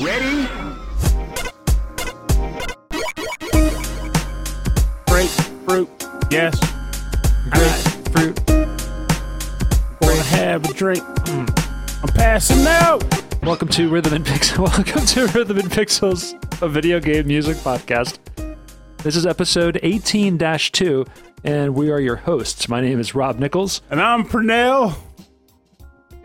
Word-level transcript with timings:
Ready? 0.00 0.46
Grapefruit, 5.08 5.88
yes. 6.30 6.54
Grapefruit. 7.50 8.40
Wanna 10.00 10.22
have 10.22 10.64
a 10.64 10.72
drink? 10.74 11.02
Mm. 11.02 12.02
I'm 12.02 12.14
passing 12.14 12.64
out. 12.66 13.02
Welcome 13.42 13.68
to 13.70 13.88
Rhythm 13.88 14.12
and 14.12 14.24
Pixels. 14.24 14.58
Welcome 14.76 15.04
to 15.06 15.26
Rhythm 15.36 15.58
and 15.58 15.70
Pixels, 15.70 16.62
a 16.62 16.68
video 16.68 17.00
game 17.00 17.26
music 17.26 17.56
podcast. 17.56 18.18
This 18.98 19.16
is 19.16 19.26
episode 19.26 19.80
18-2, 19.82 21.08
and 21.42 21.74
we 21.74 21.90
are 21.90 22.00
your 22.00 22.16
hosts. 22.16 22.68
My 22.68 22.80
name 22.80 23.00
is 23.00 23.16
Rob 23.16 23.38
Nichols, 23.40 23.82
And 23.90 24.00
I'm 24.00 24.24
Pernell. 24.24 24.96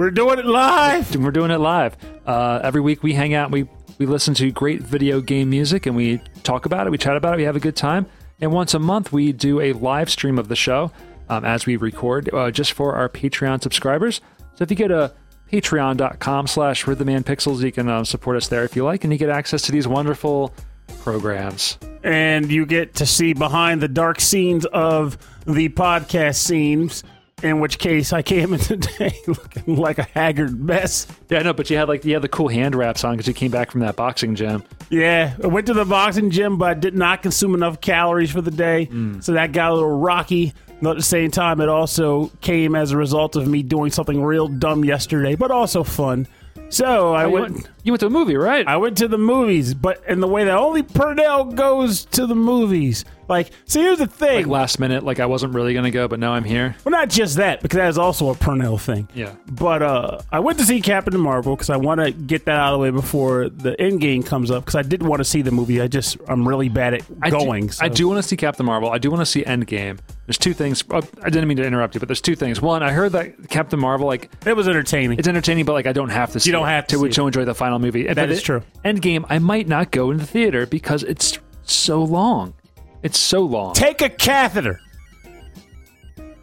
We're 0.04 0.12
doing 0.12 0.38
it 0.38 0.46
live. 0.46 1.16
we're 1.16 1.32
doing 1.32 1.50
it 1.50 1.60
live. 1.60 1.96
Uh, 2.26 2.60
every 2.62 2.82
week 2.82 3.04
we 3.04 3.14
hang 3.14 3.34
out, 3.36 3.46
and 3.46 3.54
we 3.54 3.70
we 4.00 4.06
listen 4.06 4.34
to 4.34 4.52
great 4.52 4.82
video 4.82 5.22
game 5.22 5.50
music, 5.50 5.86
and 5.86 5.96
we 5.96 6.18
talk 6.44 6.66
about 6.66 6.86
it, 6.86 6.90
we 6.90 6.98
chat 6.98 7.16
about 7.16 7.36
it, 7.36 7.38
we 7.38 7.44
have 7.44 7.56
a 7.56 7.62
good 7.62 7.78
time. 7.78 8.06
And 8.42 8.52
once 8.52 8.74
a 8.74 8.80
month, 8.80 9.14
we 9.14 9.32
do 9.32 9.62
a 9.62 9.72
live 9.72 10.10
stream 10.10 10.38
of 10.38 10.50
the 10.50 10.58
show 10.58 10.92
um, 11.30 11.46
as 11.46 11.66
we 11.66 11.78
record, 11.78 12.30
uh, 12.34 12.52
just 12.52 12.74
for 12.74 12.96
our 12.96 13.08
Patreon 13.08 13.64
subscribers. 13.64 14.20
So 14.56 14.64
if 14.64 14.72
you 14.72 14.76
go 14.76 14.90
to 14.90 15.14
patreon.com 15.50 16.48
slash 16.48 16.84
rhythmandpixels, 16.84 17.64
you 17.64 17.72
can 17.72 17.88
uh, 17.88 18.04
support 18.04 18.36
us 18.36 18.50
there 18.50 18.66
if 18.66 18.76
you 18.76 18.84
like, 18.84 19.06
and 19.06 19.14
you 19.14 19.18
get 19.18 19.30
access 19.30 19.62
to 19.62 19.72
these 19.72 19.88
wonderful 19.88 20.54
programs. 21.00 21.78
And 22.04 22.52
you 22.52 22.66
get 22.66 22.96
to 22.96 23.06
see 23.06 23.32
behind 23.32 23.80
the 23.80 23.88
dark 23.88 24.20
scenes 24.20 24.66
of 24.66 25.18
the 25.46 25.70
podcast 25.70 26.36
scenes. 26.36 27.06
In 27.44 27.60
which 27.60 27.78
case, 27.78 28.14
I 28.14 28.22
came 28.22 28.54
in 28.54 28.60
today 28.62 29.20
looking 29.28 29.76
like 29.76 29.98
a 29.98 30.04
haggard 30.04 30.60
mess. 30.60 31.06
Yeah, 31.30 31.40
I 31.40 31.44
know, 31.44 31.54
but 31.54 31.70
you 31.70 31.78
had 31.78 31.90
like 31.90 32.06
you 32.06 32.14
had 32.14 32.22
the 32.22 32.30
cool 32.30 32.48
hand 32.48 32.74
wraps 32.74 33.04
on 33.04 33.14
because 33.14 33.28
you 33.28 33.34
came 33.34 33.52
back 33.52 33.70
from 33.70 33.82
that 33.82 33.98
boxing 33.98 34.36
gym. 34.36 34.64
Yeah, 34.90 35.36
I 35.44 35.48
went 35.48 35.68
to 35.68 35.74
the 35.74 35.86
boxing 35.86 36.30
gym, 36.30 36.58
but 36.58 36.70
I 36.70 36.74
did 36.74 36.96
not 36.96 37.22
consume 37.22 37.54
enough 37.54 37.82
calories 37.82 38.32
for 38.32 38.42
the 38.42 38.52
day. 38.52 38.86
Hmm. 38.86 39.20
So 39.20 39.34
that 39.34 39.52
got 39.52 39.72
a 39.72 39.74
little 39.74 39.98
rocky. 40.00 40.54
But 40.82 40.92
at 40.92 40.98
the 40.98 41.04
same 41.04 41.32
time, 41.32 41.62
it 41.62 41.70
also 41.70 42.28
came 42.42 42.76
as 42.76 42.92
a 42.92 42.98
result 42.98 43.36
of 43.36 43.48
me 43.48 43.64
doing 43.64 43.92
something 43.92 44.22
real 44.22 44.48
dumb 44.48 44.84
yesterday, 44.84 45.36
but 45.36 45.52
also 45.52 45.84
fun. 45.84 46.28
So 46.74 47.14
I 47.14 47.26
You 47.28 47.32
went, 47.32 47.54
went, 47.54 47.70
you 47.84 47.92
went 47.92 48.00
to 48.02 48.08
a 48.08 48.10
movie, 48.10 48.36
right? 48.36 48.68
I 48.68 48.78
went 48.78 48.98
to 48.98 49.08
the 49.08 49.18
movies, 49.18 49.74
but 49.74 50.02
in 50.08 50.20
the 50.22 50.28
way 50.28 50.44
that 50.46 50.58
only 50.58 50.82
Purnell 50.84 51.46
goes 51.46 52.06
to 52.06 52.26
the 52.26 52.36
movies. 52.36 53.06
Like, 53.30 53.52
so 53.66 53.80
here's 53.80 54.00
the 54.00 54.08
thing. 54.08 54.36
like 54.38 54.48
last 54.48 54.80
minute, 54.80 55.04
like 55.04 55.20
I 55.20 55.26
wasn't 55.28 55.54
really 55.54 55.74
gonna 55.74 55.92
go, 55.92 56.08
but 56.08 56.20
now 56.20 56.34
I'm 56.34 56.44
here. 56.44 56.76
well, 56.84 56.92
not 56.92 57.10
just 57.10 57.38
that, 57.38 57.62
because 57.62 57.78
that 57.78 57.88
is 57.88 57.98
also 57.98 58.30
a 58.30 58.36
Purnell 58.36 58.78
thing. 58.78 59.08
Yeah. 59.14 59.34
But 59.50 59.82
uh, 59.82 60.22
I 60.32 60.40
went 60.40 60.60
to 60.60 60.66
see 60.66 60.82
Captain 60.82 61.18
Marvel 61.20 61.56
because 61.56 61.70
I 61.70 61.78
want 61.78 62.02
to 62.02 62.12
get 62.12 62.46
that 62.46 62.56
out 62.56 62.74
of 62.74 62.80
the 62.80 62.84
way 62.84 62.90
before 62.90 63.50
the 63.50 63.80
end 63.80 64.02
game 64.02 64.24
comes 64.24 64.52
up. 64.52 64.66
Because 64.66 64.76
I 64.76 64.82
did 64.82 65.04
want 65.04 65.20
to 65.22 65.24
see 65.24 65.42
the 65.42 65.52
movie. 65.52 65.80
I 65.82 65.88
just 65.88 66.18
I'm 66.28 66.48
really 66.48 66.70
bad 66.70 66.96
at 66.96 67.04
I 67.22 67.30
going. 67.30 67.68
Do, 67.68 67.74
so. 67.74 67.86
I 67.86 67.90
do 67.90 68.08
want 68.08 68.22
to 68.22 68.28
see 68.28 68.36
Captain 68.36 68.66
Marvel. 68.66 68.90
I 68.90 68.98
do 68.98 69.10
want 69.10 69.22
to 69.22 69.26
see 69.26 69.44
Endgame. 69.44 70.00
There's 70.26 70.38
two 70.38 70.54
things. 70.54 70.84
oh, 70.90 71.02
I 71.22 71.30
didn't 71.30 71.48
mean 71.48 71.58
to 71.58 71.66
interrupt 71.66 71.96
you, 71.96 72.00
but 72.00 72.08
there's 72.08 72.22
two 72.22 72.36
things. 72.36 72.62
One, 72.62 72.82
I 72.84 72.92
heard 72.92 73.12
that 73.14 73.50
Captain 73.50 73.80
Marvel, 73.80 74.08
like 74.08 74.32
It 74.46 74.56
was 74.56 74.68
entertaining. 74.68 75.20
it's 75.20 75.28
entertaining, 75.28 75.66
but 75.66 75.74
like 75.74 75.86
I 75.88 75.94
don't 75.94 76.10
have 76.10 76.32
to. 76.34 76.40
See 76.40 76.50
You 76.50 76.54
don't 76.54 76.63
have 76.70 76.88
to 76.88 77.10
to, 77.10 77.26
enjoy 77.26 77.46
the 77.46 77.56
final 77.56 77.80
movie. 77.80 78.04
That 78.04 78.30
is 78.30 78.42
true. 78.42 78.62
Endgame, 78.84 79.26
I 79.30 79.40
might 79.40 79.68
not 79.68 79.92
go 79.92 80.12
in 80.12 80.18
the 80.18 80.26
theater 80.26 80.66
because 80.66 81.04
it's 81.04 81.40
so 81.64 82.04
long. 82.04 82.54
It's 83.02 83.20
so 83.20 83.42
long. 83.42 83.74
Take 83.74 84.02
a 84.02 84.10
catheter. 84.10 84.80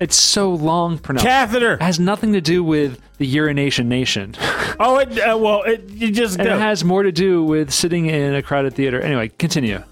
It's 0.01 0.17
so 0.17 0.53
long. 0.55 0.99
Pronounced. 0.99 1.27
Catheter. 1.27 1.75
It 1.75 1.83
has 1.83 2.01
nothing 2.01 2.33
to 2.33 2.41
do 2.41 2.65
with 2.65 3.01
the 3.19 3.27
urination 3.27 3.89
nation. 3.89 4.35
Oh, 4.83 4.97
it, 4.97 5.19
uh, 5.19 5.37
well, 5.37 5.63
it, 5.65 5.91
you 5.91 6.11
just 6.11 6.41
it 6.41 6.47
has 6.47 6.85
more 6.85 7.03
to 7.03 7.13
do 7.13 7.45
with 7.45 7.71
sitting 7.71 8.07
in 8.07 8.35
a 8.35 8.41
crowded 8.41 8.73
theater. 8.73 8.99
Anyway, 8.99 9.29
continue. 9.29 9.83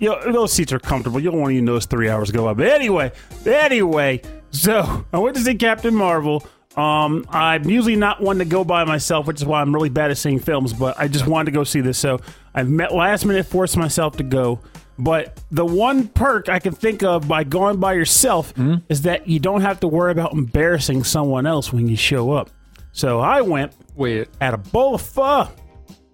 you 0.00 0.08
know, 0.08 0.32
those 0.32 0.52
seats 0.52 0.72
are 0.72 0.80
comfortable. 0.80 1.20
You 1.20 1.30
don't 1.30 1.40
want 1.40 1.50
to 1.50 1.54
even 1.54 1.64
those 1.64 1.86
three 1.86 2.08
hours 2.08 2.32
go 2.32 2.48
up. 2.48 2.56
But 2.56 2.66
anyway, 2.66 3.12
anyway, 3.46 4.20
so 4.50 5.06
I 5.12 5.18
went 5.18 5.36
to 5.36 5.42
see 5.42 5.54
Captain 5.54 5.94
Marvel. 5.94 6.44
Um, 6.76 7.26
I'm 7.28 7.68
usually 7.68 7.96
not 7.96 8.20
one 8.22 8.38
to 8.38 8.44
go 8.44 8.64
by 8.64 8.84
myself, 8.84 9.26
which 9.26 9.36
is 9.40 9.44
why 9.44 9.60
I'm 9.60 9.74
really 9.74 9.90
bad 9.90 10.10
at 10.10 10.18
seeing 10.18 10.38
films. 10.38 10.72
But 10.72 10.98
I 10.98 11.06
just 11.08 11.26
wanted 11.26 11.46
to 11.46 11.50
go 11.52 11.64
see 11.64 11.80
this, 11.80 11.98
so 11.98 12.20
I 12.54 12.62
met 12.62 12.94
last 12.94 13.24
minute 13.26 13.46
forced 13.46 13.76
myself 13.76 14.16
to 14.18 14.22
go. 14.22 14.60
But 14.98 15.40
the 15.50 15.64
one 15.66 16.08
perk 16.08 16.48
I 16.48 16.58
can 16.58 16.74
think 16.74 17.02
of 17.02 17.26
by 17.26 17.44
going 17.44 17.78
by 17.78 17.94
yourself 17.94 18.54
is 18.88 19.02
that 19.02 19.26
you 19.26 19.38
don't 19.40 19.62
have 19.62 19.80
to 19.80 19.88
worry 19.88 20.12
about 20.12 20.32
embarrassing 20.32 21.04
someone 21.04 21.46
else 21.46 21.72
when 21.72 21.88
you 21.88 21.96
show 21.96 22.30
up. 22.32 22.50
So 22.92 23.20
I 23.20 23.40
went, 23.40 23.72
Wait. 23.96 24.28
had 24.40 24.54
a 24.54 24.58
bowl 24.58 24.94
of 24.94 25.02
pho. 25.02 25.48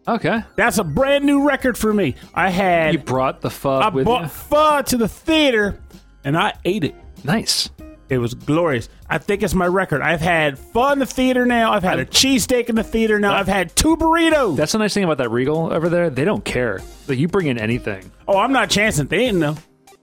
Okay. 0.07 0.41
That's 0.57 0.79
a 0.79 0.85
brand 0.85 1.25
new 1.25 1.47
record 1.47 1.77
for 1.77 1.93
me. 1.93 2.15
I 2.35 2.51
had 2.51 2.95
You 2.95 2.99
brought 3.01 3.41
the 3.43 3.51
pho 3.51 3.79
I 3.79 3.89
with 3.89 4.07
bought 4.07 4.23
you. 4.23 4.29
pho 4.29 4.83
to 4.83 4.97
the 4.97 5.09
theater 5.09 5.81
and 6.25 6.37
I 6.39 6.55
ate 6.65 6.85
it. 6.85 6.95
Nice. 7.25 7.69
It 8.09 8.19
was 8.19 8.33
glorious. 8.35 8.89
I 9.11 9.19
think 9.19 9.43
it's 9.43 9.55
my 9.55 9.67
record. 9.67 10.03
I've 10.03 10.21
had 10.21 10.59
fun 10.59 10.95
in 10.95 10.99
the 10.99 11.07
theater 11.07 11.47
now. 11.47 11.73
I've 11.73 11.83
had 11.83 11.99
a 11.99 12.05
cheesesteak 12.05 12.69
in 12.69 12.75
the 12.75 12.83
theater 12.83 13.19
now. 13.19 13.35
I've 13.35 13.49
had 13.49 13.75
two 13.75 13.97
burritos. 13.97 14.57
That's 14.57 14.73
the 14.73 14.79
nice 14.79 14.93
thing 14.93 15.05
about 15.05 15.17
that 15.19 15.31
Regal 15.31 15.73
over 15.73 15.89
there. 15.89 16.11
They 16.11 16.25
don't 16.25 16.45
care. 16.45 16.81
Like 17.07 17.19
you 17.19 17.27
bring 17.29 17.47
in 17.47 17.59
anything. 17.59 18.11
oh, 18.27 18.37
I'm 18.39 18.53
not 18.53 18.69
chancing. 18.69 19.07
They 19.07 19.19
didn't 19.19 19.41
know. 19.41 19.57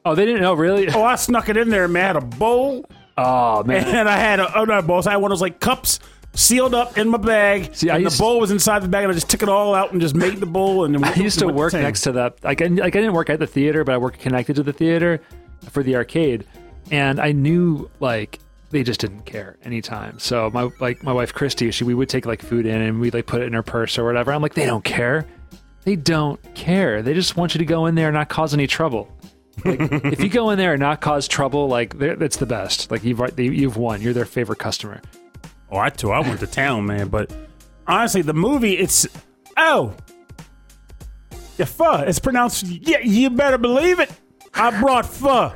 Oh, 0.06 0.16
they 0.16 0.26
didn't 0.26 0.42
know 0.42 0.54
really. 0.56 0.90
Oh, 0.90 1.04
I 1.04 1.16
snuck 1.16 1.50
it 1.50 1.58
in 1.58 1.70
there, 1.70 1.88
man. 1.88 2.04
I 2.04 2.08
had 2.08 2.16
a 2.16 2.22
bowl 2.22 2.86
Oh 3.18 3.64
man. 3.64 3.86
and 3.88 4.10
I 4.10 4.18
had 4.18 4.40
a, 4.40 4.58
oh, 4.60 4.66
not 4.66 4.86
bowls. 4.88 5.08
I 5.08 5.12
had 5.12 5.18
one 5.18 5.32
of 5.32 5.38
those 5.38 5.42
like 5.42 5.60
cups 5.60 6.00
sealed 6.34 6.74
up 6.76 6.98
in 6.98 7.08
my 7.08 7.18
bag. 7.18 7.74
See, 7.76 7.90
I 7.90 7.96
and 7.96 8.04
used- 8.04 8.18
the 8.18 8.22
bowl 8.24 8.40
was 8.40 8.52
inside 8.52 8.82
the 8.82 8.88
bag 8.90 9.04
and 9.04 9.12
I 9.12 9.14
just 9.14 9.30
took 9.30 9.42
it 9.44 9.50
all 9.50 9.74
out 9.76 9.92
and 9.92 10.02
just 10.02 10.16
made 10.16 10.38
the 10.38 10.46
bowl. 10.48 10.84
And 10.84 10.94
then 10.96 11.04
I 11.06 11.14
used 11.16 11.40
to 11.40 11.48
work 11.48 11.74
next 11.74 12.02
to 12.02 12.12
that. 12.14 12.44
Like 12.44 12.62
I, 12.62 12.66
like 12.66 12.96
I 12.96 13.00
didn't 13.00 13.14
work 13.14 13.30
at 13.30 13.38
the 13.40 13.48
theater, 13.48 13.84
but 13.84 13.94
I 13.94 13.98
worked 14.00 14.20
connected 14.20 14.56
to 14.58 14.64
the 14.64 14.74
theater 14.74 15.22
for 15.72 15.82
the 15.84 15.96
arcade, 15.96 16.46
and 16.92 17.20
I 17.20 17.32
knew 17.32 17.90
like 18.00 18.40
they 18.70 18.84
just 18.84 19.00
didn't 19.00 19.22
care 19.22 19.58
anytime. 19.64 20.20
So 20.20 20.50
my 20.52 20.70
like 20.80 21.04
my 21.04 21.14
wife 21.14 21.34
Christy, 21.34 21.72
she 21.72 21.84
we 21.84 21.94
would 21.94 22.10
take 22.10 22.26
like 22.26 22.42
food 22.42 22.66
in 22.66 22.82
and 22.82 23.00
we'd 23.00 23.14
like 23.14 23.26
put 23.26 23.42
it 23.42 23.46
in 23.46 23.54
her 23.54 23.64
purse 23.64 23.98
or 23.98 24.06
whatever. 24.06 24.32
I'm 24.32 24.42
like, 24.42 24.54
they 24.54 24.66
don't 24.66 24.84
care. 24.84 25.26
They 25.84 25.96
don't 25.96 26.42
care. 26.56 27.02
They 27.02 27.14
just 27.14 27.38
want 27.38 27.54
you 27.54 27.60
to 27.60 27.66
go 27.66 27.86
in 27.86 27.96
there 27.96 28.08
and 28.08 28.16
not 28.16 28.30
cause 28.30 28.54
any 28.54 28.68
trouble. 28.68 29.08
Like, 29.64 29.80
if 30.06 30.22
you 30.22 30.30
go 30.30 30.50
in 30.50 30.58
there 30.58 30.74
and 30.74 30.80
not 30.80 31.00
cause 31.00 31.28
trouble, 31.28 31.68
like 31.68 31.98
that's 31.98 32.38
the 32.38 32.46
best. 32.46 32.92
Like 32.92 33.04
you've 33.04 33.22
you've 33.40 33.78
won. 33.78 34.02
You're 34.02 34.14
their 34.14 34.26
favorite 34.26 34.60
customer. 34.60 35.02
Oh, 35.72 35.78
I 35.78 35.90
too. 35.90 36.12
I 36.12 36.20
went 36.20 36.40
to 36.40 36.48
town, 36.48 36.86
man. 36.86 37.10
But 37.10 37.32
honestly, 37.88 38.22
the 38.22 38.34
movie, 38.34 38.78
it's 38.78 39.08
oh, 39.58 39.94
yeah, 41.58 41.66
pho. 41.66 42.00
It's 42.00 42.20
pronounced. 42.20 42.66
Yeah, 42.66 43.00
you 43.00 43.30
better 43.30 43.58
believe 43.58 44.00
it. 44.00 44.12
I 44.54 44.80
brought 44.80 45.06
pho. 45.06 45.54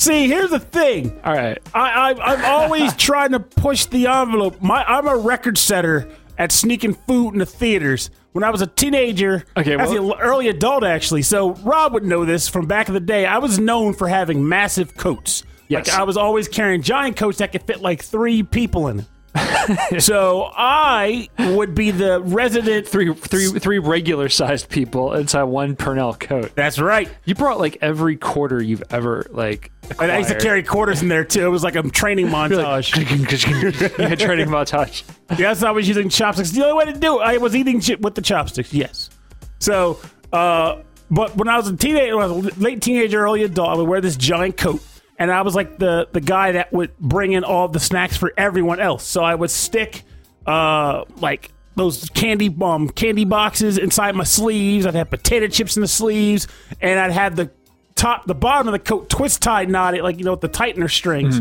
See, 0.00 0.28
here's 0.28 0.48
the 0.48 0.58
thing. 0.58 1.20
All 1.24 1.34
right. 1.34 1.58
I, 1.74 2.12
I 2.14 2.32
I'm 2.32 2.44
always 2.46 2.96
trying 2.96 3.32
to 3.32 3.40
push 3.40 3.84
the 3.84 4.06
envelope. 4.06 4.62
My 4.62 4.82
I'm 4.84 5.06
a 5.06 5.14
record 5.14 5.58
setter 5.58 6.08
at 6.38 6.52
sneaking 6.52 6.94
food 6.94 7.34
in 7.34 7.38
the 7.38 7.44
theaters. 7.44 8.08
When 8.32 8.42
I 8.42 8.48
was 8.48 8.62
a 8.62 8.66
teenager, 8.66 9.44
Okay, 9.58 9.76
as 9.76 9.90
well- 9.90 10.12
an 10.14 10.20
early 10.20 10.48
adult 10.48 10.84
actually. 10.84 11.20
So 11.20 11.50
Rob 11.56 11.92
would 11.92 12.04
know 12.04 12.24
this 12.24 12.48
from 12.48 12.66
back 12.66 12.88
in 12.88 12.94
the 12.94 13.00
day. 13.00 13.26
I 13.26 13.36
was 13.38 13.58
known 13.58 13.92
for 13.92 14.08
having 14.08 14.48
massive 14.48 14.96
coats. 14.96 15.42
Yes. 15.68 15.88
Like 15.88 15.98
I 15.98 16.02
was 16.04 16.16
always 16.16 16.48
carrying 16.48 16.80
giant 16.80 17.16
coats 17.18 17.36
that 17.38 17.52
could 17.52 17.62
fit 17.64 17.82
like 17.82 18.02
three 18.02 18.42
people 18.42 18.88
in 18.88 19.00
it. 19.00 19.06
so 19.98 20.50
I 20.54 21.28
would 21.38 21.74
be 21.74 21.90
the 21.90 22.20
resident. 22.20 22.88
Three 22.88 23.14
three 23.14 23.46
three 23.58 23.78
regular 23.78 24.28
sized 24.28 24.68
people 24.68 25.14
inside 25.14 25.44
one 25.44 25.76
Purnell 25.76 26.14
coat. 26.14 26.52
That's 26.54 26.78
right. 26.78 27.08
You 27.24 27.34
brought 27.34 27.58
like 27.58 27.78
every 27.80 28.16
quarter 28.16 28.62
you've 28.62 28.82
ever 28.90 29.26
like. 29.30 29.70
And 30.00 30.10
I 30.10 30.18
used 30.18 30.30
to 30.30 30.38
carry 30.38 30.62
quarters 30.62 31.02
in 31.02 31.08
there 31.08 31.24
too. 31.24 31.44
It 31.46 31.50
was 31.50 31.62
like 31.62 31.76
a 31.76 31.82
training 31.82 32.26
You're 32.30 32.32
like, 32.32 32.50
montage. 32.52 33.98
yeah, 33.98 34.14
training 34.14 34.46
montage. 34.46 35.02
Yes, 35.38 35.62
I 35.62 35.70
was 35.70 35.86
using 35.86 36.08
chopsticks. 36.08 36.50
The 36.50 36.64
only 36.64 36.84
way 36.84 36.92
to 36.92 36.98
do 36.98 37.20
it, 37.20 37.22
I 37.22 37.38
was 37.38 37.54
eating 37.54 37.80
shit 37.80 38.00
with 38.00 38.14
the 38.14 38.22
chopsticks. 38.22 38.72
Yes. 38.72 39.10
So, 39.58 40.00
uh, 40.32 40.82
but 41.10 41.36
when 41.36 41.48
I 41.48 41.56
was 41.56 41.68
a 41.68 41.76
teenager, 41.76 42.16
when 42.16 42.24
I 42.24 42.32
was 42.32 42.56
a 42.56 42.60
late 42.60 42.82
teenager, 42.82 43.20
early 43.20 43.42
adult, 43.42 43.68
I 43.68 43.74
would 43.74 43.88
wear 43.88 44.00
this 44.00 44.16
giant 44.16 44.56
coat, 44.56 44.80
and 45.20 45.30
I 45.30 45.42
was 45.42 45.54
like 45.54 45.78
the 45.78 46.08
the 46.10 46.20
guy 46.20 46.52
that 46.52 46.72
would 46.72 46.98
bring 46.98 47.32
in 47.32 47.44
all 47.44 47.68
the 47.68 47.78
snacks 47.78 48.16
for 48.16 48.32
everyone 48.36 48.80
else. 48.80 49.04
So 49.04 49.22
I 49.22 49.36
would 49.36 49.50
stick, 49.50 50.02
uh, 50.46 51.04
like 51.18 51.52
those 51.76 52.08
candy 52.10 52.54
um 52.60 52.88
candy 52.88 53.24
boxes 53.24 53.78
inside 53.78 54.16
my 54.16 54.24
sleeves. 54.24 54.86
I'd 54.86 54.94
have 54.94 55.10
potato 55.10 55.46
chips 55.46 55.76
in 55.76 55.82
the 55.82 55.88
sleeves, 55.88 56.48
and 56.80 56.98
I'd 56.98 57.12
have 57.12 57.36
the 57.36 57.50
top, 57.94 58.26
the 58.26 58.34
bottom 58.34 58.66
of 58.66 58.72
the 58.72 58.78
coat 58.78 59.08
twist 59.10 59.42
tied 59.42 59.68
knotted, 59.68 60.02
like 60.02 60.18
you 60.18 60.24
know 60.24 60.32
with 60.32 60.40
the 60.40 60.48
tightener 60.48 60.90
strings. 60.90 61.38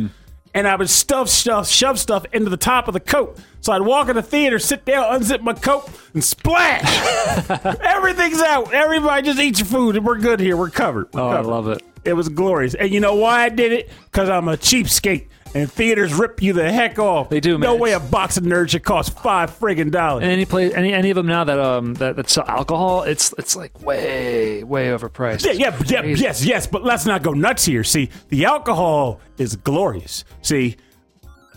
And 0.52 0.68
I 0.68 0.76
would 0.76 0.90
stuff 0.90 1.30
stuff, 1.30 1.70
shove 1.70 2.00
stuff 2.00 2.26
into 2.34 2.50
the 2.50 2.58
top 2.58 2.88
of 2.88 2.96
the 2.96 3.00
coat. 3.00 3.38
So 3.62 3.72
I'd 3.72 3.84
walk 3.84 4.10
in 4.10 4.16
the 4.16 4.24
theater, 4.24 4.58
sit 4.58 4.84
down, 4.84 5.04
unzip 5.22 5.42
my 5.42 5.54
coat, 5.54 5.88
and 6.16 6.24
splash. 6.24 6.84
Everything's 7.84 8.42
out. 8.42 8.74
Everybody 8.74 9.22
just 9.28 9.40
eat 9.40 9.60
your 9.60 9.68
food, 9.68 9.96
and 9.96 10.04
we're 10.04 10.18
good 10.18 10.40
here. 10.40 10.58
We're 10.58 10.72
covered. 10.72 11.14
We're 11.14 11.22
Oh, 11.22 11.30
I 11.30 11.42
love 11.42 11.68
it. 11.68 11.84
It 12.06 12.14
was 12.14 12.30
glorious. 12.30 12.74
And 12.76 12.92
you 12.92 13.00
know 13.00 13.16
why 13.16 13.44
I 13.44 13.50
did 13.50 13.72
it? 13.72 13.90
Because 14.06 14.30
I'm 14.30 14.48
a 14.48 14.58
cheapskate. 14.58 15.28
and 15.56 15.72
theaters 15.72 16.14
rip 16.14 16.44
you 16.44 16.54
the 16.54 16.72
heck 16.72 17.00
off. 17.00 17.30
They 17.30 17.40
do, 17.40 17.58
No 17.58 17.76
way 17.76 17.94
a 17.94 18.00
box 18.00 18.38
of 18.38 18.44
nerds 18.44 18.70
should 18.70 18.84
cost 18.84 19.18
five 19.18 19.50
friggin' 19.60 19.90
dollars. 19.92 20.22
And 20.22 20.32
any 20.32 20.46
play 20.46 20.72
any 20.74 20.94
any 20.94 21.10
of 21.10 21.16
them 21.16 21.26
now 21.26 21.44
that 21.44 21.58
um 21.60 21.96
that, 21.96 22.16
that 22.18 22.30
sell 22.30 22.46
alcohol, 22.48 23.02
it's 23.04 23.34
it's 23.38 23.56
like 23.56 23.82
way 23.82 24.64
way 24.64 24.88
overpriced. 24.90 25.44
Yeah, 25.46 25.54
yeah, 25.54 25.82
yeah, 25.88 26.04
yes, 26.04 26.46
yes, 26.46 26.68
but 26.68 26.84
let's 26.84 27.06
not 27.08 27.24
go 27.24 27.32
nuts 27.34 27.66
here. 27.66 27.84
See, 27.84 28.10
the 28.30 28.46
alcohol 28.46 29.22
is 29.40 29.56
glorious. 29.56 30.24
See, 30.44 30.76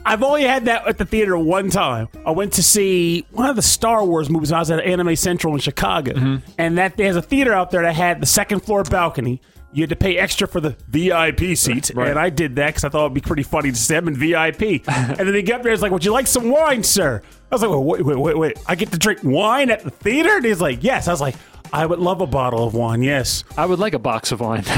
I've 0.07 0.23
only 0.23 0.43
had 0.45 0.65
that 0.65 0.89
at 0.89 0.97
the 0.99 1.05
theater 1.05 1.37
one 1.39 1.69
time. 1.71 2.09
I 2.27 2.31
went 2.33 2.55
to 2.55 2.63
see 2.63 3.25
one 3.31 3.49
of 3.51 3.57
the 3.57 3.63
Star 3.63 4.05
Wars 4.05 4.29
movies. 4.31 4.51
I 4.53 4.59
was 4.59 4.71
at 4.71 4.81
Anime 4.81 5.15
Central 5.17 5.53
in 5.55 5.61
Chicago, 5.61 6.13
Mm-hmm. 6.15 6.51
and 6.59 6.79
that 6.79 6.97
there's 6.97 7.15
a 7.17 7.23
theater 7.23 7.53
out 7.53 7.71
there 7.71 7.83
that 7.83 7.95
had 7.95 8.21
the 8.23 8.27
second 8.27 8.61
floor 8.61 8.83
balcony. 8.85 9.41
You 9.75 9.83
had 9.85 9.91
to 9.91 9.97
pay 9.97 10.19
extra 10.19 10.47
for 10.47 10.61
the 10.61 10.77
VIP 10.89 11.57
seats, 11.57 11.91
Right. 11.95 12.09
and 12.11 12.19
I 12.19 12.29
did 12.29 12.57
that 12.57 12.67
because 12.69 12.85
I 12.85 12.89
thought 12.91 13.05
it'd 13.07 13.15
be 13.15 13.21
pretty 13.23 13.43
funny 13.43 13.71
to 13.71 13.77
see 13.77 13.95
them 13.95 14.07
in 14.09 14.15
VIP. 14.17 14.83
and 14.89 15.17
then 15.17 15.33
they 15.33 15.43
get 15.43 15.57
up 15.57 15.63
there, 15.63 15.73
it's 15.73 15.81
like, 15.83 15.93
"Would 15.93 16.05
you 16.05 16.13
like 16.13 16.27
some 16.27 16.51
wine, 16.51 16.83
sir?" 16.83 17.23
I 17.51 17.55
was 17.55 17.63
like, 17.63 17.71
well, 17.71 17.83
"Wait, 17.85 18.05
wait, 18.05 18.19
wait, 18.19 18.37
wait! 18.39 18.59
I 18.67 18.75
get 18.75 18.93
to 18.93 18.99
drink 18.99 19.21
wine 19.23 19.71
at 19.71 19.83
the 19.83 19.91
theater?" 19.91 20.37
And 20.37 20.45
he's 20.45 20.61
like, 20.61 20.83
"Yes." 20.85 21.09
I 21.09 21.11
was 21.13 21.21
like, 21.23 21.37
"I 21.73 21.87
would 21.87 22.01
love 22.01 22.21
a 22.21 22.27
bottle 22.27 22.67
of 22.67 22.75
wine, 22.75 23.03
yes." 23.03 23.45
I 23.57 23.65
would 23.65 23.79
like 23.79 23.95
a 23.95 23.99
box 23.99 24.31
of 24.31 24.41
wine. 24.41 24.63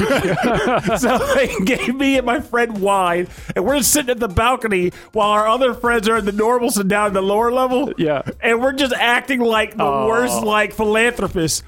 So 0.97 1.17
they 1.35 1.53
gave 1.65 1.93
me 1.95 2.17
and 2.17 2.25
my 2.25 2.39
friend 2.39 2.79
wine, 2.79 3.27
and 3.55 3.65
we're 3.65 3.81
sitting 3.81 4.11
at 4.11 4.19
the 4.19 4.27
balcony 4.29 4.91
while 5.11 5.29
our 5.31 5.47
other 5.47 5.73
friends 5.73 6.07
are 6.07 6.17
in 6.17 6.25
the 6.25 6.31
normals 6.31 6.77
and 6.77 6.89
down 6.89 7.07
in 7.07 7.13
the 7.13 7.21
lower 7.21 7.51
level. 7.51 7.91
Yeah. 7.97 8.21
and 8.41 8.61
we're 8.61 8.73
just 8.73 8.93
acting 8.93 9.39
like 9.41 9.75
the 9.75 9.83
worst, 9.83 10.41
like 10.43 10.73
philanthropists. 10.73 11.63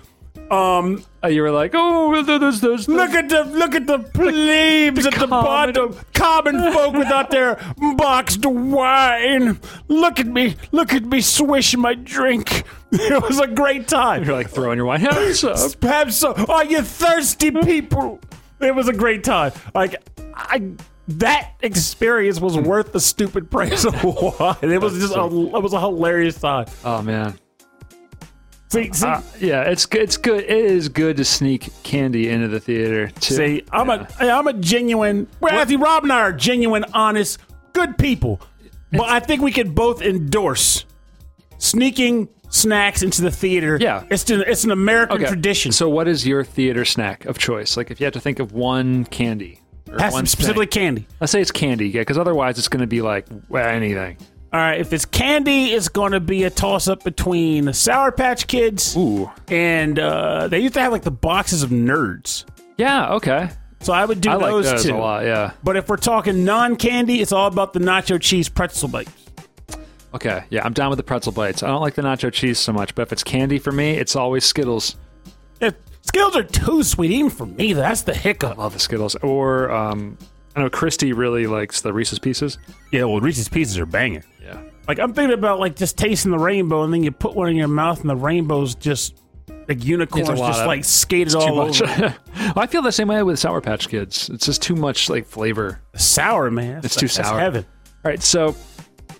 Um, 0.52 1.04
Uh, 1.24 1.28
you 1.30 1.42
were 1.42 1.52
like, 1.52 1.72
oh, 1.74 2.22
those 2.24 2.62
those. 2.62 2.88
look 2.88 3.10
at 3.12 3.28
the 3.30 3.44
look 3.44 3.76
at 3.76 3.86
the 3.88 4.00
plebes 4.00 5.06
at 5.06 5.14
the 5.14 5.28
common- 5.28 5.30
bottom, 5.30 5.96
common 6.14 6.72
folk 6.74 6.94
without 6.96 7.30
their 7.32 7.60
boxed 7.98 8.46
wine. 8.46 9.60
Look 9.88 10.20
at 10.20 10.28
me, 10.28 10.56
look 10.72 10.94
at 10.94 11.04
me 11.06 11.22
swish 11.22 11.76
my 11.76 11.94
drink. 11.96 12.64
It 12.90 13.22
was 13.22 13.38
a 13.42 13.48
great 13.48 13.90
time. 13.90 14.24
You're 14.24 14.34
like 14.34 14.50
throwing 14.50 14.78
your 14.78 14.86
wine. 14.86 15.02
Have 15.02 15.36
some. 16.14 16.46
Are 16.50 16.64
you 16.64 16.82
thirsty 16.82 17.52
people? 17.52 18.22
It 18.62 18.74
was 18.74 18.88
a 18.88 18.94
great 18.94 19.26
time. 19.26 19.52
Like 19.76 19.98
I, 20.34 20.72
that 21.10 21.52
experience 21.62 22.40
was 22.40 22.56
worth 22.58 22.94
the 22.94 23.02
stupid 23.02 23.52
price 23.52 23.84
of 23.84 23.94
wine. 24.40 24.56
It 24.72 24.80
was 24.80 24.94
just 25.00 25.14
a, 25.16 25.24
it 25.26 25.62
was 25.62 25.74
a 25.74 25.80
hilarious 25.82 26.40
time. 26.40 26.68
Oh 26.86 27.02
man. 27.02 27.38
See, 28.70 28.92
see, 28.92 29.08
Uh, 29.08 29.22
yeah, 29.40 29.62
it's 29.64 29.86
good. 29.86 30.02
It's 30.02 30.18
good. 30.18 30.44
It 30.44 30.50
is 30.50 30.90
good 30.90 31.18
to 31.18 31.24
sneak 31.26 31.70
candy 31.84 32.30
into 32.30 32.48
the 32.50 32.60
theater. 32.60 33.08
Too. 33.20 33.36
see, 33.36 33.64
I'm 33.72 33.90
a 33.90 34.08
I'm 34.20 34.48
a 34.48 34.54
genuine. 34.54 35.28
Matthew 35.42 35.78
Rob 35.78 36.04
and 36.04 36.12
I 36.12 36.20
are 36.20 36.34
genuine, 36.34 36.84
honest, 36.94 37.40
good 37.74 37.98
people. 37.98 38.42
But 38.92 39.10
I 39.10 39.20
think 39.22 39.42
we 39.42 39.52
could 39.52 39.74
both 39.76 40.02
endorse 40.02 40.86
sneaking 41.58 42.30
snacks 42.50 43.04
into 43.04 43.22
the 43.22 43.32
theater. 43.32 43.78
Yeah. 43.80 44.04
it's 44.10 44.30
an, 44.30 44.44
it's 44.48 44.64
an 44.64 44.72
American 44.72 45.18
Okay. 45.18 45.28
tradition. 45.28 45.72
So, 45.72 45.90
what 45.90 46.08
is 46.08 46.26
your 46.26 46.44
theater 46.44 46.86
snack 46.86 47.26
of 47.26 47.38
choice? 47.38 47.78
Like, 47.78 47.92
if 47.92 48.00
you 48.00 48.06
had 48.06 48.14
to 48.14 48.20
think 48.20 48.40
of 48.40 48.54
one 48.54 49.06
candy, 49.06 49.60
or 49.92 50.00
Has 50.00 50.14
one 50.14 50.26
specifically 50.26 50.66
snack. 50.66 50.72
candy. 50.72 51.08
Let's 51.20 51.32
say 51.32 51.42
it's 51.42 51.52
candy, 51.52 51.90
yeah, 51.90 52.02
because 52.02 52.18
otherwise 52.18 52.58
it's 52.58 52.68
going 52.68 52.82
to 52.82 52.88
be 52.88 53.02
like 53.02 53.26
well, 53.50 53.68
anything. 53.68 54.18
All 54.54 54.60
right, 54.62 54.80
if 54.80 54.94
it's 54.94 55.06
candy, 55.06 55.74
it's 55.74 55.90
going 55.90 56.14
to 56.14 56.20
be 56.22 56.44
a 56.46 56.50
toss 56.50 56.88
up 56.88 57.04
between 57.04 57.74
Sour 57.74 58.14
Patch 58.14 58.48
Kids 58.48 58.96
Ooh, 58.96 59.30
and 59.50 60.00
uh, 60.00 60.48
they 60.48 60.60
used 60.60 60.74
to 60.76 60.80
have 60.82 60.92
like 60.94 61.02
the 61.04 61.12
boxes 61.12 61.64
of 61.64 61.70
nerds. 61.70 62.46
yeah, 62.78 63.14
okay. 63.16 63.50
So 63.82 63.94
I 63.94 64.06
would 64.06 64.22
do 64.22 64.30
I 64.32 64.36
like 64.36 64.50
those, 64.52 64.72
those 64.72 64.84
two. 64.86 64.96
a 64.96 64.98
lot. 64.98 65.24
Yeah. 65.26 65.52
But 65.64 65.78
if 65.78 65.88
we're 65.88 65.98
talking 65.98 66.44
non 66.46 66.78
candy, 66.78 67.22
it's 67.22 67.32
all 67.32 67.48
about 67.48 67.74
the 67.74 67.80
nacho 67.80 68.20
cheese 68.20 68.50
pretzel 68.50 68.88
bites. 68.88 69.12
Okay. 70.16 70.46
Yeah, 70.50 70.62
I'm 70.66 70.74
down 70.74 70.90
with 70.90 70.98
the 70.98 71.04
pretzel 71.04 71.32
bites. 71.32 71.62
I 71.62 71.68
don't 71.68 71.82
like 71.82 71.94
the 71.94 72.02
nacho 72.02 72.34
cheese 72.34 72.58
so 72.58 72.74
much, 72.74 72.96
but 72.96 73.04
if 73.04 73.12
it's 73.12 73.24
candy 73.24 73.60
for 73.60 73.72
me, 73.72 73.92
it's 73.92 74.16
always 74.16 74.46
Skittles. 74.46 74.96
Yeah, 75.62 75.72
Skittles 76.02 76.36
are 76.38 76.44
too 76.44 76.82
sweet, 76.82 77.12
even 77.12 77.30
for 77.30 77.46
me. 77.46 77.74
That's 77.74 78.02
the 78.02 78.16
hiccup. 78.16 78.58
I 78.58 78.62
Love 78.64 78.74
the 78.74 78.80
Skittles. 78.80 79.16
Or 79.18 79.70
um, 79.70 80.18
I 80.56 80.62
know 80.62 80.70
Christy 80.72 81.14
really 81.14 81.46
likes 81.46 81.82
the 81.82 81.94
Reese's 81.94 82.18
Pieces. 82.18 82.58
Yeah, 82.92 83.04
well, 83.04 83.20
Reese's 83.20 83.48
Pieces 83.50 83.78
are 83.78 83.86
banging. 83.86 84.24
Like 84.88 85.00
I'm 85.00 85.14
thinking 85.14 85.34
about 85.38 85.60
like 85.60 85.76
just 85.76 85.98
tasting 85.98 86.32
the 86.32 86.40
rainbow, 86.40 86.84
and 86.84 86.94
then 86.94 87.04
you 87.04 87.12
put 87.12 87.36
one 87.36 87.50
in 87.50 87.56
your 87.56 87.68
mouth, 87.68 88.00
and 88.02 88.10
the 88.10 88.16
rainbow's 88.16 88.74
just 88.76 89.22
like 89.68 89.84
unicorns, 89.84 90.30
lot 90.30 90.38
just 90.48 90.62
of- 90.62 90.68
like 90.68 90.86
skated 90.86 91.34
Too 91.34 91.40
all 91.40 91.56
much. 91.56 91.82
over. 91.82 92.16
I 92.56 92.68
feel 92.68 92.82
the 92.82 92.92
same 92.92 93.10
way 93.10 93.22
with 93.24 93.38
Sour 93.38 93.60
Patch 93.62 93.90
Kids. 93.90 94.30
It's 94.30 94.46
just 94.46 94.62
too 94.62 94.76
much 94.76 95.10
like 95.10 95.26
flavor. 95.26 95.82
sour, 95.96 96.50
man. 96.50 96.82
It's 96.84 96.96
too 96.96 97.08
sour. 97.10 97.38
heaven. 97.40 97.66
All 98.06 98.12
right, 98.12 98.22
so 98.24 98.56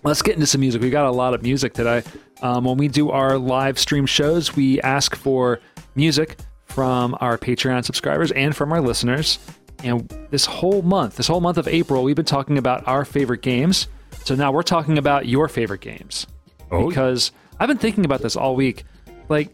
let's 0.04 0.22
get 0.22 0.36
into 0.36 0.48
some 0.48 0.62
music. 0.62 0.82
We 0.82 0.90
got 0.90 1.06
a 1.06 1.12
lot 1.12 1.34
of 1.34 1.44
music 1.44 1.74
today. 1.74 2.04
Um, 2.42 2.64
when 2.64 2.78
we 2.78 2.88
do 2.88 3.10
our 3.10 3.38
live 3.38 3.78
stream 3.78 4.06
shows, 4.06 4.56
we 4.56 4.80
ask 4.82 5.16
for 5.16 5.60
music 5.96 6.38
from 6.66 7.18
our 7.20 7.38
Patreon 7.38 7.84
subscribers 7.84 8.32
and 8.32 8.56
from 8.56 8.72
our 8.72 8.80
listeners. 8.80 9.40
And 9.84 10.08
this 10.30 10.46
whole 10.46 10.82
month, 10.82 11.18
this 11.18 11.28
whole 11.28 11.42
month 11.42 11.58
of 11.58 11.68
April, 11.68 12.04
we've 12.04 12.16
been 12.16 12.26
talking 12.26 12.58
about 12.58 12.88
our 12.88 13.04
favorite 13.04 13.42
games. 13.42 13.88
So 14.28 14.36
now 14.36 14.52
we're 14.52 14.62
talking 14.62 14.98
about 14.98 15.26
your 15.26 15.48
favorite 15.48 15.80
games. 15.80 16.28
Oh, 16.70 16.90
because 16.90 17.32
I've 17.62 17.70
been 17.70 17.78
thinking 17.78 18.04
about 18.04 18.22
this 18.22 18.36
all 18.36 18.58
week. 18.58 18.84
Like, 19.30 19.54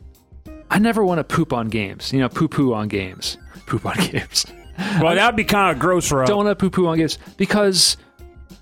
I 0.71 0.79
never 0.79 1.05
want 1.05 1.19
to 1.19 1.23
poop 1.23 1.53
on 1.53 1.67
games. 1.69 2.11
You 2.11 2.21
know, 2.21 2.27
poo 2.27 2.47
poo 2.47 2.73
on 2.73 2.87
games. 2.87 3.37
Poop 3.67 3.85
on 3.85 3.95
games. 3.95 4.47
Well, 4.99 5.13
that'd 5.15 5.35
be 5.35 5.43
kind 5.43 5.73
of 5.75 5.79
gross 5.79 6.07
for 6.09 6.23
us. 6.23 6.27
don't 6.27 6.43
want 6.45 6.49
to 6.49 6.55
poo 6.55 6.71
poo 6.71 6.87
on 6.87 6.97
games 6.97 7.19
because 7.37 7.97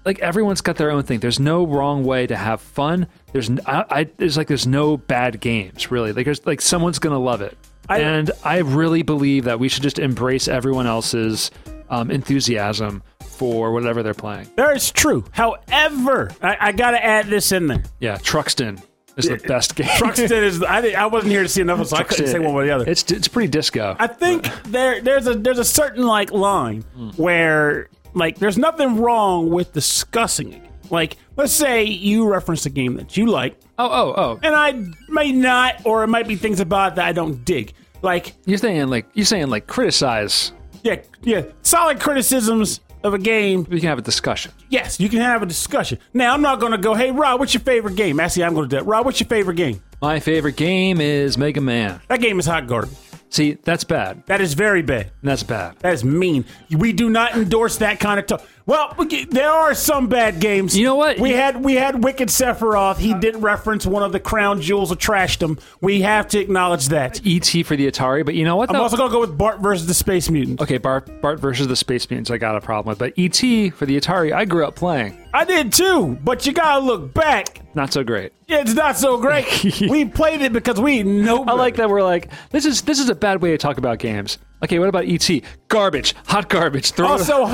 like 0.03 0.19
everyone's 0.19 0.59
got 0.59 0.75
their 0.75 0.91
own 0.91 1.03
thing. 1.03 1.21
There's 1.21 1.39
no 1.39 1.65
wrong 1.65 2.03
way 2.03 2.27
to 2.27 2.35
have 2.35 2.59
fun. 2.59 3.07
There's 3.31 3.49
I, 3.65 3.85
I 3.89 4.03
there's 4.17 4.35
like 4.35 4.47
there's 4.49 4.67
no 4.67 4.97
bad 4.97 5.39
games 5.39 5.91
really. 5.91 6.11
Like 6.11 6.25
there's 6.25 6.45
like 6.45 6.59
someone's 6.59 6.99
gonna 6.99 7.19
love 7.19 7.41
it, 7.41 7.57
I- 7.87 7.99
and 7.99 8.29
I 8.43 8.57
really 8.59 9.01
believe 9.01 9.45
that 9.45 9.59
we 9.61 9.69
should 9.69 9.83
just 9.83 9.97
embrace 9.97 10.49
everyone 10.49 10.87
else's 10.87 11.51
um, 11.89 12.11
enthusiasm 12.11 13.01
for 13.41 13.71
whatever 13.71 14.03
they're 14.03 14.13
playing. 14.13 14.47
That 14.55 14.75
is 14.75 14.91
true. 14.91 15.25
However, 15.31 16.29
I, 16.43 16.57
I 16.59 16.71
got 16.73 16.91
to 16.91 17.03
add 17.03 17.25
this 17.25 17.51
in 17.51 17.65
there. 17.65 17.81
Yeah, 17.99 18.17
Truxton 18.17 18.79
is 19.17 19.27
the 19.27 19.37
best 19.37 19.73
game. 19.73 19.87
Truxton 19.97 20.43
is. 20.43 20.61
I, 20.61 20.89
I 20.89 21.07
wasn't 21.07 21.31
here 21.31 21.41
to 21.41 21.49
see 21.49 21.61
enough, 21.61 21.79
of 21.79 21.87
it, 21.87 21.89
so 21.89 21.97
I 21.97 22.03
couldn't 22.03 22.27
say 22.27 22.37
one 22.37 22.53
way 22.53 22.65
or 22.65 22.67
the 22.67 22.75
other. 22.75 22.87
It's 22.87 23.11
it's 23.11 23.27
pretty 23.27 23.47
disco. 23.47 23.95
I 23.97 24.05
think 24.05 24.47
there 24.65 25.01
there's 25.01 25.25
a 25.25 25.33
there's 25.33 25.57
a 25.57 25.65
certain 25.65 26.05
like 26.05 26.31
line 26.31 26.83
hmm. 26.93 27.09
where 27.11 27.89
like 28.13 28.37
there's 28.37 28.59
nothing 28.59 28.97
wrong 28.97 29.49
with 29.49 29.73
discussing 29.73 30.53
it. 30.53 30.61
Like 30.91 31.17
let's 31.35 31.51
say 31.51 31.85
you 31.85 32.29
reference 32.29 32.67
a 32.67 32.69
game 32.69 32.93
that 32.97 33.17
you 33.17 33.25
like, 33.25 33.57
oh 33.79 33.89
oh 33.89 34.13
oh. 34.15 34.39
and 34.43 34.55
I 34.55 34.85
may 35.09 35.31
not, 35.31 35.83
or 35.83 36.03
it 36.03 36.09
might 36.09 36.27
be 36.27 36.35
things 36.35 36.59
about 36.59 36.91
it 36.91 36.95
that 36.97 37.07
I 37.07 37.11
don't 37.11 37.43
dig. 37.43 37.73
Like 38.03 38.35
You're 38.45 38.59
saying 38.59 38.87
like 38.89 39.07
you're 39.15 39.25
saying 39.25 39.49
like 39.49 39.65
criticize. 39.65 40.51
yeah, 40.83 40.97
yeah, 41.23 41.45
solid 41.63 41.99
criticisms 41.99 42.81
of 43.03 43.13
a 43.13 43.17
game. 43.17 43.65
We 43.69 43.79
can 43.79 43.89
have 43.89 43.97
a 43.97 44.01
discussion. 44.01 44.51
Yes, 44.69 44.99
you 44.99 45.09
can 45.09 45.19
have 45.19 45.41
a 45.41 45.45
discussion. 45.45 45.99
Now 46.13 46.33
I'm 46.33 46.41
not 46.41 46.59
going 46.59 46.71
to 46.71 46.77
go, 46.77 46.93
hey 46.93 47.11
Rob, 47.11 47.39
what's 47.39 47.53
your 47.53 47.61
favorite 47.61 47.95
game? 47.95 48.19
Actually, 48.19 48.45
I'm 48.45 48.53
going 48.53 48.69
to 48.69 48.75
do 48.75 48.79
that. 48.79 48.85
Rob, 48.85 49.05
what's 49.05 49.19
your 49.19 49.27
favorite 49.27 49.55
game? 49.55 49.81
My 50.01 50.19
favorite 50.19 50.55
game 50.55 50.99
is 50.99 51.37
Mega 51.37 51.61
Man. 51.61 52.01
That 52.07 52.21
game 52.21 52.39
is 52.39 52.45
hot 52.45 52.67
garbage. 52.67 52.97
See, 53.29 53.53
that's 53.63 53.85
bad. 53.85 54.25
That 54.25 54.41
is 54.41 54.55
very 54.55 54.81
bad. 54.81 55.11
That's 55.23 55.43
bad. 55.43 55.77
That 55.79 55.93
is 55.93 56.03
mean. 56.03 56.43
We 56.69 56.91
do 56.91 57.09
not 57.09 57.33
endorse 57.33 57.77
that 57.77 57.99
kind 58.01 58.19
of 58.19 58.25
talk. 58.27 58.45
Well, 58.71 58.95
there 59.29 59.51
are 59.51 59.73
some 59.73 60.07
bad 60.07 60.39
games. 60.39 60.77
You 60.77 60.85
know 60.85 60.95
what? 60.95 61.19
We 61.19 61.31
had 61.31 61.61
we 61.61 61.75
had 61.75 62.05
Wicked 62.05 62.29
Sephiroth. 62.29 62.99
He 62.99 63.13
did 63.13 63.35
reference 63.35 63.85
one 63.85 64.01
of 64.01 64.13
the 64.13 64.19
crown 64.19 64.61
jewels 64.61 64.91
of 64.91 64.97
trashdom. 64.97 65.59
We 65.81 66.03
have 66.03 66.29
to 66.29 66.39
acknowledge 66.39 66.87
that. 66.87 67.19
ET 67.25 67.65
for 67.65 67.75
the 67.75 67.91
Atari, 67.91 68.25
but 68.25 68.33
you 68.33 68.45
know 68.45 68.55
what? 68.55 68.69
I'm 68.69 68.77
though? 68.77 68.83
also 68.83 68.95
gonna 68.95 69.11
go 69.11 69.19
with 69.19 69.37
Bart 69.37 69.59
versus 69.59 69.87
the 69.87 69.93
Space 69.93 70.29
Mutants. 70.29 70.63
okay, 70.63 70.77
Bart, 70.77 71.21
Bart 71.21 71.41
versus 71.41 71.67
the 71.67 71.75
Space 71.75 72.09
Mutants, 72.09 72.31
I 72.31 72.37
got 72.37 72.55
a 72.55 72.61
problem 72.61 72.91
with. 72.91 72.99
But 72.99 73.13
ET 73.17 73.73
for 73.73 73.85
the 73.85 73.99
Atari, 73.99 74.31
I 74.31 74.45
grew 74.45 74.65
up 74.65 74.75
playing. 74.75 75.17
I 75.33 75.43
did 75.43 75.73
too, 75.73 76.17
but 76.23 76.45
you 76.45 76.53
gotta 76.53 76.79
look 76.79 77.13
back. 77.13 77.75
Not 77.75 77.91
so 77.91 78.05
great. 78.05 78.31
Yeah, 78.47 78.61
It's 78.61 78.73
not 78.73 78.95
so 78.97 79.17
great. 79.17 79.47
we 79.81 80.05
played 80.05 80.41
it 80.41 80.53
because 80.53 80.79
we 80.79 81.03
know. 81.03 81.43
I 81.43 81.53
like 81.53 81.75
that 81.75 81.89
we're 81.89 82.03
like 82.03 82.31
this 82.51 82.65
is 82.65 82.83
this 82.83 82.99
is 82.99 83.09
a 83.09 83.15
bad 83.15 83.41
way 83.41 83.51
to 83.51 83.57
talk 83.57 83.77
about 83.77 83.99
games. 83.99 84.37
Okay, 84.63 84.79
what 84.79 84.87
about 84.87 85.05
ET? 85.05 85.29
Garbage, 85.67 86.15
hot 86.27 86.47
garbage. 86.47 86.91
Throw 86.91 87.07
it 87.07 87.11
Also, 87.11 87.45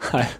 highlight. 0.00 0.36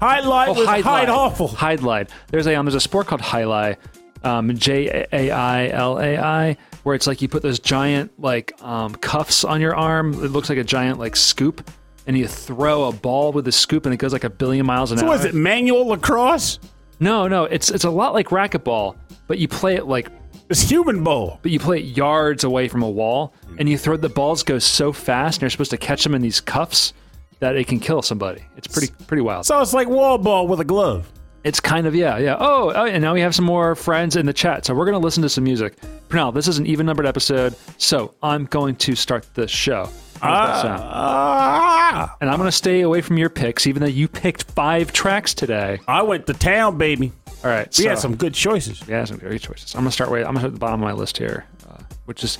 Highlight 0.00 0.56
was 0.56 0.66
Hide 0.66 0.84
hide 0.84 1.08
awful. 1.08 1.48
Hide 1.48 1.82
Light. 1.82 2.08
There's 2.28 2.46
a 2.46 2.54
um, 2.54 2.66
there's 2.66 2.76
a 2.76 2.80
sport 2.80 3.08
called 3.08 3.20
Highlight, 3.20 3.78
um, 4.22 4.54
J 4.56 5.06
A 5.12 5.30
I 5.30 5.68
L 5.70 5.98
A 5.98 6.16
I, 6.16 6.56
where 6.84 6.94
it's 6.94 7.06
like 7.08 7.20
you 7.20 7.28
put 7.28 7.42
those 7.42 7.58
giant 7.58 8.12
like 8.20 8.52
um, 8.62 8.94
cuffs 8.94 9.42
on 9.42 9.60
your 9.60 9.74
arm. 9.74 10.12
It 10.24 10.28
looks 10.30 10.48
like 10.48 10.58
a 10.58 10.62
giant 10.64 11.00
like 11.00 11.16
scoop, 11.16 11.68
and 12.06 12.16
you 12.16 12.28
throw 12.28 12.84
a 12.84 12.92
ball 12.92 13.32
with 13.32 13.44
the 13.44 13.50
scoop, 13.52 13.86
and 13.86 13.92
it 13.92 13.96
goes 13.96 14.12
like 14.12 14.22
a 14.22 14.30
billion 14.30 14.66
miles 14.66 14.92
an 14.92 15.00
hour. 15.00 15.06
What 15.08 15.18
is 15.20 15.24
it? 15.24 15.34
Manual 15.34 15.86
lacrosse? 15.88 16.60
No, 17.00 17.26
no, 17.26 17.44
it's 17.46 17.68
it's 17.70 17.84
a 17.84 17.90
lot 17.90 18.14
like 18.14 18.28
racquetball, 18.28 18.96
but 19.26 19.38
you 19.38 19.48
play 19.48 19.74
it 19.74 19.86
like 19.86 20.08
It's 20.48 20.60
human 20.60 21.02
bowl. 21.02 21.40
but 21.42 21.50
you 21.50 21.58
play 21.58 21.80
it 21.80 21.96
yards 21.96 22.44
away 22.44 22.68
from 22.68 22.84
a 22.84 22.90
wall, 22.90 23.34
and 23.58 23.68
you 23.68 23.76
throw 23.76 23.96
the 23.96 24.08
balls 24.08 24.44
go 24.44 24.60
so 24.60 24.92
fast, 24.92 25.38
and 25.38 25.42
you're 25.42 25.50
supposed 25.50 25.72
to 25.72 25.76
catch 25.76 26.04
them 26.04 26.14
in 26.14 26.22
these 26.22 26.40
cuffs, 26.40 26.92
that 27.40 27.56
it 27.56 27.66
can 27.66 27.80
kill 27.80 28.02
somebody. 28.02 28.42
It's 28.56 28.66
pretty 28.66 28.92
pretty 29.06 29.22
wild. 29.22 29.46
So 29.46 29.60
it's 29.60 29.72
like 29.74 29.88
wall 29.88 30.18
ball 30.18 30.46
with 30.48 30.60
a 30.60 30.64
glove. 30.64 31.10
It's 31.44 31.60
kind 31.60 31.86
of 31.86 31.94
yeah, 31.94 32.18
yeah. 32.18 32.36
Oh, 32.38 32.72
oh, 32.74 32.84
and 32.86 33.00
now 33.02 33.14
we 33.14 33.20
have 33.20 33.34
some 33.34 33.44
more 33.44 33.74
friends 33.74 34.16
in 34.16 34.26
the 34.26 34.32
chat. 34.32 34.66
So 34.66 34.74
we're 34.74 34.84
gonna 34.86 34.98
listen 34.98 35.22
to 35.22 35.28
some 35.28 35.44
music. 35.44 35.76
Now, 36.12 36.30
this 36.30 36.48
is 36.48 36.58
an 36.58 36.66
even 36.66 36.86
numbered 36.86 37.06
episode, 37.06 37.54
so 37.78 38.14
I'm 38.22 38.46
going 38.46 38.74
to 38.76 38.94
start 38.96 39.26
the 39.34 39.46
show. 39.46 39.88
How 40.20 40.46
does 40.46 40.62
that 40.62 40.62
sound? 40.62 40.82
Ah, 40.84 42.16
And 42.20 42.28
I'm 42.28 42.38
gonna 42.38 42.50
stay 42.50 42.80
away 42.80 43.02
from 43.02 43.18
your 43.18 43.30
picks, 43.30 43.66
even 43.68 43.80
though 43.82 43.88
you 43.88 44.08
picked 44.08 44.44
five 44.50 44.92
tracks 44.92 45.32
today. 45.32 45.78
I 45.86 46.02
went 46.02 46.26
to 46.26 46.32
town, 46.34 46.76
baby. 46.76 47.12
All 47.44 47.50
right, 47.50 47.68
We 47.78 47.84
so, 47.84 47.90
had 47.90 47.98
some 48.00 48.16
good 48.16 48.34
choices. 48.34 48.82
yeah, 48.88 49.04
some 49.04 49.18
great 49.18 49.40
choices. 49.40 49.74
I'm 49.76 49.82
gonna 49.82 49.92
start 49.92 50.10
way. 50.10 50.20
I'm 50.20 50.26
gonna 50.34 50.40
start 50.40 50.50
at 50.50 50.54
the 50.54 50.58
bottom 50.60 50.82
of 50.82 50.86
my 50.88 50.92
list 50.92 51.18
here, 51.18 51.44
uh, 51.70 51.76
which 52.06 52.24
is 52.24 52.38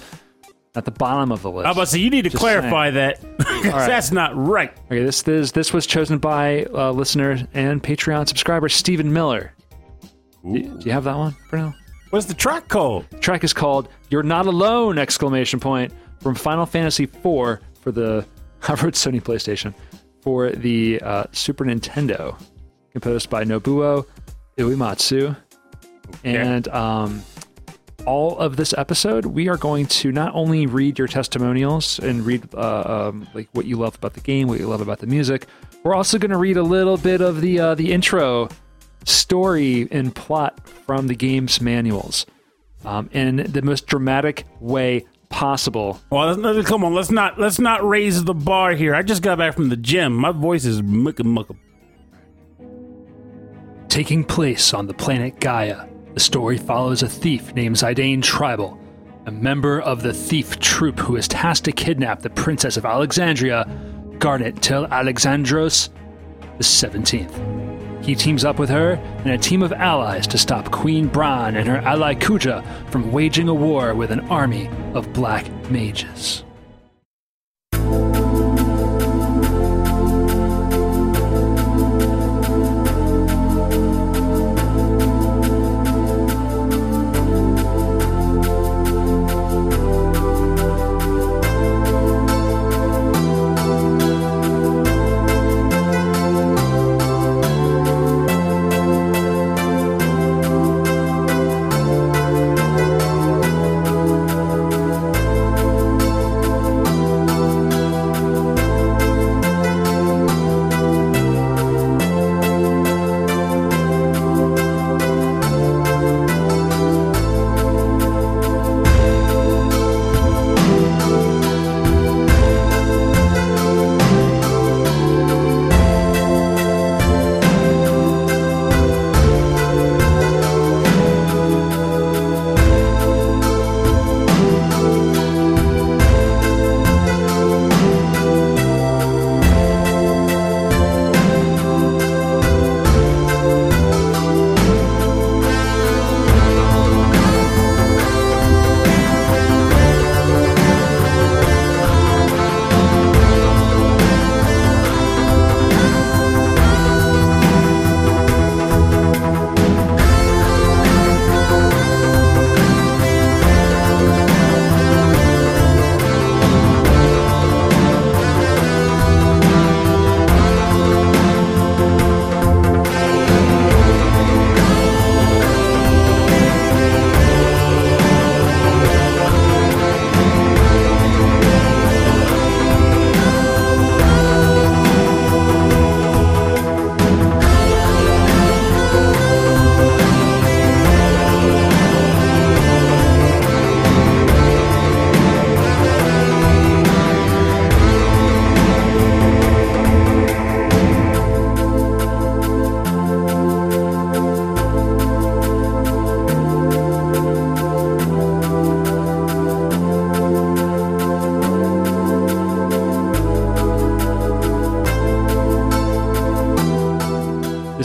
at 0.74 0.84
the 0.84 0.90
bottom 0.90 1.32
of 1.32 1.42
the 1.42 1.50
list. 1.50 1.66
I 1.66 1.70
was 1.70 1.76
about 1.76 1.84
to 1.84 1.90
say, 1.92 1.98
you 1.98 2.10
need 2.10 2.22
to 2.22 2.30
Just 2.30 2.40
clarify 2.40 2.90
that. 2.90 3.20
'Cause 3.38 3.86
That's 3.86 4.12
not 4.12 4.36
right. 4.36 4.72
Okay, 4.86 5.02
this 5.02 5.22
this 5.22 5.50
this 5.52 5.72
was 5.72 5.86
chosen 5.86 6.18
by 6.18 6.64
uh, 6.74 6.90
listener 6.92 7.46
and 7.54 7.82
Patreon 7.82 8.28
subscriber 8.28 8.68
Stephen 8.68 9.12
Miller. 9.12 9.52
Do, 10.44 10.62
do 10.62 10.80
you 10.84 10.92
have 10.92 11.04
that 11.04 11.16
one, 11.16 11.34
Bruno? 11.50 11.74
What's 12.10 12.26
the 12.26 12.34
track 12.34 12.68
called? 12.68 13.06
The 13.10 13.18
track 13.18 13.42
is 13.44 13.52
called 13.52 13.88
"You're 14.10 14.22
Not 14.22 14.46
Alone!" 14.46 14.98
exclamation 14.98 15.58
point 15.60 15.92
from 16.20 16.34
Final 16.34 16.66
Fantasy 16.66 17.04
IV 17.04 17.22
for 17.22 17.90
the 17.92 18.24
I 18.68 18.72
wrote 18.74 18.94
Sony 18.94 19.20
PlayStation 19.22 19.74
for 20.22 20.50
the 20.50 21.00
uh, 21.02 21.24
Super 21.32 21.64
Nintendo, 21.64 22.40
composed 22.92 23.28
by 23.30 23.44
Nobuo 23.44 24.06
Uematsu. 24.58 25.36
And 26.24 26.66
um, 26.68 27.22
all 28.06 28.38
of 28.38 28.56
this 28.56 28.74
episode, 28.78 29.26
we 29.26 29.48
are 29.48 29.56
going 29.56 29.86
to 29.86 30.12
not 30.12 30.34
only 30.34 30.66
read 30.66 30.98
your 30.98 31.08
testimonials 31.08 31.98
and 31.98 32.24
read 32.24 32.48
uh, 32.54 33.08
um, 33.08 33.28
like 33.34 33.48
what 33.52 33.66
you 33.66 33.76
love 33.76 33.96
about 33.96 34.14
the 34.14 34.20
game, 34.20 34.48
what 34.48 34.60
you 34.60 34.66
love 34.66 34.80
about 34.80 34.98
the 35.00 35.06
music. 35.06 35.46
We're 35.82 35.94
also 35.94 36.18
going 36.18 36.30
to 36.30 36.36
read 36.36 36.56
a 36.56 36.62
little 36.62 36.96
bit 36.96 37.20
of 37.20 37.40
the 37.40 37.60
uh, 37.60 37.74
the 37.74 37.92
intro 37.92 38.48
story 39.04 39.88
and 39.90 40.14
plot 40.14 40.66
from 40.68 41.06
the 41.06 41.14
game's 41.14 41.60
manuals 41.60 42.26
um, 42.84 43.08
in 43.12 43.36
the 43.36 43.62
most 43.62 43.86
dramatic 43.86 44.44
way 44.60 45.06
possible. 45.28 46.00
Well, 46.10 46.62
come 46.62 46.84
on. 46.84 46.94
Let's 46.94 47.10
not 47.10 47.38
let's 47.38 47.58
not 47.58 47.86
raise 47.86 48.24
the 48.24 48.34
bar 48.34 48.72
here. 48.72 48.94
I 48.94 49.02
just 49.02 49.22
got 49.22 49.38
back 49.38 49.54
from 49.54 49.68
the 49.68 49.76
gym. 49.76 50.14
My 50.14 50.32
voice 50.32 50.64
is 50.64 50.82
mucka 50.82 51.24
mucka. 51.24 51.56
Taking 53.88 54.24
place 54.24 54.74
on 54.74 54.86
the 54.86 54.94
planet 54.94 55.40
Gaia, 55.40 55.87
the 56.18 56.24
story 56.24 56.58
follows 56.58 57.04
a 57.04 57.08
thief 57.08 57.54
named 57.54 57.76
Zidane 57.76 58.20
Tribal, 58.20 58.76
a 59.26 59.30
member 59.30 59.80
of 59.80 60.02
the 60.02 60.12
thief 60.12 60.58
troop 60.58 60.98
who 60.98 61.14
is 61.14 61.28
tasked 61.28 61.66
to 61.66 61.70
kidnap 61.70 62.22
the 62.22 62.30
Princess 62.30 62.76
of 62.76 62.84
Alexandria, 62.84 63.64
Garnet 64.18 64.60
Til 64.60 64.88
Alexandros 64.88 65.90
the 66.56 66.64
17th. 66.64 68.04
He 68.04 68.16
teams 68.16 68.44
up 68.44 68.58
with 68.58 68.68
her 68.68 68.94
and 68.94 69.30
a 69.30 69.38
team 69.38 69.62
of 69.62 69.72
allies 69.72 70.26
to 70.26 70.38
stop 70.38 70.72
Queen 70.72 71.06
Brahne 71.06 71.54
and 71.54 71.68
her 71.68 71.78
ally 71.82 72.16
Kuja 72.16 72.64
from 72.90 73.12
waging 73.12 73.48
a 73.48 73.54
war 73.54 73.94
with 73.94 74.10
an 74.10 74.26
army 74.28 74.68
of 74.94 75.12
black 75.12 75.48
mages. 75.70 76.42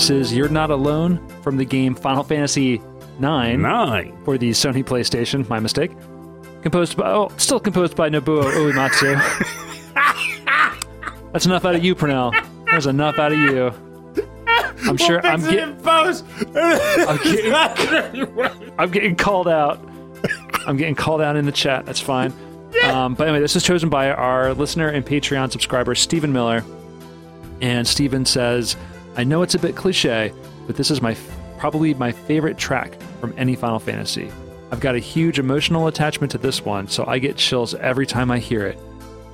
This 0.03 0.09
is 0.09 0.33
You're 0.33 0.49
Not 0.49 0.69
Alone 0.69 1.25
from 1.43 1.55
the 1.55 1.63
game 1.63 1.95
Final 1.95 2.23
Fantasy 2.23 2.73
IX 2.73 2.83
Nine. 3.19 4.21
for 4.25 4.37
the 4.37 4.49
Sony 4.49 4.83
PlayStation. 4.83 5.47
My 5.47 5.61
mistake. 5.61 5.91
Composed 6.61 6.97
by, 6.97 7.09
oh, 7.09 7.31
still 7.37 7.57
composed 7.57 7.95
by 7.95 8.09
Nobuo 8.09 8.43
Uematsu. 8.51 9.15
That's 11.31 11.45
enough 11.45 11.63
out 11.63 11.75
of 11.75 11.85
you, 11.85 11.95
Purnell. 11.95 12.33
That's 12.69 12.85
enough 12.85 13.17
out 13.17 13.31
of 13.31 13.39
you. 13.39 13.67
I'm 14.85 14.97
sure 14.97 15.25
I'm, 15.25 15.39
get, 15.39 15.69
I'm, 15.87 17.17
getting, 17.23 18.73
I'm 18.77 18.91
getting 18.91 19.15
called 19.15 19.47
out. 19.47 19.79
I'm 20.67 20.75
getting 20.75 20.95
called 20.95 21.21
out 21.21 21.37
in 21.37 21.45
the 21.45 21.53
chat. 21.53 21.85
That's 21.85 22.01
fine. 22.01 22.33
Um, 22.83 23.13
but 23.13 23.29
anyway, 23.29 23.39
this 23.39 23.55
is 23.55 23.63
chosen 23.63 23.87
by 23.87 24.11
our 24.11 24.53
listener 24.53 24.89
and 24.89 25.05
Patreon 25.05 25.49
subscriber, 25.49 25.95
Stephen 25.95 26.33
Miller. 26.33 26.65
And 27.61 27.87
Stephen 27.87 28.25
says, 28.25 28.75
I 29.15 29.23
know 29.23 29.41
it's 29.41 29.55
a 29.55 29.59
bit 29.59 29.75
cliche, 29.75 30.33
but 30.65 30.75
this 30.75 30.89
is 30.89 31.01
my 31.01 31.15
probably 31.57 31.93
my 31.93 32.11
favorite 32.11 32.57
track 32.57 32.99
from 33.19 33.33
any 33.37 33.55
Final 33.55 33.79
Fantasy. 33.79 34.31
I've 34.71 34.79
got 34.79 34.95
a 34.95 34.99
huge 34.99 35.39
emotional 35.39 35.87
attachment 35.87 36.31
to 36.31 36.37
this 36.37 36.65
one, 36.65 36.87
so 36.87 37.05
I 37.05 37.19
get 37.19 37.37
chills 37.37 37.75
every 37.75 38.07
time 38.07 38.31
I 38.31 38.39
hear 38.39 38.65
it. 38.65 38.79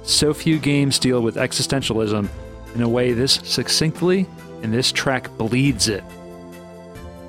So 0.03 0.33
few 0.33 0.59
games 0.59 1.00
deal 1.00 1.21
with 1.21 1.36
existentialism 1.36 2.27
in 2.75 2.81
a 2.81 2.89
way 2.89 3.13
this 3.13 3.39
succinctly, 3.43 4.27
and 4.62 4.74
this 4.74 4.91
track 4.91 5.29
bleeds 5.38 5.88
it. 5.88 6.03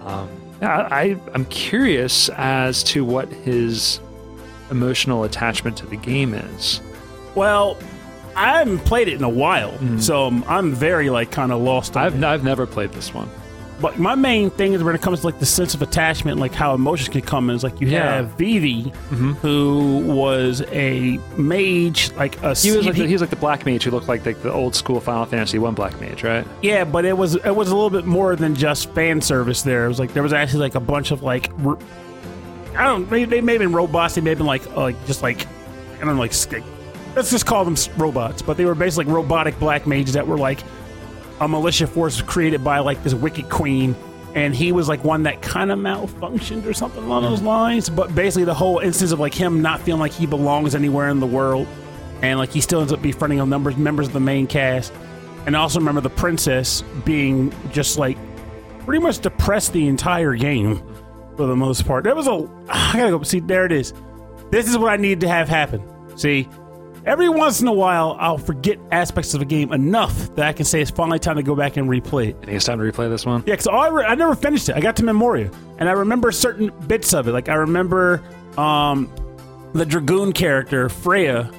Um, 0.00 0.28
I, 0.60 1.16
I'm 1.34 1.44
curious 1.46 2.28
as 2.30 2.82
to 2.84 3.04
what 3.04 3.28
his 3.28 4.00
emotional 4.70 5.24
attachment 5.24 5.76
to 5.78 5.86
the 5.86 5.96
game 5.96 6.34
is. 6.34 6.80
Well, 7.34 7.78
I 8.36 8.58
haven't 8.58 8.80
played 8.80 9.08
it 9.08 9.14
in 9.14 9.24
a 9.24 9.28
while, 9.28 9.72
so 9.98 10.26
I'm, 10.46 10.72
very 10.72 11.10
like 11.10 11.30
kind 11.30 11.52
of 11.52 11.60
lost. 11.60 11.96
On 11.96 12.04
I've 12.04 12.14
it. 12.14 12.24
I've 12.24 12.44
never 12.44 12.66
played 12.66 12.92
this 12.92 13.12
one. 13.12 13.28
But 13.80 13.98
my 13.98 14.14
main 14.14 14.50
thing 14.50 14.74
is 14.74 14.82
when 14.84 14.94
it 14.94 15.00
comes 15.00 15.20
to 15.20 15.26
like 15.26 15.38
the 15.38 15.46
sense 15.46 15.72
of 15.72 15.80
attachment, 15.80 16.38
like 16.38 16.52
how 16.52 16.74
emotions 16.74 17.08
can 17.08 17.22
come 17.22 17.48
in, 17.48 17.56
is 17.56 17.64
like 17.64 17.80
you 17.80 17.88
Yeah. 17.88 18.00
Mm-hmm. 18.20 18.26
have 18.28 18.38
Vivi, 18.38 18.92
who 19.40 20.04
was 20.06 20.60
a 20.70 21.18
mage, 21.38 22.12
like 22.12 22.36
a 22.42 22.54
He 22.54 22.72
was 22.76 22.84
like 22.84 22.94
he- 22.94 23.02
the, 23.02 23.06
he 23.08 23.14
was 23.14 23.22
like 23.22 23.30
the 23.30 23.36
black 23.36 23.64
mage 23.64 23.84
who 23.84 23.90
looked 23.90 24.06
like 24.06 24.22
the, 24.22 24.34
the 24.34 24.52
old 24.52 24.74
school 24.74 25.00
Final 25.00 25.24
Fantasy 25.24 25.58
One 25.58 25.74
black 25.74 25.98
mage, 25.98 26.22
right? 26.22 26.46
Yeah, 26.60 26.84
but 26.84 27.06
it 27.06 27.16
was 27.16 27.36
it 27.36 27.56
was 27.56 27.70
a 27.70 27.74
little 27.74 27.88
bit 27.90 28.04
more 28.04 28.36
than 28.36 28.54
just 28.54 28.90
fan 28.90 29.22
service. 29.22 29.62
There, 29.62 29.86
it 29.86 29.88
was 29.88 29.98
like 29.98 30.12
there 30.12 30.22
was 30.22 30.34
actually 30.34 30.60
like 30.60 30.74
a 30.74 30.80
bunch 30.80 31.10
of 31.10 31.22
like 31.22 31.50
I 32.76 32.84
don't 32.84 33.08
they, 33.08 33.24
they 33.24 33.40
may 33.40 33.52
have 33.54 33.60
been 33.60 33.72
robots. 33.72 34.14
They 34.14 34.20
may 34.20 34.30
have 34.30 34.38
been 34.38 34.46
like 34.46 34.66
uh, 34.68 34.80
like 34.82 35.06
just 35.06 35.22
like 35.22 35.46
I 35.96 36.04
don't 36.04 36.14
know 36.16 36.20
like 36.20 36.32
sk- 36.34 36.62
let's 37.14 37.30
just 37.30 37.46
call 37.46 37.64
them 37.64 37.76
robots. 37.96 38.42
But 38.42 38.56
they 38.56 38.64
were 38.64 38.74
basically 38.74 39.06
like 39.06 39.14
robotic 39.14 39.58
black 39.58 39.86
mages 39.86 40.14
that 40.14 40.26
were 40.26 40.38
like 40.38 40.60
a 41.40 41.48
militia 41.48 41.86
force 41.86 42.20
created 42.22 42.62
by 42.62 42.78
like 42.80 43.02
this 43.02 43.14
wicked 43.14 43.48
queen. 43.48 43.96
And 44.34 44.54
he 44.54 44.70
was 44.70 44.88
like 44.88 45.02
one 45.02 45.24
that 45.24 45.42
kind 45.42 45.72
of 45.72 45.78
malfunctioned 45.78 46.64
or 46.64 46.72
something 46.72 47.02
along 47.02 47.22
those 47.22 47.40
mm. 47.40 47.46
lines. 47.46 47.90
But 47.90 48.14
basically, 48.14 48.44
the 48.44 48.54
whole 48.54 48.78
instance 48.78 49.10
of 49.10 49.18
like 49.18 49.34
him 49.34 49.60
not 49.60 49.80
feeling 49.80 50.00
like 50.00 50.12
he 50.12 50.26
belongs 50.26 50.74
anywhere 50.74 51.08
in 51.08 51.18
the 51.18 51.26
world, 51.26 51.66
and 52.22 52.38
like 52.38 52.52
he 52.52 52.60
still 52.60 52.80
ends 52.80 52.92
up 52.92 53.02
befriending 53.02 53.40
a 53.40 53.46
number 53.46 53.72
members 53.72 54.06
of 54.06 54.12
the 54.12 54.20
main 54.20 54.46
cast. 54.46 54.92
And 55.46 55.56
I 55.56 55.60
also 55.60 55.80
remember 55.80 56.00
the 56.00 56.10
princess 56.10 56.82
being 57.04 57.52
just 57.72 57.98
like 57.98 58.16
pretty 58.84 59.02
much 59.02 59.18
depressed 59.18 59.72
the 59.72 59.88
entire 59.88 60.34
game 60.34 60.80
for 61.36 61.46
the 61.46 61.56
most 61.56 61.86
part. 61.86 62.04
There 62.04 62.14
was 62.14 62.28
a 62.28 62.48
I 62.68 62.92
gotta 62.94 63.10
go 63.10 63.22
see 63.24 63.40
there 63.40 63.66
it 63.66 63.72
is. 63.72 63.92
This 64.50 64.68
is 64.68 64.78
what 64.78 64.92
I 64.92 64.96
need 64.96 65.20
to 65.20 65.28
have 65.28 65.48
happen. 65.48 65.82
See, 66.16 66.48
every 67.06 67.28
once 67.28 67.60
in 67.60 67.68
a 67.68 67.72
while 67.72 68.16
I'll 68.20 68.38
forget 68.38 68.78
aspects 68.92 69.34
of 69.34 69.42
a 69.42 69.44
game 69.44 69.72
enough 69.72 70.34
that 70.36 70.46
I 70.46 70.52
can 70.52 70.64
say 70.64 70.80
it's 70.80 70.90
finally 70.90 71.18
time 71.18 71.36
to 71.36 71.42
go 71.42 71.54
back 71.54 71.76
and 71.76 71.88
replay 71.88 72.28
it. 72.30 72.36
I 72.42 72.46
think 72.46 72.56
it's 72.56 72.64
time 72.66 72.78
to 72.78 72.84
replay 72.84 73.08
this 73.08 73.24
one. 73.26 73.42
Yeah, 73.46 73.54
because 73.54 73.66
I, 73.68 73.88
re- 73.88 74.04
I 74.04 74.14
never 74.14 74.34
finished 74.34 74.68
it. 74.68 74.76
I 74.76 74.80
got 74.80 74.96
to 74.96 75.04
Memoria, 75.04 75.50
and 75.78 75.88
I 75.88 75.92
remember 75.92 76.30
certain 76.32 76.70
bits 76.86 77.12
of 77.14 77.28
it. 77.28 77.32
Like 77.32 77.48
I 77.48 77.54
remember 77.54 78.22
um, 78.58 79.12
the 79.72 79.86
Dragoon 79.86 80.32
character 80.32 80.88
Freya 80.88 81.50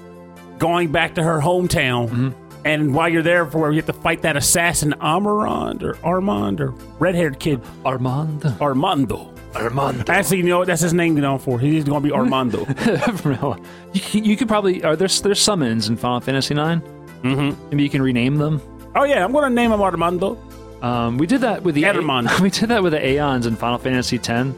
going 0.58 0.92
back 0.92 1.16
to 1.16 1.24
her 1.24 1.40
hometown, 1.40 2.36
and 2.64 2.94
while 2.94 3.10
you're 3.10 3.24
there, 3.24 3.46
for 3.48 3.72
you 3.72 3.78
have 3.78 3.88
to 3.88 3.94
fight 3.94 4.22
that 4.22 4.38
assassin 4.38 4.94
Amarond 5.02 5.82
or 5.82 5.98
Armand 6.04 6.62
or 6.62 6.70
red-haired 7.00 7.40
kid 7.40 7.60
Armand. 7.84 8.46
Armando. 8.62 9.31
Armand. 9.56 10.10
Actually, 10.10 10.38
you 10.38 10.44
know 10.44 10.60
what? 10.60 10.68
That's 10.68 10.82
his 10.82 10.94
name 10.94 11.16
going 11.16 11.40
for. 11.40 11.60
He's 11.60 11.84
going 11.84 12.02
to 12.02 12.08
be 12.08 12.14
Armando. 12.14 12.60
you, 13.94 14.02
can- 14.02 14.24
you 14.24 14.38
could 14.38 14.48
probably 14.48 14.84
are 14.84 14.96
there's 14.96 15.22
there's 15.22 15.42
summons 15.42 15.90
in 15.90 15.98
Final 15.98 16.20
Fantasy 16.22 16.54
9 16.54 16.82
Mm-hmm. 17.22 17.70
Maybe 17.70 17.84
you 17.84 17.90
can 17.90 18.02
rename 18.02 18.38
them. 18.38 18.60
oh 18.96 19.04
yeah, 19.04 19.24
I'm 19.24 19.32
going 19.32 19.44
to 19.48 19.54
name 19.54 19.72
him 19.72 19.80
Armando. 19.82 20.40
Um, 20.82 21.20
we 21.20 21.28
did 21.28 21.42
that 21.42 21.62
with 21.62 21.76
the 21.76 21.84
Eidolons. 21.86 22.40
we 22.42 22.50
did 22.50 22.70
that 22.70 22.82
with 22.82 22.94
the 22.94 23.06
Aeons 23.08 23.46
in 23.46 23.56
Final 23.56 23.78
Fantasy 23.78 24.18
X. 24.18 24.50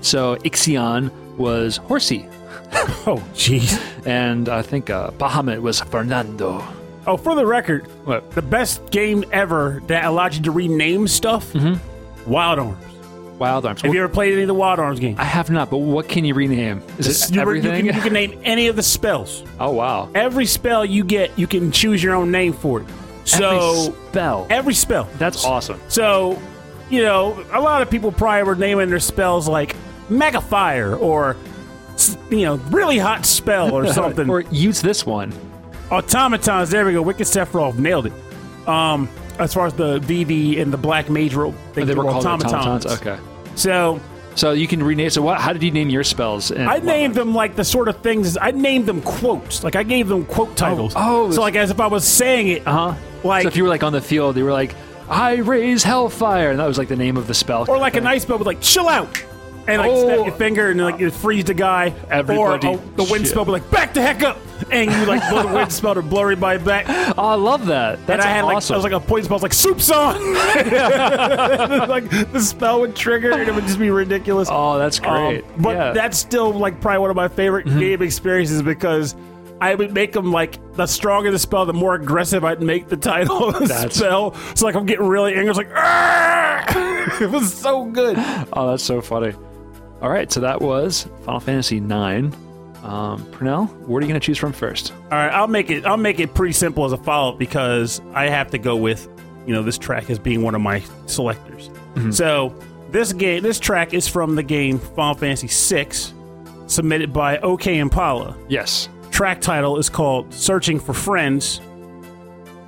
So 0.00 0.36
Ixion 0.36 1.10
was 1.36 1.76
Horsey, 1.76 2.26
Oh 3.06 3.22
jeez. 3.34 3.78
and 4.06 4.48
I 4.48 4.62
think 4.62 4.88
uh, 4.88 5.10
Bahamut 5.10 5.60
was 5.60 5.80
Fernando. 5.80 6.64
Oh, 7.06 7.18
for 7.18 7.34
the 7.34 7.44
record, 7.44 7.86
What? 8.06 8.30
the 8.30 8.40
best 8.42 8.90
game 8.90 9.22
ever 9.30 9.82
that 9.88 10.04
allowed 10.06 10.34
you 10.34 10.42
to 10.44 10.50
rename 10.50 11.06
stuff. 11.06 11.54
Wild 12.26 12.58
Arms. 12.58 12.78
Wild 13.38 13.66
Arms. 13.66 13.82
Have 13.82 13.92
you 13.94 14.02
ever 14.02 14.12
played 14.12 14.32
any 14.32 14.42
of 14.42 14.48
the 14.48 14.54
Wild 14.54 14.78
Arms 14.78 14.98
games? 15.00 15.18
I 15.18 15.24
have 15.24 15.50
not, 15.50 15.70
but 15.70 15.78
what 15.78 16.08
can 16.08 16.24
you 16.24 16.34
rename? 16.34 16.82
Is 16.98 17.24
it 17.30 17.34
You- 17.34 17.40
everything? 17.40 17.84
You 17.86 17.92
can, 17.92 17.96
you 17.96 18.02
can 18.02 18.12
name 18.12 18.40
any 18.44 18.68
of 18.68 18.76
the 18.76 18.82
spells. 18.82 19.42
oh 19.60 19.70
wow! 19.72 20.08
Every 20.14 20.46
spell 20.46 20.84
you 20.84 21.04
get, 21.04 21.38
you 21.38 21.46
can 21.46 21.70
choose 21.72 22.02
your 22.02 22.14
own 22.14 22.30
name 22.30 22.52
for 22.52 22.80
it. 22.80 22.86
So 23.24 23.50
Every 23.50 23.94
spell. 24.10 24.46
every 24.50 24.74
spell. 24.74 25.08
That's 25.18 25.44
awesome. 25.44 25.80
So, 25.88 26.40
you 26.90 27.02
know, 27.02 27.44
a 27.52 27.60
lot 27.60 27.82
of 27.82 27.90
people 27.90 28.12
probably 28.12 28.44
were 28.44 28.54
naming 28.54 28.88
their 28.88 29.00
spells 29.00 29.48
like 29.48 29.74
Mega 30.08 30.40
Fire 30.40 30.94
or, 30.94 31.36
you 32.30 32.42
know, 32.42 32.54
really 32.70 32.98
hot 32.98 33.26
spell 33.26 33.74
or 33.74 33.86
something. 33.92 34.30
or 34.30 34.42
use 34.42 34.80
this 34.80 35.04
one. 35.04 35.32
Automatons. 35.90 36.70
There 36.70 36.84
we 36.84 36.92
go. 36.92 37.02
Wicked 37.02 37.26
Sephiroth 37.26 37.78
nailed 37.78 38.06
it. 38.06 38.12
Um, 38.68 39.08
as 39.38 39.52
far 39.54 39.66
as 39.66 39.74
the 39.74 39.98
Vivi 40.00 40.60
and 40.60 40.72
the 40.72 40.76
Black 40.76 41.08
Mage 41.10 41.34
ro- 41.34 41.54
they, 41.74 41.84
They 41.84 41.94
were 41.94 42.04
called 42.04 42.26
automatons. 42.26 42.52
automatons. 42.86 43.00
Okay. 43.00 43.18
So 43.54 44.00
So 44.34 44.52
you 44.52 44.66
can 44.66 44.82
rename. 44.82 45.10
So 45.10 45.22
what? 45.22 45.40
How 45.40 45.52
did 45.52 45.62
you 45.62 45.70
name 45.70 45.88
your 45.88 46.04
spells? 46.04 46.50
in- 46.50 46.66
I 46.68 46.78
named 46.78 47.14
them 47.14 47.34
like 47.34 47.56
the 47.56 47.64
sort 47.64 47.88
of 47.88 47.96
things. 48.02 48.36
I 48.40 48.50
named 48.50 48.86
them 48.86 49.00
quotes. 49.02 49.64
Like 49.64 49.76
I 49.76 49.82
gave 49.82 50.08
them 50.08 50.24
quote 50.26 50.56
titles. 50.56 50.92
oh, 50.96 51.30
so 51.30 51.40
like 51.40 51.56
as 51.56 51.70
if 51.70 51.80
I 51.80 51.86
was 51.86 52.06
saying 52.06 52.48
it. 52.48 52.66
Uh 52.66 52.90
huh. 52.92 52.94
Like 53.24 53.42
so 53.42 53.48
if 53.48 53.56
you 53.56 53.62
were 53.64 53.68
like 53.70 53.82
on 53.82 53.92
the 53.92 54.00
field, 54.02 54.36
you 54.36 54.44
were 54.44 54.52
like, 54.52 54.74
"I 55.08 55.36
raise 55.36 55.82
hellfire," 55.82 56.50
and 56.50 56.60
that 56.60 56.66
was 56.66 56.78
like 56.78 56.88
the 56.88 56.96
name 56.96 57.16
of 57.16 57.26
the 57.26 57.34
spell. 57.34 57.64
or 57.68 57.78
like 57.78 57.96
a 57.96 58.00
nice 58.00 58.22
spell 58.22 58.38
with 58.38 58.46
like 58.46 58.60
chill 58.60 58.88
out. 58.88 59.08
And 59.68 59.80
like 59.82 59.90
Oh. 59.90 60.04
snap 60.06 60.26
your 60.26 60.34
finger 60.36 60.70
and 60.70 60.80
like 60.80 61.00
it 61.00 61.10
frees 61.12 61.44
the 61.44 61.54
guy. 61.54 61.92
Everybody 62.08 62.68
or 62.68 62.74
oh, 62.74 62.82
the 62.94 63.02
wind 63.04 63.24
chill. 63.24 63.32
spell 63.32 63.44
would 63.46 63.52
like 63.52 63.68
back 63.70 63.94
the 63.94 64.02
heck 64.02 64.22
up, 64.22 64.38
and 64.70 64.90
you 64.90 65.04
like 65.06 65.28
blow 65.30 65.46
the 65.46 65.54
wind 65.54 65.72
spell 65.72 65.94
to 65.94 66.02
blow 66.02 66.22
everybody 66.22 66.62
back. 66.62 66.86
oh, 67.18 67.26
I 67.28 67.34
love 67.34 67.66
that. 67.66 67.98
And 67.98 68.06
That's 68.06 68.24
I 68.24 68.28
had 68.28 68.42
like. 68.44 68.52
I 68.52 68.74
was 68.74 68.84
like 68.84 68.92
a 68.92 69.00
point 69.00 69.24
spell, 69.24 69.34
I 69.34 69.36
was 69.36 69.42
like 69.42 69.52
soup's 69.54 69.90
on. 69.90 70.34
like 70.34 72.08
the 72.32 72.40
spell 72.40 72.80
would 72.80 72.94
trigger 72.96 73.32
and 73.32 73.48
it 73.48 73.54
would 73.54 73.64
just 73.64 73.78
be 73.78 73.90
ridiculous. 73.90 74.48
oh, 74.50 74.78
that's 74.78 74.98
Um, 75.00 75.04
great. 75.04 75.44
but 75.58 75.70
yeah. 75.70 75.84
Mm-hmm. 75.86 75.94
that's 75.94 76.18
still 76.18 76.52
like 76.52 76.80
probably 76.80 76.98
one 77.00 77.10
of 77.10 77.16
my 77.16 77.28
favorite 77.28 77.66
game 77.66 78.02
experiences 78.02 78.62
because 78.62 79.14
I 79.60 79.74
would 79.74 79.92
make 79.94 80.12
them 80.12 80.32
like 80.32 80.58
the 80.74 80.86
stronger 80.86 81.30
the 81.30 81.38
spell, 81.38 81.64
the 81.66 81.72
more 81.72 81.94
aggressive 81.94 82.44
I'd 82.44 82.62
make 82.62 82.88
the 82.88 82.96
title 82.96 83.48
of 83.48 83.54
the 83.60 83.66
That's- 83.66 83.96
spell. 83.96 84.34
So 84.54 84.66
like 84.66 84.74
I'm 84.74 84.86
getting 84.86 85.06
really 85.06 85.34
angry. 85.34 85.48
It's 85.50 85.58
like, 85.58 87.20
it 87.20 87.30
was 87.30 87.52
so 87.54 87.84
good. 87.86 88.16
oh, 88.52 88.70
that's 88.70 88.82
so 88.82 89.00
funny. 89.00 89.32
All 90.02 90.10
right, 90.10 90.30
so 90.30 90.40
that 90.40 90.60
was 90.60 91.08
Final 91.24 91.40
Fantasy 91.40 91.78
IX. 91.78 92.36
Um, 92.82 93.22
Pernell, 93.32 93.68
what 93.80 93.98
are 93.98 94.00
you 94.02 94.08
going 94.08 94.20
to 94.20 94.24
choose 94.24 94.38
from 94.38 94.52
first? 94.52 94.92
All 95.04 95.18
right, 95.18 95.32
I'll 95.32 95.48
make 95.48 95.70
it. 95.70 95.84
I'll 95.86 95.96
make 95.96 96.20
it 96.20 96.34
pretty 96.34 96.52
simple 96.52 96.84
as 96.84 96.92
a 96.92 96.96
follow 96.96 97.32
up 97.32 97.38
because 97.38 98.00
I 98.14 98.28
have 98.28 98.50
to 98.52 98.58
go 98.58 98.76
with, 98.76 99.08
you 99.46 99.52
know, 99.54 99.62
this 99.62 99.76
track 99.78 100.08
as 100.10 100.18
being 100.18 100.42
one 100.42 100.54
of 100.54 100.60
my 100.60 100.82
selectors. 101.06 101.70
So 102.10 102.54
this 102.90 103.12
game, 103.12 103.42
this 103.42 103.58
track 103.58 103.94
is 103.94 104.06
from 104.06 104.34
the 104.36 104.42
game 104.42 104.78
Final 104.78 105.14
Fantasy 105.14 105.48
VI, 105.48 105.88
submitted 106.66 107.12
by 107.12 107.38
OK 107.38 107.78
Impala. 107.78 108.36
Yes. 108.48 108.88
track 109.10 109.40
title 109.40 109.78
is 109.78 109.88
called 109.88 110.32
Searching 110.34 110.78
for 110.78 110.92
Friends. 110.92 111.60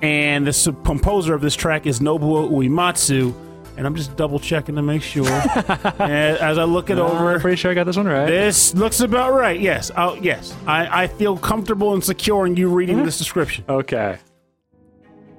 And 0.01 0.47
the 0.47 0.75
composer 0.85 1.33
of 1.33 1.41
this 1.41 1.55
track 1.55 1.85
is 1.85 1.99
Nobuo 1.99 2.49
Uematsu. 2.49 3.33
And 3.79 3.87
I'm 3.87 3.95
just 3.95 4.17
double 4.17 4.39
checking 4.39 4.75
to 4.75 4.81
make 4.81 5.01
sure. 5.01 5.25
and 5.99 6.37
as 6.37 6.57
I 6.57 6.65
look 6.65 6.89
it 6.89 6.97
over 6.97 7.31
I'm 7.31 7.39
pretty 7.39 7.55
sure 7.55 7.71
I 7.71 7.73
got 7.73 7.85
this 7.85 7.95
one 7.95 8.07
right. 8.07 8.25
this 8.25 8.75
looks 8.75 8.99
about 8.99 9.31
right. 9.31 9.57
Yes. 9.57 9.89
i 9.91 10.15
yes. 10.15 10.53
I, 10.67 11.03
I 11.03 11.07
feel 11.07 11.37
comfortable 11.37 11.93
and 11.93 12.03
secure 12.03 12.45
in 12.45 12.57
you 12.57 12.67
reading 12.67 12.97
mm-hmm. 12.97 13.05
this 13.05 13.17
description. 13.17 13.63
Okay. 13.69 14.17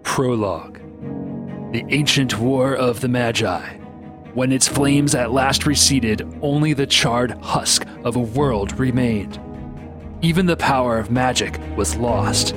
Prologue 0.05 0.81
The 1.73 1.85
Ancient 1.91 2.39
War 2.39 2.75
of 2.75 3.03
the 3.03 3.09
Magi. 3.09 3.77
When 4.33 4.53
its 4.53 4.67
flames 4.67 5.15
at 5.15 5.33
last 5.33 5.67
receded, 5.67 6.27
only 6.41 6.73
the 6.73 6.87
charred 6.87 7.33
husk 7.43 7.85
of 8.05 8.17
a 8.17 8.21
world 8.21 8.79
remained. 8.79 9.39
Even 10.23 10.47
the 10.47 10.57
power 10.57 10.99
of 10.99 11.11
magic 11.11 11.61
was 11.77 11.95
lost. 11.95 12.55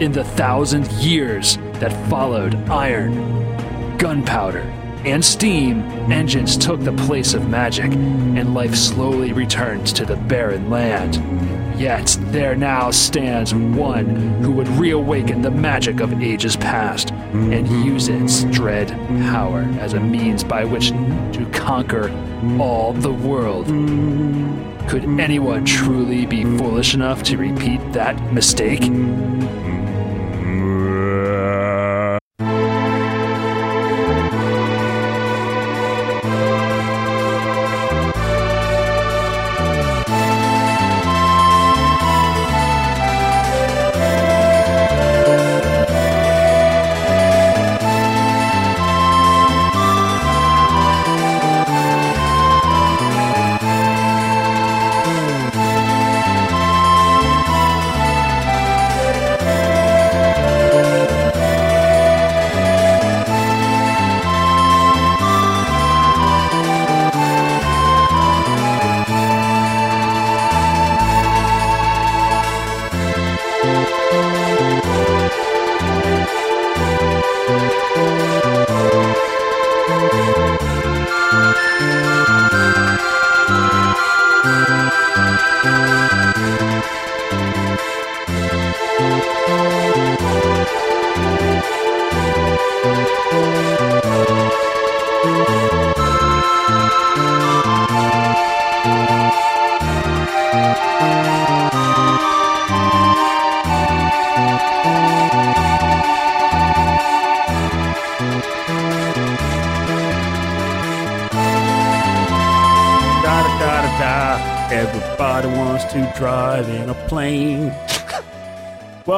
In 0.00 0.10
the 0.10 0.24
thousand 0.24 0.90
years 0.94 1.56
that 1.74 1.92
followed, 2.10 2.56
iron, 2.68 3.96
gunpowder, 3.96 4.79
and 5.04 5.24
steam 5.24 5.82
engines 6.10 6.56
took 6.56 6.80
the 6.80 6.92
place 6.92 7.34
of 7.34 7.48
magic, 7.48 7.92
and 7.92 8.54
life 8.54 8.74
slowly 8.74 9.32
returned 9.32 9.86
to 9.88 10.04
the 10.04 10.16
barren 10.16 10.70
land. 10.70 11.16
Yet 11.80 12.18
there 12.24 12.54
now 12.54 12.90
stands 12.90 13.54
one 13.54 14.06
who 14.42 14.52
would 14.52 14.68
reawaken 14.68 15.40
the 15.40 15.50
magic 15.50 16.00
of 16.00 16.22
ages 16.22 16.54
past 16.56 17.10
and 17.10 17.66
use 17.84 18.08
its 18.08 18.44
dread 18.44 18.88
power 19.32 19.62
as 19.80 19.94
a 19.94 20.00
means 20.00 20.44
by 20.44 20.64
which 20.64 20.90
to 20.90 21.48
conquer 21.54 22.10
all 22.60 22.92
the 22.92 23.12
world. 23.12 23.66
Could 24.90 25.04
anyone 25.20 25.64
truly 25.64 26.26
be 26.26 26.44
foolish 26.58 26.94
enough 26.94 27.22
to 27.24 27.38
repeat 27.38 27.80
that 27.92 28.20
mistake? 28.32 28.82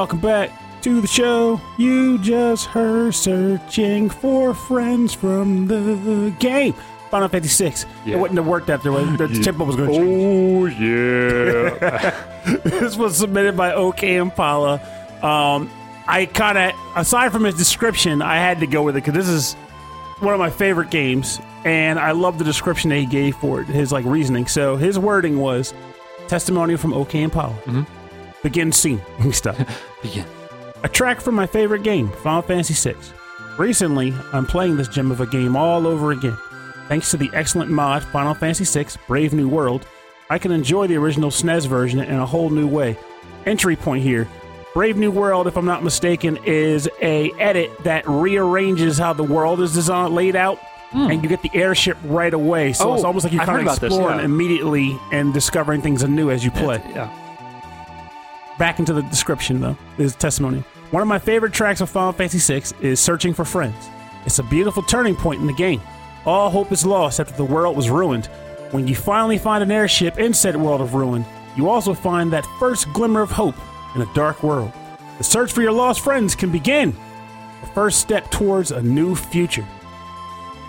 Welcome 0.02 0.18
back 0.18 0.50
to 0.82 1.00
the 1.00 1.06
show. 1.06 1.60
You 1.78 2.18
just 2.18 2.66
heard 2.66 3.14
searching 3.14 4.10
for 4.10 4.52
friends 4.52 5.14
from 5.14 5.68
the 5.68 6.34
game. 6.40 6.74
Final 7.08 7.28
Fantasy 7.28 7.68
VI. 7.70 7.88
Yeah. 8.04 8.16
It 8.16 8.18
wouldn't 8.18 8.36
have 8.36 8.48
worked 8.48 8.68
after 8.68 8.90
the 8.90 9.40
tempo 9.44 9.64
was 9.64 9.76
going 9.76 9.90
to 9.90 9.94
change. 9.94 10.10
Oh 10.10 10.66
yeah. 10.66 12.56
this 12.64 12.96
was 12.96 13.16
submitted 13.16 13.56
by 13.56 13.74
OK 13.74 14.16
Impala. 14.16 14.80
Um, 15.22 15.70
I 16.08 16.26
kind 16.26 16.58
of, 16.58 16.72
aside 16.96 17.30
from 17.30 17.44
his 17.44 17.54
description, 17.54 18.20
I 18.20 18.38
had 18.38 18.58
to 18.58 18.66
go 18.66 18.82
with 18.82 18.96
it 18.96 19.04
because 19.04 19.14
this 19.14 19.28
is 19.28 19.54
one 20.18 20.34
of 20.34 20.40
my 20.40 20.50
favorite 20.50 20.90
games, 20.90 21.40
and 21.64 22.00
I 22.00 22.10
love 22.10 22.38
the 22.38 22.44
description 22.44 22.90
that 22.90 22.98
he 22.98 23.06
gave 23.06 23.36
for 23.36 23.60
it, 23.60 23.68
his 23.68 23.92
like 23.92 24.04
reasoning. 24.04 24.48
So 24.48 24.74
his 24.74 24.98
wording 24.98 25.38
was 25.38 25.72
testimonial 26.26 26.80
from 26.80 26.92
OK 26.92 27.22
Impala. 27.22 27.54
Begin 28.42 28.72
scene. 28.72 29.00
Stop. 29.32 29.56
Begin. 30.02 30.26
A 30.84 30.88
track 30.88 31.20
from 31.20 31.34
my 31.34 31.46
favorite 31.46 31.82
game, 31.82 32.08
Final 32.08 32.42
Fantasy 32.42 32.74
VI. 32.74 32.98
Recently, 33.58 34.12
I'm 34.32 34.46
playing 34.46 34.76
this 34.76 34.88
gem 34.88 35.10
of 35.10 35.20
a 35.20 35.26
game 35.26 35.56
all 35.56 35.86
over 35.86 36.10
again. 36.10 36.36
Thanks 36.88 37.10
to 37.12 37.16
the 37.16 37.30
excellent 37.32 37.70
mod 37.70 38.02
Final 38.04 38.34
Fantasy 38.34 38.64
VI 38.64 38.90
Brave 39.06 39.32
New 39.32 39.48
World, 39.48 39.86
I 40.32 40.38
can 40.38 40.50
enjoy 40.50 40.86
the 40.86 40.96
original 40.96 41.30
SNES 41.30 41.66
version 41.66 42.00
in 42.00 42.14
a 42.14 42.24
whole 42.24 42.48
new 42.48 42.66
way. 42.66 42.98
Entry 43.44 43.76
point 43.76 44.02
here. 44.02 44.26
Brave 44.72 44.96
New 44.96 45.10
World, 45.10 45.46
if 45.46 45.58
I'm 45.58 45.66
not 45.66 45.84
mistaken, 45.84 46.38
is 46.46 46.88
a 47.02 47.30
edit 47.32 47.70
that 47.84 48.08
rearranges 48.08 48.96
how 48.96 49.12
the 49.12 49.22
world 49.22 49.60
is 49.60 49.74
designed, 49.74 50.14
laid 50.14 50.34
out, 50.34 50.58
hmm. 50.90 51.10
and 51.10 51.22
you 51.22 51.28
get 51.28 51.42
the 51.42 51.50
airship 51.52 51.98
right 52.04 52.32
away. 52.32 52.72
So. 52.72 52.90
Oh, 52.90 52.94
it's 52.94 53.04
almost 53.04 53.24
like 53.24 53.34
you're 53.34 53.44
kind 53.44 53.58
of 53.58 53.64
about 53.64 53.80
this, 53.80 53.92
exploring 53.92 54.20
yeah. 54.20 54.24
immediately 54.24 54.98
and 55.12 55.34
discovering 55.34 55.82
things 55.82 56.02
anew 56.02 56.30
as 56.30 56.42
you 56.44 56.50
play. 56.50 56.82
Yeah. 56.94 57.14
Back 58.62 58.78
into 58.78 58.92
the 58.92 59.02
description, 59.02 59.60
though, 59.60 59.76
is 59.98 60.14
testimony. 60.14 60.62
One 60.92 61.02
of 61.02 61.08
my 61.08 61.18
favorite 61.18 61.52
tracks 61.52 61.80
of 61.80 61.90
Final 61.90 62.12
Fantasy 62.12 62.60
VI 62.60 62.76
is 62.80 63.00
Searching 63.00 63.34
for 63.34 63.44
Friends. 63.44 63.88
It's 64.24 64.38
a 64.38 64.44
beautiful 64.44 64.84
turning 64.84 65.16
point 65.16 65.40
in 65.40 65.48
the 65.48 65.52
game. 65.52 65.80
All 66.26 66.48
hope 66.48 66.70
is 66.70 66.86
lost 66.86 67.18
after 67.18 67.34
the 67.34 67.44
world 67.44 67.76
was 67.76 67.90
ruined. 67.90 68.26
When 68.70 68.86
you 68.86 68.94
finally 68.94 69.36
find 69.36 69.64
an 69.64 69.72
airship 69.72 70.16
in 70.16 70.32
said 70.32 70.54
world 70.54 70.80
of 70.80 70.94
ruin, 70.94 71.24
you 71.56 71.68
also 71.68 71.92
find 71.92 72.32
that 72.32 72.46
first 72.60 72.86
glimmer 72.92 73.20
of 73.20 73.32
hope 73.32 73.56
in 73.96 74.02
a 74.02 74.14
dark 74.14 74.44
world. 74.44 74.70
The 75.18 75.24
search 75.24 75.50
for 75.50 75.62
your 75.62 75.72
lost 75.72 75.98
friends 75.98 76.36
can 76.36 76.52
begin. 76.52 76.92
The 77.62 77.70
first 77.74 77.98
step 77.98 78.30
towards 78.30 78.70
a 78.70 78.80
new 78.80 79.16
future. 79.16 79.66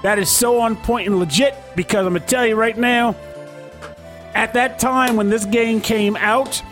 That 0.01 0.17
is 0.17 0.31
so 0.31 0.59
on 0.59 0.77
point 0.77 1.05
and 1.05 1.19
legit 1.19 1.55
because 1.75 2.07
I'm 2.07 2.15
to 2.15 2.19
tell 2.19 2.47
you 2.47 2.55
right 2.55 2.75
now, 2.75 3.15
at 4.33 4.55
that 4.55 4.79
time 4.79 5.15
when 5.15 5.29
this 5.29 5.45
game 5.45 5.79
came 5.79 6.15
out, 6.15 6.63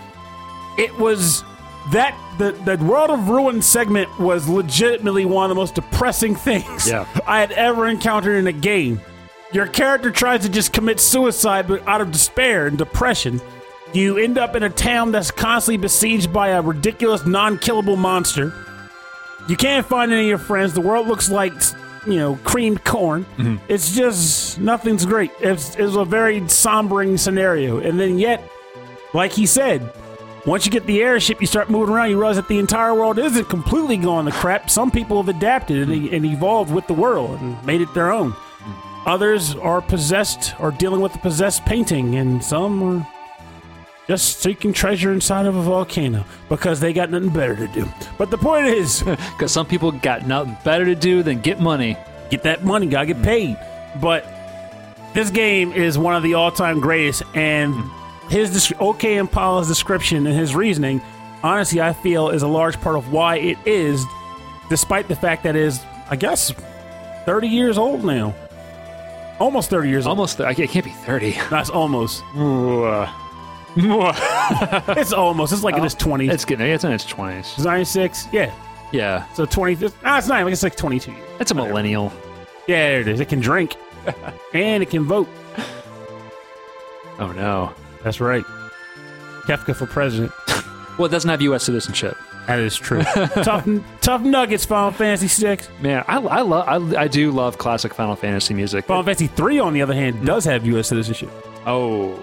it 0.78 0.98
was 0.98 1.44
that 1.92 2.16
the 2.38 2.52
the 2.52 2.84
World 2.84 3.10
of 3.10 3.30
Ruin 3.30 3.62
segment 3.62 4.10
was 4.20 4.48
legitimately 4.48 5.26
one 5.26 5.46
of 5.46 5.50
the 5.50 5.56
most 5.56 5.76
depressing 5.76 6.36
things 6.48 6.88
Yeah. 6.88 7.06
I 7.26 7.40
had 7.40 7.52
ever 7.54 7.88
encountered 7.88 8.38
in 8.38 8.48
a 8.48 8.52
game. 8.52 9.02
Your 9.54 9.68
character 9.68 10.12
tries 10.12 10.42
to 10.44 10.50
just 10.50 10.72
commit 10.72 11.00
suicide, 11.00 11.68
but 11.68 11.86
out 11.88 12.00
of 12.00 12.12
despair 12.12 12.68
and 12.68 12.78
depression, 12.78 13.42
you 13.94 14.18
end 14.18 14.38
up 14.38 14.56
in 14.56 14.64
a 14.64 14.70
town 14.70 15.12
that's 15.12 15.30
constantly 15.30 15.76
besieged 15.78 16.32
by 16.32 16.50
a 16.50 16.62
ridiculous, 16.62 17.26
non-killable 17.26 17.98
monster. 17.98 18.54
You 19.50 19.58
can't 19.58 19.86
find 19.86 20.14
any 20.14 20.22
of 20.22 20.28
your 20.30 20.38
friends. 20.38 20.74
The 20.74 20.80
world 20.82 21.08
looks 21.08 21.30
like 21.30 21.52
you 22.08 22.16
know 22.16 22.38
creamed 22.46 22.86
corn. 22.86 23.26
Mm-hmm. 23.38 23.58
It's 23.68 23.94
just 23.94 24.60
nothing's 24.60 25.06
great. 25.06 25.32
It's, 25.42 25.76
it's 25.76 25.96
a 25.96 26.06
very 26.06 26.40
sombering 26.42 27.20
scenario, 27.20 27.80
and 27.80 28.00
then 28.00 28.18
yet, 28.20 28.42
like 29.14 29.34
he 29.34 29.46
said, 29.46 29.92
once 30.46 30.66
you 30.66 30.72
get 30.72 30.86
the 30.86 31.02
airship, 31.02 31.40
you 31.40 31.48
start 31.48 31.70
moving 31.70 31.94
around, 31.94 32.10
you 32.10 32.18
realize 32.18 32.38
that 32.38 32.48
the 32.48 32.58
entire 32.58 32.94
world 32.96 33.20
isn't 33.20 33.50
completely 33.50 33.98
gone 33.98 34.26
to 34.26 34.32
crap. 34.32 34.70
Some 34.70 34.90
people 34.90 35.22
have 35.22 35.30
adapted 35.30 35.90
and, 35.90 36.10
and 36.10 36.26
evolved 36.26 36.74
with 36.74 36.88
the 36.88 36.94
world 36.94 37.40
and 37.42 37.64
made 37.66 37.82
it 37.82 37.94
their 37.94 38.12
own. 38.12 38.36
Others 39.06 39.56
are 39.56 39.82
possessed 39.82 40.54
or 40.60 40.72
dealing 40.72 41.02
with 41.02 41.14
the 41.14 41.20
possessed 41.20 41.66
painting, 41.66 42.16
and 42.16 42.44
some 42.44 42.84
are 42.84 43.08
just 44.08 44.40
seeking 44.40 44.74
treasure 44.74 45.12
inside 45.12 45.46
of 45.46 45.56
a 45.56 45.62
volcano 45.62 46.26
because 46.50 46.80
they 46.80 46.92
got 46.92 47.10
nothing 47.10 47.30
better 47.30 47.56
to 47.56 47.68
do. 47.68 47.88
But 48.18 48.30
the 48.30 48.38
point 48.38 48.68
is, 48.68 49.02
Because 49.04 49.52
some 49.52 49.66
people 49.66 49.92
got 49.92 50.28
nothing 50.28 50.58
better 50.64 50.86
to 50.86 50.96
do 50.96 51.24
than 51.24 51.42
get 51.42 51.60
money. 51.60 51.98
get 52.30 52.44
that 52.44 52.64
money, 52.64 52.88
gotta 52.88 53.08
get 53.08 53.22
paid. 53.22 53.58
But 54.00 54.26
this 55.14 55.30
game 55.30 55.72
is 55.72 55.98
one 55.98 56.16
of 56.16 56.24
the 56.24 56.36
all-time 56.36 56.80
greatest, 56.80 57.24
and 57.34 57.74
hmm. 57.74 58.01
His 58.32 58.74
OK 58.80 59.18
Impala's 59.18 59.68
description 59.68 60.26
and 60.26 60.36
his 60.36 60.56
reasoning, 60.56 61.02
honestly, 61.44 61.82
I 61.82 61.94
feel 61.94 62.30
is 62.30 62.42
a 62.44 62.48
large 62.48 62.80
part 62.82 62.96
of 62.96 63.12
why 63.12 63.38
it 63.38 63.58
is, 63.66 64.04
despite 64.70 65.08
the 65.08 65.16
fact 65.16 65.44
that 65.44 65.56
it 65.56 65.62
is, 65.62 65.82
I 66.10 66.16
guess, 66.16 66.52
thirty 67.26 67.48
years 67.48 67.78
old 67.78 68.04
now, 68.04 68.34
almost 69.40 69.70
thirty 69.70 69.90
years 69.90 70.08
old. 70.08 70.18
Almost, 70.18 70.40
I 70.42 70.54
can't 70.54 70.86
be 70.86 70.92
30. 70.92 71.32
That's 71.50 71.70
almost. 71.70 72.24
It's 73.78 75.14
almost. 75.14 75.54
It's 75.54 75.64
like 75.64 75.76
in 75.76 75.84
his 75.84 75.94
twenties. 75.96 76.32
It's 76.34 76.46
getting, 76.46 76.68
it's 76.68 76.84
in 76.84 76.92
its 76.92 77.06
20s. 77.06 77.64
96? 77.64 78.28
yeah. 78.32 78.54
Yeah. 78.92 79.26
So 79.34 79.46
twenty. 79.46 79.90
Ah, 80.04 80.18
it's 80.18 80.28
not. 80.28 80.44
I 80.46 80.50
guess 80.50 80.64
like 80.64 80.76
twenty-two 80.76 81.14
years. 81.14 81.30
It's 81.40 81.52
a 81.52 81.56
millennial. 81.56 82.12
Yeah, 82.68 82.90
there 82.90 83.02
it 83.02 83.08
is. 83.08 83.20
It 83.22 83.30
can 83.30 83.40
drink, 83.40 83.76
and 84.54 84.84
it 84.84 84.90
can 84.90 85.06
vote. 85.06 85.30
Oh, 87.20 87.32
no. 87.32 87.72
That's 88.04 88.20
right. 88.20 88.44
Kefka 89.44 89.76
for 89.76 89.86
president. 89.86 90.32
Well, 90.98 91.06
it 91.06 91.12
doesn't 91.12 91.30
have 91.30 91.42
U.S. 91.44 91.64
citizenship. 91.64 92.18
That 92.48 92.60
is 92.60 92.76
true. 92.76 93.02
tough, 93.44 93.68
tough 94.02 94.22
nuggets. 94.22 94.66
Final 94.66 94.92
Fantasy 94.92 95.30
six. 95.30 95.70
Man, 95.80 96.04
I, 96.08 96.18
I, 96.18 96.42
lo- 96.42 96.60
I, 96.62 97.04
I 97.04 97.08
do 97.08 97.32
love 97.32 97.58
classic 97.58 97.94
Final 97.94 98.16
Fantasy 98.16 98.54
music. 98.54 98.86
Final 98.86 99.02
Fantasy 99.02 99.28
three, 99.28 99.58
on 99.58 99.74
the 99.74 99.82
other 99.82 99.94
hand, 99.96 100.26
does 100.26 100.44
have 100.46 100.66
U.S. 100.68 100.90
citizenship. 100.90 101.32
Oh, 101.66 102.20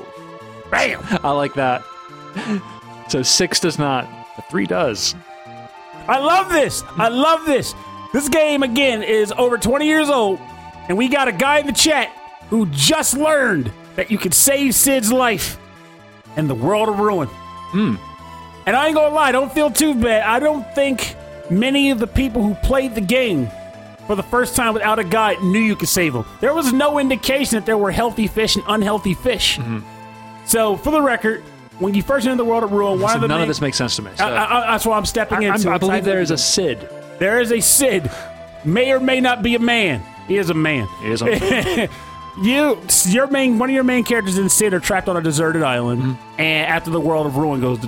Bam! 0.70 1.00
I 1.24 1.30
like 1.32 1.54
that. 1.54 1.82
So 3.08 3.22
six 3.22 3.58
does 3.58 3.78
not, 3.78 4.06
but 4.36 4.48
three 4.50 4.66
does. 4.66 5.14
I 6.06 6.18
love 6.18 6.50
this. 6.50 6.84
I 6.98 7.08
love 7.08 7.46
this. 7.46 7.74
This 8.12 8.28
game 8.28 8.62
again 8.62 9.02
is 9.02 9.32
over 9.32 9.58
20 9.58 9.86
years 9.86 10.10
old, 10.10 10.38
and 10.88 10.96
we 10.96 11.08
got 11.08 11.26
a 11.26 11.32
guy 11.32 11.58
in 11.60 11.66
the 11.66 11.72
chat 11.72 12.12
who 12.50 12.66
just 12.66 13.16
learned 13.16 13.72
that 13.96 14.10
you 14.10 14.18
can 14.18 14.30
save 14.32 14.74
Cid's 14.74 15.10
life 15.10 15.58
in 16.38 16.48
the 16.48 16.54
world 16.54 16.88
of 16.88 16.98
ruin. 17.00 17.28
Hmm. 17.28 17.96
And 18.66 18.76
I 18.76 18.86
ain't 18.86 18.94
gonna 18.94 19.14
lie, 19.14 19.32
don't 19.32 19.52
feel 19.52 19.70
too 19.70 19.94
bad. 19.94 20.22
I 20.22 20.38
don't 20.38 20.64
think 20.74 21.16
many 21.50 21.90
of 21.90 21.98
the 21.98 22.06
people 22.06 22.42
who 22.42 22.54
played 22.54 22.94
the 22.94 23.00
game 23.00 23.50
for 24.06 24.14
the 24.14 24.22
first 24.22 24.54
time 24.56 24.72
without 24.74 24.98
a 24.98 25.04
guide 25.04 25.42
knew 25.42 25.58
you 25.58 25.76
could 25.76 25.88
save 25.88 26.12
them. 26.12 26.24
There 26.40 26.54
was 26.54 26.72
no 26.72 26.98
indication 26.98 27.56
that 27.58 27.66
there 27.66 27.76
were 27.78 27.90
healthy 27.90 28.26
fish 28.26 28.56
and 28.56 28.64
unhealthy 28.68 29.14
fish. 29.14 29.58
Mm-hmm. 29.58 29.80
So, 30.46 30.76
for 30.76 30.90
the 30.90 31.02
record, 31.02 31.42
when 31.78 31.92
you 31.94 32.02
first 32.02 32.26
enter 32.26 32.36
the 32.36 32.44
world 32.44 32.64
of 32.64 32.72
ruin, 32.72 33.00
one 33.00 33.10
So 33.10 33.14
of 33.16 33.20
the 33.22 33.28
none 33.28 33.38
main- 33.38 33.42
of 33.42 33.48
this 33.48 33.60
makes 33.60 33.76
sense 33.76 33.96
to 33.96 34.02
me. 34.02 34.10
So 34.16 34.24
I, 34.24 34.28
I, 34.28 34.72
that's 34.72 34.86
why 34.86 34.96
I'm 34.96 35.04
stepping 35.06 35.38
I, 35.44 35.54
into. 35.54 35.70
I 35.70 35.76
it. 35.76 35.78
believe 35.80 36.04
there 36.04 36.20
is 36.20 36.30
a 36.30 36.38
Cid. 36.38 36.88
there 37.18 37.40
is 37.40 37.52
a 37.52 37.60
Cid, 37.60 38.10
may 38.64 38.92
or 38.92 39.00
may 39.00 39.20
not 39.20 39.42
be 39.42 39.54
a 39.56 39.58
man. 39.58 40.02
He 40.26 40.36
is 40.36 40.50
a 40.50 40.54
man. 40.54 40.86
He 41.02 41.10
is 41.10 41.22
a- 41.22 41.88
You, 42.42 42.78
your 43.06 43.26
main, 43.28 43.58
one 43.58 43.68
of 43.70 43.74
your 43.74 43.84
main 43.84 44.04
characters 44.04 44.38
in 44.38 44.48
Cid 44.48 44.72
are 44.74 44.80
trapped 44.80 45.08
on 45.08 45.16
a 45.16 45.20
deserted 45.22 45.62
island, 45.62 46.02
Mm-hmm. 46.02 46.40
and 46.40 46.66
after 46.70 46.90
the 46.90 47.00
world 47.00 47.26
of 47.26 47.36
ruin 47.36 47.60
goes, 47.60 47.78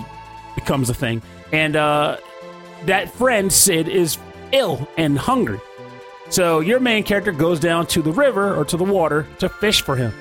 becomes 0.55 0.91
a 0.91 0.95
thing, 0.95 1.23
and 1.53 1.77
uh, 1.77 2.17
that 2.87 3.13
friend 3.13 3.53
Cid 3.53 3.89
is 3.89 4.19
ill 4.53 4.89
and 4.97 5.17
hungry. 5.19 5.61
So 6.31 6.61
your 6.61 6.81
main 6.81 7.03
character 7.05 7.33
goes 7.33 7.61
down 7.61 7.87
to 7.89 8.03
the 8.03 8.13
river 8.13 8.55
or 8.57 8.65
to 8.67 8.77
the 8.77 8.85
water 8.85 9.27
to 9.39 9.49
fish 9.49 9.83
for 9.83 9.97
him. 9.97 10.13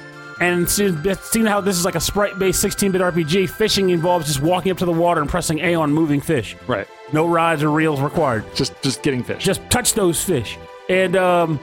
And 0.41 0.69
seeing 0.69 1.03
seeing 1.21 1.45
how 1.45 1.59
this 1.61 1.75
is 1.77 1.83
like 1.83 1.95
a 1.95 1.99
sprite-based 1.99 2.63
16-bit 2.63 3.01
RPG, 3.01 3.49
fishing 3.49 3.89
involves 3.89 4.25
just 4.27 4.41
walking 4.41 4.71
up 4.71 4.77
to 4.77 4.85
the 4.85 4.91
water 4.93 5.19
and 5.21 5.29
pressing 5.29 5.59
A 5.59 5.75
on 5.75 5.91
moving 5.91 6.21
fish. 6.21 6.55
right. 6.67 6.87
No 7.11 7.27
rods 7.27 7.61
or 7.63 7.71
reels 7.71 7.99
required 7.99 8.45
Just 8.55 8.79
just 8.83 9.01
getting 9.03 9.23
fish. 9.23 9.43
just 9.43 9.67
touch 9.69 9.93
those 9.95 10.23
fish. 10.23 10.57
And 10.89 11.15
um, 11.15 11.59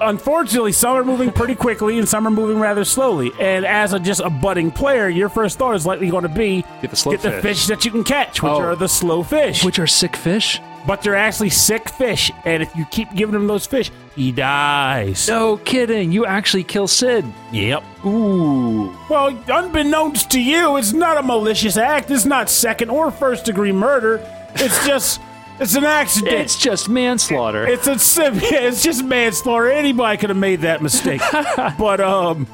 unfortunately, 0.00 0.72
some 0.72 0.96
are 0.96 1.04
moving 1.04 1.30
pretty 1.32 1.54
quickly 1.54 1.98
and 1.98 2.08
some 2.08 2.26
are 2.26 2.30
moving 2.30 2.58
rather 2.58 2.84
slowly. 2.84 3.30
And 3.40 3.64
as 3.66 3.92
a 3.92 3.98
just 3.98 4.20
a 4.20 4.30
budding 4.30 4.70
player, 4.70 5.08
your 5.08 5.28
first 5.28 5.58
thought 5.58 5.74
is 5.74 5.86
likely 5.86 6.10
going 6.10 6.22
to 6.22 6.28
be 6.28 6.64
Get 6.82 6.90
the 6.90 6.96
slow 6.96 7.12
get 7.12 7.22
the 7.22 7.30
fish. 7.32 7.42
fish 7.42 7.66
that 7.68 7.84
you 7.84 7.90
can 7.90 8.04
catch, 8.04 8.42
which 8.42 8.50
Oh. 8.52 8.60
are 8.60 8.76
the 8.76 8.88
slow 8.88 9.22
fish. 9.22 9.64
which 9.64 9.78
are 9.78 9.86
sick 9.86 10.16
fish. 10.16 10.60
but 10.86 11.02
they're 11.02 11.16
actually 11.16 11.50
sick 11.50 11.86
fish, 11.90 12.30
and 12.46 12.62
if 12.62 12.74
you 12.74 12.86
keep 12.90 13.12
giving 13.12 13.34
him 13.34 13.46
those 13.46 13.66
fish, 13.66 13.90
he 14.16 14.32
dies. 14.32 15.28
No 15.28 15.58
kidding. 15.58 16.12
You 16.12 16.24
actually 16.24 16.64
kill 16.64 16.88
Cid. 16.88 17.26
Yep. 17.52 17.82
Ooh. 18.06 18.96
Well, 19.10 19.36
unbeknownst 19.48 20.30
to 20.30 20.40
you, 20.40 20.76
it's 20.78 20.94
not 20.94 21.18
a 21.18 21.22
malicious 21.22 21.76
act. 21.76 22.10
It's 22.10 22.24
not 22.24 22.48
second 22.48 22.88
or 22.88 23.10
first 23.10 23.44
degree 23.44 23.72
murder. 23.72 24.20
It's 24.54 24.86
just 24.86 25.20
it's 25.60 25.74
an 25.74 25.84
accident. 25.84 26.34
It's 26.34 26.56
just 26.56 26.88
manslaughter. 26.88 27.66
It's 27.66 27.86
a 27.86 27.92
it's 27.98 28.82
just 28.82 29.04
manslaughter. 29.04 29.70
Anybody 29.70 30.16
could 30.18 30.30
have 30.30 30.38
made 30.38 30.60
that 30.62 30.82
mistake. 30.82 31.20
but 31.78 32.00
um, 32.00 32.46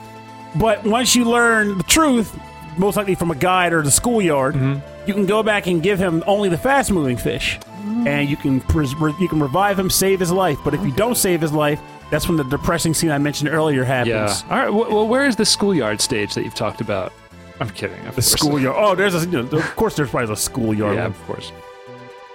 but 0.57 0.85
once 0.85 1.15
you 1.15 1.25
learn 1.25 1.79
the 1.79 1.85
truth, 1.85 2.37
most 2.79 2.97
likely 2.97 3.15
from 3.15 3.31
a 3.31 3.35
guide 3.37 3.73
or 3.73 3.83
the 3.83 3.91
schoolyard. 3.91 4.55
Mm-hmm. 4.55 4.91
You 5.09 5.13
can 5.13 5.27
go 5.27 5.43
back 5.43 5.67
and 5.67 5.83
give 5.83 5.99
him 5.99 6.25
only 6.27 6.49
the 6.49 6.57
fast 6.57 6.91
moving 6.91 7.19
fish, 7.19 7.59
and 8.07 8.27
you 8.27 8.39
can 8.39 8.63
pres- 8.63 8.95
re- 8.95 9.15
you 9.21 9.29
can 9.29 9.39
revive 9.39 9.79
him, 9.79 9.91
save 9.91 10.19
his 10.19 10.33
life. 10.33 10.57
But 10.65 10.73
if 10.73 10.81
you 10.83 10.93
don't 10.93 11.15
save 11.15 11.43
his 11.43 11.53
life, 11.53 11.79
that's 12.11 12.27
when 12.27 12.39
the 12.39 12.45
depressing 12.45 12.95
scene 12.95 13.11
I 13.11 13.19
mentioned 13.19 13.51
earlier 13.51 13.85
happens. 13.85 14.43
Yeah. 14.43 14.51
All 14.51 14.59
right. 14.59 14.69
wh- 14.71 14.91
Well, 14.91 15.07
where 15.07 15.27
is 15.27 15.37
the 15.37 15.45
schoolyard 15.45 16.01
stage 16.01 16.33
that 16.35 16.43
you've 16.45 16.55
talked 16.55 16.81
about? 16.81 17.13
I'm 17.61 17.69
kidding. 17.69 17.99
Of 18.07 18.17
The 18.17 18.23
course. 18.23 18.31
schoolyard. 18.33 18.77
Oh, 18.79 18.95
there's 18.95 19.15
a. 19.15 19.29
You 19.29 19.43
know, 19.43 19.59
of 19.59 19.77
course, 19.77 19.95
there's 19.95 20.09
probably 20.09 20.33
a 20.33 20.37
schoolyard. 20.37 20.95
Yeah, 20.97 21.03
one. 21.03 21.11
of 21.13 21.23
course. 21.27 21.53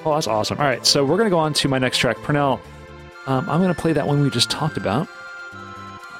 Oh, 0.05 0.13
that's 0.13 0.27
awesome. 0.27 0.57
All 0.57 0.65
right, 0.65 0.85
so 0.85 1.03
we're 1.03 1.17
going 1.17 1.27
to 1.27 1.31
go 1.31 1.39
on 1.39 1.53
to 1.53 1.67
my 1.67 1.77
next 1.77 1.97
track. 1.97 2.17
Purnell, 2.17 2.61
um, 3.27 3.49
I'm 3.49 3.61
going 3.61 3.73
to 3.73 3.79
play 3.79 3.93
that 3.93 4.07
one 4.07 4.21
we 4.21 4.29
just 4.29 4.49
talked 4.49 4.77
about. 4.77 5.07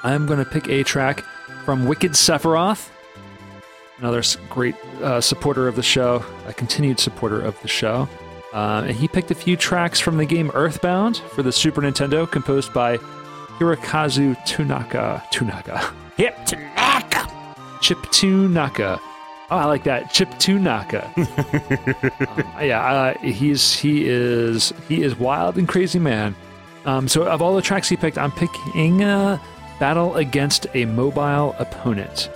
I'm 0.03 0.25
going 0.25 0.39
to 0.39 0.49
pick 0.49 0.67
a 0.69 0.83
track 0.83 1.23
from 1.65 1.85
Wicked 1.85 2.11
Sephiroth, 2.11 2.89
another 3.99 4.21
great 4.49 4.75
uh, 5.01 5.21
supporter 5.21 5.67
of 5.67 5.75
the 5.75 5.83
show, 5.83 6.23
a 6.45 6.53
continued 6.53 6.99
supporter 6.99 7.41
of 7.41 7.59
the 7.61 7.67
show. 7.67 8.07
Uh, 8.53 8.83
and 8.87 8.95
he 8.95 9.07
picked 9.07 9.29
a 9.29 9.35
few 9.35 9.55
tracks 9.55 9.99
from 9.99 10.17
the 10.17 10.25
game 10.25 10.51
Earthbound 10.53 11.17
for 11.17 11.43
the 11.43 11.51
Super 11.51 11.81
Nintendo, 11.81 12.29
composed 12.29 12.73
by 12.73 12.97
Hirokazu 13.59 14.35
Tanaka. 14.45 15.23
Tanaka. 15.31 15.93
Hip 16.17 16.35
Tanaka! 16.45 17.29
Chip 17.81 17.99
Tanaka. 18.11 18.99
Oh, 19.51 19.57
I 19.57 19.65
like 19.65 19.83
that. 19.85 20.11
Chip 20.11 20.29
Tanaka. 20.37 21.11
um, 21.17 22.45
yeah, 22.61 22.81
uh, 22.81 23.17
he's 23.19 23.73
he 23.73 24.07
is 24.07 24.73
he 24.87 25.01
is 25.01 25.17
wild 25.17 25.57
and 25.57 25.67
crazy 25.67 25.99
man. 25.99 26.35
Um, 26.85 27.07
so 27.07 27.23
of 27.23 27.41
all 27.41 27.55
the 27.55 27.61
tracks 27.61 27.89
he 27.89 27.97
picked, 27.97 28.17
I'm 28.17 28.31
picking 28.31 29.03
uh, 29.03 29.39
Battle 29.79 30.15
Against 30.15 30.67
a 30.75 30.85
Mobile 30.85 31.55
Opponent 31.57 32.29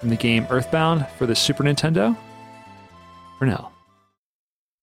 from 0.00 0.10
the 0.10 0.16
game 0.16 0.46
Earthbound 0.48 1.06
for 1.18 1.26
the 1.26 1.34
Super 1.34 1.64
Nintendo. 1.64 2.16
For 3.38 3.46
now. 3.46 3.73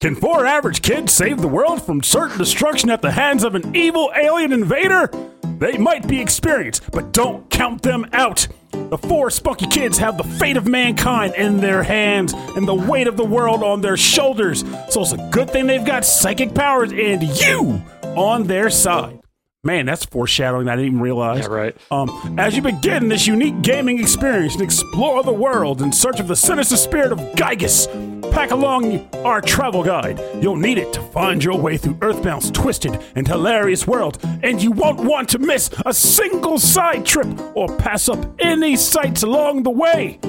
Can 0.02 0.16
four 0.16 0.48
average 0.48 0.82
kids 0.82 1.14
save 1.14 1.42
the 1.42 1.48
world 1.48 1.80
from 1.80 2.02
certain 2.02 2.40
destruction 2.40 2.90
at 2.90 3.04
the 3.04 3.12
hands 3.12 3.44
of 3.44 3.54
an 3.54 3.76
evil 3.76 4.12
alien 4.16 4.52
invader? 4.52 5.12
They 5.60 5.78
might 5.78 6.08
be 6.08 6.20
experienced, 6.20 6.90
but 6.92 7.12
don't 7.12 7.48
count 7.52 7.84
them 7.84 8.08
out. 8.12 8.48
The 8.72 8.98
four 8.98 9.30
spunky 9.30 9.68
kids 9.68 10.00
have 10.00 10.18
the 10.18 10.24
fate 10.24 10.58
of 10.58 10.66
mankind 10.66 11.36
in 11.36 11.58
their 11.58 11.84
hands 11.84 12.34
and 12.34 12.68
the 12.68 12.74
weight 12.74 13.06
of 13.06 13.16
the 13.16 13.24
world 13.24 13.62
on 13.62 13.82
their 13.82 13.96
shoulders. 13.96 14.62
So 14.90 15.04
it's 15.04 15.12
a 15.12 15.30
good 15.30 15.52
thing 15.52 15.68
they've 15.68 15.86
got 15.86 16.04
psychic 16.04 16.56
powers 16.56 16.92
and 16.92 17.22
you 17.22 17.84
on 18.16 18.48
their 18.48 18.72
side. 18.72 19.21
Man, 19.64 19.86
that's 19.86 20.06
foreshadowing 20.06 20.68
I 20.68 20.76
didn't 20.76 20.88
even 20.88 21.02
realize. 21.02 21.42
Yeah, 21.42 21.54
right. 21.54 21.78
Um, 21.92 22.36
as 22.40 22.56
you 22.56 22.64
begin 22.64 23.10
this 23.10 23.28
unique 23.28 23.62
gaming 23.62 24.00
experience 24.00 24.56
and 24.56 24.64
explore 24.64 25.22
the 25.22 25.32
world 25.32 25.84
in 25.84 25.92
search 25.92 26.20
of 26.20 26.28
the 26.28 26.36
sinister 26.36 26.76
spirit 26.76 27.12
of 27.12 27.20
Giygas, 27.36 27.86
pack 28.32 28.50
along 28.50 29.08
our 29.18 29.40
travel 29.40 29.84
guide. 29.84 30.20
You'll 30.42 30.56
need 30.56 30.80
it 30.80 30.92
to 30.94 31.02
find 31.12 31.44
your 31.44 31.60
way 31.60 31.78
through 31.78 31.94
Earthbound's 32.02 32.50
twisted 32.50 33.00
and 33.14 33.28
hilarious 33.28 33.86
world, 33.86 34.18
and 34.42 34.60
you 34.60 34.72
won't 34.72 35.00
want 35.02 35.30
to 35.30 35.38
miss 35.38 35.70
a 35.86 35.94
single 35.94 36.58
side 36.58 37.06
trip 37.06 37.28
or 37.56 37.68
pass 37.78 38.10
up 38.10 38.18
any 38.40 38.76
sights 38.76 39.22
along 39.22 39.62
the 39.62 39.70
way. 39.70 40.20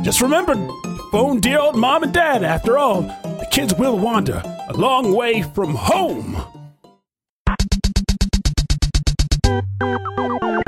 Just 0.00 0.22
remember, 0.22 0.54
phone 1.10 1.40
dear 1.40 1.58
old 1.58 1.76
mom 1.76 2.04
and 2.04 2.14
dad. 2.14 2.42
After 2.42 2.78
all, 2.78 3.02
the 3.02 3.46
kids 3.50 3.74
will 3.74 3.98
wander 3.98 4.42
a 4.70 4.72
long 4.72 5.14
way 5.14 5.42
from 5.42 5.74
home. 5.74 6.61
Música 9.44 10.61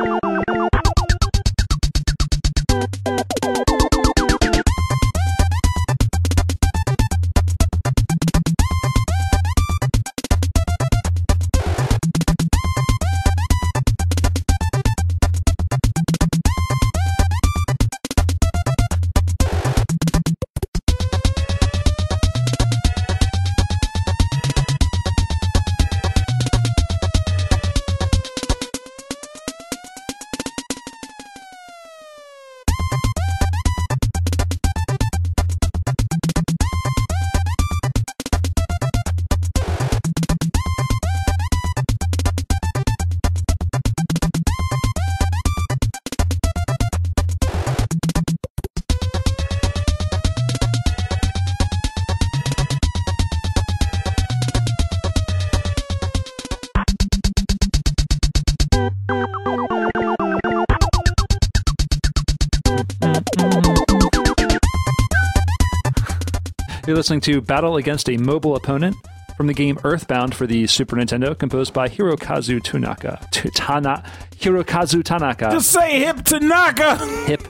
You're 66.87 66.97
listening 66.97 67.20
to 67.23 67.40
Battle 67.40 67.77
Against 67.77 68.11
a 68.11 68.16
Mobile 68.16 68.57
Opponent 68.57 68.97
from 69.37 69.47
the 69.47 69.55
game 69.55 69.79
Earthbound 69.85 70.35
for 70.35 70.47
the 70.47 70.66
Super 70.66 70.97
Nintendo, 70.97 71.37
composed 71.38 71.73
by 71.73 71.88
Hirokazu 71.88 72.62
Tanaka. 72.62 73.27
Tana, 73.31 74.05
Hirokazu 74.33 75.03
Tanaka. 75.03 75.51
Just 75.51 75.73
say 75.73 76.01
hip 76.01 76.25
Tanaka. 76.25 76.97
Hip 77.27 77.42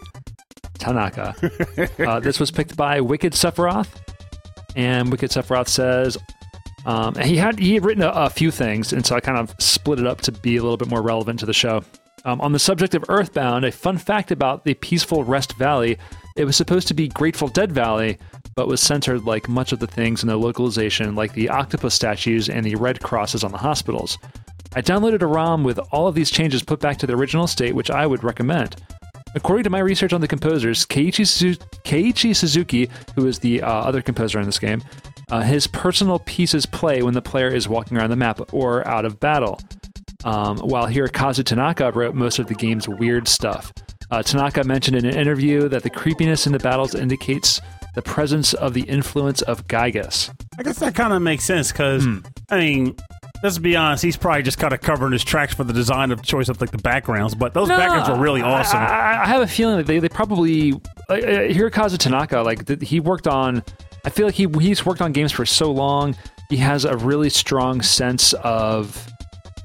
Tanaka. 0.78 1.34
uh, 2.06 2.20
this 2.20 2.38
was 2.38 2.50
picked 2.50 2.76
by 2.76 3.00
Wicked 3.00 3.32
Sephiroth, 3.32 3.88
and 4.76 5.10
Wicked 5.10 5.30
Sephiroth 5.30 5.68
says 5.68 6.16
um, 6.86 7.14
and 7.16 7.24
he 7.24 7.36
had 7.36 7.58
he 7.58 7.74
had 7.74 7.84
written 7.84 8.02
a, 8.02 8.10
a 8.10 8.30
few 8.30 8.50
things, 8.50 8.92
and 8.92 9.04
so 9.04 9.16
I 9.16 9.20
kind 9.20 9.38
of 9.38 9.54
split 9.58 9.98
it 9.98 10.06
up 10.06 10.20
to 10.22 10.32
be 10.32 10.56
a 10.56 10.62
little 10.62 10.76
bit 10.76 10.88
more 10.88 11.02
relevant 11.02 11.40
to 11.40 11.46
the 11.46 11.54
show. 11.54 11.82
Um, 12.26 12.40
on 12.40 12.52
the 12.52 12.58
subject 12.58 12.94
of 12.94 13.04
Earthbound, 13.08 13.64
a 13.64 13.72
fun 13.72 13.98
fact 13.98 14.30
about 14.30 14.64
the 14.64 14.74
peaceful 14.74 15.24
Rest 15.24 15.54
Valley: 15.56 15.98
it 16.36 16.44
was 16.44 16.56
supposed 16.56 16.88
to 16.88 16.94
be 16.94 17.08
Grateful 17.08 17.48
Dead 17.48 17.70
Valley, 17.72 18.18
but 18.56 18.68
was 18.68 18.80
centered 18.80 19.24
like 19.24 19.48
much 19.48 19.72
of 19.72 19.78
the 19.78 19.86
things 19.86 20.22
in 20.22 20.28
the 20.28 20.36
localization, 20.36 21.14
like 21.14 21.34
the 21.34 21.48
octopus 21.48 21.94
statues 21.94 22.48
and 22.48 22.64
the 22.64 22.76
red 22.76 23.00
crosses 23.00 23.44
on 23.44 23.52
the 23.52 23.58
hospitals. 23.58 24.16
I 24.74 24.82
downloaded 24.82 25.22
a 25.22 25.26
ROM 25.26 25.64
with 25.64 25.78
all 25.92 26.08
of 26.08 26.14
these 26.14 26.30
changes 26.30 26.62
put 26.62 26.80
back 26.80 26.96
to 26.98 27.06
the 27.06 27.14
original 27.14 27.46
state, 27.46 27.74
which 27.74 27.90
I 27.90 28.06
would 28.06 28.24
recommend. 28.24 28.76
According 29.36 29.64
to 29.64 29.70
my 29.70 29.80
research 29.80 30.12
on 30.12 30.20
the 30.20 30.28
composers, 30.28 30.86
Keiichi, 30.86 31.58
Keiichi 31.84 32.34
Suzuki, 32.34 32.88
who 33.14 33.26
is 33.26 33.40
the 33.40 33.62
uh, 33.62 33.68
other 33.68 34.00
composer 34.00 34.38
in 34.38 34.46
this 34.46 34.58
game, 34.58 34.82
uh, 35.30 35.42
his 35.42 35.66
personal 35.66 36.20
pieces 36.20 36.66
play 36.66 37.02
when 37.02 37.14
the 37.14 37.22
player 37.22 37.48
is 37.48 37.68
walking 37.68 37.98
around 37.98 38.10
the 38.10 38.16
map 38.16 38.40
or 38.52 38.86
out 38.86 39.04
of 39.04 39.20
battle. 39.20 39.60
Um, 40.24 40.58
while 40.58 40.86
Hirokazu 40.86 41.44
Tanaka 41.44 41.92
wrote 41.92 42.14
most 42.14 42.38
of 42.38 42.46
the 42.46 42.54
game's 42.54 42.88
weird 42.88 43.28
stuff. 43.28 43.72
Uh, 44.10 44.22
Tanaka 44.22 44.64
mentioned 44.64 44.96
in 44.96 45.04
an 45.04 45.14
interview 45.14 45.68
that 45.68 45.82
the 45.82 45.90
creepiness 45.90 46.46
in 46.46 46.52
the 46.52 46.58
battles 46.58 46.94
indicates 46.94 47.60
the 47.94 48.02
presence 48.02 48.54
of 48.54 48.74
the 48.74 48.82
influence 48.82 49.42
of 49.42 49.66
Giygas. 49.66 50.30
I 50.58 50.62
guess 50.62 50.78
that 50.78 50.94
kind 50.94 51.12
of 51.12 51.22
makes 51.22 51.44
sense 51.44 51.70
because 51.72 52.06
I 52.50 52.58
mean, 52.58 52.96
let's 53.42 53.58
be 53.58 53.76
honest, 53.76 54.02
he's 54.02 54.16
probably 54.16 54.42
just 54.42 54.58
kind 54.58 54.72
of 54.72 54.80
covering 54.80 55.12
his 55.12 55.24
tracks 55.24 55.54
for 55.54 55.64
the 55.64 55.72
design 55.72 56.10
of 56.10 56.22
choice 56.22 56.48
of 56.48 56.60
like 56.60 56.70
the 56.70 56.78
backgrounds, 56.78 57.34
but 57.34 57.54
those 57.54 57.68
backgrounds 57.68 58.08
are 58.08 58.18
really 58.18 58.42
awesome. 58.42 58.80
I, 58.80 59.22
I 59.22 59.26
have 59.26 59.42
a 59.42 59.46
feeling 59.46 59.76
that 59.76 59.86
they, 59.86 59.98
they 59.98 60.08
probably 60.08 60.72
uh, 61.08 61.14
Hirokazu 61.14 61.98
Tanaka 61.98 62.40
like 62.40 62.66
th- 62.66 62.80
he 62.82 63.00
worked 63.00 63.26
on. 63.26 63.62
I 64.04 64.10
feel 64.10 64.26
like 64.26 64.34
he 64.34 64.46
he's 64.60 64.84
worked 64.84 65.00
on 65.00 65.12
games 65.12 65.32
for 65.32 65.46
so 65.46 65.70
long. 65.70 66.16
He 66.50 66.56
has 66.58 66.84
a 66.84 66.96
really 66.96 67.30
strong 67.30 67.80
sense 67.80 68.32
of, 68.34 69.10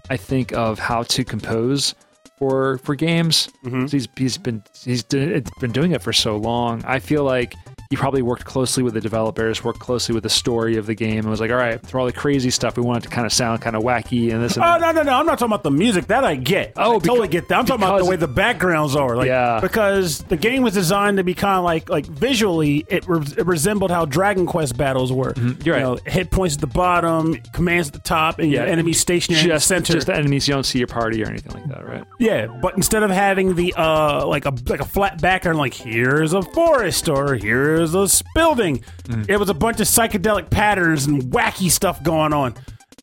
I 0.10 0.18
think, 0.18 0.54
of 0.54 0.80
how 0.80 1.04
to 1.04 1.24
compose 1.24 1.96
for 2.38 2.78
for 2.80 2.96
games. 2.96 3.50
Mm-hmm. 3.66 3.86
He's 3.88 4.08
he's 4.18 4.38
been 4.38 4.64
he's 4.84 5.04
been 5.04 5.72
doing 5.72 5.92
it 5.92 6.02
for 6.02 6.14
so 6.14 6.38
long. 6.38 6.84
I 6.86 7.00
feel 7.00 7.24
like 7.24 7.54
he 7.90 7.96
probably 7.96 8.22
worked 8.22 8.46
closely 8.46 8.84
with 8.84 8.94
the 8.94 9.02
developers, 9.02 9.64
worked 9.64 9.80
closely 9.80 10.14
with 10.14 10.22
the 10.22 10.30
story 10.30 10.78
of 10.78 10.86
the 10.86 10.94
game, 10.94 11.18
and 11.20 11.28
was 11.30 11.40
like, 11.42 11.50
all 11.50 11.58
right, 11.58 11.84
for 11.88 12.00
all 12.00 12.06
the 12.06 12.14
crazy 12.14 12.52
stuff, 12.52 12.78
we 12.78 12.84
want 12.84 13.00
it 13.04 13.10
to 13.10 13.16
kind 13.16 13.26
of 13.26 13.34
sound 13.34 13.64
kind 13.64 13.76
of 13.76 13.82
wacky 13.82 14.32
and 14.32 14.44
this 14.44 14.58
and 14.58 14.64
Oh 14.64 14.78
that. 14.80 14.94
no 14.94 15.02
no 15.02 15.10
no! 15.10 15.14
I'm 15.20 15.26
not 15.26 15.40
talking 15.40 15.52
about 15.52 15.64
the 15.64 15.72
music 15.72 16.06
that 16.08 16.24
I 16.24 16.36
get. 16.36 16.74
Oh, 16.78 16.98
I 16.98 17.00
totally 17.00 17.28
get 17.30 17.48
that. 17.48 17.58
I'm 17.58 17.66
talking 17.66 17.84
about 17.84 17.98
the 17.98 18.06
way 18.06 18.16
the 18.16 18.28
backgrounds 18.28 18.96
are. 18.96 19.16
Like, 19.16 19.26
Yeah. 19.26 19.60
because 19.60 20.20
the 20.20 20.38
game 20.38 20.62
was 20.62 20.76
designed 20.76 21.18
to 21.18 21.24
be 21.24 21.34
kind 21.34 21.58
of 21.58 21.64
like 21.64 21.90
like 21.90 22.06
visually, 22.06 22.86
it, 22.90 23.08
re- 23.08 23.26
it 23.36 23.48
resembled 23.48 23.90
how 23.90 24.06
Dragon 24.06 24.46
Quest 24.46 24.78
battles 24.78 25.12
were. 25.12 25.34
Mm-hmm. 25.34 25.64
you're 25.64 25.80
You 25.80 25.84
right. 25.88 26.04
know, 26.06 26.12
hit 26.12 26.30
points 26.30 26.54
at 26.56 26.62
the 26.62 26.68
bottom, 26.68 27.38
commands 27.54 27.88
at 27.88 27.94
the 27.96 28.00
top, 28.02 28.38
and 28.38 28.52
your 28.52 28.68
enemy 28.68 28.94
stationary 28.94 29.42
in 29.42 29.48
the 29.50 29.56
just, 29.56 29.68
center. 29.68 29.94
just 29.94 30.06
the 30.06 30.16
enemies. 30.16 30.48
You 30.48 30.54
don't 30.54 30.64
see 30.64 30.78
your 30.78 30.88
party 30.88 31.24
or 31.24 31.28
anything 31.28 31.54
like 31.54 31.68
that, 31.70 31.88
right? 31.88 32.04
Yeah, 32.20 32.46
but 32.62 32.76
instead 32.76 33.02
of 33.02 33.10
having 33.10 33.56
the 33.56 33.74
uh 33.76 34.28
like 34.28 34.46
a 34.46 34.54
like 34.68 34.80
a 34.80 34.86
flat 34.86 35.20
background, 35.20 35.58
like 35.58 35.74
here's 35.74 36.34
a 36.34 36.44
forest 36.44 37.10
or 37.10 37.34
here's 37.34 37.79
a 37.80 38.04
s- 38.04 38.22
building, 38.36 38.84
Mm. 39.08 39.30
it 39.30 39.38
was 39.38 39.50
a 39.50 39.54
bunch 39.54 39.80
of 39.80 39.88
psychedelic 39.88 40.50
patterns 40.50 41.06
and 41.06 41.24
wacky 41.24 41.70
stuff 41.72 42.02
going 42.04 42.34
on, 42.34 42.54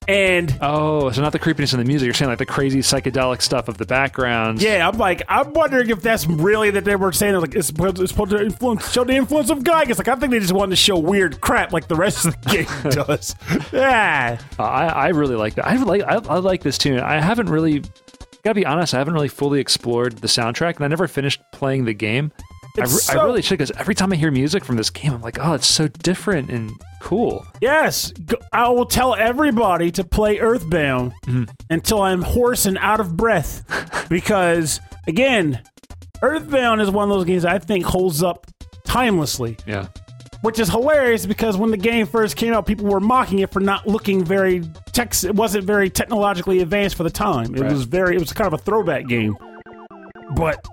and 0.09 0.57
Oh, 0.61 1.11
so 1.11 1.21
not 1.21 1.33
the 1.33 1.39
creepiness 1.39 1.73
in 1.73 1.81
the 1.81 1.85
music. 1.85 2.07
You're 2.07 2.15
saying 2.15 2.29
like 2.29 2.39
the 2.39 2.47
crazy 2.47 2.79
psychedelic 2.79 3.43
stuff 3.43 3.69
of 3.69 3.77
the 3.79 3.87
backgrounds. 3.87 4.63
yeah, 4.63 4.87
I'm 4.89 4.97
like 4.99 5.23
I'm 5.29 5.53
wondering 5.53 5.91
if 5.91 6.01
that's 6.03 6.27
really 6.27 6.71
that 6.71 6.85
they 6.85 6.95
were 6.97 7.11
saying 7.13 7.35
like 7.37 7.55
it's 7.57 7.67
supposed, 7.69 7.99
it's 8.01 8.13
supposed 8.13 8.31
to 8.31 8.41
influence 8.41 8.93
show 8.93 9.03
the 9.05 9.15
influence 9.15 9.51
of 9.51 9.59
Giygas. 9.61 9.99
Like 9.99 10.09
I 10.09 10.15
think 10.15 10.31
they 10.33 10.39
just 10.39 10.53
wanted 10.53 10.71
to 10.71 10.77
show 10.77 10.97
weird 10.99 11.41
crap 11.41 11.73
like 11.73 11.89
the 11.89 11.97
rest 11.97 12.25
of 12.27 12.41
the 12.43 12.49
game 12.51 12.91
does. 13.07 13.35
Yeah, 13.73 14.39
Uh, 14.59 14.63
I, 14.63 14.87
I 14.87 15.09
really 15.09 15.35
like 15.37 15.55
that. 15.57 15.67
I 15.67 15.75
like 15.77 16.03
I, 16.03 16.15
I 16.17 16.39
like 16.39 16.63
this 16.63 16.79
tune. 16.79 17.01
I 17.01 17.21
haven't 17.21 17.49
really 17.51 17.83
gotta 18.45 18.55
be 18.55 18.65
honest. 18.67 18.95
I 18.95 18.99
haven't 18.99 19.15
really 19.15 19.27
fully 19.29 19.59
explored 19.59 20.19
the 20.19 20.29
soundtrack, 20.29 20.77
and 20.77 20.85
I 20.85 20.89
never 20.89 21.09
finished 21.09 21.41
playing 21.53 21.85
the 21.85 21.95
game. 21.95 22.31
I, 22.79 22.85
re- 22.85 23.21
I 23.21 23.25
really 23.25 23.43
should 23.43 23.59
because 23.59 23.71
every 23.73 23.95
time 23.95 24.13
I 24.13 24.17
hear 24.17 24.31
music 24.31 24.65
from 24.65 24.77
this 24.77 24.91
game, 24.91 25.13
I'm 25.13 25.23
like, 25.23 25.39
oh, 25.41 25.55
it's 25.55 25.67
so 25.67 25.89
different 25.89 26.51
and 26.51 26.73
cool. 27.01 27.47
Yes, 27.61 28.13
I 28.53 28.69
will 28.69 28.87
tell 28.87 29.15
everybody 29.15 29.91
to 29.93 30.05
play 30.05 30.39
Earthbound 30.39 31.13
mm-hmm. 31.27 31.45
until 31.71 32.03
I'm 32.03 32.23
hoarse 32.23 32.67
and 32.67 32.79
out 32.79 33.01
of 33.01 33.17
breath. 33.17 33.63
because, 34.09 34.81
again, 35.07 35.63
Earthbound 36.23 36.81
is 36.81 36.91
one 36.91 37.11
of 37.11 37.17
those 37.17 37.25
games 37.25 37.45
I 37.45 37.59
think 37.59 37.85
holds 37.85 38.23
up 38.23 38.47
timelessly, 38.87 39.59
Yeah, 39.67 39.87
which 40.43 40.59
is 40.59 40.69
hilarious 40.71 41.27
because 41.27 41.57
when 41.57 41.71
the 41.71 41.77
game 41.77 42.07
first 42.07 42.37
came 42.37 42.53
out, 42.55 42.67
people 42.67 42.87
were 42.87 43.01
mocking 43.01 43.41
it 43.41 43.51
for 43.53 43.61
not 43.61 43.87
looking 43.87 44.25
very 44.25 44.61
tech. 44.93 45.13
It 45.25 45.35
wasn't 45.35 45.65
very 45.65 45.91
technologically 45.91 46.61
advanced 46.61 46.97
for 46.97 47.03
the 47.03 47.11
time. 47.11 47.55
It 47.55 47.61
Right. 47.61 47.73
was 47.73 47.85
very. 47.85 48.17
It 48.17 48.21
was 48.21 48.33
kind 48.33 48.47
of 48.47 48.55
a 48.59 48.63
throwback 48.63 49.07
game, 49.07 49.37
but. 50.35 50.65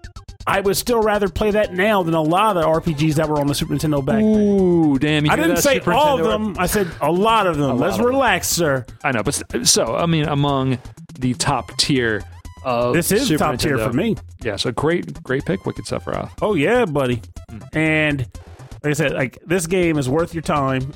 I 0.45 0.59
would 0.59 0.75
still 0.75 1.01
rather 1.01 1.29
play 1.29 1.51
that 1.51 1.73
now 1.73 2.03
than 2.03 2.13
a 2.13 2.21
lot 2.21 2.57
of 2.57 2.63
the 2.63 2.67
RPGs 2.91 3.15
that 3.15 3.29
were 3.29 3.39
on 3.39 3.47
the 3.47 3.55
Super 3.55 3.73
Nintendo 3.73 4.03
back 4.05 4.17
then. 4.17 4.23
Ooh, 4.25 4.99
damn! 4.99 5.25
You 5.25 5.31
I 5.31 5.35
didn't 5.37 5.57
say 5.57 5.75
Super 5.75 5.93
all 5.93 6.19
of 6.19 6.25
Nintendo? 6.25 6.53
them. 6.53 6.55
I 6.59 6.65
said 6.65 6.87
a 7.01 7.11
lot 7.11 7.47
of 7.47 7.57
them. 7.57 7.77
Let's 7.79 7.93
of 7.95 7.99
them. 7.99 8.07
relax, 8.07 8.47
sir. 8.49 8.85
I 9.03 9.11
know, 9.11 9.23
but 9.23 9.65
so 9.67 9.95
I 9.95 10.05
mean, 10.05 10.25
among 10.25 10.79
the 11.19 11.33
top 11.35 11.77
tier 11.77 12.23
of 12.65 12.93
This 12.93 13.11
is 13.11 13.27
Super 13.27 13.37
top 13.39 13.57
tier 13.59 13.77
for 13.77 13.93
me. 13.93 14.15
Yeah, 14.41 14.57
so 14.57 14.71
great, 14.71 15.21
great 15.23 15.45
pick, 15.45 15.65
Wicked 15.65 15.85
Sephiroth. 15.85 16.31
Oh 16.41 16.55
yeah, 16.55 16.85
buddy. 16.85 17.21
Hmm. 17.49 17.59
And 17.73 18.19
like 18.83 18.91
I 18.91 18.93
said, 18.93 19.13
like 19.13 19.39
this 19.45 19.65
game 19.67 19.97
is 19.97 20.09
worth 20.09 20.33
your 20.33 20.41
time. 20.43 20.91